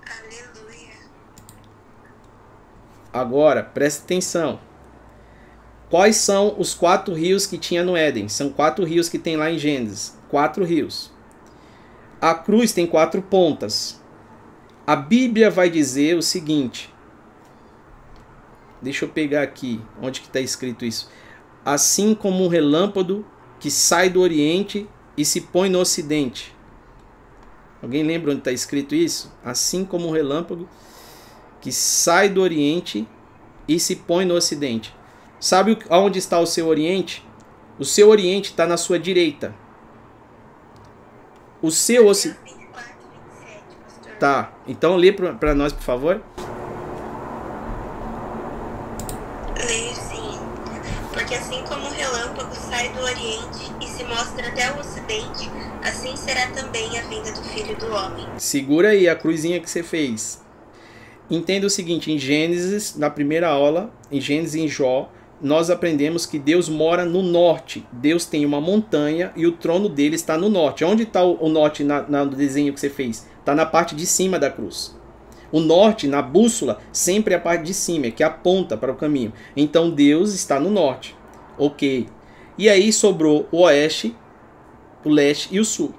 Aleluia. 0.07 0.93
Agora, 3.11 3.61
presta 3.61 4.05
atenção. 4.05 4.57
Quais 5.89 6.15
são 6.15 6.55
os 6.57 6.73
quatro 6.73 7.13
rios 7.13 7.45
que 7.45 7.57
tinha 7.57 7.83
no 7.83 7.97
Éden? 7.97 8.29
São 8.29 8.49
quatro 8.49 8.85
rios 8.85 9.09
que 9.09 9.19
tem 9.19 9.35
lá 9.35 9.51
em 9.51 9.59
Gênesis. 9.59 10.17
Quatro 10.29 10.63
rios. 10.63 11.11
A 12.21 12.33
cruz 12.33 12.71
tem 12.71 12.87
quatro 12.87 13.21
pontas. 13.21 14.01
A 14.87 14.95
Bíblia 14.95 15.49
vai 15.49 15.69
dizer 15.69 16.15
o 16.15 16.21
seguinte. 16.21 16.92
Deixa 18.83 19.05
eu 19.05 19.09
pegar 19.09 19.43
aqui 19.43 19.79
onde 20.01 20.19
que 20.19 20.27
está 20.27 20.41
escrito 20.41 20.83
isso. 20.83 21.09
Assim 21.63 22.13
como 22.13 22.43
um 22.43 22.49
relâmpago 22.49 23.25
que 23.57 23.71
sai 23.71 24.09
do 24.09 24.19
Oriente 24.19 24.89
e 25.15 25.23
se 25.23 25.39
põe 25.39 25.69
no 25.69 25.79
Ocidente. 25.79 26.53
Alguém 27.81 28.03
lembra 28.03 28.31
onde 28.31 28.41
está 28.41 28.51
escrito 28.51 28.93
isso? 28.93 29.33
Assim 29.43 29.85
como 29.85 30.09
um 30.09 30.11
relâmpago 30.11 30.67
que 31.61 31.71
sai 31.71 32.27
do 32.27 32.41
Oriente 32.41 33.07
e 33.65 33.79
se 33.79 33.95
põe 33.95 34.25
no 34.25 34.33
Ocidente. 34.33 34.93
Sabe 35.39 35.77
onde 35.89 36.19
está 36.19 36.37
o 36.39 36.45
seu 36.45 36.67
Oriente? 36.67 37.25
O 37.79 37.85
seu 37.85 38.09
Oriente 38.09 38.51
está 38.51 38.67
na 38.67 38.75
sua 38.75 38.99
direita. 38.99 39.55
O 41.61 41.71
seu 41.71 42.05
Ocidente. 42.07 42.39
24, 42.43 42.93
27, 43.39 43.77
pastor. 43.81 44.13
Tá, 44.19 44.53
então 44.67 44.97
lê 44.97 45.13
para 45.13 45.55
nós, 45.55 45.71
por 45.71 45.83
favor. 45.83 46.21
Assim 55.83 56.15
será 56.15 56.47
também 56.47 56.97
a 56.97 57.03
vinda 57.03 57.31
do 57.31 57.41
Filho 57.43 57.75
do 57.77 57.87
Homem. 57.93 58.25
Segura 58.37 58.89
aí 58.89 59.07
a 59.07 59.15
cruzinha 59.15 59.59
que 59.59 59.69
você 59.69 59.83
fez. 59.83 60.41
Entenda 61.29 61.67
o 61.67 61.69
seguinte, 61.69 62.11
em 62.11 62.17
Gênesis, 62.17 62.95
na 62.97 63.09
primeira 63.09 63.47
aula, 63.47 63.91
em 64.11 64.19
Gênesis 64.19 64.55
e 64.55 64.61
em 64.61 64.67
Jó, 64.67 65.09
nós 65.41 65.69
aprendemos 65.69 66.25
que 66.25 66.39
Deus 66.39 66.69
mora 66.69 67.05
no 67.05 67.21
norte. 67.21 67.85
Deus 67.91 68.25
tem 68.25 68.45
uma 68.45 68.61
montanha 68.61 69.31
e 69.35 69.45
o 69.45 69.51
trono 69.51 69.89
dele 69.89 70.15
está 70.15 70.37
no 70.37 70.49
norte. 70.49 70.85
Onde 70.85 71.03
está 71.03 71.23
o 71.23 71.49
norte 71.49 71.83
na, 71.83 72.01
no 72.03 72.35
desenho 72.35 72.73
que 72.73 72.79
você 72.79 72.89
fez? 72.89 73.27
Está 73.39 73.53
na 73.53 73.65
parte 73.65 73.93
de 73.93 74.05
cima 74.05 74.39
da 74.39 74.49
cruz. 74.49 74.95
O 75.51 75.59
norte, 75.59 76.07
na 76.07 76.21
bússola, 76.21 76.79
sempre 76.91 77.33
é 77.33 77.37
a 77.37 77.39
parte 77.39 77.65
de 77.65 77.73
cima, 77.73 78.09
que 78.09 78.23
aponta 78.23 78.75
para 78.77 78.91
o 78.91 78.95
caminho. 78.95 79.33
Então 79.55 79.89
Deus 79.89 80.33
está 80.33 80.59
no 80.59 80.71
norte. 80.71 81.15
Ok. 81.57 82.07
E 82.57 82.69
aí 82.69 82.91
sobrou 82.93 83.47
o 83.51 83.61
oeste, 83.61 84.15
o 85.09 85.11
leste 85.11 85.49
e 85.51 85.59
o 85.59 85.65
sul. 85.65 85.93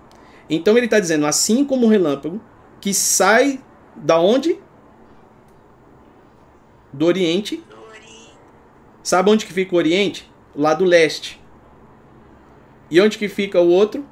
Então 0.48 0.76
ele 0.76 0.86
está 0.86 1.00
dizendo, 1.00 1.26
assim 1.26 1.64
como 1.64 1.86
o 1.86 1.88
relâmpago, 1.88 2.40
que 2.80 2.92
sai 2.92 3.60
da 3.96 4.18
onde? 4.20 4.58
Do 6.92 7.06
oriente. 7.06 7.64
Sabe 9.02 9.30
onde 9.30 9.46
que 9.46 9.52
fica 9.52 9.74
o 9.74 9.78
oriente? 9.78 10.30
Lá 10.54 10.74
do 10.74 10.84
leste. 10.84 11.40
E 12.90 13.00
onde 13.00 13.18
que 13.18 13.28
fica 13.28 13.60
o 13.60 13.68
outro? 13.68 14.04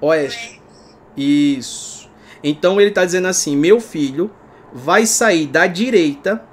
Oeste. 0.00 0.60
Isso. 1.16 2.08
Então 2.42 2.80
ele 2.80 2.90
está 2.90 3.04
dizendo 3.04 3.28
assim: 3.28 3.56
meu 3.56 3.80
filho 3.80 4.30
vai 4.72 5.06
sair 5.06 5.46
da 5.46 5.66
direita, 5.66 6.46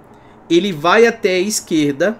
ele 0.49 0.71
vai 0.71 1.05
até 1.05 1.35
a 1.35 1.39
esquerda. 1.39 2.19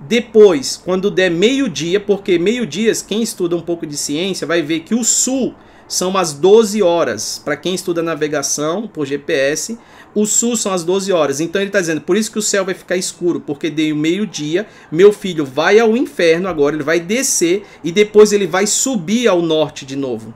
Depois, 0.00 0.76
quando 0.76 1.10
der 1.10 1.30
meio-dia, 1.30 1.98
porque 1.98 2.38
meio-dias, 2.38 3.00
quem 3.00 3.22
estuda 3.22 3.56
um 3.56 3.60
pouco 3.60 3.86
de 3.86 3.96
ciência 3.96 4.46
vai 4.46 4.62
ver 4.62 4.80
que 4.80 4.94
o 4.94 5.02
sul 5.02 5.54
são 5.88 6.16
as 6.16 6.32
12 6.32 6.82
horas. 6.82 7.40
Para 7.42 7.56
quem 7.56 7.74
estuda 7.74 8.02
navegação 8.02 8.86
por 8.86 9.06
GPS, 9.06 9.78
o 10.14 10.26
sul 10.26 10.56
são 10.56 10.72
as 10.72 10.84
12 10.84 11.12
horas. 11.12 11.40
Então 11.40 11.60
ele 11.60 11.68
está 11.68 11.80
dizendo, 11.80 12.00
por 12.00 12.16
isso 12.16 12.30
que 12.30 12.38
o 12.38 12.42
céu 12.42 12.64
vai 12.64 12.74
ficar 12.74 12.96
escuro, 12.96 13.40
porque 13.40 13.70
deu 13.70 13.96
meio-dia, 13.96 14.66
meu 14.90 15.12
filho 15.12 15.44
vai 15.44 15.78
ao 15.78 15.96
inferno 15.96 16.48
agora, 16.48 16.76
ele 16.76 16.84
vai 16.84 17.00
descer 17.00 17.64
e 17.82 17.90
depois 17.90 18.32
ele 18.32 18.46
vai 18.46 18.66
subir 18.66 19.28
ao 19.28 19.40
norte 19.40 19.86
de 19.86 19.96
novo. 19.96 20.34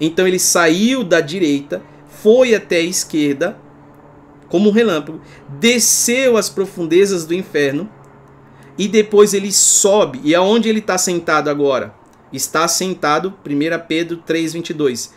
Então 0.00 0.26
ele 0.26 0.38
saiu 0.38 1.02
da 1.02 1.20
direita, 1.20 1.82
foi 2.08 2.54
até 2.54 2.76
a 2.76 2.82
esquerda, 2.82 3.58
como 4.48 4.68
um 4.68 4.72
relâmpago, 4.72 5.20
desceu 5.58 6.36
às 6.36 6.48
profundezas 6.48 7.24
do 7.24 7.34
inferno 7.34 7.90
e 8.78 8.88
depois 8.88 9.34
ele 9.34 9.52
sobe. 9.52 10.20
E 10.22 10.34
aonde 10.34 10.68
ele 10.68 10.80
está 10.80 10.98
sentado 10.98 11.48
agora? 11.48 11.94
Está 12.32 12.66
sentado, 12.68 13.34
1 13.44 13.86
Pedro 13.86 14.22
3,22. 14.26 15.10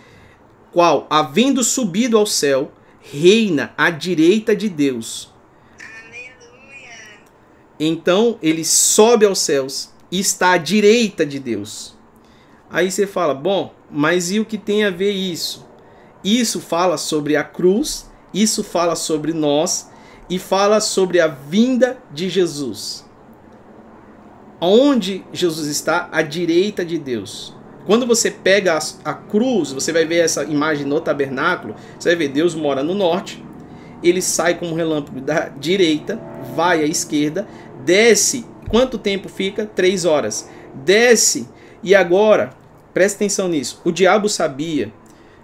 Qual, 0.72 1.07
havendo 1.10 1.64
subido 1.64 2.18
ao 2.18 2.26
céu, 2.26 2.72
reina 3.02 3.73
à 3.77 3.90
direita 3.90 4.56
de 4.56 4.69
Deus. 4.69 5.34
Aleluia. 5.80 6.34
Então 7.80 8.38
ele 8.41 8.64
sobe 8.64 9.26
aos 9.26 9.40
céus 9.40 9.91
e 10.11 10.19
está 10.19 10.52
à 10.52 10.57
direita 10.57 11.26
de 11.26 11.40
Deus. 11.40 11.98
Aí 12.69 12.91
você 12.91 13.07
fala, 13.07 13.34
bom, 13.34 13.73
mas 13.90 14.31
e 14.31 14.40
o 14.40 14.45
que 14.45 14.57
tem 14.57 14.84
a 14.84 14.91
ver 14.91 15.11
isso? 15.11 15.68
Isso 16.23 16.60
fala 16.60 16.98
sobre 16.98 17.36
a 17.36 17.44
cruz, 17.44 18.10
isso 18.34 18.64
fala 18.64 18.95
sobre 18.95 19.34
nós 19.34 19.90
e 20.30 20.38
fala 20.38 20.80
sobre 20.80 21.19
a 21.19 21.27
vinda 21.27 21.98
de 22.11 22.30
Jesus. 22.30 23.09
Onde 24.61 25.23
Jesus 25.31 25.68
está? 25.68 26.10
À 26.11 26.22
direita 26.22 26.84
de 26.84 26.98
Deus. 26.98 27.56
Quando 27.86 28.06
você 28.06 28.30
pega 28.30 28.77
a, 28.77 29.10
a 29.10 29.14
cruz, 29.14 29.72
você 29.72 29.91
vai 29.94 30.06
ver 30.06 30.18
essa 30.18 30.44
imagem 30.44 30.86
no 30.86 30.99
tabernáculo, 30.99 31.76
você 31.98 32.10
vai 32.10 32.15
ver 32.18 32.27
Deus 32.27 32.53
mora 32.53 32.84
no 32.84 32.94
norte, 32.94 33.44
ele 34.03 34.22
sai 34.22 34.56
como 34.56 34.72
um 34.72 34.76
relâmpago 34.76 35.22
da 35.22 35.49
direita, 35.49 36.22
vai 36.56 36.84
à 36.84 36.86
esquerda, 36.86 37.48
desce. 37.86 38.45
Quanto 38.69 38.98
tempo 38.98 39.27
fica? 39.27 39.65
Três 39.65 40.06
horas. 40.06 40.49
Desce 40.86 41.48
E 41.81 41.95
agora, 41.95 42.52
presta 42.94 43.18
atenção 43.18 43.48
nisso. 43.48 43.81
O 43.84 43.91
diabo 43.91 44.30
sabia 44.30 44.94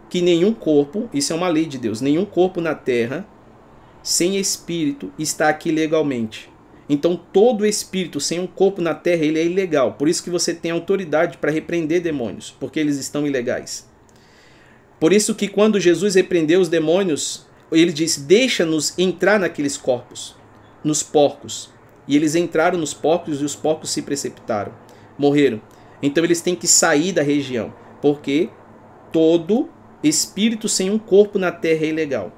que 0.09 0.21
nenhum 0.21 0.53
corpo, 0.53 1.09
isso 1.13 1.33
é 1.33 1.35
uma 1.35 1.47
lei 1.47 1.65
de 1.65 1.77
Deus, 1.77 2.01
nenhum 2.01 2.25
corpo 2.25 2.61
na 2.61 2.75
terra 2.75 3.25
sem 4.03 4.37
espírito 4.37 5.11
está 5.17 5.49
aqui 5.49 5.71
legalmente. 5.71 6.54
Então 6.87 7.19
todo 7.33 7.65
espírito 7.65 8.19
sem 8.19 8.39
um 8.39 8.47
corpo 8.47 8.81
na 8.81 8.93
terra, 8.93 9.23
ele 9.23 9.39
é 9.39 9.45
ilegal. 9.45 9.93
Por 9.93 10.07
isso 10.07 10.23
que 10.23 10.29
você 10.29 10.53
tem 10.53 10.71
autoridade 10.71 11.37
para 11.37 11.51
repreender 11.51 12.01
demônios, 12.01 12.55
porque 12.59 12.79
eles 12.79 12.97
estão 12.97 13.25
ilegais. 13.25 13.89
Por 14.99 15.11
isso 15.11 15.35
que 15.35 15.47
quando 15.47 15.79
Jesus 15.79 16.15
repreendeu 16.15 16.61
os 16.61 16.69
demônios, 16.69 17.45
ele 17.71 17.91
disse: 17.91 18.21
"Deixa-nos 18.21 18.97
entrar 18.97 19.39
naqueles 19.39 19.77
corpos, 19.77 20.35
nos 20.83 21.01
porcos". 21.01 21.73
E 22.07 22.15
eles 22.15 22.35
entraram 22.35 22.77
nos 22.77 22.93
porcos 22.93 23.41
e 23.41 23.45
os 23.45 23.55
porcos 23.55 23.89
se 23.89 24.03
precipitaram, 24.03 24.71
morreram. 25.17 25.59
Então 26.01 26.23
eles 26.23 26.41
têm 26.41 26.55
que 26.55 26.67
sair 26.67 27.11
da 27.11 27.23
região, 27.23 27.73
porque 27.99 28.49
todo 29.11 29.69
espírito 30.03 30.69
sem 30.69 30.91
um 30.91 30.99
corpo 30.99 31.39
na 31.39 31.51
terra 31.51 31.85
é 31.85 31.89
ilegal. 31.89 32.31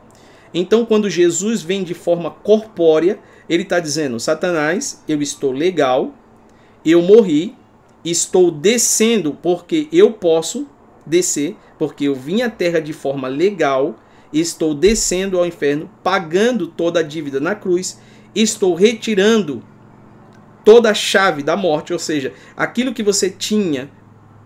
Então, 0.53 0.85
quando 0.85 1.09
Jesus 1.09 1.61
vem 1.61 1.83
de 1.83 1.93
forma 1.93 2.31
corpórea, 2.31 3.19
ele 3.49 3.63
está 3.63 3.79
dizendo: 3.79 4.19
Satanás, 4.19 5.03
eu 5.07 5.21
estou 5.21 5.51
legal, 5.51 6.13
eu 6.85 7.01
morri, 7.01 7.55
estou 8.03 8.51
descendo 8.51 9.33
porque 9.33 9.87
eu 9.91 10.11
posso 10.11 10.67
descer, 11.05 11.55
porque 11.77 12.05
eu 12.05 12.15
vim 12.15 12.41
à 12.41 12.49
terra 12.49 12.79
de 12.79 12.93
forma 12.93 13.27
legal, 13.27 13.95
estou 14.31 14.73
descendo 14.73 15.37
ao 15.37 15.45
inferno, 15.45 15.89
pagando 16.03 16.67
toda 16.67 16.99
a 16.99 17.03
dívida 17.03 17.39
na 17.39 17.55
cruz, 17.55 17.99
estou 18.35 18.75
retirando 18.75 19.63
toda 20.63 20.89
a 20.89 20.93
chave 20.93 21.43
da 21.43 21.55
morte, 21.55 21.93
ou 21.93 21.99
seja, 21.99 22.33
aquilo 22.55 22.93
que 22.93 23.03
você 23.03 23.29
tinha 23.29 23.89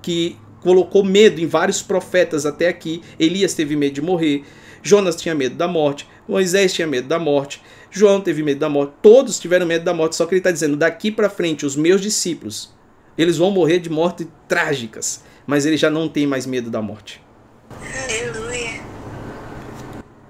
que 0.02 0.38
colocou 0.62 1.04
medo 1.04 1.42
em 1.42 1.48
vários 1.48 1.82
profetas 1.82 2.46
até 2.46 2.68
aqui. 2.68 3.02
Elias 3.20 3.54
teve 3.56 3.76
medo 3.76 3.94
de 3.94 4.02
morrer, 4.02 4.44
Jonas 4.84 5.16
tinha 5.16 5.34
medo 5.34 5.56
da 5.56 5.68
morte, 5.68 6.08
Moisés 6.28 6.74
tinha 6.74 6.88
medo 6.88 7.08
da 7.08 7.20
morte, 7.20 7.62
João 7.92 8.22
teve 8.22 8.42
medo 8.42 8.60
da 8.62 8.70
morte, 8.70 8.94
todos 9.02 9.38
tiveram 9.38 9.66
medo 9.66 9.84
da 9.84 9.94
morte, 9.94 10.16
só 10.16 10.26
que 10.26 10.34
ele 10.34 10.40
está 10.40 10.50
dizendo, 10.50 10.78
daqui 10.78 11.12
para 11.12 11.30
frente, 11.30 11.66
os 11.66 11.76
meus 11.76 12.00
discípulos, 12.00 12.74
eles 13.18 13.38
vão 13.38 13.52
morrer 13.52 13.80
de 13.80 13.90
morte 13.90 14.28
trágicas, 14.48 15.24
mas 15.46 15.66
eles 15.66 15.80
já 15.80 15.90
não 15.90 16.08
têm 16.08 16.26
mais 16.26 16.46
medo 16.46 16.70
da 16.70 16.82
morte. 16.82 17.22
Aleluia. 17.70 18.82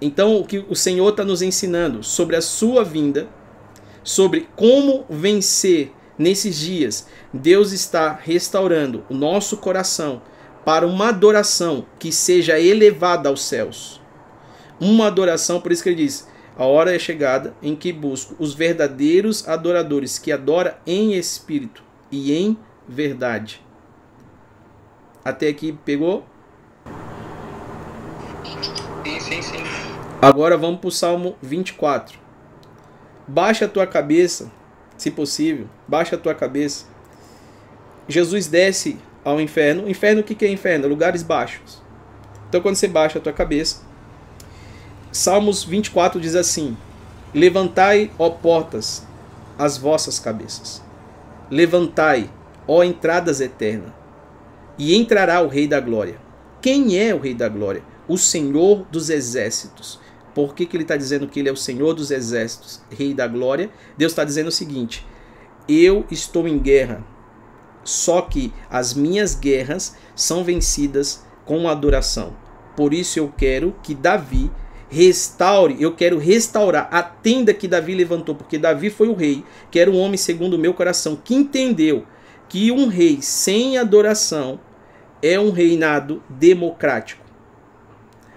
Então, 0.01 0.37
o 0.37 0.45
que 0.45 0.65
o 0.67 0.75
Senhor 0.75 1.09
está 1.09 1.23
nos 1.23 1.43
ensinando 1.43 2.03
sobre 2.03 2.35
a 2.35 2.41
sua 2.41 2.83
vinda, 2.83 3.29
sobre 4.03 4.49
como 4.55 5.05
vencer 5.07 5.91
nesses 6.17 6.57
dias, 6.57 7.07
Deus 7.31 7.71
está 7.71 8.19
restaurando 8.19 9.05
o 9.07 9.13
nosso 9.13 9.57
coração 9.57 10.23
para 10.65 10.87
uma 10.87 11.09
adoração 11.09 11.85
que 11.99 12.11
seja 12.11 12.59
elevada 12.59 13.29
aos 13.29 13.43
céus. 13.43 14.01
Uma 14.79 15.07
adoração, 15.07 15.61
por 15.61 15.71
isso 15.71 15.83
que 15.83 15.89
ele 15.89 16.03
diz: 16.03 16.27
a 16.57 16.65
hora 16.65 16.95
é 16.95 16.99
chegada 16.99 17.55
em 17.61 17.75
que 17.75 17.93
busco 17.93 18.35
os 18.37 18.53
verdadeiros 18.53 19.47
adoradores 19.47 20.19
que 20.19 20.31
adoram 20.31 20.73
em 20.85 21.13
espírito 21.13 21.83
e 22.11 22.33
em 22.33 22.57
verdade. 22.87 23.61
Até 25.23 25.47
aqui 25.47 25.77
pegou? 25.85 26.25
Sim, 29.03 29.19
sim, 29.19 29.41
sim. 29.41 29.63
Agora 30.21 30.57
vamos 30.57 30.79
para 30.79 30.87
o 30.87 30.91
Salmo 30.91 31.35
24. 31.41 32.19
Baixa 33.27 33.65
a 33.65 33.67
tua 33.67 33.87
cabeça, 33.87 34.51
se 34.97 35.09
possível, 35.09 35.67
baixa 35.87 36.15
a 36.15 36.19
tua 36.19 36.35
cabeça. 36.35 36.85
Jesus 38.07 38.47
desce 38.47 38.99
ao 39.23 39.39
inferno. 39.39 39.89
Inferno, 39.89 40.21
o 40.21 40.23
que 40.23 40.45
é 40.45 40.51
inferno? 40.51 40.87
Lugares 40.87 41.23
baixos. 41.23 41.81
Então, 42.49 42.61
quando 42.61 42.75
você 42.75 42.87
baixa 42.87 43.19
a 43.19 43.21
tua 43.21 43.31
cabeça, 43.31 43.81
Salmos 45.11 45.63
24 45.65 46.21
diz 46.21 46.35
assim: 46.35 46.77
Levantai, 47.33 48.11
ó 48.17 48.29
portas, 48.29 49.05
as 49.57 49.77
vossas 49.77 50.19
cabeças. 50.19 50.81
Levantai, 51.49 52.29
ó 52.65 52.81
entradas 52.81 53.41
eternas, 53.41 53.91
e 54.77 54.95
entrará 54.95 55.41
o 55.41 55.49
Rei 55.49 55.67
da 55.67 55.81
Glória. 55.81 56.17
Quem 56.61 56.97
é 56.97 57.13
o 57.13 57.19
Rei 57.19 57.33
da 57.33 57.49
Glória? 57.49 57.83
O 58.07 58.17
Senhor 58.17 58.85
dos 58.89 59.09
Exércitos. 59.09 59.99
Por 60.33 60.55
que, 60.55 60.65
que 60.65 60.77
ele 60.77 60.83
está 60.83 60.95
dizendo 60.95 61.27
que 61.27 61.41
ele 61.41 61.49
é 61.49 61.51
o 61.51 61.57
Senhor 61.57 61.93
dos 61.93 62.09
Exércitos, 62.09 62.81
Rei 62.89 63.13
da 63.13 63.27
Glória? 63.27 63.69
Deus 63.97 64.13
está 64.13 64.23
dizendo 64.23 64.47
o 64.47 64.51
seguinte: 64.51 65.05
Eu 65.67 66.05
estou 66.09 66.47
em 66.47 66.57
guerra, 66.57 67.03
só 67.83 68.21
que 68.21 68.53
as 68.69 68.93
minhas 68.93 69.35
guerras 69.35 69.97
são 70.15 70.41
vencidas 70.41 71.25
com 71.45 71.67
adoração. 71.67 72.33
Por 72.77 72.93
isso 72.93 73.19
eu 73.19 73.33
quero 73.35 73.75
que 73.83 73.93
Davi 73.93 74.49
restaure, 74.91 75.77
eu 75.79 75.95
quero 75.95 76.17
restaurar 76.17 76.89
a 76.91 77.01
tenda 77.01 77.53
que 77.53 77.65
Davi 77.65 77.95
levantou, 77.95 78.35
porque 78.35 78.57
Davi 78.57 78.89
foi 78.89 79.07
o 79.07 79.13
rei, 79.13 79.41
que 79.71 79.79
era 79.79 79.89
um 79.89 79.97
homem 79.97 80.17
segundo 80.17 80.55
o 80.55 80.59
meu 80.59 80.73
coração, 80.73 81.15
que 81.15 81.33
entendeu 81.33 82.05
que 82.49 82.73
um 82.73 82.87
rei 82.87 83.21
sem 83.21 83.77
adoração 83.77 84.59
é 85.21 85.39
um 85.39 85.49
reinado 85.49 86.21
democrático. 86.27 87.23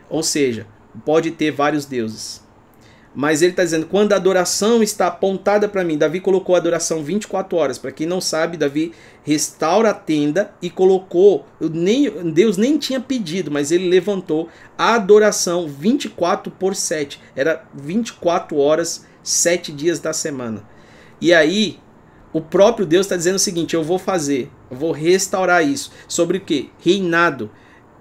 Ou 0.08 0.22
seja, 0.22 0.68
pode 1.04 1.32
ter 1.32 1.50
vários 1.50 1.86
deuses. 1.86 2.43
Mas 3.14 3.42
ele 3.42 3.52
está 3.52 3.62
dizendo, 3.62 3.86
quando 3.86 4.12
a 4.12 4.16
adoração 4.16 4.82
está 4.82 5.06
apontada 5.06 5.68
para 5.68 5.84
mim, 5.84 5.96
Davi 5.96 6.18
colocou 6.18 6.56
a 6.56 6.58
adoração 6.58 7.04
24 7.04 7.56
horas. 7.56 7.78
Para 7.78 7.92
quem 7.92 8.08
não 8.08 8.20
sabe, 8.20 8.56
Davi 8.56 8.92
restaura 9.22 9.90
a 9.90 9.94
tenda 9.94 10.52
e 10.60 10.68
colocou, 10.68 11.46
nem, 11.60 12.10
Deus 12.32 12.56
nem 12.56 12.76
tinha 12.76 13.00
pedido, 13.00 13.52
mas 13.52 13.70
ele 13.70 13.88
levantou 13.88 14.48
a 14.76 14.94
adoração 14.94 15.68
24 15.68 16.50
por 16.50 16.74
7. 16.74 17.20
Era 17.36 17.64
24 17.72 18.56
horas, 18.58 19.06
7 19.22 19.70
dias 19.70 20.00
da 20.00 20.12
semana. 20.12 20.64
E 21.20 21.32
aí, 21.32 21.78
o 22.32 22.40
próprio 22.40 22.84
Deus 22.84 23.06
está 23.06 23.16
dizendo 23.16 23.36
o 23.36 23.38
seguinte: 23.38 23.74
eu 23.74 23.84
vou 23.84 23.98
fazer, 23.98 24.50
eu 24.68 24.76
vou 24.76 24.90
restaurar 24.90 25.64
isso. 25.64 25.92
Sobre 26.08 26.38
o 26.38 26.40
que? 26.40 26.70
Reinado. 26.80 27.48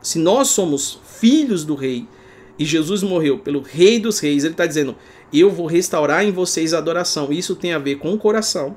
Se 0.01 0.17
nós 0.17 0.49
somos 0.49 0.99
filhos 1.05 1.63
do 1.63 1.75
rei, 1.75 2.07
e 2.57 2.65
Jesus 2.65 3.01
morreu 3.01 3.39
pelo 3.39 3.61
Rei 3.61 3.99
dos 3.99 4.19
Reis, 4.19 4.43
ele 4.43 4.53
está 4.53 4.65
dizendo: 4.65 4.95
Eu 5.31 5.49
vou 5.49 5.65
restaurar 5.65 6.23
em 6.23 6.31
vocês 6.31 6.73
a 6.73 6.77
adoração. 6.77 7.31
Isso 7.31 7.55
tem 7.55 7.73
a 7.73 7.79
ver 7.79 7.95
com 7.95 8.13
o 8.13 8.17
coração, 8.17 8.75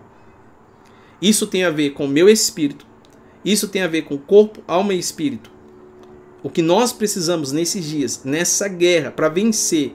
isso 1.20 1.46
tem 1.46 1.64
a 1.64 1.70
ver 1.70 1.90
com 1.90 2.06
o 2.06 2.08
meu 2.08 2.28
espírito, 2.28 2.86
isso 3.44 3.68
tem 3.68 3.82
a 3.82 3.88
ver 3.88 4.02
com 4.02 4.16
corpo, 4.16 4.62
alma 4.66 4.94
e 4.94 4.98
espírito. 4.98 5.50
O 6.42 6.50
que 6.50 6.62
nós 6.62 6.92
precisamos 6.92 7.52
nesses 7.52 7.84
dias, 7.84 8.22
nessa 8.24 8.68
guerra, 8.68 9.10
para 9.10 9.28
vencer, 9.28 9.94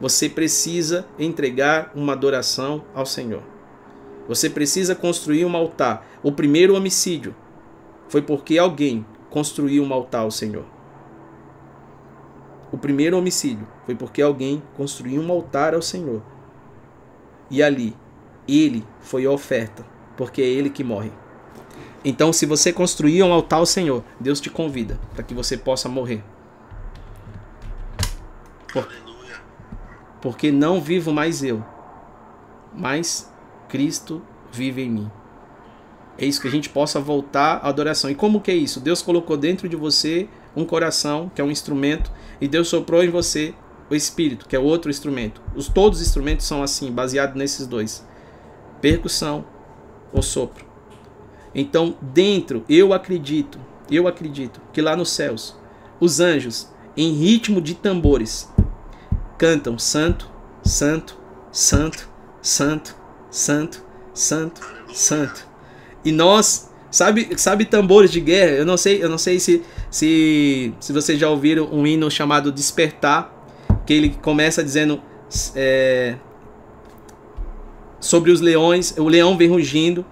você 0.00 0.28
precisa 0.28 1.06
entregar 1.18 1.92
uma 1.94 2.12
adoração 2.12 2.84
ao 2.94 3.06
Senhor. 3.06 3.42
Você 4.28 4.50
precisa 4.50 4.94
construir 4.94 5.44
um 5.44 5.56
altar. 5.56 6.06
O 6.22 6.32
primeiro 6.32 6.74
homicídio 6.74 7.34
foi 8.08 8.20
porque 8.20 8.58
alguém 8.58 9.06
construiu 9.30 9.84
um 9.84 9.92
altar 9.92 10.22
ao 10.22 10.30
Senhor. 10.30 10.75
O 12.72 12.78
primeiro 12.78 13.16
homicídio 13.16 13.66
foi 13.84 13.94
porque 13.94 14.20
alguém 14.20 14.62
construiu 14.76 15.22
um 15.22 15.30
altar 15.30 15.74
ao 15.74 15.82
Senhor. 15.82 16.22
E 17.50 17.62
ali, 17.62 17.96
ele 18.48 18.84
foi 19.00 19.24
a 19.24 19.30
oferta, 19.30 19.86
porque 20.16 20.42
é 20.42 20.46
ele 20.46 20.70
que 20.70 20.82
morre. 20.82 21.12
Então, 22.04 22.32
se 22.32 22.46
você 22.46 22.72
construir 22.72 23.22
um 23.22 23.32
altar 23.32 23.58
ao 23.58 23.66
Senhor, 23.66 24.02
Deus 24.18 24.40
te 24.40 24.50
convida 24.50 24.98
para 25.14 25.22
que 25.22 25.34
você 25.34 25.56
possa 25.56 25.88
morrer. 25.88 26.22
Por... 28.72 28.88
Porque 30.20 30.50
não 30.50 30.80
vivo 30.80 31.12
mais 31.12 31.42
eu, 31.42 31.64
mas 32.74 33.32
Cristo 33.68 34.22
vive 34.52 34.82
em 34.82 34.90
mim. 34.90 35.10
É 36.18 36.24
isso 36.24 36.40
que 36.40 36.48
a 36.48 36.50
gente 36.50 36.68
possa 36.68 36.98
voltar 36.98 37.58
à 37.58 37.68
adoração. 37.68 38.10
E 38.10 38.14
como 38.14 38.40
que 38.40 38.50
é 38.50 38.54
isso? 38.54 38.80
Deus 38.80 39.02
colocou 39.02 39.36
dentro 39.36 39.68
de 39.68 39.76
você 39.76 40.28
um 40.54 40.64
coração, 40.64 41.30
que 41.34 41.40
é 41.40 41.44
um 41.44 41.50
instrumento, 41.50 42.10
e 42.40 42.48
Deus 42.48 42.68
soprou 42.68 43.02
em 43.02 43.10
você 43.10 43.54
o 43.88 43.94
espírito, 43.94 44.46
que 44.48 44.56
é 44.56 44.58
outro 44.58 44.90
instrumento. 44.90 45.40
Os 45.54 45.68
todos 45.68 46.00
os 46.00 46.06
instrumentos 46.06 46.46
são 46.46 46.62
assim, 46.62 46.90
baseados 46.90 47.36
nesses 47.36 47.66
dois: 47.66 48.06
percussão 48.80 49.44
ou 50.12 50.22
sopro. 50.22 50.64
Então, 51.54 51.96
dentro, 52.02 52.64
eu 52.68 52.92
acredito, 52.92 53.58
eu 53.90 54.06
acredito 54.06 54.60
que 54.72 54.82
lá 54.82 54.94
nos 54.94 55.10
céus, 55.10 55.56
os 55.98 56.20
anjos, 56.20 56.68
em 56.96 57.12
ritmo 57.12 57.60
de 57.60 57.74
tambores, 57.74 58.50
cantam 59.38 59.78
santo, 59.78 60.30
santo, 60.62 61.18
santo, 61.50 62.08
santo, 62.42 62.96
santo, 63.30 63.82
santo, 64.12 64.60
santo. 64.92 65.46
E 66.04 66.12
nós, 66.12 66.70
sabe, 66.90 67.30
sabe 67.38 67.64
tambores 67.64 68.10
de 68.10 68.20
guerra? 68.20 68.52
Eu 68.52 68.66
não 68.66 68.76
sei, 68.76 69.02
eu 69.02 69.08
não 69.08 69.18
sei 69.18 69.40
se 69.40 69.62
se, 69.96 70.74
se 70.78 70.92
vocês 70.92 71.18
já 71.18 71.30
ouviram 71.30 71.70
um 71.72 71.86
hino 71.86 72.10
chamado 72.10 72.52
Despertar, 72.52 73.32
que 73.86 73.94
ele 73.94 74.10
começa 74.20 74.62
dizendo 74.62 75.00
é, 75.54 76.16
sobre 77.98 78.30
os 78.30 78.42
leões, 78.42 78.94
o 78.98 79.08
leão 79.08 79.38
vem 79.38 79.48
rugindo, 79.48 80.04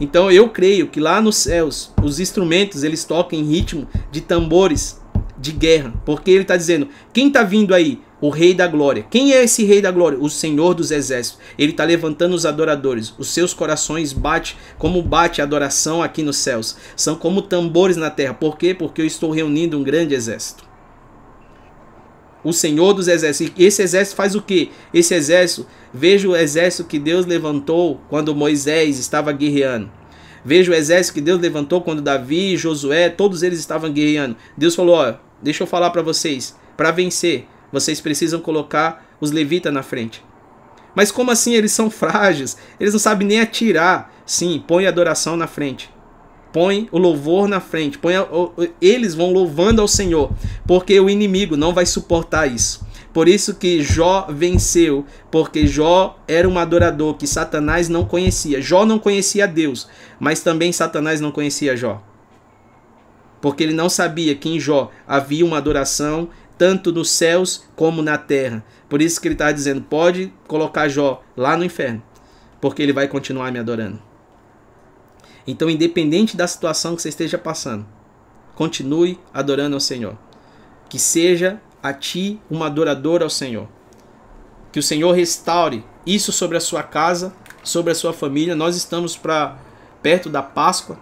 Então 0.00 0.30
eu 0.30 0.48
creio 0.50 0.86
que 0.86 1.00
lá 1.00 1.20
nos 1.20 1.36
céus 1.36 1.92
os 2.00 2.20
instrumentos 2.20 2.84
eles 2.84 3.04
tocam 3.04 3.36
em 3.36 3.42
ritmo 3.42 3.88
de 4.12 4.20
tambores 4.20 5.00
de 5.36 5.50
guerra, 5.50 5.92
porque 6.04 6.30
ele 6.30 6.42
está 6.42 6.56
dizendo: 6.56 6.86
quem 7.12 7.26
está 7.26 7.42
vindo 7.42 7.74
aí? 7.74 8.00
O 8.24 8.30
Rei 8.30 8.54
da 8.54 8.66
Glória. 8.66 9.06
Quem 9.10 9.34
é 9.34 9.44
esse 9.44 9.64
Rei 9.64 9.82
da 9.82 9.90
Glória? 9.90 10.18
O 10.18 10.30
Senhor 10.30 10.72
dos 10.72 10.90
Exércitos. 10.90 11.38
Ele 11.58 11.72
está 11.72 11.84
levantando 11.84 12.34
os 12.34 12.46
adoradores. 12.46 13.12
Os 13.18 13.28
seus 13.28 13.52
corações 13.52 14.14
bate 14.14 14.56
como 14.78 15.02
bate 15.02 15.42
a 15.42 15.44
adoração 15.44 16.02
aqui 16.02 16.22
nos 16.22 16.38
céus. 16.38 16.74
São 16.96 17.16
como 17.16 17.42
tambores 17.42 17.98
na 17.98 18.08
terra. 18.08 18.32
Por 18.32 18.56
quê? 18.56 18.72
Porque 18.72 19.02
eu 19.02 19.06
estou 19.06 19.30
reunindo 19.30 19.78
um 19.78 19.82
grande 19.82 20.14
exército. 20.14 20.64
O 22.42 22.50
Senhor 22.50 22.94
dos 22.94 23.08
Exércitos. 23.08 23.62
Esse 23.62 23.82
exército 23.82 24.16
faz 24.16 24.34
o 24.34 24.40
quê? 24.40 24.70
Esse 24.94 25.14
exército, 25.14 25.66
veja 25.92 26.26
o 26.26 26.34
exército 26.34 26.88
que 26.88 26.98
Deus 26.98 27.26
levantou 27.26 28.00
quando 28.08 28.34
Moisés 28.34 28.98
estava 28.98 29.32
guerreando. 29.32 29.90
Veja 30.42 30.72
o 30.72 30.74
exército 30.74 31.16
que 31.16 31.20
Deus 31.20 31.38
levantou 31.38 31.82
quando 31.82 32.00
Davi, 32.00 32.56
Josué, 32.56 33.10
todos 33.10 33.42
eles 33.42 33.58
estavam 33.58 33.92
guerreando. 33.92 34.34
Deus 34.56 34.74
falou: 34.74 34.94
ó, 34.94 35.14
deixa 35.42 35.62
eu 35.62 35.66
falar 35.66 35.90
para 35.90 36.00
vocês, 36.00 36.56
para 36.74 36.90
vencer, 36.90 37.48
vocês 37.74 38.00
precisam 38.00 38.40
colocar 38.40 39.04
os 39.20 39.32
levitas 39.32 39.74
na 39.74 39.82
frente. 39.82 40.24
Mas 40.94 41.10
como 41.10 41.32
assim 41.32 41.54
eles 41.54 41.72
são 41.72 41.90
frágeis? 41.90 42.56
Eles 42.78 42.94
não 42.94 43.00
sabem 43.00 43.26
nem 43.26 43.40
atirar. 43.40 44.14
Sim, 44.24 44.62
põe 44.64 44.86
a 44.86 44.90
adoração 44.90 45.36
na 45.36 45.48
frente. 45.48 45.90
Põe 46.52 46.88
o 46.92 46.98
louvor 46.98 47.48
na 47.48 47.58
frente. 47.58 47.98
Põe 47.98 48.14
a, 48.14 48.24
eles 48.80 49.12
vão 49.12 49.32
louvando 49.32 49.82
ao 49.82 49.88
Senhor, 49.88 50.30
porque 50.64 50.98
o 51.00 51.10
inimigo 51.10 51.56
não 51.56 51.74
vai 51.74 51.84
suportar 51.84 52.46
isso. 52.46 52.86
Por 53.12 53.28
isso 53.28 53.54
que 53.54 53.82
Jó 53.82 54.28
venceu, 54.30 55.04
porque 55.32 55.66
Jó 55.66 56.16
era 56.28 56.48
um 56.48 56.56
adorador 56.56 57.14
que 57.14 57.26
Satanás 57.26 57.88
não 57.88 58.04
conhecia. 58.04 58.62
Jó 58.62 58.86
não 58.86 59.00
conhecia 59.00 59.48
Deus, 59.48 59.88
mas 60.20 60.42
também 60.42 60.70
Satanás 60.70 61.20
não 61.20 61.32
conhecia 61.32 61.76
Jó. 61.76 62.00
Porque 63.40 63.62
ele 63.62 63.74
não 63.74 63.88
sabia 63.88 64.34
que 64.34 64.48
em 64.48 64.60
Jó 64.60 64.90
havia 65.06 65.44
uma 65.44 65.58
adoração 65.58 66.30
tanto 66.56 66.92
nos 66.92 67.10
céus 67.10 67.64
como 67.74 68.02
na 68.02 68.16
terra. 68.18 68.64
Por 68.88 69.02
isso 69.02 69.20
que 69.20 69.28
ele 69.28 69.34
está 69.34 69.50
dizendo: 69.52 69.82
pode 69.82 70.32
colocar 70.46 70.88
Jó 70.88 71.22
lá 71.36 71.56
no 71.56 71.64
inferno, 71.64 72.02
porque 72.60 72.82
ele 72.82 72.92
vai 72.92 73.08
continuar 73.08 73.50
me 73.52 73.58
adorando. 73.58 74.00
Então, 75.46 75.68
independente 75.68 76.36
da 76.36 76.46
situação 76.46 76.96
que 76.96 77.02
você 77.02 77.10
esteja 77.10 77.36
passando, 77.36 77.86
continue 78.54 79.18
adorando 79.32 79.76
ao 79.76 79.80
Senhor. 79.80 80.16
Que 80.88 80.98
seja 80.98 81.60
a 81.82 81.92
ti 81.92 82.40
um 82.50 82.62
adorador 82.62 83.22
ao 83.22 83.28
Senhor. 83.28 83.68
Que 84.72 84.78
o 84.78 84.82
Senhor 84.82 85.12
restaure 85.12 85.84
isso 86.06 86.32
sobre 86.32 86.56
a 86.56 86.60
sua 86.60 86.82
casa, 86.82 87.34
sobre 87.62 87.92
a 87.92 87.94
sua 87.94 88.12
família. 88.12 88.56
Nós 88.56 88.76
estamos 88.76 89.16
para 89.16 89.58
perto 90.02 90.30
da 90.30 90.42
Páscoa. 90.42 90.98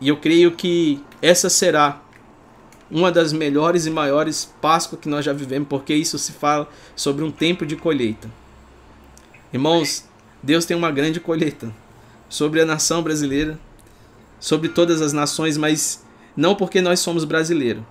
E 0.00 0.08
eu 0.08 0.18
creio 0.18 0.52
que 0.52 1.02
essa 1.20 1.48
será 1.48 2.00
uma 2.90 3.10
das 3.10 3.32
melhores 3.32 3.86
e 3.86 3.90
maiores 3.90 4.52
Páscoas 4.60 5.00
que 5.00 5.08
nós 5.08 5.24
já 5.24 5.32
vivemos, 5.32 5.68
porque 5.68 5.94
isso 5.94 6.18
se 6.18 6.32
fala 6.32 6.68
sobre 6.94 7.24
um 7.24 7.30
tempo 7.30 7.64
de 7.64 7.76
colheita. 7.76 8.30
Irmãos, 9.52 10.04
Deus 10.42 10.64
tem 10.64 10.76
uma 10.76 10.90
grande 10.90 11.20
colheita 11.20 11.72
sobre 12.28 12.60
a 12.60 12.66
nação 12.66 13.02
brasileira, 13.02 13.58
sobre 14.38 14.68
todas 14.68 15.00
as 15.00 15.12
nações, 15.12 15.56
mas 15.56 16.04
não 16.36 16.54
porque 16.54 16.80
nós 16.80 17.00
somos 17.00 17.24
brasileiros, 17.24 17.82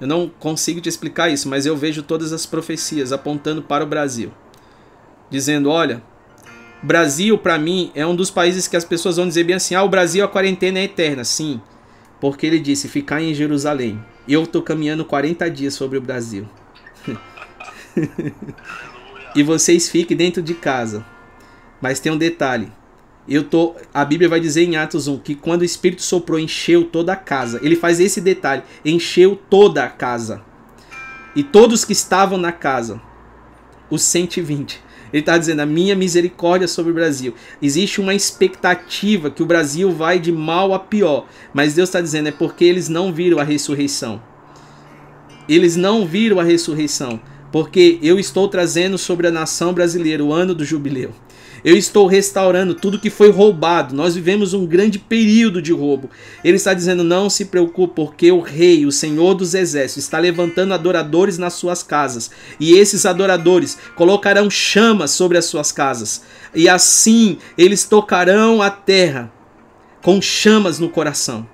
eu 0.00 0.06
não 0.06 0.28
consigo 0.28 0.80
te 0.80 0.88
explicar 0.88 1.30
isso, 1.30 1.48
mas 1.48 1.64
eu 1.64 1.76
vejo 1.76 2.02
todas 2.02 2.32
as 2.32 2.44
profecias 2.44 3.12
apontando 3.12 3.62
para 3.62 3.82
o 3.82 3.86
Brasil, 3.86 4.30
dizendo: 5.30 5.70
olha, 5.70 6.02
Brasil 6.82 7.38
para 7.38 7.58
mim 7.58 7.90
é 7.94 8.06
um 8.06 8.14
dos 8.14 8.30
países 8.30 8.68
que 8.68 8.76
as 8.76 8.84
pessoas 8.84 9.16
vão 9.16 9.26
dizer 9.26 9.44
bem 9.44 9.56
assim: 9.56 9.74
ah, 9.74 9.82
o 9.82 9.88
Brasil 9.88 10.24
a 10.24 10.28
quarentena 10.28 10.78
é 10.78 10.84
eterna. 10.84 11.24
Sim, 11.24 11.60
porque 12.20 12.46
ele 12.46 12.58
disse 12.58 12.88
ficar 12.88 13.22
em 13.22 13.34
Jerusalém. 13.34 14.02
Eu 14.26 14.44
estou 14.44 14.62
caminhando 14.62 15.04
40 15.04 15.50
dias 15.50 15.74
sobre 15.74 15.98
o 15.98 16.00
Brasil. 16.00 16.48
e 19.34 19.42
vocês 19.42 19.88
fiquem 19.88 20.16
dentro 20.16 20.42
de 20.42 20.54
casa. 20.54 21.04
Mas 21.80 22.00
tem 22.00 22.10
um 22.10 22.18
detalhe: 22.18 22.72
eu 23.28 23.44
tô, 23.44 23.74
a 23.92 24.04
Bíblia 24.04 24.28
vai 24.28 24.40
dizer 24.40 24.62
em 24.64 24.76
Atos 24.76 25.08
1 25.08 25.18
que 25.18 25.34
quando 25.34 25.62
o 25.62 25.64
Espírito 25.64 26.02
soprou, 26.02 26.38
encheu 26.38 26.84
toda 26.84 27.12
a 27.12 27.16
casa. 27.16 27.60
Ele 27.62 27.76
faz 27.76 28.00
esse 28.00 28.20
detalhe: 28.20 28.62
encheu 28.84 29.36
toda 29.50 29.84
a 29.84 29.88
casa. 29.88 30.42
E 31.34 31.42
todos 31.42 31.84
que 31.84 31.92
estavam 31.92 32.38
na 32.38 32.52
casa, 32.52 33.00
os 33.90 34.02
120. 34.02 34.85
Ele 35.12 35.20
está 35.20 35.36
dizendo: 35.38 35.60
a 35.60 35.66
minha 35.66 35.94
misericórdia 35.94 36.68
sobre 36.68 36.92
o 36.92 36.94
Brasil. 36.94 37.34
Existe 37.60 38.00
uma 38.00 38.14
expectativa 38.14 39.30
que 39.30 39.42
o 39.42 39.46
Brasil 39.46 39.90
vai 39.90 40.18
de 40.18 40.32
mal 40.32 40.72
a 40.74 40.78
pior. 40.78 41.26
Mas 41.52 41.74
Deus 41.74 41.88
está 41.88 42.00
dizendo: 42.00 42.28
é 42.28 42.32
porque 42.32 42.64
eles 42.64 42.88
não 42.88 43.12
viram 43.12 43.38
a 43.38 43.44
ressurreição. 43.44 44.22
Eles 45.48 45.76
não 45.76 46.06
viram 46.06 46.40
a 46.40 46.44
ressurreição. 46.44 47.20
Porque 47.52 47.98
eu 48.02 48.18
estou 48.18 48.48
trazendo 48.48 48.98
sobre 48.98 49.26
a 49.26 49.30
nação 49.30 49.72
brasileira 49.72 50.22
o 50.22 50.32
ano 50.32 50.54
do 50.54 50.64
jubileu. 50.64 51.12
Eu 51.66 51.76
estou 51.76 52.06
restaurando 52.06 52.76
tudo 52.76 52.96
que 52.96 53.10
foi 53.10 53.28
roubado. 53.28 53.92
Nós 53.92 54.14
vivemos 54.14 54.54
um 54.54 54.64
grande 54.64 55.00
período 55.00 55.60
de 55.60 55.72
roubo. 55.72 56.08
Ele 56.44 56.56
está 56.56 56.72
dizendo: 56.72 57.02
não 57.02 57.28
se 57.28 57.46
preocupe, 57.46 57.96
porque 57.96 58.30
o 58.30 58.38
Rei, 58.38 58.86
o 58.86 58.92
Senhor 58.92 59.34
dos 59.34 59.52
Exércitos, 59.52 60.04
está 60.04 60.16
levantando 60.20 60.72
adoradores 60.72 61.38
nas 61.38 61.54
suas 61.54 61.82
casas. 61.82 62.30
E 62.60 62.74
esses 62.74 63.04
adoradores 63.04 63.76
colocarão 63.96 64.48
chamas 64.48 65.10
sobre 65.10 65.36
as 65.38 65.46
suas 65.46 65.72
casas. 65.72 66.22
E 66.54 66.68
assim 66.68 67.38
eles 67.58 67.82
tocarão 67.82 68.62
a 68.62 68.70
terra 68.70 69.32
com 70.02 70.22
chamas 70.22 70.78
no 70.78 70.88
coração. 70.88 71.48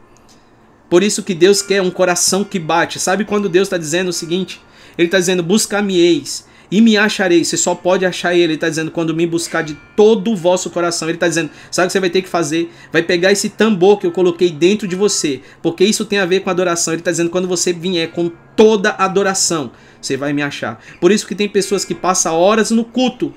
Por 0.90 1.02
isso 1.02 1.22
que 1.22 1.32
Deus 1.32 1.62
quer 1.62 1.80
um 1.80 1.90
coração 1.90 2.44
que 2.44 2.58
bate. 2.58 3.00
Sabe 3.00 3.24
quando 3.24 3.48
Deus 3.48 3.64
está 3.64 3.78
dizendo 3.78 4.08
o 4.08 4.12
seguinte? 4.12 4.60
Ele 4.98 5.08
está 5.08 5.18
dizendo: 5.18 5.42
buscar-me-eis 5.42 6.51
e 6.72 6.80
me 6.80 6.96
acharei. 6.96 7.44
Você 7.44 7.58
só 7.58 7.74
pode 7.74 8.06
achar 8.06 8.32
ele. 8.32 8.44
Ele 8.44 8.54
está 8.54 8.66
dizendo 8.66 8.90
quando 8.90 9.14
me 9.14 9.26
buscar 9.26 9.60
de 9.60 9.74
todo 9.94 10.32
o 10.32 10.36
vosso 10.36 10.70
coração. 10.70 11.06
Ele 11.06 11.16
está 11.16 11.28
dizendo, 11.28 11.50
sabe 11.70 11.84
o 11.84 11.88
que 11.88 11.92
você 11.92 12.00
vai 12.00 12.08
ter 12.08 12.22
que 12.22 12.28
fazer? 12.30 12.72
Vai 12.90 13.02
pegar 13.02 13.30
esse 13.30 13.50
tambor 13.50 14.00
que 14.00 14.06
eu 14.06 14.10
coloquei 14.10 14.50
dentro 14.50 14.88
de 14.88 14.96
você, 14.96 15.42
porque 15.60 15.84
isso 15.84 16.06
tem 16.06 16.18
a 16.18 16.24
ver 16.24 16.40
com 16.40 16.48
adoração. 16.48 16.94
Ele 16.94 17.02
está 17.02 17.10
dizendo 17.10 17.28
quando 17.28 17.46
você 17.46 17.74
vier 17.74 18.10
com 18.10 18.32
toda 18.56 18.92
adoração, 18.92 19.70
você 20.00 20.16
vai 20.16 20.32
me 20.32 20.42
achar. 20.42 20.82
Por 20.98 21.12
isso 21.12 21.26
que 21.26 21.34
tem 21.34 21.46
pessoas 21.46 21.84
que 21.84 21.94
passam 21.94 22.34
horas 22.34 22.70
no 22.70 22.84
culto 22.84 23.34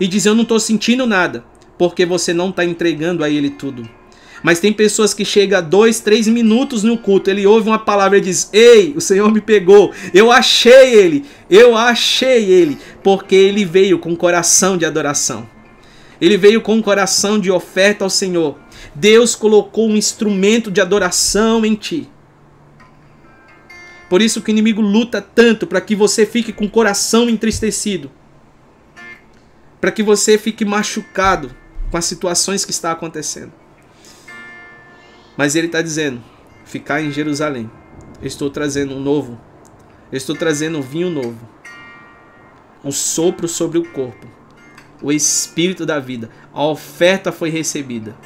e 0.00 0.08
dizem 0.08 0.30
eu 0.30 0.34
não 0.34 0.42
estou 0.42 0.58
sentindo 0.58 1.06
nada, 1.06 1.44
porque 1.78 2.06
você 2.06 2.32
não 2.32 2.48
está 2.48 2.64
entregando 2.64 3.22
a 3.22 3.28
ele 3.28 3.50
tudo. 3.50 3.86
Mas 4.44 4.60
tem 4.60 4.74
pessoas 4.74 5.14
que 5.14 5.24
chega 5.24 5.62
dois, 5.62 6.00
três 6.00 6.28
minutos 6.28 6.82
no 6.82 6.98
culto, 6.98 7.30
ele 7.30 7.46
ouve 7.46 7.66
uma 7.66 7.78
palavra 7.78 8.18
e 8.18 8.20
diz: 8.20 8.50
Ei, 8.52 8.92
o 8.94 9.00
Senhor 9.00 9.32
me 9.32 9.40
pegou, 9.40 9.90
eu 10.12 10.30
achei 10.30 10.94
ele, 10.94 11.24
eu 11.48 11.74
achei 11.74 12.44
ele, 12.44 12.76
porque 13.02 13.34
ele 13.34 13.64
veio 13.64 13.98
com 13.98 14.14
coração 14.14 14.76
de 14.76 14.84
adoração. 14.84 15.48
Ele 16.20 16.36
veio 16.36 16.60
com 16.60 16.74
um 16.74 16.82
coração 16.82 17.40
de 17.40 17.50
oferta 17.50 18.04
ao 18.04 18.10
Senhor. 18.10 18.58
Deus 18.94 19.34
colocou 19.34 19.88
um 19.88 19.96
instrumento 19.96 20.70
de 20.70 20.82
adoração 20.82 21.64
em 21.64 21.74
ti. 21.74 22.06
Por 24.10 24.20
isso 24.20 24.42
que 24.42 24.50
o 24.50 24.52
inimigo 24.52 24.82
luta 24.82 25.22
tanto 25.22 25.66
para 25.66 25.80
que 25.80 25.96
você 25.96 26.26
fique 26.26 26.52
com 26.52 26.66
o 26.66 26.70
coração 26.70 27.30
entristecido. 27.30 28.10
Para 29.80 29.90
que 29.90 30.02
você 30.02 30.36
fique 30.36 30.66
machucado 30.66 31.56
com 31.90 31.96
as 31.96 32.04
situações 32.04 32.62
que 32.62 32.72
está 32.72 32.92
acontecendo. 32.92 33.63
Mas 35.36 35.54
ele 35.54 35.66
está 35.66 35.82
dizendo: 35.82 36.22
ficar 36.64 37.02
em 37.02 37.10
Jerusalém. 37.10 37.70
Eu 38.20 38.26
estou 38.26 38.50
trazendo 38.50 38.94
um 38.94 39.00
novo. 39.00 39.38
Eu 40.10 40.16
estou 40.16 40.34
trazendo 40.36 40.78
um 40.78 40.82
vinho 40.82 41.10
novo. 41.10 41.48
Um 42.84 42.92
sopro 42.92 43.48
sobre 43.48 43.78
o 43.78 43.90
corpo. 43.90 44.26
O 45.02 45.12
espírito 45.12 45.84
da 45.84 45.98
vida. 45.98 46.30
A 46.52 46.64
oferta 46.64 47.32
foi 47.32 47.50
recebida. 47.50 48.16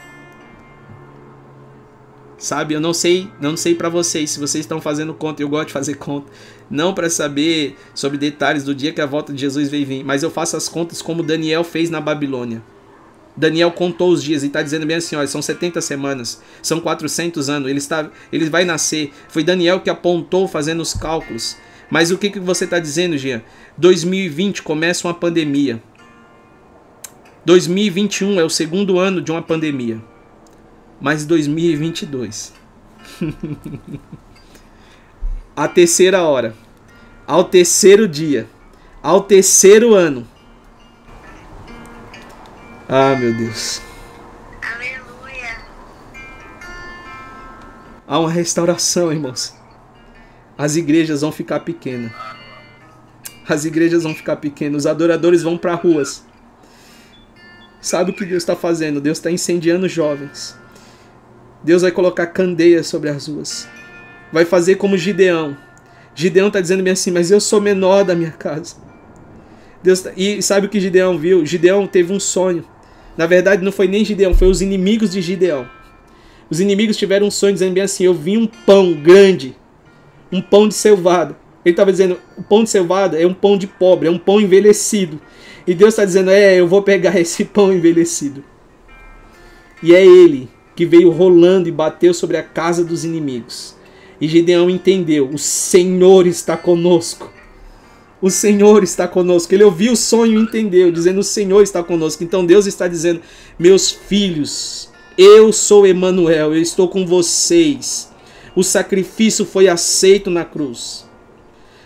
Sabe, 2.39 2.73
eu 2.73 2.81
não 2.81 2.95
sei, 2.95 3.29
não 3.41 3.57
sei 3.57 3.75
para 3.75 3.89
vocês 3.89 4.31
se 4.31 4.39
vocês 4.39 4.65
estão 4.65 4.81
fazendo 4.81 5.13
conta, 5.13 5.43
eu 5.43 5.49
gosto 5.49 5.69
de 5.69 5.73
fazer 5.73 5.95
conta, 5.97 6.31
não 6.71 6.95
para 6.95 7.11
saber 7.11 7.77
sobre 7.93 8.17
detalhes 8.17 8.63
do 8.63 8.73
dia 8.73 8.93
que 8.93 9.01
a 9.01 9.07
volta 9.07 9.33
de 9.33 9.41
Jesus 9.41 9.69
veio 9.69 9.85
vir, 9.85 10.05
mas 10.05 10.23
eu 10.23 10.31
faço 10.31 10.57
as 10.57 10.69
contas 10.69 11.03
como 11.03 11.25
Daniel 11.25 11.65
fez 11.65 11.91
na 11.91 12.01
Babilônia. 12.01 12.63
Daniel 13.39 13.71
contou 13.71 14.11
os 14.11 14.23
dias 14.23 14.43
e 14.43 14.49
está 14.49 14.61
dizendo 14.63 14.85
bem 14.85 14.97
assim: 14.97 15.15
olha, 15.15 15.29
são 15.29 15.41
70 15.41 15.81
semanas, 15.81 16.43
são 16.61 16.81
400 16.81 17.49
anos, 17.49 17.71
ele, 17.71 17.79
está, 17.79 18.11
ele 18.33 18.51
vai 18.51 18.65
nascer. 18.65 19.13
Foi 19.29 19.45
Daniel 19.45 19.81
que 19.81 19.89
apontou 19.89 20.49
fazendo 20.49 20.81
os 20.81 20.93
cálculos. 20.93 21.57
Mas 21.89 22.11
o 22.11 22.19
que, 22.19 22.31
que 22.31 22.41
você 22.41 22.65
está 22.65 22.81
dizendo, 22.81 23.17
Jean? 23.17 23.41
2020 23.79 24.63
começa 24.63 25.07
uma 25.07 25.15
pandemia. 25.15 25.81
2021 27.45 28.41
é 28.41 28.45
o 28.45 28.51
segundo 28.51 28.99
ano 28.99 29.23
de 29.23 29.31
uma 29.31 29.41
pandemia. 29.41 30.03
Mas 31.01 31.25
2022. 31.25 32.53
a 35.57 35.69
terceira 35.69 36.25
hora. 36.25 36.55
Ao 37.27 37.45
terceiro 37.45 38.09
dia. 38.09 38.49
Ao 39.01 39.23
terceiro 39.23 39.95
ano 39.95 40.27
Ah, 42.91 43.15
meu 43.15 43.35
Deus. 43.35 43.83
Aleluia. 44.63 45.59
Há 48.07 48.19
uma 48.19 48.31
restauração, 48.31 49.13
irmãos. 49.13 49.55
As 50.57 50.75
igrejas 50.75 51.21
vão 51.21 51.31
ficar 51.31 51.61
pequenas. 51.61 52.11
As 53.47 53.67
igrejas 53.67 54.05
vão 54.05 54.15
ficar 54.15 54.37
pequenas. 54.37 54.85
Os 54.85 54.87
adoradores 54.87 55.43
vão 55.43 55.59
para 55.59 55.75
ruas. 55.75 56.25
Sabe 57.79 58.11
o 58.11 58.15
que 58.15 58.25
Deus 58.25 58.43
está 58.43 58.57
fazendo? 58.57 59.03
Deus 59.03 59.19
está 59.19 59.31
incendiando 59.31 59.87
jovens. 59.87 60.57
Deus 61.63 61.83
vai 61.83 61.93
colocar 61.93 62.29
candeias 62.29 62.87
sobre 62.87 63.11
as 63.11 63.29
ruas. 63.29 63.69
Vai 64.33 64.47
fazer 64.47 64.77
como 64.77 64.97
Gideão. 64.97 65.55
Gideão 66.15 66.49
está 66.49 66.59
dizendo 66.59 66.83
bem 66.83 66.95
assim, 66.95 67.11
mas 67.11 67.31
eu 67.31 67.39
sou 67.39 67.61
menor 67.61 68.03
da 68.03 68.15
minha 68.15 68.31
casa. 68.31 68.77
Deus 69.83 70.01
tá... 70.01 70.11
E 70.17 70.41
sabe 70.41 70.67
o 70.67 70.71
que 70.71 70.81
Gideão 70.81 71.19
viu? 71.19 71.45
Gideão 71.45 71.87
teve 71.87 72.15
um 72.15 72.19
sonho. 72.19 72.65
Na 73.19 73.27
verdade, 73.27 73.65
não 73.65 73.73
foi 73.73 73.89
nem 73.89 74.05
Gideão, 74.05 74.33
foi 74.33 74.47
os 74.47 74.63
inimigos 74.63 75.11
de 75.11 75.21
Gideão. 75.21 75.69
Os 76.49 76.61
inimigos 76.61 76.97
tiveram 76.97 77.27
um 77.27 77.31
sonho 77.33 77.53
dizendo 77.53 77.75
bem 77.75 77.83
assim: 77.83 78.05
Eu 78.05 78.15
vi 78.15 78.39
um 78.39 78.47
pão 78.47 78.95
grande, 78.95 79.57
um 80.31 80.41
pão 80.41 80.69
de 80.69 80.75
cevada. 80.75 81.37
Ele 81.65 81.73
estava 81.73 81.91
dizendo: 81.91 82.21
O 82.37 82.45
pão 82.45 82.63
de 82.63 82.71
cevada 82.71 83.21
é 83.21 83.27
um 83.27 83.35
pão 83.35 83.59
de 83.59 83.67
pobre, 83.67 84.07
é 84.07 84.11
um 84.11 84.19
pão 84.19 84.41
envelhecido. 84.41 85.21
E 85.67 85.75
Deus 85.75 85.95
está 85.95 86.05
dizendo: 86.05 86.31
É, 86.31 86.61
eu 86.61 86.69
vou 86.69 86.81
pegar 86.81 87.19
esse 87.21 87.45
pão 87.45 87.73
envelhecido. 87.73 88.45
E 89.83 89.93
é 89.93 90.07
ele 90.07 90.49
que 90.77 90.87
veio 90.87 91.11
rolando 91.11 91.69
e 91.69 91.73
bateu 91.73 92.15
sobre 92.15 92.37
a 92.37 92.43
casa 92.43 92.85
dos 92.85 93.05
inimigos. 93.05 93.75
E 94.21 94.29
Gideão 94.29 94.71
entendeu: 94.71 95.29
o 95.29 95.39
Senhor 95.39 96.25
está 96.25 96.57
conosco. 96.57 97.33
O 98.21 98.31
Senhor 98.31 98.83
está 98.83 99.07
conosco. 99.07 99.55
Ele 99.55 99.65
ouviu 99.65 99.93
o 99.93 99.97
sonho 99.97 100.39
e 100.39 100.43
entendeu, 100.43 100.91
dizendo: 100.91 101.21
O 101.21 101.25
Senhor 101.25 101.63
está 101.63 101.83
conosco. 101.83 102.25
Então 102.25 102.45
Deus 102.45 102.67
está 102.67 102.89
dizendo: 102.89 103.21
Meus 103.59 103.91
filhos, 103.91 104.91
eu 105.17 105.53
sou 105.53 105.87
Emanuel, 105.87 106.55
eu 106.55 106.61
estou 106.61 106.89
com 106.89 107.07
vocês. 107.07 108.11
O 108.57 108.65
sacrifício 108.65 109.45
foi 109.45 109.69
aceito 109.69 110.31
na 110.31 110.45
cruz. 110.45 111.07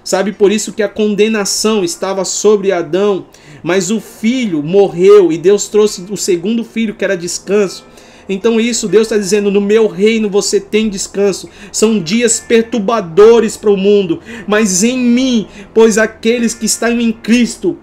Sabe 0.05 0.33
por 0.33 0.51
isso 0.51 0.73
que 0.73 0.83
a 0.83 0.89
condenação 0.89 1.85
estava 1.85 2.25
sobre 2.25 2.73
Adão, 2.73 3.27
mas 3.63 3.91
o 3.91 4.01
filho 4.01 4.63
morreu 4.63 5.31
e 5.31 5.39
Deus 5.39 5.69
trouxe 5.69 6.05
o 6.11 6.17
segundo 6.17 6.65
filho 6.65 6.95
que 6.95 7.05
era 7.05 7.17
descanso. 7.17 7.87
Então, 8.29 8.61
isso 8.61 8.89
Deus 8.89 9.03
está 9.03 9.17
dizendo: 9.17 9.51
no 9.51 9.61
meu 9.61 9.87
reino 9.87 10.29
você 10.29 10.61
tem 10.61 10.89
descanso. 10.89 11.49
São 11.71 11.99
dias 11.99 12.41
perturbadores 12.41 13.57
para 13.57 13.71
o 13.71 13.77
mundo, 13.77 14.21
mas 14.47 14.83
em 14.83 14.99
mim, 14.99 15.47
pois 15.75 15.99
aqueles 15.99 16.55
que 16.55 16.67
estão 16.67 17.01
em 17.01 17.13
Cristo, 17.13 17.77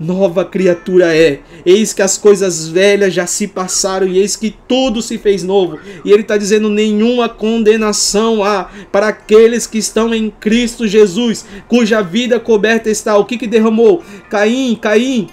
nova 0.00 0.46
criatura 0.46 1.14
é. 1.14 1.40
Eis 1.64 1.92
que 1.92 2.00
as 2.00 2.16
coisas 2.16 2.66
velhas 2.66 3.12
já 3.12 3.26
se 3.26 3.46
passaram 3.46 4.08
e 4.08 4.18
eis 4.18 4.34
que 4.34 4.54
tudo 4.66 5.02
se 5.02 5.18
fez 5.18 5.42
novo. 5.42 5.78
E 6.04 6.10
ele 6.10 6.22
está 6.22 6.38
dizendo: 6.38 6.70
nenhuma 6.70 7.28
condenação 7.28 8.42
há 8.42 8.70
para 8.90 9.08
aqueles 9.08 9.66
que 9.66 9.78
estão 9.78 10.14
em 10.14 10.30
Cristo 10.30 10.88
Jesus, 10.88 11.44
cuja 11.68 12.02
vida 12.02 12.40
coberta 12.40 12.88
está. 12.88 13.16
O 13.18 13.26
que, 13.26 13.36
que 13.36 13.46
derramou? 13.46 14.02
Caim, 14.30 14.74
Caim. 14.80 15.28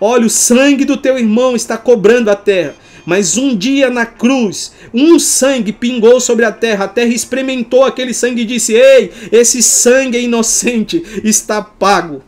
Olha, 0.00 0.26
o 0.26 0.30
sangue 0.30 0.84
do 0.84 0.96
teu 0.96 1.18
irmão 1.18 1.56
está 1.56 1.76
cobrando 1.76 2.30
a 2.30 2.36
terra. 2.36 2.74
Mas 3.08 3.38
um 3.38 3.56
dia 3.56 3.88
na 3.88 4.04
cruz, 4.04 4.74
um 4.92 5.18
sangue 5.18 5.72
pingou 5.72 6.20
sobre 6.20 6.44
a 6.44 6.52
terra, 6.52 6.84
a 6.84 6.88
terra 6.88 7.08
experimentou 7.08 7.82
aquele 7.82 8.12
sangue 8.12 8.42
e 8.42 8.44
disse: 8.44 8.74
Ei, 8.74 9.10
esse 9.32 9.62
sangue 9.62 10.18
é 10.18 10.20
inocente, 10.20 11.02
está 11.24 11.62
pago. 11.62 12.22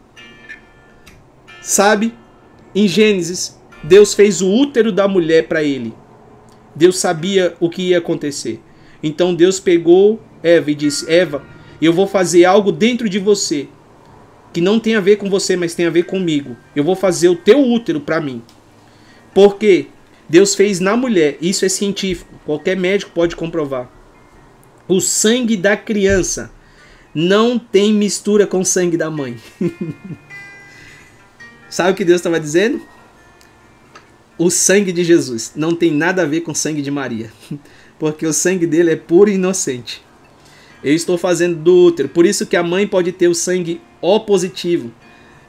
Sabe? 1.61 2.15
Em 2.74 2.89
Gênesis, 2.89 3.61
Deus 3.85 4.15
fez 4.15 4.40
o 4.40 4.48
útero 4.48 4.90
da 4.90 5.07
mulher 5.07 5.48
para 5.48 5.62
ele. 5.62 5.93
Deus 6.74 6.98
sabia 6.98 7.55
o 7.61 7.69
que 7.69 7.90
ia 7.90 7.98
acontecer. 7.98 8.59
Então 9.02 9.35
Deus 9.35 9.61
pegou 9.61 10.19
Eva 10.43 10.70
e 10.70 10.74
disse: 10.74 11.12
Eva, 11.12 11.44
eu 11.82 11.93
vou 11.93 12.07
fazer 12.07 12.47
algo 12.47 12.73
dentro 12.73 13.07
de 13.07 13.19
você 13.19 13.69
que 14.51 14.62
não 14.62 14.81
tem 14.81 14.94
a 14.94 15.01
ver 15.01 15.16
com 15.16 15.28
você, 15.28 15.57
mas 15.57 15.74
tem 15.74 15.85
a 15.85 15.90
ver 15.90 16.05
comigo. 16.05 16.57
Eu 16.74 16.85
vou 16.85 16.97
fazer 16.97 17.28
o 17.28 17.36
teu 17.36 17.61
útero 17.70 18.01
para 18.01 18.19
mim. 18.19 18.40
Por 19.35 19.59
quê? 19.59 19.89
Deus 20.31 20.55
fez 20.55 20.78
na 20.78 20.97
mulher, 20.97 21.36
isso 21.40 21.65
é 21.65 21.69
científico, 21.69 22.32
qualquer 22.47 22.77
médico 22.77 23.11
pode 23.12 23.35
comprovar. 23.35 23.90
O 24.86 25.01
sangue 25.01 25.57
da 25.57 25.77
criança 25.77 26.52
não 27.12 27.59
tem 27.59 27.93
mistura 27.93 28.47
com 28.47 28.61
o 28.61 28.65
sangue 28.65 28.97
da 28.97 29.11
mãe. 29.11 29.36
Sabe 31.69 31.90
o 31.90 31.94
que 31.97 32.05
Deus 32.05 32.20
estava 32.20 32.39
dizendo? 32.39 32.81
O 34.39 34.51
sangue 34.51 34.93
de 34.93 35.02
Jesus 35.02 35.51
não 35.57 35.74
tem 35.74 35.90
nada 35.90 36.23
a 36.23 36.27
ver 36.27 36.43
com 36.43 36.52
o 36.52 36.55
sangue 36.55 36.81
de 36.81 36.93
Maria, 36.93 37.32
porque 37.98 38.24
o 38.24 38.32
sangue 38.32 38.69
dele 38.69 38.93
é 38.93 38.97
puro 38.97 39.31
e 39.31 39.35
inocente. 39.35 40.01
Eu 40.85 40.94
estou 40.94 41.19
fazendo 41.19 41.57
do 41.57 41.86
útero, 41.86 42.09
por 42.09 42.24
isso 42.24 42.47
que 42.47 42.57
a 42.57 42.62
mãe 42.62 42.86
pode 42.86 43.11
ter 43.11 43.27
o 43.27 43.35
sangue 43.35 43.81
O 44.01 44.20
positivo 44.20 44.93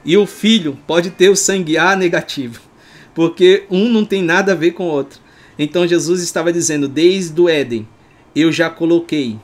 e 0.04 0.16
o 0.16 0.26
filho 0.26 0.76
pode 0.88 1.10
ter 1.10 1.28
o 1.28 1.36
sangue 1.36 1.78
A 1.78 1.94
negativo 1.94 2.71
porque 3.14 3.64
um 3.70 3.88
não 3.88 4.04
tem 4.04 4.22
nada 4.22 4.52
a 4.52 4.56
ver 4.56 4.72
com 4.72 4.84
o 4.84 4.90
outro. 4.90 5.20
Então 5.58 5.86
Jesus 5.86 6.22
estava 6.22 6.52
dizendo: 6.52 6.88
desde 6.88 7.40
o 7.40 7.48
Éden, 7.48 7.86
eu 8.34 8.50
já 8.50 8.70
coloquei 8.70 9.38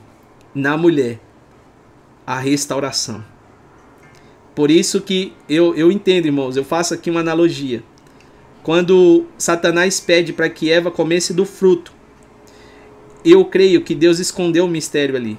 na 0.53 0.77
mulher 0.77 1.19
a 2.25 2.39
restauração. 2.39 3.23
Por 4.55 4.69
isso 4.69 5.01
que 5.01 5.33
eu, 5.47 5.73
eu 5.75 5.91
entendo, 5.91 6.25
irmãos, 6.25 6.57
eu 6.57 6.63
faço 6.63 6.93
aqui 6.93 7.09
uma 7.09 7.21
analogia. 7.21 7.83
Quando 8.61 9.25
Satanás 9.37 9.99
pede 9.99 10.33
para 10.33 10.49
que 10.49 10.69
Eva 10.69 10.91
comesse 10.91 11.33
do 11.33 11.45
fruto, 11.45 11.93
eu 13.23 13.45
creio 13.45 13.81
que 13.81 13.95
Deus 13.95 14.19
escondeu 14.19 14.65
o 14.65 14.69
mistério 14.69 15.15
ali. 15.15 15.37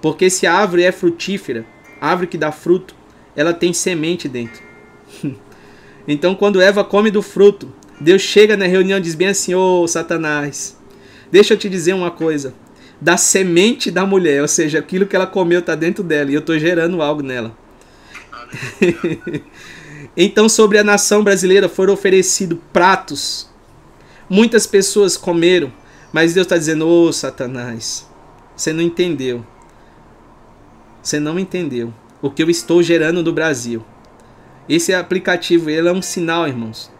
Porque 0.00 0.30
se 0.30 0.46
a 0.46 0.54
árvore 0.54 0.84
é 0.84 0.92
frutífera, 0.92 1.66
árvore 2.00 2.28
que 2.28 2.38
dá 2.38 2.50
fruto, 2.50 2.94
ela 3.36 3.52
tem 3.52 3.72
semente 3.72 4.28
dentro. 4.28 4.62
Então, 6.08 6.34
quando 6.34 6.62
Eva 6.62 6.82
come 6.82 7.10
do 7.10 7.20
fruto, 7.20 7.70
Deus 8.00 8.22
chega 8.22 8.56
na 8.56 8.66
reunião 8.66 8.98
e 8.98 9.02
diz 9.02 9.14
bem 9.14 9.28
assim: 9.28 9.54
Ô 9.54 9.82
oh, 9.82 9.86
Satanás, 9.86 10.74
deixa 11.30 11.52
eu 11.52 11.58
te 11.58 11.68
dizer 11.68 11.92
uma 11.92 12.10
coisa. 12.10 12.54
Da 12.98 13.16
semente 13.16 13.90
da 13.90 14.06
mulher, 14.06 14.40
ou 14.40 14.48
seja, 14.48 14.78
aquilo 14.78 15.06
que 15.06 15.14
ela 15.14 15.26
comeu 15.26 15.60
está 15.60 15.74
dentro 15.74 16.02
dela 16.02 16.30
e 16.30 16.34
eu 16.34 16.40
estou 16.40 16.58
gerando 16.58 17.02
algo 17.02 17.22
nela. 17.22 17.56
então, 20.16 20.48
sobre 20.48 20.78
a 20.78 20.84
nação 20.84 21.22
brasileira 21.22 21.68
foram 21.68 21.92
oferecidos 21.92 22.58
pratos. 22.72 23.48
Muitas 24.28 24.66
pessoas 24.66 25.16
comeram, 25.16 25.70
mas 26.10 26.32
Deus 26.32 26.46
está 26.46 26.56
dizendo: 26.56 26.88
Ô 26.88 27.08
oh, 27.08 27.12
Satanás, 27.12 28.08
você 28.56 28.72
não 28.72 28.82
entendeu. 28.82 29.46
Você 31.02 31.20
não 31.20 31.38
entendeu 31.38 31.92
o 32.20 32.30
que 32.30 32.42
eu 32.42 32.50
estou 32.50 32.82
gerando 32.82 33.22
no 33.22 33.32
Brasil. 33.32 33.84
Esse 34.68 34.92
aplicativo 34.92 35.70
ele 35.70 35.88
é 35.88 35.92
um 35.92 36.02
sinal, 36.02 36.46
irmãos. 36.46 36.90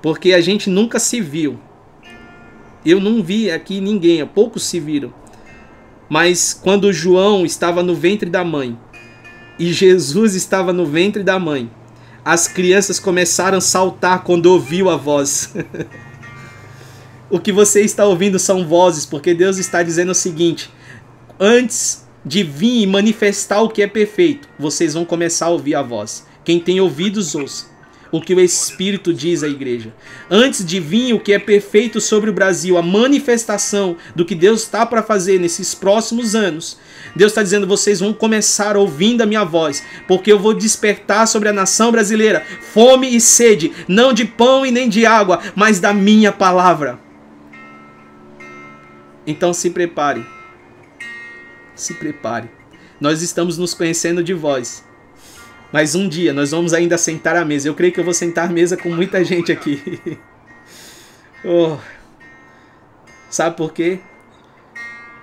Porque 0.00 0.32
a 0.32 0.40
gente 0.40 0.68
nunca 0.68 0.98
se 0.98 1.20
viu. 1.20 1.58
Eu 2.84 3.00
não 3.00 3.22
vi 3.22 3.50
aqui 3.50 3.80
ninguém, 3.80 4.26
poucos 4.26 4.64
se 4.64 4.80
viram. 4.80 5.14
Mas 6.08 6.52
quando 6.52 6.92
João 6.92 7.46
estava 7.46 7.82
no 7.82 7.94
ventre 7.94 8.28
da 8.28 8.44
mãe 8.44 8.76
e 9.58 9.72
Jesus 9.72 10.34
estava 10.34 10.72
no 10.72 10.84
ventre 10.84 11.22
da 11.22 11.38
mãe, 11.38 11.70
as 12.24 12.48
crianças 12.48 12.98
começaram 12.98 13.58
a 13.58 13.60
saltar 13.60 14.24
quando 14.24 14.46
ouviu 14.46 14.90
a 14.90 14.96
voz. 14.96 15.54
o 17.30 17.38
que 17.38 17.52
você 17.52 17.82
está 17.82 18.04
ouvindo 18.04 18.38
são 18.38 18.66
vozes, 18.66 19.06
porque 19.06 19.32
Deus 19.32 19.58
está 19.58 19.82
dizendo 19.82 20.10
o 20.10 20.14
seguinte: 20.14 20.70
antes 21.38 22.04
de 22.24 22.42
vir 22.42 22.82
e 22.82 22.86
manifestar 22.86 23.62
o 23.62 23.68
que 23.68 23.82
é 23.82 23.86
perfeito, 23.86 24.48
vocês 24.58 24.94
vão 24.94 25.04
começar 25.04 25.46
a 25.46 25.50
ouvir 25.50 25.74
a 25.74 25.82
voz. 25.82 26.26
Quem 26.44 26.58
tem 26.58 26.80
ouvidos, 26.80 27.34
ouça 27.34 27.72
o 28.12 28.20
que 28.20 28.34
o 28.34 28.40
Espírito 28.40 29.12
diz 29.12 29.42
à 29.42 29.48
igreja. 29.48 29.92
Antes 30.30 30.64
de 30.64 30.78
vir 30.78 31.14
o 31.14 31.18
que 31.18 31.32
é 31.32 31.38
perfeito 31.38 31.98
sobre 31.98 32.28
o 32.28 32.32
Brasil, 32.32 32.76
a 32.76 32.82
manifestação 32.82 33.96
do 34.14 34.26
que 34.26 34.34
Deus 34.34 34.62
está 34.62 34.84
para 34.84 35.02
fazer 35.02 35.40
nesses 35.40 35.74
próximos 35.74 36.34
anos, 36.34 36.78
Deus 37.16 37.32
está 37.32 37.42
dizendo: 37.42 37.66
vocês 37.66 38.00
vão 38.00 38.12
começar 38.12 38.76
ouvindo 38.76 39.22
a 39.22 39.26
minha 39.26 39.44
voz, 39.44 39.82
porque 40.06 40.30
eu 40.30 40.38
vou 40.38 40.52
despertar 40.52 41.26
sobre 41.26 41.48
a 41.48 41.52
nação 41.54 41.90
brasileira 41.90 42.44
fome 42.60 43.16
e 43.16 43.20
sede, 43.20 43.72
não 43.88 44.12
de 44.12 44.26
pão 44.26 44.66
e 44.66 44.70
nem 44.70 44.90
de 44.90 45.06
água, 45.06 45.40
mas 45.56 45.80
da 45.80 45.94
minha 45.94 46.30
palavra. 46.30 47.00
Então 49.26 49.54
se 49.54 49.70
prepare. 49.70 50.26
Se 51.74 51.94
prepare. 51.94 52.50
Nós 53.00 53.22
estamos 53.22 53.56
nos 53.56 53.72
conhecendo 53.72 54.22
de 54.22 54.34
voz. 54.34 54.84
Mas 55.72 55.94
um 55.94 56.06
dia 56.06 56.32
nós 56.34 56.50
vamos 56.50 56.74
ainda 56.74 56.98
sentar 56.98 57.34
à 57.34 57.44
mesa. 57.44 57.66
Eu 57.66 57.74
creio 57.74 57.92
que 57.92 57.98
eu 57.98 58.04
vou 58.04 58.12
sentar 58.12 58.48
à 58.48 58.52
mesa 58.52 58.76
com 58.76 58.90
muita 58.90 59.24
gente 59.24 59.50
aqui. 59.50 60.18
oh. 61.44 61.78
Sabe 63.30 63.56
por 63.56 63.72
quê? 63.72 63.98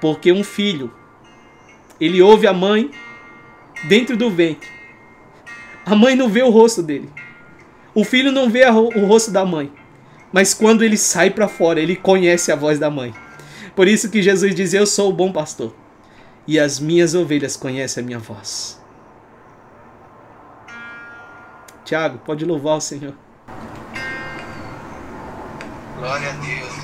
Porque 0.01 0.31
um 0.31 0.43
filho, 0.43 0.91
ele 2.01 2.21
ouve 2.21 2.47
a 2.47 2.53
mãe 2.53 2.89
dentro 3.87 4.17
do 4.17 4.31
ventre. 4.31 4.67
A 5.85 5.95
mãe 5.95 6.15
não 6.15 6.27
vê 6.27 6.41
o 6.41 6.49
rosto 6.49 6.81
dele. 6.81 7.09
O 7.93 8.03
filho 8.03 8.31
não 8.31 8.49
vê 8.49 8.65
o 8.65 9.05
rosto 9.05 9.29
da 9.29 9.45
mãe. 9.45 9.71
Mas 10.31 10.53
quando 10.53 10.83
ele 10.83 10.97
sai 10.97 11.29
para 11.29 11.47
fora, 11.47 11.79
ele 11.79 11.95
conhece 11.95 12.51
a 12.51 12.55
voz 12.55 12.79
da 12.79 12.89
mãe. 12.89 13.13
Por 13.75 13.87
isso 13.87 14.09
que 14.09 14.21
Jesus 14.21 14.55
diz: 14.55 14.73
Eu 14.73 14.85
sou 14.85 15.09
o 15.09 15.13
bom 15.13 15.31
pastor. 15.31 15.75
E 16.47 16.59
as 16.59 16.79
minhas 16.79 17.13
ovelhas 17.13 17.55
conhecem 17.55 18.03
a 18.03 18.05
minha 18.05 18.19
voz. 18.19 18.78
Tiago, 21.89 22.19
pode 22.19 22.45
louvar 22.45 22.77
o 22.77 22.81
Senhor. 22.81 23.15
Glória 25.97 26.29
a 26.29 26.33
Deus. 26.33 26.78